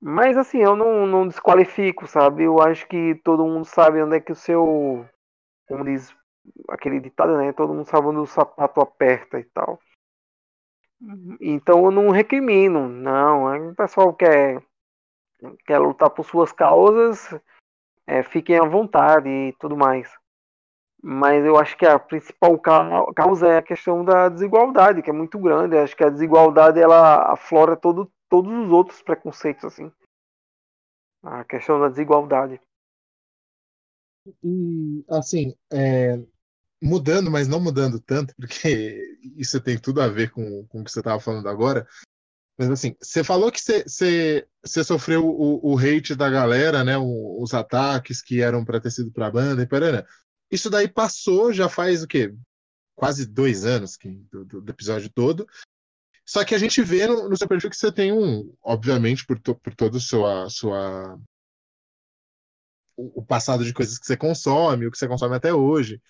Mas 0.00 0.36
assim, 0.36 0.58
eu 0.58 0.74
não, 0.74 1.06
não 1.06 1.28
desqualifico, 1.28 2.06
sabe? 2.06 2.44
Eu 2.44 2.60
acho 2.60 2.86
que 2.88 3.14
todo 3.16 3.46
mundo 3.46 3.64
sabe 3.66 4.02
onde 4.02 4.16
é 4.16 4.20
que 4.20 4.32
o 4.32 4.36
seu. 4.36 5.06
Como 5.66 5.84
diz 5.84 6.14
aquele 6.68 7.00
ditado, 7.00 7.36
né? 7.36 7.52
Todo 7.52 7.74
mundo 7.74 7.86
sabe 7.86 8.06
onde 8.08 8.18
o 8.18 8.26
sapato 8.26 8.80
aperta 8.80 9.38
e 9.38 9.44
tal. 9.44 9.78
Então 11.40 11.84
eu 11.84 11.90
não 11.90 12.10
recrimino, 12.10 12.88
não. 12.88 13.70
O 13.70 13.74
pessoal 13.74 14.12
quer, 14.14 14.62
quer 15.66 15.78
lutar 15.78 16.10
por 16.10 16.24
suas 16.24 16.52
causas, 16.52 17.34
é, 18.06 18.22
fiquem 18.22 18.58
à 18.58 18.64
vontade 18.64 19.28
e 19.28 19.52
tudo 19.58 19.76
mais. 19.76 20.10
Mas 21.06 21.44
eu 21.44 21.58
acho 21.58 21.76
que 21.76 21.84
a 21.84 21.98
principal 21.98 22.58
causa 22.58 23.46
é 23.48 23.58
a 23.58 23.62
questão 23.62 24.02
da 24.02 24.30
desigualdade, 24.30 25.02
que 25.02 25.10
é 25.10 25.12
muito 25.12 25.38
grande. 25.38 25.76
Eu 25.76 25.82
acho 25.82 25.94
que 25.94 26.02
a 26.02 26.08
desigualdade 26.08 26.80
ela 26.80 27.30
aflora 27.30 27.76
todo, 27.76 28.10
todos 28.26 28.50
os 28.50 28.72
outros 28.72 29.02
preconceitos, 29.02 29.66
assim. 29.66 29.92
A 31.22 31.44
questão 31.44 31.78
da 31.78 31.90
desigualdade. 31.90 32.58
E, 34.42 35.04
assim, 35.10 35.54
é, 35.70 36.18
mudando, 36.82 37.30
mas 37.30 37.46
não 37.46 37.60
mudando 37.60 38.00
tanto, 38.00 38.32
porque 38.40 38.98
isso 39.36 39.60
tem 39.60 39.78
tudo 39.78 40.00
a 40.00 40.08
ver 40.08 40.30
com, 40.30 40.66
com 40.68 40.80
o 40.80 40.84
que 40.84 40.90
você 40.90 41.00
estava 41.00 41.20
falando 41.20 41.50
agora. 41.50 41.86
Mas 42.56 42.70
assim, 42.70 42.96
você 42.98 43.22
falou 43.22 43.52
que 43.52 43.60
você, 43.60 44.46
você, 44.64 44.84
sofreu 44.84 45.26
o, 45.26 45.74
o, 45.74 45.78
hate 45.78 46.14
da 46.14 46.30
galera, 46.30 46.82
né? 46.82 46.96
O, 46.96 47.42
os 47.42 47.52
ataques 47.52 48.22
que 48.22 48.40
eram 48.40 48.64
para 48.64 48.80
ter 48.80 48.90
sido 48.90 49.10
para 49.12 49.26
a 49.26 49.30
banda 49.30 49.62
e 49.62 49.66
parana. 49.66 50.06
Isso 50.54 50.70
daí 50.70 50.88
passou, 50.88 51.52
já 51.52 51.68
faz 51.68 52.02
o 52.02 52.06
quê? 52.06 52.34
Quase 52.94 53.26
dois 53.26 53.64
anos 53.64 53.96
que, 53.96 54.08
do, 54.30 54.44
do, 54.44 54.70
episódio 54.70 55.10
todo. 55.10 55.46
Só 56.24 56.44
que 56.44 56.54
a 56.54 56.58
gente 56.58 56.80
vê 56.80 57.06
no, 57.06 57.28
no 57.28 57.36
seu 57.36 57.48
perfil 57.48 57.68
que 57.68 57.76
você 57.76 57.90
tem 57.90 58.12
um, 58.12 58.54
obviamente, 58.62 59.26
por, 59.26 59.38
to, 59.38 59.54
por 59.56 59.74
todo 59.74 59.96
o 59.96 60.00
sua, 60.00 60.48
sua 60.48 61.18
o 62.96 63.24
passado 63.24 63.64
de 63.64 63.74
coisas 63.74 63.98
que 63.98 64.06
você 64.06 64.16
consome, 64.16 64.86
o 64.86 64.90
que 64.90 64.96
você 64.96 65.08
consome 65.08 65.34
até 65.34 65.52
hoje 65.52 66.00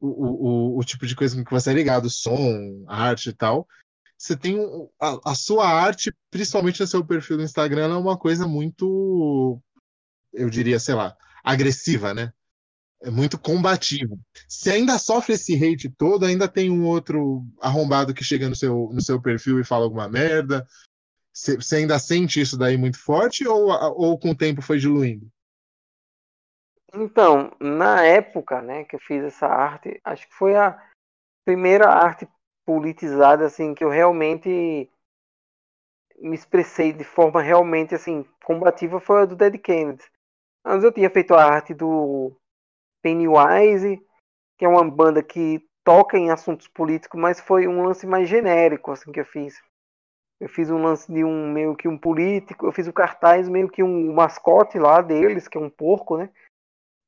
o, 0.00 0.08
o, 0.08 0.78
o 0.78 0.84
tipo 0.84 1.06
de 1.06 1.14
coisa 1.14 1.42
que 1.44 1.50
você 1.50 1.70
é 1.70 1.74
ligado, 1.74 2.08
som, 2.08 2.84
arte 2.88 3.28
e 3.28 3.32
tal, 3.32 3.68
você 4.16 4.36
tem 4.36 4.56
a, 5.00 5.30
a, 5.30 5.34
sua 5.34 5.68
arte, 5.68 6.14
principalmente 6.30 6.80
no 6.80 6.86
seu 6.86 7.04
perfil 7.04 7.36
do 7.36 7.42
Instagram, 7.42 7.92
é 7.92 7.96
uma 7.96 8.18
coisa 8.18 8.46
muito, 8.48 9.60
eu 10.32 10.48
diria, 10.48 10.80
sei 10.80 10.94
lá, 10.94 11.16
agressiva, 11.44 12.14
né? 12.14 12.32
É 13.02 13.10
muito 13.10 13.38
combativa. 13.38 14.14
Se 14.46 14.70
ainda 14.70 14.98
sofre 14.98 15.34
esse 15.34 15.54
hate 15.54 15.88
todo, 15.88 16.26
ainda 16.26 16.46
tem 16.46 16.70
um 16.70 16.84
outro 16.86 17.44
arrombado 17.60 18.12
que 18.12 18.22
chega 18.22 18.48
no 18.48 18.54
seu, 18.54 18.90
no 18.92 19.00
seu 19.00 19.20
perfil 19.20 19.58
e 19.58 19.64
fala 19.64 19.84
alguma 19.84 20.08
merda. 20.08 20.66
Você 21.32 21.76
ainda 21.76 21.98
sente 21.98 22.40
isso 22.40 22.58
daí 22.58 22.76
muito 22.76 22.98
forte 22.98 23.48
ou, 23.48 23.68
ou 23.70 24.18
com 24.18 24.30
o 24.30 24.36
tempo 24.36 24.60
foi 24.60 24.78
diluindo? 24.78 25.26
Então, 26.92 27.56
na 27.60 28.04
época, 28.04 28.60
né, 28.60 28.84
que 28.84 28.96
eu 28.96 29.00
fiz 29.00 29.22
essa 29.22 29.46
arte, 29.46 30.00
acho 30.04 30.28
que 30.28 30.34
foi 30.34 30.56
a 30.56 30.76
primeira 31.44 31.88
arte 31.88 32.28
politizada 32.66 33.46
assim 33.46 33.74
que 33.74 33.82
eu 33.82 33.88
realmente 33.88 34.90
me 36.18 36.34
expressei 36.34 36.92
de 36.92 37.04
forma 37.04 37.40
realmente 37.40 37.94
assim 37.94 38.24
combativa 38.44 39.00
foi 39.00 39.22
a 39.22 39.24
do 39.24 39.36
Dead 39.36 39.58
Kennedy. 39.58 40.04
Antes 40.64 40.84
eu 40.84 40.92
tinha 40.92 41.08
feito 41.08 41.34
a 41.34 41.42
arte 41.42 41.72
do 41.72 42.36
Pennywise, 43.02 44.00
que 44.58 44.64
é 44.64 44.68
uma 44.68 44.88
banda 44.88 45.22
que 45.22 45.64
toca 45.84 46.18
em 46.18 46.30
assuntos 46.30 46.68
políticos, 46.68 47.20
mas 47.20 47.40
foi 47.40 47.66
um 47.66 47.82
lance 47.84 48.06
mais 48.06 48.28
genérico 48.28 48.92
assim 48.92 49.10
que 49.10 49.20
eu 49.20 49.24
fiz. 49.24 49.60
Eu 50.38 50.48
fiz 50.48 50.70
um 50.70 50.82
lance 50.82 51.12
de 51.12 51.22
um 51.24 51.52
meio 51.52 51.76
que 51.76 51.88
um 51.88 51.98
político, 51.98 52.66
eu 52.66 52.72
fiz 52.72 52.86
o 52.86 52.92
cartaz 52.92 53.48
meio 53.48 53.68
que 53.68 53.82
um 53.82 54.12
mascote 54.12 54.78
lá 54.78 55.00
deles, 55.02 55.48
que 55.48 55.58
é 55.58 55.60
um 55.60 55.68
porco, 55.68 56.16
né? 56.16 56.30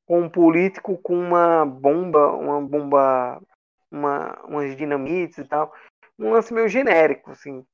com 0.07 0.21
um 0.21 0.29
político 0.29 0.99
com 0.99 1.19
uma 1.19 1.65
bomba, 1.65 2.33
uma 2.33 2.61
bomba, 2.61 3.41
uma, 3.91 4.39
umas 4.45 4.77
dinamites 4.77 5.39
e 5.39 5.45
tal. 5.45 5.73
Um 6.19 6.33
lance 6.33 6.53
meio 6.53 6.69
genérico, 6.69 7.31
assim. 7.31 7.65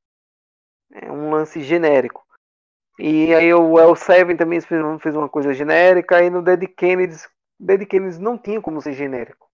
É 0.93 1.11
um 1.11 1.31
lance 1.31 1.61
genérico. 1.63 2.25
E 2.99 3.35
aí 3.35 3.53
o 3.53 3.79
El 3.79 3.95
Seven 3.95 4.37
também 4.37 4.61
fez, 4.61 4.81
fez 5.03 5.17
uma 5.17 5.29
coisa 5.29 5.53
genérica, 5.53 6.17
aí 6.17 6.31
no 6.31 6.43
Dead 6.43 6.65
Kennedys, 6.77 7.29
Dead 7.59 7.87
Kennedys 7.87 8.19
não 8.19 8.39
tinha 8.39 8.61
como 8.61 8.81
ser 8.81 8.93
genérico. 8.93 9.49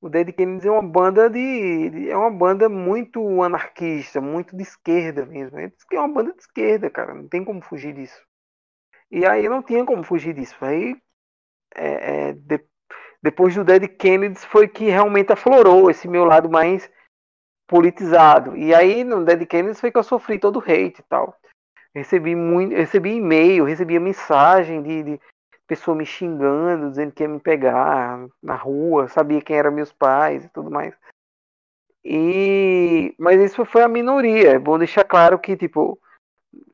O 0.00 0.08
Dead 0.08 0.32
Kennedys 0.32 0.64
é 0.64 0.70
uma 0.70 0.82
banda 0.82 1.28
de, 1.28 2.08
é 2.08 2.16
uma 2.16 2.30
banda 2.30 2.68
muito 2.68 3.42
anarquista, 3.42 4.20
muito 4.20 4.56
de 4.56 4.62
esquerda 4.62 5.26
mesmo. 5.26 5.58
É 5.58 5.72
uma 5.94 6.08
banda 6.08 6.32
de 6.32 6.40
esquerda, 6.40 6.88
cara, 6.88 7.14
não 7.14 7.26
tem 7.26 7.44
como 7.44 7.60
fugir 7.60 7.94
disso. 7.94 8.22
E 9.10 9.26
aí 9.26 9.48
não 9.48 9.62
tinha 9.62 9.84
como 9.84 10.04
fugir 10.04 10.34
disso. 10.34 10.56
Aí 10.60 10.96
é, 11.74 12.28
é, 12.28 12.32
de, 12.32 12.60
depois 13.22 13.54
do 13.54 13.64
Dead 13.64 13.88
Kennedys 13.96 14.44
foi 14.44 14.68
que 14.68 14.84
realmente 14.84 15.32
aflorou 15.32 15.90
esse 15.90 16.06
meu 16.06 16.24
lado 16.24 16.48
mais 16.48 16.88
politizado. 17.66 18.56
E 18.56 18.72
aí 18.72 19.02
no 19.02 19.24
Dead 19.24 19.46
Kennedys 19.46 19.80
foi 19.80 19.90
que 19.90 19.98
eu 19.98 20.04
sofri 20.04 20.38
todo 20.38 20.58
o 20.58 20.62
hate 20.62 21.00
e 21.00 21.04
tal. 21.08 21.36
Recebi 21.92 22.36
muito, 22.36 22.74
recebi 22.74 23.16
e-mail, 23.16 23.64
recebia 23.64 23.98
mensagem 23.98 24.80
de, 24.82 25.02
de 25.02 25.20
pessoa 25.68 25.96
me 25.96 26.06
xingando, 26.06 26.90
dizendo 26.90 27.12
que 27.12 27.22
ia 27.22 27.28
me 27.28 27.38
pegar 27.38 28.26
na 28.42 28.56
rua, 28.56 29.06
sabia 29.08 29.42
quem 29.42 29.56
eram 29.56 29.70
meus 29.70 29.92
pais 29.92 30.44
e 30.44 30.48
tudo 30.48 30.70
mais. 30.70 30.94
E 32.04 33.14
mas 33.18 33.40
isso 33.40 33.64
foi 33.64 33.82
a 33.82 33.88
minoria. 33.88 34.52
É 34.52 34.58
bom 34.58 34.78
deixar 34.78 35.04
claro 35.04 35.38
que 35.38 35.56
tipo 35.56 36.00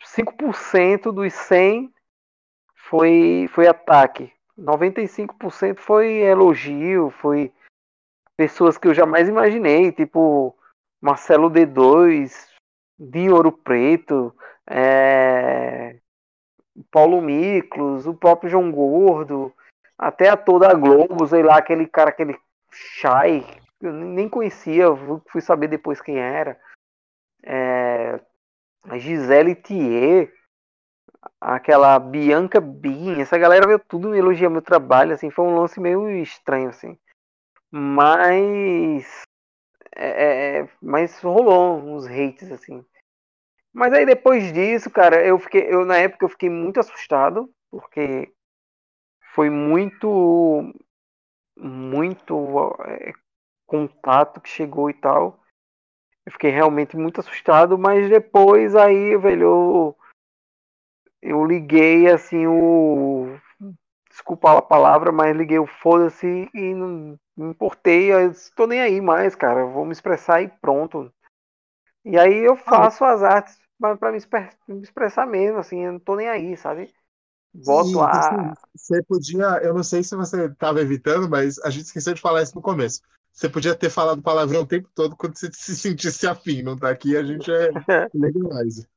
5% 0.02 1.12
dos 1.12 1.34
100 1.34 1.92
foi 2.76 3.48
foi 3.52 3.66
ataque. 3.66 4.32
95% 4.56 5.78
foi 5.80 6.18
elogio, 6.18 7.10
foi 7.10 7.52
pessoas 8.36 8.78
que 8.78 8.86
eu 8.86 8.94
jamais 8.94 9.28
imaginei, 9.28 9.90
tipo 9.90 10.56
Marcelo 11.00 11.50
D2, 11.50 12.48
de 12.98 13.28
Ouro 13.30 13.50
Preto, 13.50 14.32
é... 14.66 15.98
Paulo 16.90 17.20
Miklos, 17.20 18.06
o 18.06 18.14
próprio 18.14 18.50
João 18.50 18.70
Gordo, 18.70 19.52
até 19.98 20.28
a 20.28 20.36
toda 20.36 20.68
a 20.68 20.74
Globo, 20.74 21.26
sei 21.26 21.42
lá, 21.42 21.58
aquele 21.58 21.86
cara, 21.86 22.10
aquele 22.10 22.38
Shai, 22.70 23.46
eu 23.80 23.92
nem 23.92 24.28
conhecia, 24.28 24.86
fui 25.28 25.40
saber 25.40 25.68
depois 25.68 26.00
quem 26.00 26.18
era. 26.18 26.58
É... 27.42 28.20
A 28.88 28.98
Gisele 28.98 29.54
Thier, 29.54 30.32
aquela 31.40 31.98
Bianca 31.98 32.60
Bin, 32.60 33.20
essa 33.20 33.38
galera 33.38 33.66
veio 33.66 33.78
tudo 33.78 34.14
elogiar 34.14 34.50
meu 34.50 34.62
trabalho, 34.62 35.14
assim, 35.14 35.30
foi 35.30 35.44
um 35.44 35.58
lance 35.58 35.80
meio 35.80 36.10
estranho, 36.10 36.68
assim. 36.68 36.98
Mas. 37.70 39.22
É, 39.96 40.58
é, 40.58 40.68
mas 40.82 41.20
rolou 41.20 41.78
uns 41.78 42.06
hates, 42.06 42.50
assim. 42.50 42.84
Mas 43.74 43.92
aí 43.92 44.06
depois 44.06 44.52
disso, 44.52 44.88
cara, 44.88 45.26
eu 45.26 45.36
fiquei. 45.36 45.66
Eu, 45.68 45.84
na 45.84 45.96
época 45.96 46.24
eu 46.24 46.28
fiquei 46.28 46.48
muito 46.48 46.78
assustado, 46.78 47.52
porque 47.70 48.32
foi 49.34 49.50
muito. 49.50 50.72
Muito 51.56 52.34
é, 52.86 53.12
contato 53.66 54.40
que 54.40 54.48
chegou 54.48 54.88
e 54.90 54.94
tal. 54.94 55.40
Eu 56.24 56.32
fiquei 56.32 56.50
realmente 56.50 56.96
muito 56.96 57.20
assustado, 57.20 57.76
mas 57.76 58.08
depois 58.08 58.74
aí, 58.76 59.16
velho, 59.16 59.42
eu 59.42 59.96
eu 61.20 61.44
liguei 61.44 62.08
assim 62.08 62.46
o. 62.46 63.36
Desculpa 64.08 64.58
a 64.58 64.62
palavra, 64.62 65.10
mas 65.10 65.36
liguei 65.36 65.58
o 65.58 65.66
foda-se 65.66 66.48
e 66.54 66.74
não 66.74 67.18
me 67.36 67.50
importei. 67.50 68.12
Eu 68.12 68.30
estou 68.30 68.68
nem 68.68 68.80
aí 68.80 69.00
mais, 69.00 69.34
cara. 69.34 69.64
Vou 69.66 69.84
me 69.84 69.92
expressar 69.92 70.42
e 70.42 70.48
pronto. 70.48 71.12
E 72.04 72.18
aí 72.18 72.36
eu 72.36 72.54
faço 72.54 73.04
as 73.04 73.22
artes 73.22 73.63
para 73.78 74.12
me, 74.12 74.18
me, 74.68 74.82
expressar 74.82 75.26
mesmo, 75.26 75.58
assim, 75.58 75.84
eu 75.84 75.92
não 75.92 75.98
tô 75.98 76.16
nem 76.16 76.28
aí, 76.28 76.56
sabe? 76.56 76.92
Boto 77.52 78.00
a. 78.00 78.10
Assim, 78.10 78.54
você 78.74 79.02
podia, 79.02 79.60
eu 79.62 79.74
não 79.74 79.82
sei 79.82 80.02
se 80.02 80.16
você 80.16 80.46
estava 80.46 80.80
evitando, 80.80 81.28
mas 81.28 81.58
a 81.60 81.70
gente 81.70 81.84
esqueceu 81.84 82.14
de 82.14 82.20
falar 82.20 82.42
isso 82.42 82.54
no 82.54 82.62
começo. 82.62 83.02
Você 83.32 83.48
podia 83.48 83.74
ter 83.74 83.90
falado 83.90 84.22
palavrão 84.22 84.62
o 84.62 84.66
tempo 84.66 84.88
todo 84.94 85.16
quando 85.16 85.36
você 85.36 85.50
se 85.52 85.76
sentisse 85.76 86.26
afim, 86.26 86.62
não 86.62 86.76
tá 86.76 86.90
aqui, 86.90 87.16
a 87.16 87.22
gente 87.22 87.50
é 87.50 87.70
legalize. 88.14 88.88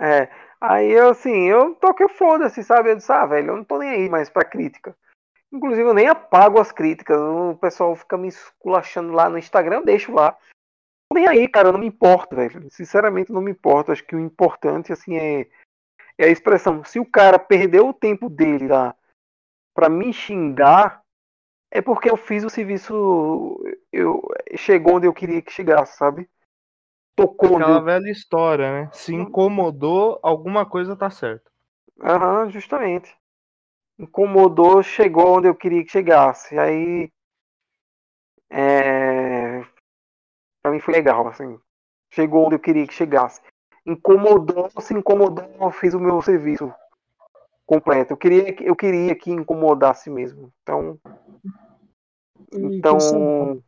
É, 0.00 0.28
Aí 0.60 0.90
eu, 0.90 1.10
assim, 1.10 1.44
eu 1.48 1.74
toquei 1.74 2.08
foda-se, 2.08 2.62
sabe? 2.64 2.90
Eu 2.90 2.96
disse, 2.96 3.12
ah, 3.12 3.26
velho, 3.26 3.50
eu 3.50 3.56
não 3.56 3.64
tô 3.64 3.78
nem 3.78 3.90
aí 3.90 4.08
mais 4.08 4.30
pra 4.30 4.44
crítica. 4.44 4.96
Inclusive, 5.52 5.88
eu 5.88 5.94
nem 5.94 6.08
apago 6.08 6.58
as 6.58 6.72
críticas. 6.72 7.18
O 7.18 7.56
pessoal 7.56 7.94
fica 7.94 8.16
me 8.16 8.28
esculachando 8.28 9.12
lá 9.12 9.28
no 9.28 9.38
Instagram, 9.38 9.76
eu 9.76 9.84
deixo 9.84 10.12
lá. 10.12 10.36
Nem 11.16 11.26
aí, 11.26 11.48
cara, 11.48 11.68
eu 11.68 11.72
não 11.72 11.80
me 11.80 11.86
importo, 11.86 12.36
velho. 12.36 12.70
Sinceramente, 12.70 13.32
não 13.32 13.40
me 13.40 13.50
importo. 13.50 13.90
Acho 13.90 14.04
que 14.04 14.14
o 14.14 14.20
importante, 14.20 14.92
assim, 14.92 15.16
é, 15.16 15.48
é 16.18 16.26
a 16.26 16.28
expressão. 16.28 16.84
Se 16.84 17.00
o 17.00 17.10
cara 17.10 17.38
perdeu 17.38 17.88
o 17.88 17.94
tempo 17.94 18.28
dele 18.28 18.68
lá 18.68 18.94
pra 19.74 19.88
me 19.88 20.12
xingar, 20.12 21.00
é 21.70 21.80
porque 21.80 22.10
eu 22.10 22.18
fiz 22.18 22.44
o 22.44 22.50
serviço. 22.50 23.58
Eu, 23.90 24.22
chegou 24.56 24.96
onde 24.96 25.06
eu 25.06 25.14
queria 25.14 25.40
que 25.40 25.50
chegasse, 25.50 25.96
sabe? 25.96 26.28
tocou 27.16 27.54
onde 27.54 27.62
Aquela 27.62 27.78
eu... 27.78 27.84
velha 27.84 28.10
história, 28.10 28.82
né? 28.82 28.90
Se 28.92 29.14
incomodou, 29.14 30.20
alguma 30.22 30.66
coisa 30.66 30.94
tá 30.94 31.08
certa. 31.08 31.50
Aham, 32.02 32.50
justamente. 32.50 33.16
Incomodou, 33.98 34.82
chegou 34.82 35.38
onde 35.38 35.48
eu 35.48 35.54
queria 35.54 35.82
que 35.82 35.90
chegasse. 35.90 36.58
Aí. 36.58 37.10
É... 38.50 39.64
Pra 40.66 40.72
mim 40.72 40.80
foi 40.80 40.94
legal, 40.94 41.28
assim. 41.28 41.56
Chegou 42.10 42.44
onde 42.44 42.56
eu 42.56 42.58
queria 42.58 42.84
que 42.88 42.92
chegasse. 42.92 43.40
Incomodou, 43.86 44.68
se 44.80 44.92
incomodou, 44.92 45.48
eu 45.60 45.70
fiz 45.70 45.94
o 45.94 46.00
meu 46.00 46.20
serviço 46.20 46.74
completo. 47.64 48.14
Eu 48.14 48.16
queria, 48.16 48.52
que- 48.52 48.64
eu 48.64 48.74
queria 48.74 49.14
que 49.14 49.30
incomodasse 49.30 50.10
mesmo. 50.10 50.52
Então, 50.64 50.98
então 52.52 53.62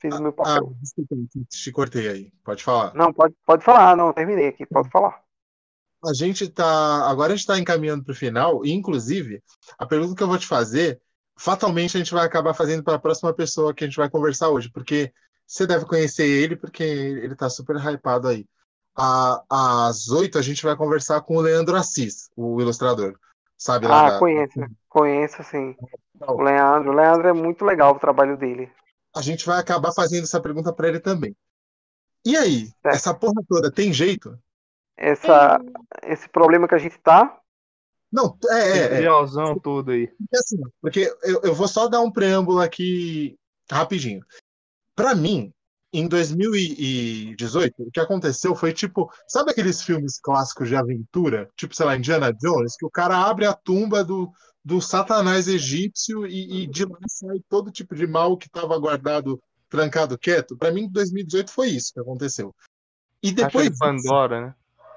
fiz 0.00 0.18
o 0.18 0.20
meu 0.20 0.32
Ah, 0.32 0.32
papel. 0.32 0.76
desculpa, 0.80 1.14
te 1.48 1.70
cortei 1.70 2.08
aí. 2.08 2.32
Pode 2.42 2.64
falar. 2.64 2.92
Não, 2.92 3.12
pode, 3.12 3.32
pode 3.46 3.64
falar, 3.64 3.96
não, 3.96 4.12
terminei 4.12 4.48
aqui, 4.48 4.66
pode 4.66 4.90
falar. 4.90 5.22
A 6.04 6.12
gente 6.12 6.48
tá. 6.48 7.08
Agora 7.08 7.32
a 7.34 7.36
gente 7.36 7.42
está 7.42 7.56
encaminhando 7.56 8.02
para 8.02 8.10
o 8.10 8.16
final, 8.16 8.66
e 8.66 8.72
inclusive, 8.72 9.40
a 9.78 9.86
pergunta 9.86 10.16
que 10.16 10.22
eu 10.24 10.28
vou 10.28 10.38
te 10.38 10.46
fazer, 10.48 11.00
fatalmente 11.38 11.96
a 11.96 12.00
gente 12.00 12.12
vai 12.12 12.26
acabar 12.26 12.52
fazendo 12.52 12.82
para 12.82 12.96
a 12.96 12.98
próxima 12.98 13.32
pessoa 13.32 13.72
que 13.72 13.84
a 13.84 13.86
gente 13.86 13.96
vai 13.96 14.10
conversar 14.10 14.48
hoje, 14.48 14.68
porque 14.72 15.12
você 15.46 15.66
deve 15.66 15.84
conhecer 15.86 16.26
ele, 16.26 16.56
porque 16.56 16.82
ele 16.82 17.32
está 17.32 17.48
super 17.48 17.76
hypado 17.76 18.28
aí. 18.28 18.46
À- 18.94 19.42
Às 19.88 20.08
oito 20.08 20.38
a 20.38 20.42
gente 20.42 20.62
vai 20.62 20.74
conversar 20.76 21.20
com 21.20 21.36
o 21.36 21.40
Leandro 21.40 21.76
Assis, 21.76 22.30
o 22.36 22.60
ilustrador. 22.60 23.18
Sabe 23.56 23.86
lá 23.86 24.06
Ah, 24.06 24.10
da- 24.12 24.18
conheço, 24.18 24.60
conheço 24.88 25.42
sim. 25.44 25.76
Então, 26.14 26.34
O 26.34 26.42
Leandro, 26.42 26.90
o 26.90 26.94
Leandro 26.94 27.28
é 27.28 27.32
muito 27.32 27.64
legal 27.64 27.94
o 27.94 27.98
trabalho 27.98 28.36
dele. 28.36 28.70
a 29.14 29.22
gente 29.22 29.46
vai 29.46 29.58
acabar 29.58 29.92
fazendo 29.92 30.24
essa 30.24 30.40
pergunta 30.40 30.72
para 30.72 30.88
ele 30.88 31.00
também. 31.00 31.34
E 32.24 32.36
aí, 32.36 32.70
É. 32.84 32.90
essa 32.90 33.14
porra 33.14 33.40
toda 33.48 33.70
tem 33.70 33.92
jeito? 33.92 34.38
Essa, 34.96 35.58
esse 36.04 36.28
problema 36.28 36.66
que 36.66 36.74
a 36.74 36.78
gente 36.78 36.98
tá, 36.98 37.38
Não, 38.10 38.38
é, 38.48 38.54
é, 38.54 39.02
Esse 39.02 39.40
é. 39.40 39.60
todo 39.62 39.90
aí. 39.90 40.06
Porque 40.06 40.36
assim, 40.36 40.56
porque 40.80 41.16
eu, 41.22 41.42
eu 41.42 41.54
vou 41.54 41.68
só 41.68 41.88
dar 41.88 42.00
um 42.00 42.10
preâmbulo 42.10 42.60
aqui 42.60 43.36
rapidinho. 43.70 44.24
Pra 44.96 45.14
mim, 45.14 45.52
em 45.92 46.08
2018, 46.08 47.74
o 47.84 47.90
que 47.90 48.00
aconteceu 48.00 48.54
foi 48.54 48.72
tipo, 48.72 49.10
sabe 49.28 49.50
aqueles 49.50 49.82
filmes 49.82 50.18
clássicos 50.20 50.68
de 50.68 50.74
aventura, 50.76 51.48
tipo, 51.56 51.74
sei 51.76 51.86
lá, 51.86 51.96
Indiana 51.96 52.32
Jones, 52.32 52.76
que 52.76 52.84
o 52.86 52.90
cara 52.90 53.16
abre 53.18 53.46
a 53.46 53.52
tumba 53.54 54.02
do, 54.02 54.30
do 54.64 54.80
Satanás 54.80 55.46
egípcio 55.48 56.26
e, 56.26 56.62
e 56.62 56.66
de 56.66 56.84
lá 56.84 56.98
sai 57.08 57.38
todo 57.48 57.70
tipo 57.70 57.94
de 57.94 58.06
mal 58.06 58.36
que 58.36 58.46
estava 58.46 58.76
guardado, 58.78 59.40
trancado 59.68 60.18
quieto? 60.18 60.56
Pra 60.56 60.72
mim, 60.72 60.82
em 60.82 60.90
2018 60.90 61.50
foi 61.50 61.68
isso 61.68 61.92
que 61.92 62.00
aconteceu. 62.00 62.54
E 63.22 63.32
Caixa 63.32 63.46
depois 63.46 63.70
de 63.70 63.78
Pandora, 63.78 64.46
né? 64.46 64.54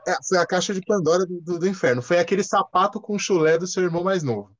é, 0.07 0.15
foi 0.27 0.37
a 0.37 0.45
caixa 0.45 0.73
de 0.73 0.81
Pandora 0.81 1.25
do, 1.25 1.39
do- 1.41 1.59
do 1.59 1.67
inferno. 1.67 2.01
Foi 2.01 2.19
aquele 2.19 2.43
sapato 2.43 2.99
com 3.01 3.17
chulé 3.19 3.57
do 3.57 3.67
seu 3.67 3.83
irmão 3.83 4.03
mais 4.03 4.23
novo. 4.23 4.51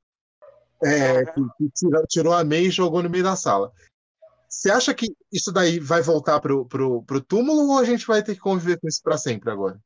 É, 0.82 1.24
que, 1.26 1.40
que 1.58 1.70
tirou, 1.74 2.06
tirou 2.06 2.32
a 2.32 2.42
meia 2.42 2.68
e 2.68 2.70
jogou 2.70 3.02
no 3.02 3.10
meio 3.10 3.22
da 3.24 3.36
sala. 3.36 3.70
Você 4.50 4.70
acha 4.70 4.92
que 4.92 5.06
isso 5.32 5.52
daí 5.52 5.78
vai 5.78 6.02
voltar 6.02 6.40
pro, 6.40 6.66
pro, 6.66 7.02
pro 7.04 7.20
túmulo 7.20 7.70
ou 7.70 7.78
a 7.78 7.84
gente 7.84 8.06
vai 8.06 8.22
ter 8.22 8.34
que 8.34 8.40
conviver 8.40 8.80
com 8.80 8.88
isso 8.88 9.00
pra 9.02 9.16
sempre 9.16 9.50
agora? 9.50 9.78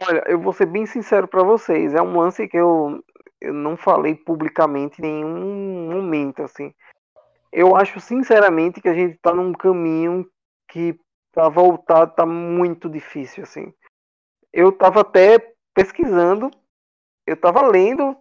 olha, 0.00 0.24
eu 0.26 0.40
vou 0.40 0.52
ser 0.52 0.66
bem 0.66 0.86
sincero 0.86 1.28
pra 1.28 1.42
vocês, 1.42 1.94
é 1.94 2.02
um 2.02 2.18
lance 2.18 2.48
que 2.48 2.56
eu, 2.56 3.02
eu 3.40 3.52
não 3.52 3.76
falei 3.76 4.14
publicamente 4.14 5.00
em 5.00 5.04
nenhum 5.04 5.90
momento, 5.90 6.42
assim. 6.42 6.74
Eu 7.52 7.76
acho 7.76 8.00
sinceramente 8.00 8.80
que 8.80 8.88
a 8.88 8.94
gente 8.94 9.18
tá 9.18 9.32
num 9.34 9.52
caminho 9.52 10.28
que 10.68 10.98
pra 11.32 11.48
voltar 11.48 12.06
tá 12.08 12.26
muito 12.26 12.88
difícil, 12.88 13.42
assim. 13.42 13.72
Eu 14.52 14.72
tava 14.72 15.00
até 15.00 15.38
pesquisando, 15.74 16.50
eu 17.26 17.36
tava 17.36 17.66
lendo, 17.66 18.16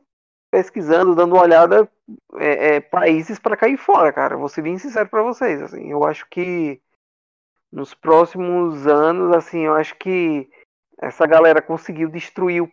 pesquisando, 0.51 1.15
dando 1.15 1.35
uma 1.35 1.43
olhada 1.43 1.89
é, 2.39 2.75
é, 2.77 2.81
países 2.81 3.39
para 3.39 3.57
cair 3.57 3.77
fora, 3.77 4.13
cara. 4.13 4.37
Vou 4.37 4.49
ser 4.49 4.61
bem 4.63 4.77
sincero 4.77 5.09
para 5.09 5.23
vocês, 5.23 5.61
assim. 5.61 5.89
Eu 5.91 6.05
acho 6.05 6.27
que 6.29 6.81
nos 7.71 7.93
próximos 7.93 8.87
anos, 8.87 9.35
assim, 9.35 9.61
eu 9.65 9.73
acho 9.75 9.95
que 9.97 10.49
essa 11.01 11.27
galera 11.27 11.61
conseguiu 11.61 12.09
destruir 12.09 12.63
o, 12.63 12.71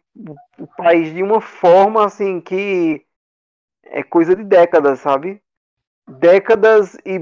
o- 0.58 0.66
país 0.76 1.14
de 1.14 1.22
uma 1.22 1.40
forma, 1.40 2.04
assim, 2.06 2.40
que 2.40 3.04
é 3.84 4.02
coisa 4.02 4.36
de 4.36 4.44
décadas, 4.44 5.00
sabe? 5.00 5.42
Décadas 6.08 6.96
e, 7.06 7.20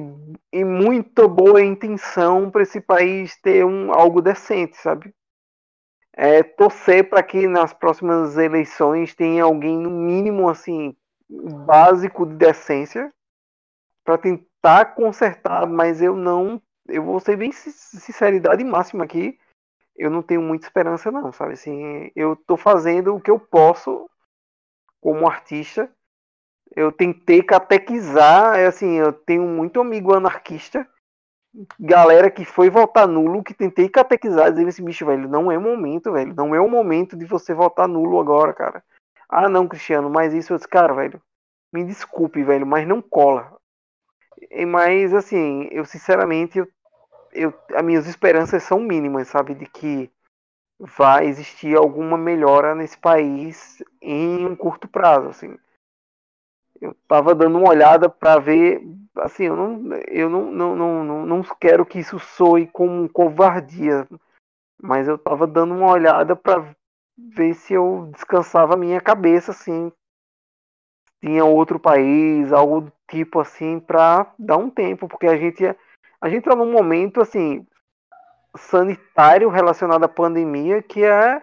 e 0.53 0.65
muita 0.65 1.29
boa 1.29 1.63
intenção 1.63 2.51
para 2.51 2.63
esse 2.63 2.81
país 2.81 3.37
ter 3.43 3.65
um, 3.65 3.93
algo 3.93 4.23
decente, 4.23 4.77
sabe? 4.79 5.15
É, 6.17 6.43
torcer 6.43 7.11
para 7.11 7.23
que 7.23 7.47
nas 7.47 7.75
próximas 7.75 8.39
eleições 8.39 9.15
tenha 9.15 9.45
alguém 9.45 9.79
no 9.79 9.91
mínimo 9.91 10.49
assim 10.49 10.97
básico 11.29 12.25
de 12.25 12.35
decência 12.37 13.13
para 14.03 14.17
tentar 14.17 14.95
consertar, 14.95 15.67
mas 15.67 16.01
eu 16.01 16.17
não, 16.17 16.63
eu 16.89 17.03
vou 17.03 17.21
ser 17.21 17.37
bem 17.37 17.53
sin- 17.53 17.71
sinceridade 17.71 18.65
máxima 18.65 19.05
aqui, 19.05 19.39
eu 19.95 20.11
não 20.11 20.23
tenho 20.23 20.41
muita 20.41 20.67
esperança 20.67 21.11
não, 21.11 21.33
sabe 21.33 21.53
assim, 21.53 22.11
eu 22.15 22.35
tô 22.35 22.57
fazendo 22.57 23.15
o 23.15 23.21
que 23.21 23.31
eu 23.31 23.39
posso 23.39 24.09
como 25.01 25.29
artista. 25.29 25.91
Eu 26.75 26.91
tentei 26.91 27.43
catequizar, 27.43 28.59
é 28.59 28.67
assim, 28.67 28.95
eu 28.95 29.13
tenho 29.13 29.45
muito 29.45 29.81
amigo 29.81 30.13
anarquista 30.15 30.87
galera 31.79 32.31
que 32.31 32.45
foi 32.45 32.69
votar 32.69 33.07
nulo, 33.09 33.43
que 33.43 33.55
tentei 33.55 33.89
catequizar, 33.89 34.51
dizendo 34.51 34.69
esse 34.69 34.83
bicho, 34.83 35.07
velho, 35.07 35.29
não 35.29 35.51
é 35.51 35.57
o 35.57 35.61
momento, 35.61 36.13
velho. 36.13 36.35
Não 36.35 36.55
é 36.55 36.61
o 36.61 36.69
momento 36.69 37.17
de 37.17 37.25
você 37.25 37.55
votar 37.55 37.89
nulo 37.89 38.21
agora, 38.21 38.53
cara. 38.53 38.83
Ah, 39.29 39.49
não, 39.49 39.67
Cristiano, 39.67 40.09
mas 40.11 40.33
isso, 40.35 40.53
eu 40.53 40.57
disse, 40.57 40.69
cara, 40.69 40.95
velho, 40.95 41.21
me 41.73 41.85
desculpe, 41.85 42.43
velho, 42.43 42.67
mas 42.67 42.87
não 42.87 43.03
cola. 43.03 43.57
Mas, 44.69 45.15
assim, 45.15 45.69
eu 45.71 45.85
sinceramente, 45.85 46.59
eu, 46.59 46.69
eu, 47.33 47.55
as 47.75 47.85
minhas 47.85 48.07
esperanças 48.07 48.63
são 48.63 48.79
mínimas, 48.79 49.29
sabe, 49.29 49.55
de 49.55 49.67
que 49.67 50.11
vai 50.79 51.27
existir 51.27 51.77
alguma 51.77 52.19
melhora 52.19 52.75
nesse 52.75 52.99
país 52.99 53.83
em 54.01 54.47
um 54.47 54.55
curto 54.55 54.87
prazo, 54.87 55.29
assim. 55.29 55.57
Eu 56.81 56.95
tava 57.09 57.35
dando 57.35 57.59
uma 57.59 57.69
olhada 57.69 58.09
para 58.09 58.39
ver, 58.39 58.83
assim, 59.17 59.45
eu 59.45 59.57
não, 59.57 59.95
eu 60.09 60.29
não, 60.29 60.51
não, 60.51 60.77
não, 60.77 61.27
não, 61.27 61.43
quero 61.61 61.87
que 61.87 61.99
isso 61.99 62.19
soe 62.19 62.67
como 62.67 63.09
covardia, 63.09 64.07
mas 64.81 65.09
eu 65.09 65.17
tava 65.17 65.47
dando 65.47 65.75
uma 65.75 65.91
olhada 65.91 66.37
para 66.37 66.75
ver 67.17 67.55
se 67.55 67.75
eu 67.75 68.11
descansava 68.13 68.75
a 68.75 68.77
minha 68.77 69.01
cabeça, 69.01 69.53
assim, 69.53 69.91
tinha 71.21 71.45
outro 71.45 71.79
país, 71.81 72.53
algo 72.53 72.83
do 72.83 72.93
tipo 73.11 73.41
assim, 73.41 73.81
para 73.81 74.33
dar 74.39 74.59
um 74.59 74.69
tempo, 74.69 75.09
porque 75.09 75.27
a 75.27 75.37
gente, 75.37 75.65
a 76.21 76.29
gente 76.29 76.45
tá 76.45 76.55
num 76.55 76.71
momento, 76.71 77.21
assim, 77.21 77.67
sanitário 78.57 79.49
relacionado 79.49 80.05
à 80.05 80.09
pandemia 80.09 80.83
que 80.83 81.05
é 81.05 81.43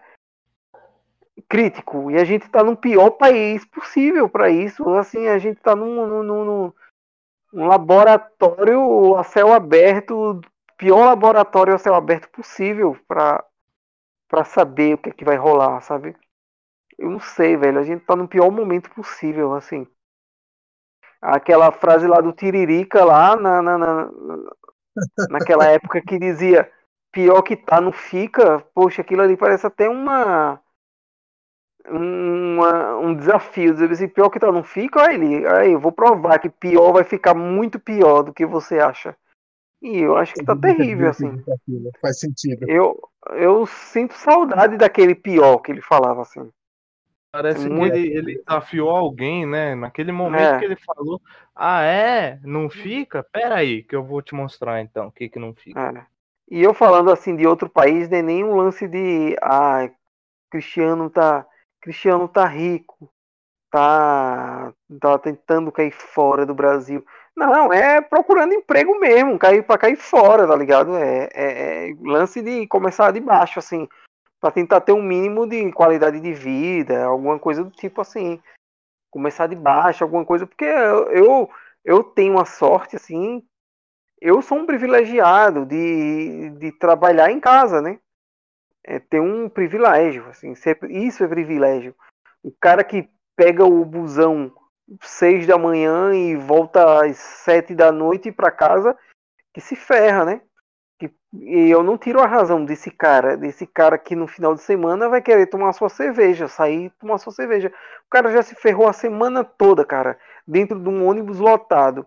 crítico 1.48 2.12
e 2.12 2.16
a 2.18 2.24
gente 2.24 2.44
está 2.44 2.64
no 2.64 2.76
pior 2.76 3.12
país 3.12 3.66
possível 3.66 4.30
para 4.30 4.50
isso. 4.50 4.88
Assim, 4.96 5.28
a 5.28 5.38
gente 5.38 5.58
está 5.58 5.76
num, 5.76 6.06
num, 6.06 6.24
num, 6.24 6.74
num 7.52 7.68
laboratório 7.68 9.16
a 9.16 9.24
céu 9.24 9.54
aberto, 9.54 10.42
pior 10.78 11.06
laboratório 11.06 11.74
a 11.74 11.78
céu 11.78 11.96
aberto 11.96 12.30
possível 12.30 12.98
para 13.08 13.44
para 14.28 14.44
saber 14.44 14.96
o 14.96 14.98
que 14.98 15.10
é 15.10 15.14
que 15.14 15.24
vai 15.24 15.36
rolar, 15.36 15.80
sabe? 15.82 16.16
Eu 16.98 17.08
não 17.12 17.20
sei, 17.20 17.56
velho. 17.56 17.78
A 17.78 17.84
gente 17.84 18.04
tá 18.04 18.16
no 18.16 18.28
pior 18.28 18.50
momento 18.50 18.90
possível, 18.90 19.54
assim. 19.54 19.86
Aquela 21.22 21.72
frase 21.72 22.08
lá 22.08 22.20
do 22.20 22.34
Tiririca 22.34 23.06
lá 23.06 23.36
na, 23.36 23.62
na, 23.62 23.78
na 23.78 24.10
naquela 25.30 25.68
época 25.68 26.02
que 26.02 26.18
dizia 26.18 26.72
pior 27.12 27.44
que 27.44 27.56
tá, 27.56 27.80
não 27.80 27.92
fica. 27.92 28.60
Poxa, 28.74 29.02
aquilo 29.02 29.22
ali 29.22 29.38
parece 29.38 29.68
até 29.68 29.88
uma 29.88 30.60
uma, 31.90 32.98
um 32.98 33.16
desafio. 33.16 33.74
Dizer 33.74 33.92
assim, 33.92 34.08
pior 34.08 34.30
que 34.30 34.40
tá, 34.40 34.52
não 34.52 34.64
fica, 34.64 35.02
olha 35.02 35.14
ele. 35.14 35.48
Aí, 35.48 35.72
eu 35.72 35.80
vou 35.80 35.92
provar 35.92 36.40
que 36.40 36.50
pior 36.50 36.92
vai 36.94 37.04
ficar 37.04 37.34
muito 37.34 37.80
pior 37.80 38.24
do 38.24 38.34
que 38.34 38.46
você 38.46 38.80
acha. 38.80 39.16
E 39.82 40.00
eu 40.00 40.16
acho 40.16 40.34
que 40.34 40.46
tá 40.46 40.56
terrível, 40.56 41.10
assim. 41.10 41.44
Faz 42.02 42.20
sentido. 42.20 42.66
Eu, 42.70 42.98
eu 43.32 43.66
sinto 43.66 44.14
saudade 44.14 44.78
daquele 44.78 45.14
pior 45.14 45.58
que 45.58 45.72
ele 45.72 45.82
falava, 45.82 46.22
assim. 46.22 46.50
Parece 47.34 47.68
Muito- 47.68 47.94
que 47.94 48.00
ele, 48.00 48.16
ele 48.18 48.44
desafiou 48.46 48.92
alguém, 48.92 49.46
né? 49.46 49.74
Naquele 49.74 50.12
momento 50.12 50.42
É. 50.56 50.60
que 50.60 50.66
ele 50.66 50.76
falou: 50.76 51.20
Ah, 51.56 51.82
é? 51.84 52.40
Não 52.44 52.70
fica? 52.70 53.24
Pera 53.24 53.56
aí, 53.56 53.82
que 53.82 53.96
eu 53.96 54.04
vou 54.04 54.22
te 54.22 54.36
mostrar 54.36 54.82
então 54.82 55.08
o 55.08 55.12
que, 55.12 55.28
que 55.28 55.40
não 55.40 55.54
fica. 55.54 55.80
É. 55.82 56.06
E 56.50 56.62
eu 56.62 56.74
falando 56.76 57.12
assim 57.12 57.36
de 57.36 57.48
outro 57.48 57.68
país, 57.68 58.08
nem 58.08 58.22
nenhum 58.22 58.56
lance 58.56 58.88
de 58.88 59.36
ah, 59.42 59.90
Cristiano 60.52 61.10
tá 61.10 61.46
Cristiano 61.84 62.30
tá 62.30 62.46
rico, 62.46 63.12
tá 63.70 64.74
tá 65.02 65.20
tentando 65.20 65.70
cair 65.70 65.92
fora 65.92 66.46
do 66.46 66.54
Brasil. 66.54 67.06
Não, 67.36 67.74
é 67.74 68.00
procurando 68.00 68.54
emprego 68.54 68.98
mesmo, 69.00 69.38
cair 69.38 69.64
para 69.64 69.78
cair 69.78 69.98
fora, 69.98 70.48
tá 70.48 70.56
ligado? 70.56 70.96
É, 70.96 71.30
é, 71.34 71.90
é, 71.90 71.96
lance 72.02 72.42
de 72.42 72.66
começar 72.68 73.12
de 73.12 73.20
baixo, 73.20 73.60
assim, 73.60 73.86
para 74.40 74.52
tentar 74.52 74.80
ter 74.80 74.94
um 74.94 75.04
mínimo 75.04 75.46
de 75.46 75.74
qualidade 75.74 76.22
de 76.22 76.34
vida, 76.34 77.04
alguma 77.04 77.38
coisa 77.38 77.66
do 77.66 77.72
tipo 77.72 78.00
assim. 78.00 78.42
Começar 79.12 79.48
de 79.48 79.56
baixo, 79.56 80.06
alguma 80.06 80.24
coisa, 80.24 80.48
porque 80.48 80.64
eu, 80.64 81.50
eu, 81.84 82.04
tenho 82.04 82.34
uma 82.34 82.46
sorte, 82.46 82.96
assim, 82.96 83.44
eu 84.22 84.42
sou 84.42 84.58
um 84.58 84.66
privilegiado 84.66 85.66
de, 85.66 86.50
de 86.52 86.72
trabalhar 86.72 87.30
em 87.30 87.42
casa, 87.42 87.82
né? 87.82 88.00
É, 88.86 89.00
ter 89.00 89.22
um 89.22 89.48
privilégio, 89.48 90.28
assim, 90.28 90.54
isso 90.90 91.24
é 91.24 91.28
privilégio. 91.28 91.96
O 92.44 92.52
cara 92.52 92.84
que 92.84 93.10
pega 93.36 93.64
o 93.64 93.86
busão 93.86 94.52
seis 95.02 95.48
da 95.48 95.58
manhã 95.58 96.14
e 96.14 96.36
volta 96.36 97.06
às 97.06 97.18
sete 97.18 97.74
da 97.74 97.92
noite 97.92 98.32
para 98.32 98.52
casa, 98.52 98.98
que 99.54 99.62
se 99.62 99.76
ferra, 99.76 100.26
né? 100.26 100.42
E 101.34 101.70
eu 101.70 101.82
não 101.82 101.98
tiro 101.98 102.22
a 102.22 102.28
razão 102.28 102.64
desse 102.64 102.92
cara, 102.92 103.36
desse 103.36 103.66
cara 103.66 103.98
que 103.98 104.16
no 104.16 104.28
final 104.28 104.54
de 104.54 104.62
semana 104.62 105.10
vai 105.10 105.20
querer 105.20 105.48
tomar 105.48 105.74
sua 105.74 105.90
cerveja, 105.90 106.48
sair 106.48 106.92
tomar 107.00 107.18
sua 107.18 107.34
cerveja. 107.34 107.74
O 108.06 108.10
cara 108.10 108.32
já 108.32 108.44
se 108.44 108.54
ferrou 108.54 108.88
a 108.88 108.94
semana 108.94 109.44
toda, 109.44 109.84
cara, 109.84 110.18
dentro 110.48 110.80
de 110.80 110.88
um 110.88 111.08
ônibus 111.08 111.40
lotado. 111.40 112.06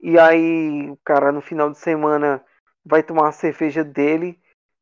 E 0.00 0.16
aí 0.16 0.88
o 0.90 0.96
cara 1.04 1.32
no 1.32 1.40
final 1.40 1.70
de 1.70 1.78
semana 1.78 2.40
vai 2.86 3.02
tomar 3.02 3.28
a 3.28 3.32
cerveja 3.32 3.82
dele. 3.82 4.38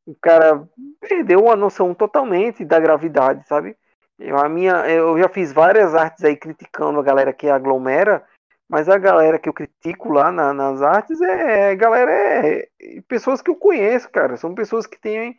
O 0.07 0.15
cara 0.15 0.65
perdeu 1.01 1.51
a 1.51 1.55
noção 1.55 1.93
totalmente 1.93 2.63
da 2.63 2.79
gravidade, 2.79 3.45
sabe? 3.45 3.75
Eu, 4.17 4.37
a 4.37 4.47
minha, 4.47 4.89
eu 4.89 5.19
já 5.19 5.27
fiz 5.27 5.51
várias 5.51 5.93
artes 5.93 6.23
aí 6.23 6.37
criticando 6.37 6.97
a 6.97 7.03
galera 7.03 7.33
que 7.33 7.49
aglomera, 7.49 8.25
mas 8.69 8.87
a 8.87 8.97
galera 8.97 9.37
que 9.37 9.49
eu 9.49 9.53
critico 9.53 10.11
lá 10.11 10.31
na, 10.31 10.53
nas 10.53 10.81
artes 10.81 11.19
é, 11.19 11.71
é 11.71 11.75
galera 11.75 12.09
é, 12.09 12.69
é, 12.81 13.01
pessoas 13.01 13.41
que 13.41 13.51
eu 13.51 13.55
conheço, 13.55 14.09
cara. 14.09 14.37
São 14.37 14.55
pessoas 14.55 14.87
que 14.87 14.97
têm 14.97 15.37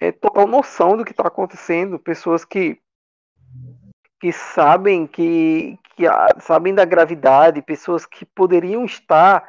é, 0.00 0.12
total 0.12 0.46
noção 0.46 0.96
do 0.96 1.04
que 1.04 1.10
está 1.10 1.26
acontecendo, 1.26 1.98
pessoas 1.98 2.44
que 2.44 2.80
que 4.20 4.32
sabem 4.32 5.06
que, 5.06 5.78
que 5.96 6.04
sabem 6.40 6.74
da 6.74 6.84
gravidade, 6.84 7.62
pessoas 7.62 8.04
que 8.04 8.26
poderiam 8.26 8.84
estar 8.84 9.48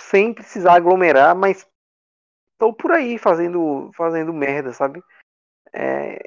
sem 0.00 0.32
precisar 0.32 0.74
aglomerar, 0.74 1.36
mas 1.36 1.68
estão 2.58 2.72
por 2.72 2.90
aí 2.90 3.16
fazendo 3.16 3.90
fazendo 3.96 4.32
merda, 4.32 4.72
sabe? 4.72 5.02
É, 5.72 6.18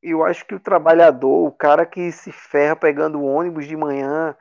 eu 0.00 0.24
acho 0.24 0.46
que 0.46 0.54
o 0.54 0.60
trabalhador, 0.60 1.48
o 1.48 1.52
cara 1.52 1.84
que 1.84 2.12
se 2.12 2.30
ferra 2.30 2.76
pegando 2.76 3.24
ônibus 3.24 3.66
de 3.66 3.76
manhã, 3.76 4.36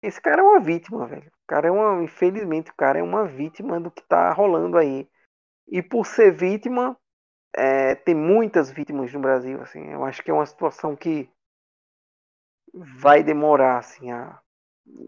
esse 0.00 0.20
cara 0.20 0.40
é 0.40 0.44
uma 0.44 0.60
vítima, 0.60 1.06
velho. 1.06 1.26
O 1.26 1.46
cara 1.48 1.66
é 1.66 1.70
uma, 1.70 2.02
infelizmente, 2.04 2.70
o 2.70 2.74
cara 2.76 3.00
é 3.00 3.02
uma 3.02 3.26
vítima 3.26 3.80
do 3.80 3.90
que 3.90 4.02
tá 4.02 4.32
rolando 4.32 4.78
aí. 4.78 5.08
E 5.66 5.82
por 5.82 6.06
ser 6.06 6.30
vítima, 6.30 6.96
é, 7.56 7.96
tem 7.96 8.14
muitas 8.14 8.70
vítimas 8.70 9.12
no 9.12 9.20
Brasil, 9.20 9.60
assim. 9.60 9.90
Eu 9.90 10.04
acho 10.04 10.22
que 10.22 10.30
é 10.30 10.34
uma 10.34 10.46
situação 10.46 10.94
que 10.94 11.28
vai 12.72 13.24
demorar, 13.24 13.78
assim, 13.78 14.12
a... 14.12 14.38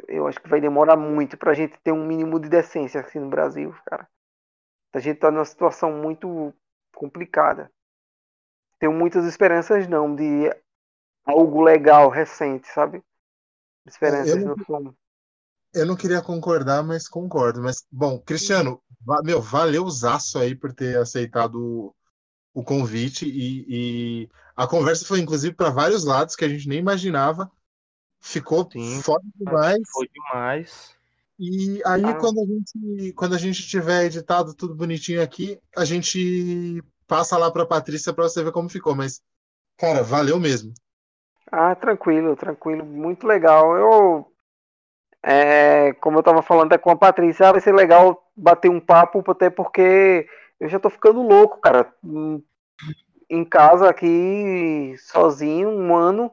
eu 0.09 0.27
acho 0.27 0.41
que 0.41 0.49
vai 0.49 0.61
demorar 0.61 0.97
muito 0.97 1.37
pra 1.39 1.55
gente 1.55 1.79
ter 1.81 1.93
um 1.93 2.05
mínimo 2.05 2.41
de 2.41 2.49
decência 2.49 3.01
assim 3.01 3.21
no 3.21 3.29
Brasil, 3.29 3.73
cara. 3.87 4.09
A 4.93 4.99
gente 4.99 5.19
tá 5.19 5.31
numa 5.31 5.45
situação 5.45 5.93
muito 5.93 6.53
complicada 6.95 7.71
tenho 8.81 8.93
muitas 8.93 9.27
esperanças 9.27 9.87
não 9.87 10.17
de 10.17 10.51
algo 11.25 11.62
legal 11.62 12.09
recente, 12.09 12.67
sabe? 12.69 13.03
Esperanças 13.87 14.29
eu 14.29 14.37
não, 14.41 14.57
no 14.57 14.65
fundo. 14.65 14.97
Eu 15.73 15.87
não 15.87 15.95
queria 15.95 16.23
concordar, 16.23 16.83
mas 16.83 17.07
concordo. 17.07 17.62
Mas, 17.62 17.87
bom, 17.93 18.19
Cristiano, 18.19 18.83
meu, 19.23 19.41
valeu 19.41 19.85
o 19.85 19.91
zaço 19.91 20.39
aí 20.39 20.57
por 20.57 20.73
ter 20.73 20.97
aceitado 20.97 21.95
o, 22.55 22.65
convite 22.65 23.27
e, 23.27 23.67
e, 23.69 24.29
a 24.57 24.67
conversa 24.67 25.05
foi 25.05 25.21
inclusive 25.21 25.55
para 25.55 25.71
vários 25.71 26.05
lados 26.05 26.35
que 26.35 26.45
a 26.45 26.49
gente 26.49 26.67
nem 26.67 26.79
imaginava. 26.79 27.51
Ficou 28.19 28.69
Sim, 28.71 29.01
foda 29.03 29.25
demais. 29.35 29.81
Foi 29.93 30.09
demais. 30.09 30.97
E 31.43 31.81
aí, 31.87 32.05
ah. 32.05 32.15
quando, 32.17 32.39
a 32.39 32.45
gente, 32.45 33.12
quando 33.15 33.35
a 33.35 33.39
gente 33.39 33.67
tiver 33.67 34.05
editado 34.05 34.55
tudo 34.55 34.75
bonitinho 34.75 35.23
aqui, 35.23 35.59
a 35.75 35.87
gente 35.87 36.85
passa 37.09 37.39
lá 37.39 37.51
para 37.51 37.65
Patrícia 37.65 38.12
para 38.12 38.25
você 38.25 38.45
ver 38.45 38.53
como 38.53 38.69
ficou, 38.69 38.95
mas 38.95 39.23
cara, 39.79 40.03
valeu 40.03 40.39
mesmo. 40.39 40.75
Ah, 41.51 41.75
tranquilo, 41.75 42.37
tranquilo, 42.37 42.85
muito 42.85 43.27
legal. 43.27 43.75
Eu 43.75 44.31
é, 45.23 45.95
como 45.95 46.19
eu 46.19 46.23
tava 46.23 46.43
falando 46.43 46.75
é 46.75 46.79
com 46.79 46.91
a 46.91 46.97
Patrícia, 46.97 47.51
vai 47.51 47.61
ser 47.62 47.75
legal 47.75 48.31
bater 48.37 48.71
um 48.71 48.79
papo, 48.79 49.25
até 49.31 49.49
porque 49.49 50.27
eu 50.61 50.69
já 50.69 50.79
tô 50.79 50.91
ficando 50.91 51.23
louco, 51.23 51.59
cara. 51.59 51.91
Em 53.31 53.45
casa 53.47 53.89
aqui, 53.89 54.95
sozinho, 54.99 55.71
um 55.71 55.97
ano, 55.97 56.31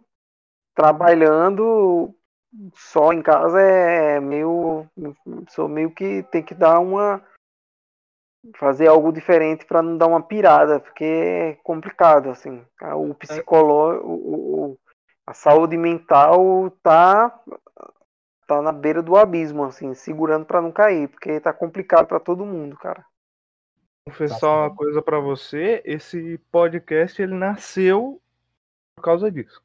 trabalhando 0.76 2.14
só 2.76 3.14
em 3.14 3.22
casa 3.22 3.62
é 3.62 4.20
meio. 4.20 4.88
Sou 5.50 5.68
meio 5.68 5.92
que 5.92 6.24
tem 6.24 6.44
que 6.44 6.54
dar 6.54 6.80
uma 6.80 7.24
fazer 8.56 8.88
algo 8.88 9.12
diferente 9.12 9.66
para 9.66 9.82
não 9.82 9.98
dar 9.98 10.08
uma 10.08 10.22
pirada, 10.22 10.80
porque 10.80 11.04
é 11.04 11.54
complicado, 11.64 12.30
assim. 12.30 12.66
O 12.96 13.14
psicológico, 13.14 14.08
o, 14.08 14.78
a 15.26 15.34
saúde 15.34 15.76
mental 15.78 16.72
tá 16.82 17.42
tá 18.48 18.62
na 18.62 18.72
beira 18.72 19.02
do 19.04 19.18
abismo, 19.18 19.66
assim, 19.66 19.94
segurando 19.94 20.46
para 20.46 20.62
não 20.62 20.72
cair, 20.72 21.10
porque 21.10 21.40
tá 21.42 21.52
complicado 21.52 22.08
para 22.08 22.20
todo 22.20 22.46
mundo, 22.46 22.78
cara. 22.78 23.06
Confessar 24.06 24.48
uma 24.48 24.74
coisa 24.74 25.02
para 25.02 25.20
você, 25.20 25.82
esse 25.84 26.38
podcast 26.50 27.22
ele 27.22 27.36
nasceu 27.36 28.22
por 28.96 29.04
causa 29.04 29.30
disso. 29.30 29.62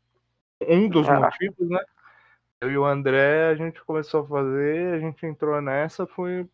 Um 0.66 0.89
dos 0.89 1.09
ah. 1.09 1.20
motivos, 1.20 1.70
né? 1.70 1.81
Eu 2.62 2.70
e 2.70 2.78
o 2.78 2.84
André, 2.84 3.48
a 3.48 3.56
gente 3.56 3.82
começou 3.82 4.20
a 4.20 4.26
fazer, 4.28 4.94
a 4.94 5.01
gente 5.01 5.26
entrou 5.26 5.60
nessa, 5.60 6.06
foi 6.06 6.48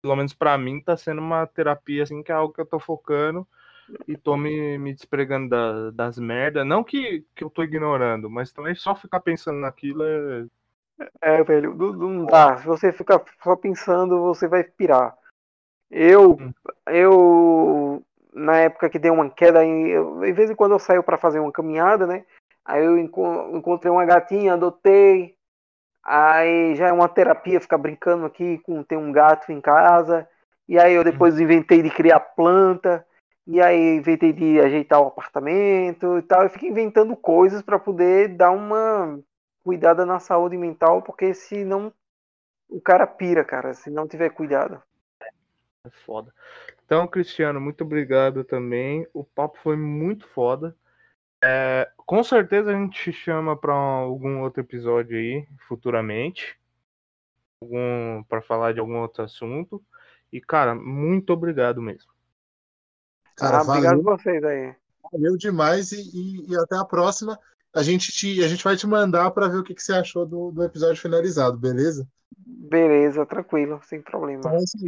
pelo 0.00 0.16
menos 0.16 0.32
para 0.32 0.56
mim, 0.56 0.80
tá 0.80 0.96
sendo 0.96 1.20
uma 1.20 1.46
terapia, 1.46 2.02
assim, 2.02 2.22
que 2.22 2.32
é 2.32 2.34
algo 2.34 2.54
que 2.54 2.60
eu 2.62 2.64
tô 2.64 2.80
focando 2.80 3.46
e 4.08 4.16
tô 4.16 4.34
me, 4.34 4.78
me 4.78 4.94
despregando 4.94 5.50
da, 5.50 5.90
das 5.90 6.18
merdas. 6.18 6.66
Não 6.66 6.82
que, 6.82 7.22
que 7.36 7.44
eu 7.44 7.50
tô 7.50 7.62
ignorando, 7.62 8.30
mas 8.30 8.50
também 8.50 8.74
só 8.74 8.94
ficar 8.94 9.20
pensando 9.20 9.58
naquilo 9.60 10.02
é. 10.04 10.46
É, 11.20 11.44
velho, 11.44 11.74
não, 11.74 12.24
dá. 12.24 12.56
Se 12.56 12.66
você 12.66 12.92
ficar 12.94 13.22
só 13.44 13.54
pensando, 13.54 14.22
você 14.22 14.48
vai 14.48 14.64
pirar. 14.64 15.14
Eu, 15.90 16.32
hum. 16.32 16.52
eu, 16.86 18.02
na 18.32 18.56
época 18.56 18.88
que 18.88 18.98
deu 18.98 19.12
uma 19.12 19.28
queda, 19.28 19.62
em, 19.62 19.88
eu, 19.88 20.20
de 20.20 20.32
vez 20.32 20.50
em 20.50 20.54
quando 20.54 20.72
eu 20.72 20.78
saio 20.78 21.02
para 21.02 21.18
fazer 21.18 21.40
uma 21.40 21.52
caminhada, 21.52 22.06
né? 22.06 22.24
Aí 22.64 22.84
eu 22.84 22.98
encontrei 22.98 23.90
uma 23.90 24.04
gatinha, 24.04 24.54
adotei, 24.54 25.36
Aí 26.04 26.74
já 26.74 26.88
é 26.88 26.92
uma 26.92 27.08
terapia 27.08 27.60
ficar 27.60 27.78
brincando 27.78 28.26
aqui 28.26 28.58
com 28.58 28.82
ter 28.82 28.96
um 28.96 29.12
gato 29.12 29.52
em 29.52 29.60
casa. 29.60 30.28
E 30.68 30.78
aí 30.78 30.94
eu 30.94 31.04
depois 31.04 31.38
inventei 31.38 31.82
de 31.82 31.90
criar 31.90 32.18
planta. 32.20 33.06
E 33.46 33.60
aí 33.60 33.96
inventei 33.96 34.32
de 34.32 34.60
ajeitar 34.60 35.00
o 35.00 35.08
apartamento 35.08 36.18
e 36.18 36.22
tal. 36.22 36.42
Eu 36.42 36.50
fico 36.50 36.66
inventando 36.66 37.14
coisas 37.16 37.62
para 37.62 37.78
poder 37.78 38.28
dar 38.28 38.50
uma 38.50 39.20
cuidada 39.64 40.04
na 40.04 40.18
saúde 40.18 40.56
mental, 40.56 41.02
porque 41.02 41.34
senão 41.34 41.92
o 42.68 42.80
cara 42.80 43.06
pira, 43.06 43.44
cara, 43.44 43.74
se 43.74 43.90
não 43.90 44.08
tiver 44.08 44.30
cuidado. 44.30 44.82
É 45.84 45.90
foda. 46.04 46.32
Então, 46.84 47.06
Cristiano, 47.06 47.60
muito 47.60 47.84
obrigado 47.84 48.44
também. 48.44 49.06
O 49.12 49.22
papo 49.22 49.58
foi 49.62 49.76
muito 49.76 50.26
foda. 50.28 50.74
É, 51.44 51.90
com 51.96 52.22
certeza 52.22 52.70
a 52.70 52.74
gente 52.74 53.02
te 53.02 53.12
chama 53.12 53.56
para 53.56 53.74
algum 53.74 54.42
outro 54.42 54.60
episódio 54.60 55.16
aí 55.16 55.46
futuramente, 55.66 56.56
algum 57.60 58.22
para 58.28 58.40
falar 58.40 58.72
de 58.72 58.80
algum 58.80 59.00
outro 59.00 59.24
assunto. 59.24 59.82
E 60.32 60.40
cara, 60.40 60.74
muito 60.74 61.32
obrigado 61.32 61.82
mesmo. 61.82 62.10
Cara, 63.36 63.58
ah, 63.58 63.62
obrigado 63.62 64.00
a 64.00 64.16
vocês 64.16 64.42
aí. 64.44 64.74
Valeu 65.10 65.36
demais 65.36 65.92
e, 65.92 66.00
e, 66.00 66.52
e, 66.52 66.56
até 66.56 66.76
a 66.76 66.84
próxima. 66.84 67.38
A 67.74 67.82
gente, 67.82 68.12
te, 68.12 68.42
a 68.44 68.48
gente 68.48 68.62
vai 68.62 68.76
te 68.76 68.86
mandar 68.86 69.30
para 69.30 69.48
ver 69.48 69.58
o 69.58 69.64
que, 69.64 69.74
que 69.74 69.82
você 69.82 69.92
achou 69.92 70.24
do, 70.24 70.52
do 70.52 70.62
episódio 70.62 71.00
finalizado, 71.00 71.58
beleza? 71.58 72.06
Beleza, 72.36 73.26
tranquilo, 73.26 73.80
sem 73.82 74.00
problema. 74.00 74.38
Então, 74.38 74.54
assim, 74.56 74.86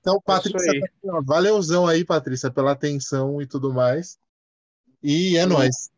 então 0.00 0.20
Patrícia, 0.20 0.80
tá 1.02 1.20
valeuzão 1.24 1.86
aí, 1.86 2.04
Patrícia, 2.04 2.50
pela 2.50 2.72
atenção 2.72 3.40
e 3.40 3.46
tudo 3.46 3.72
mais. 3.72 4.18
E 5.02 5.36
é 5.36 5.46
nóis. 5.46 5.90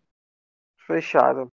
Fechado. 0.86 1.50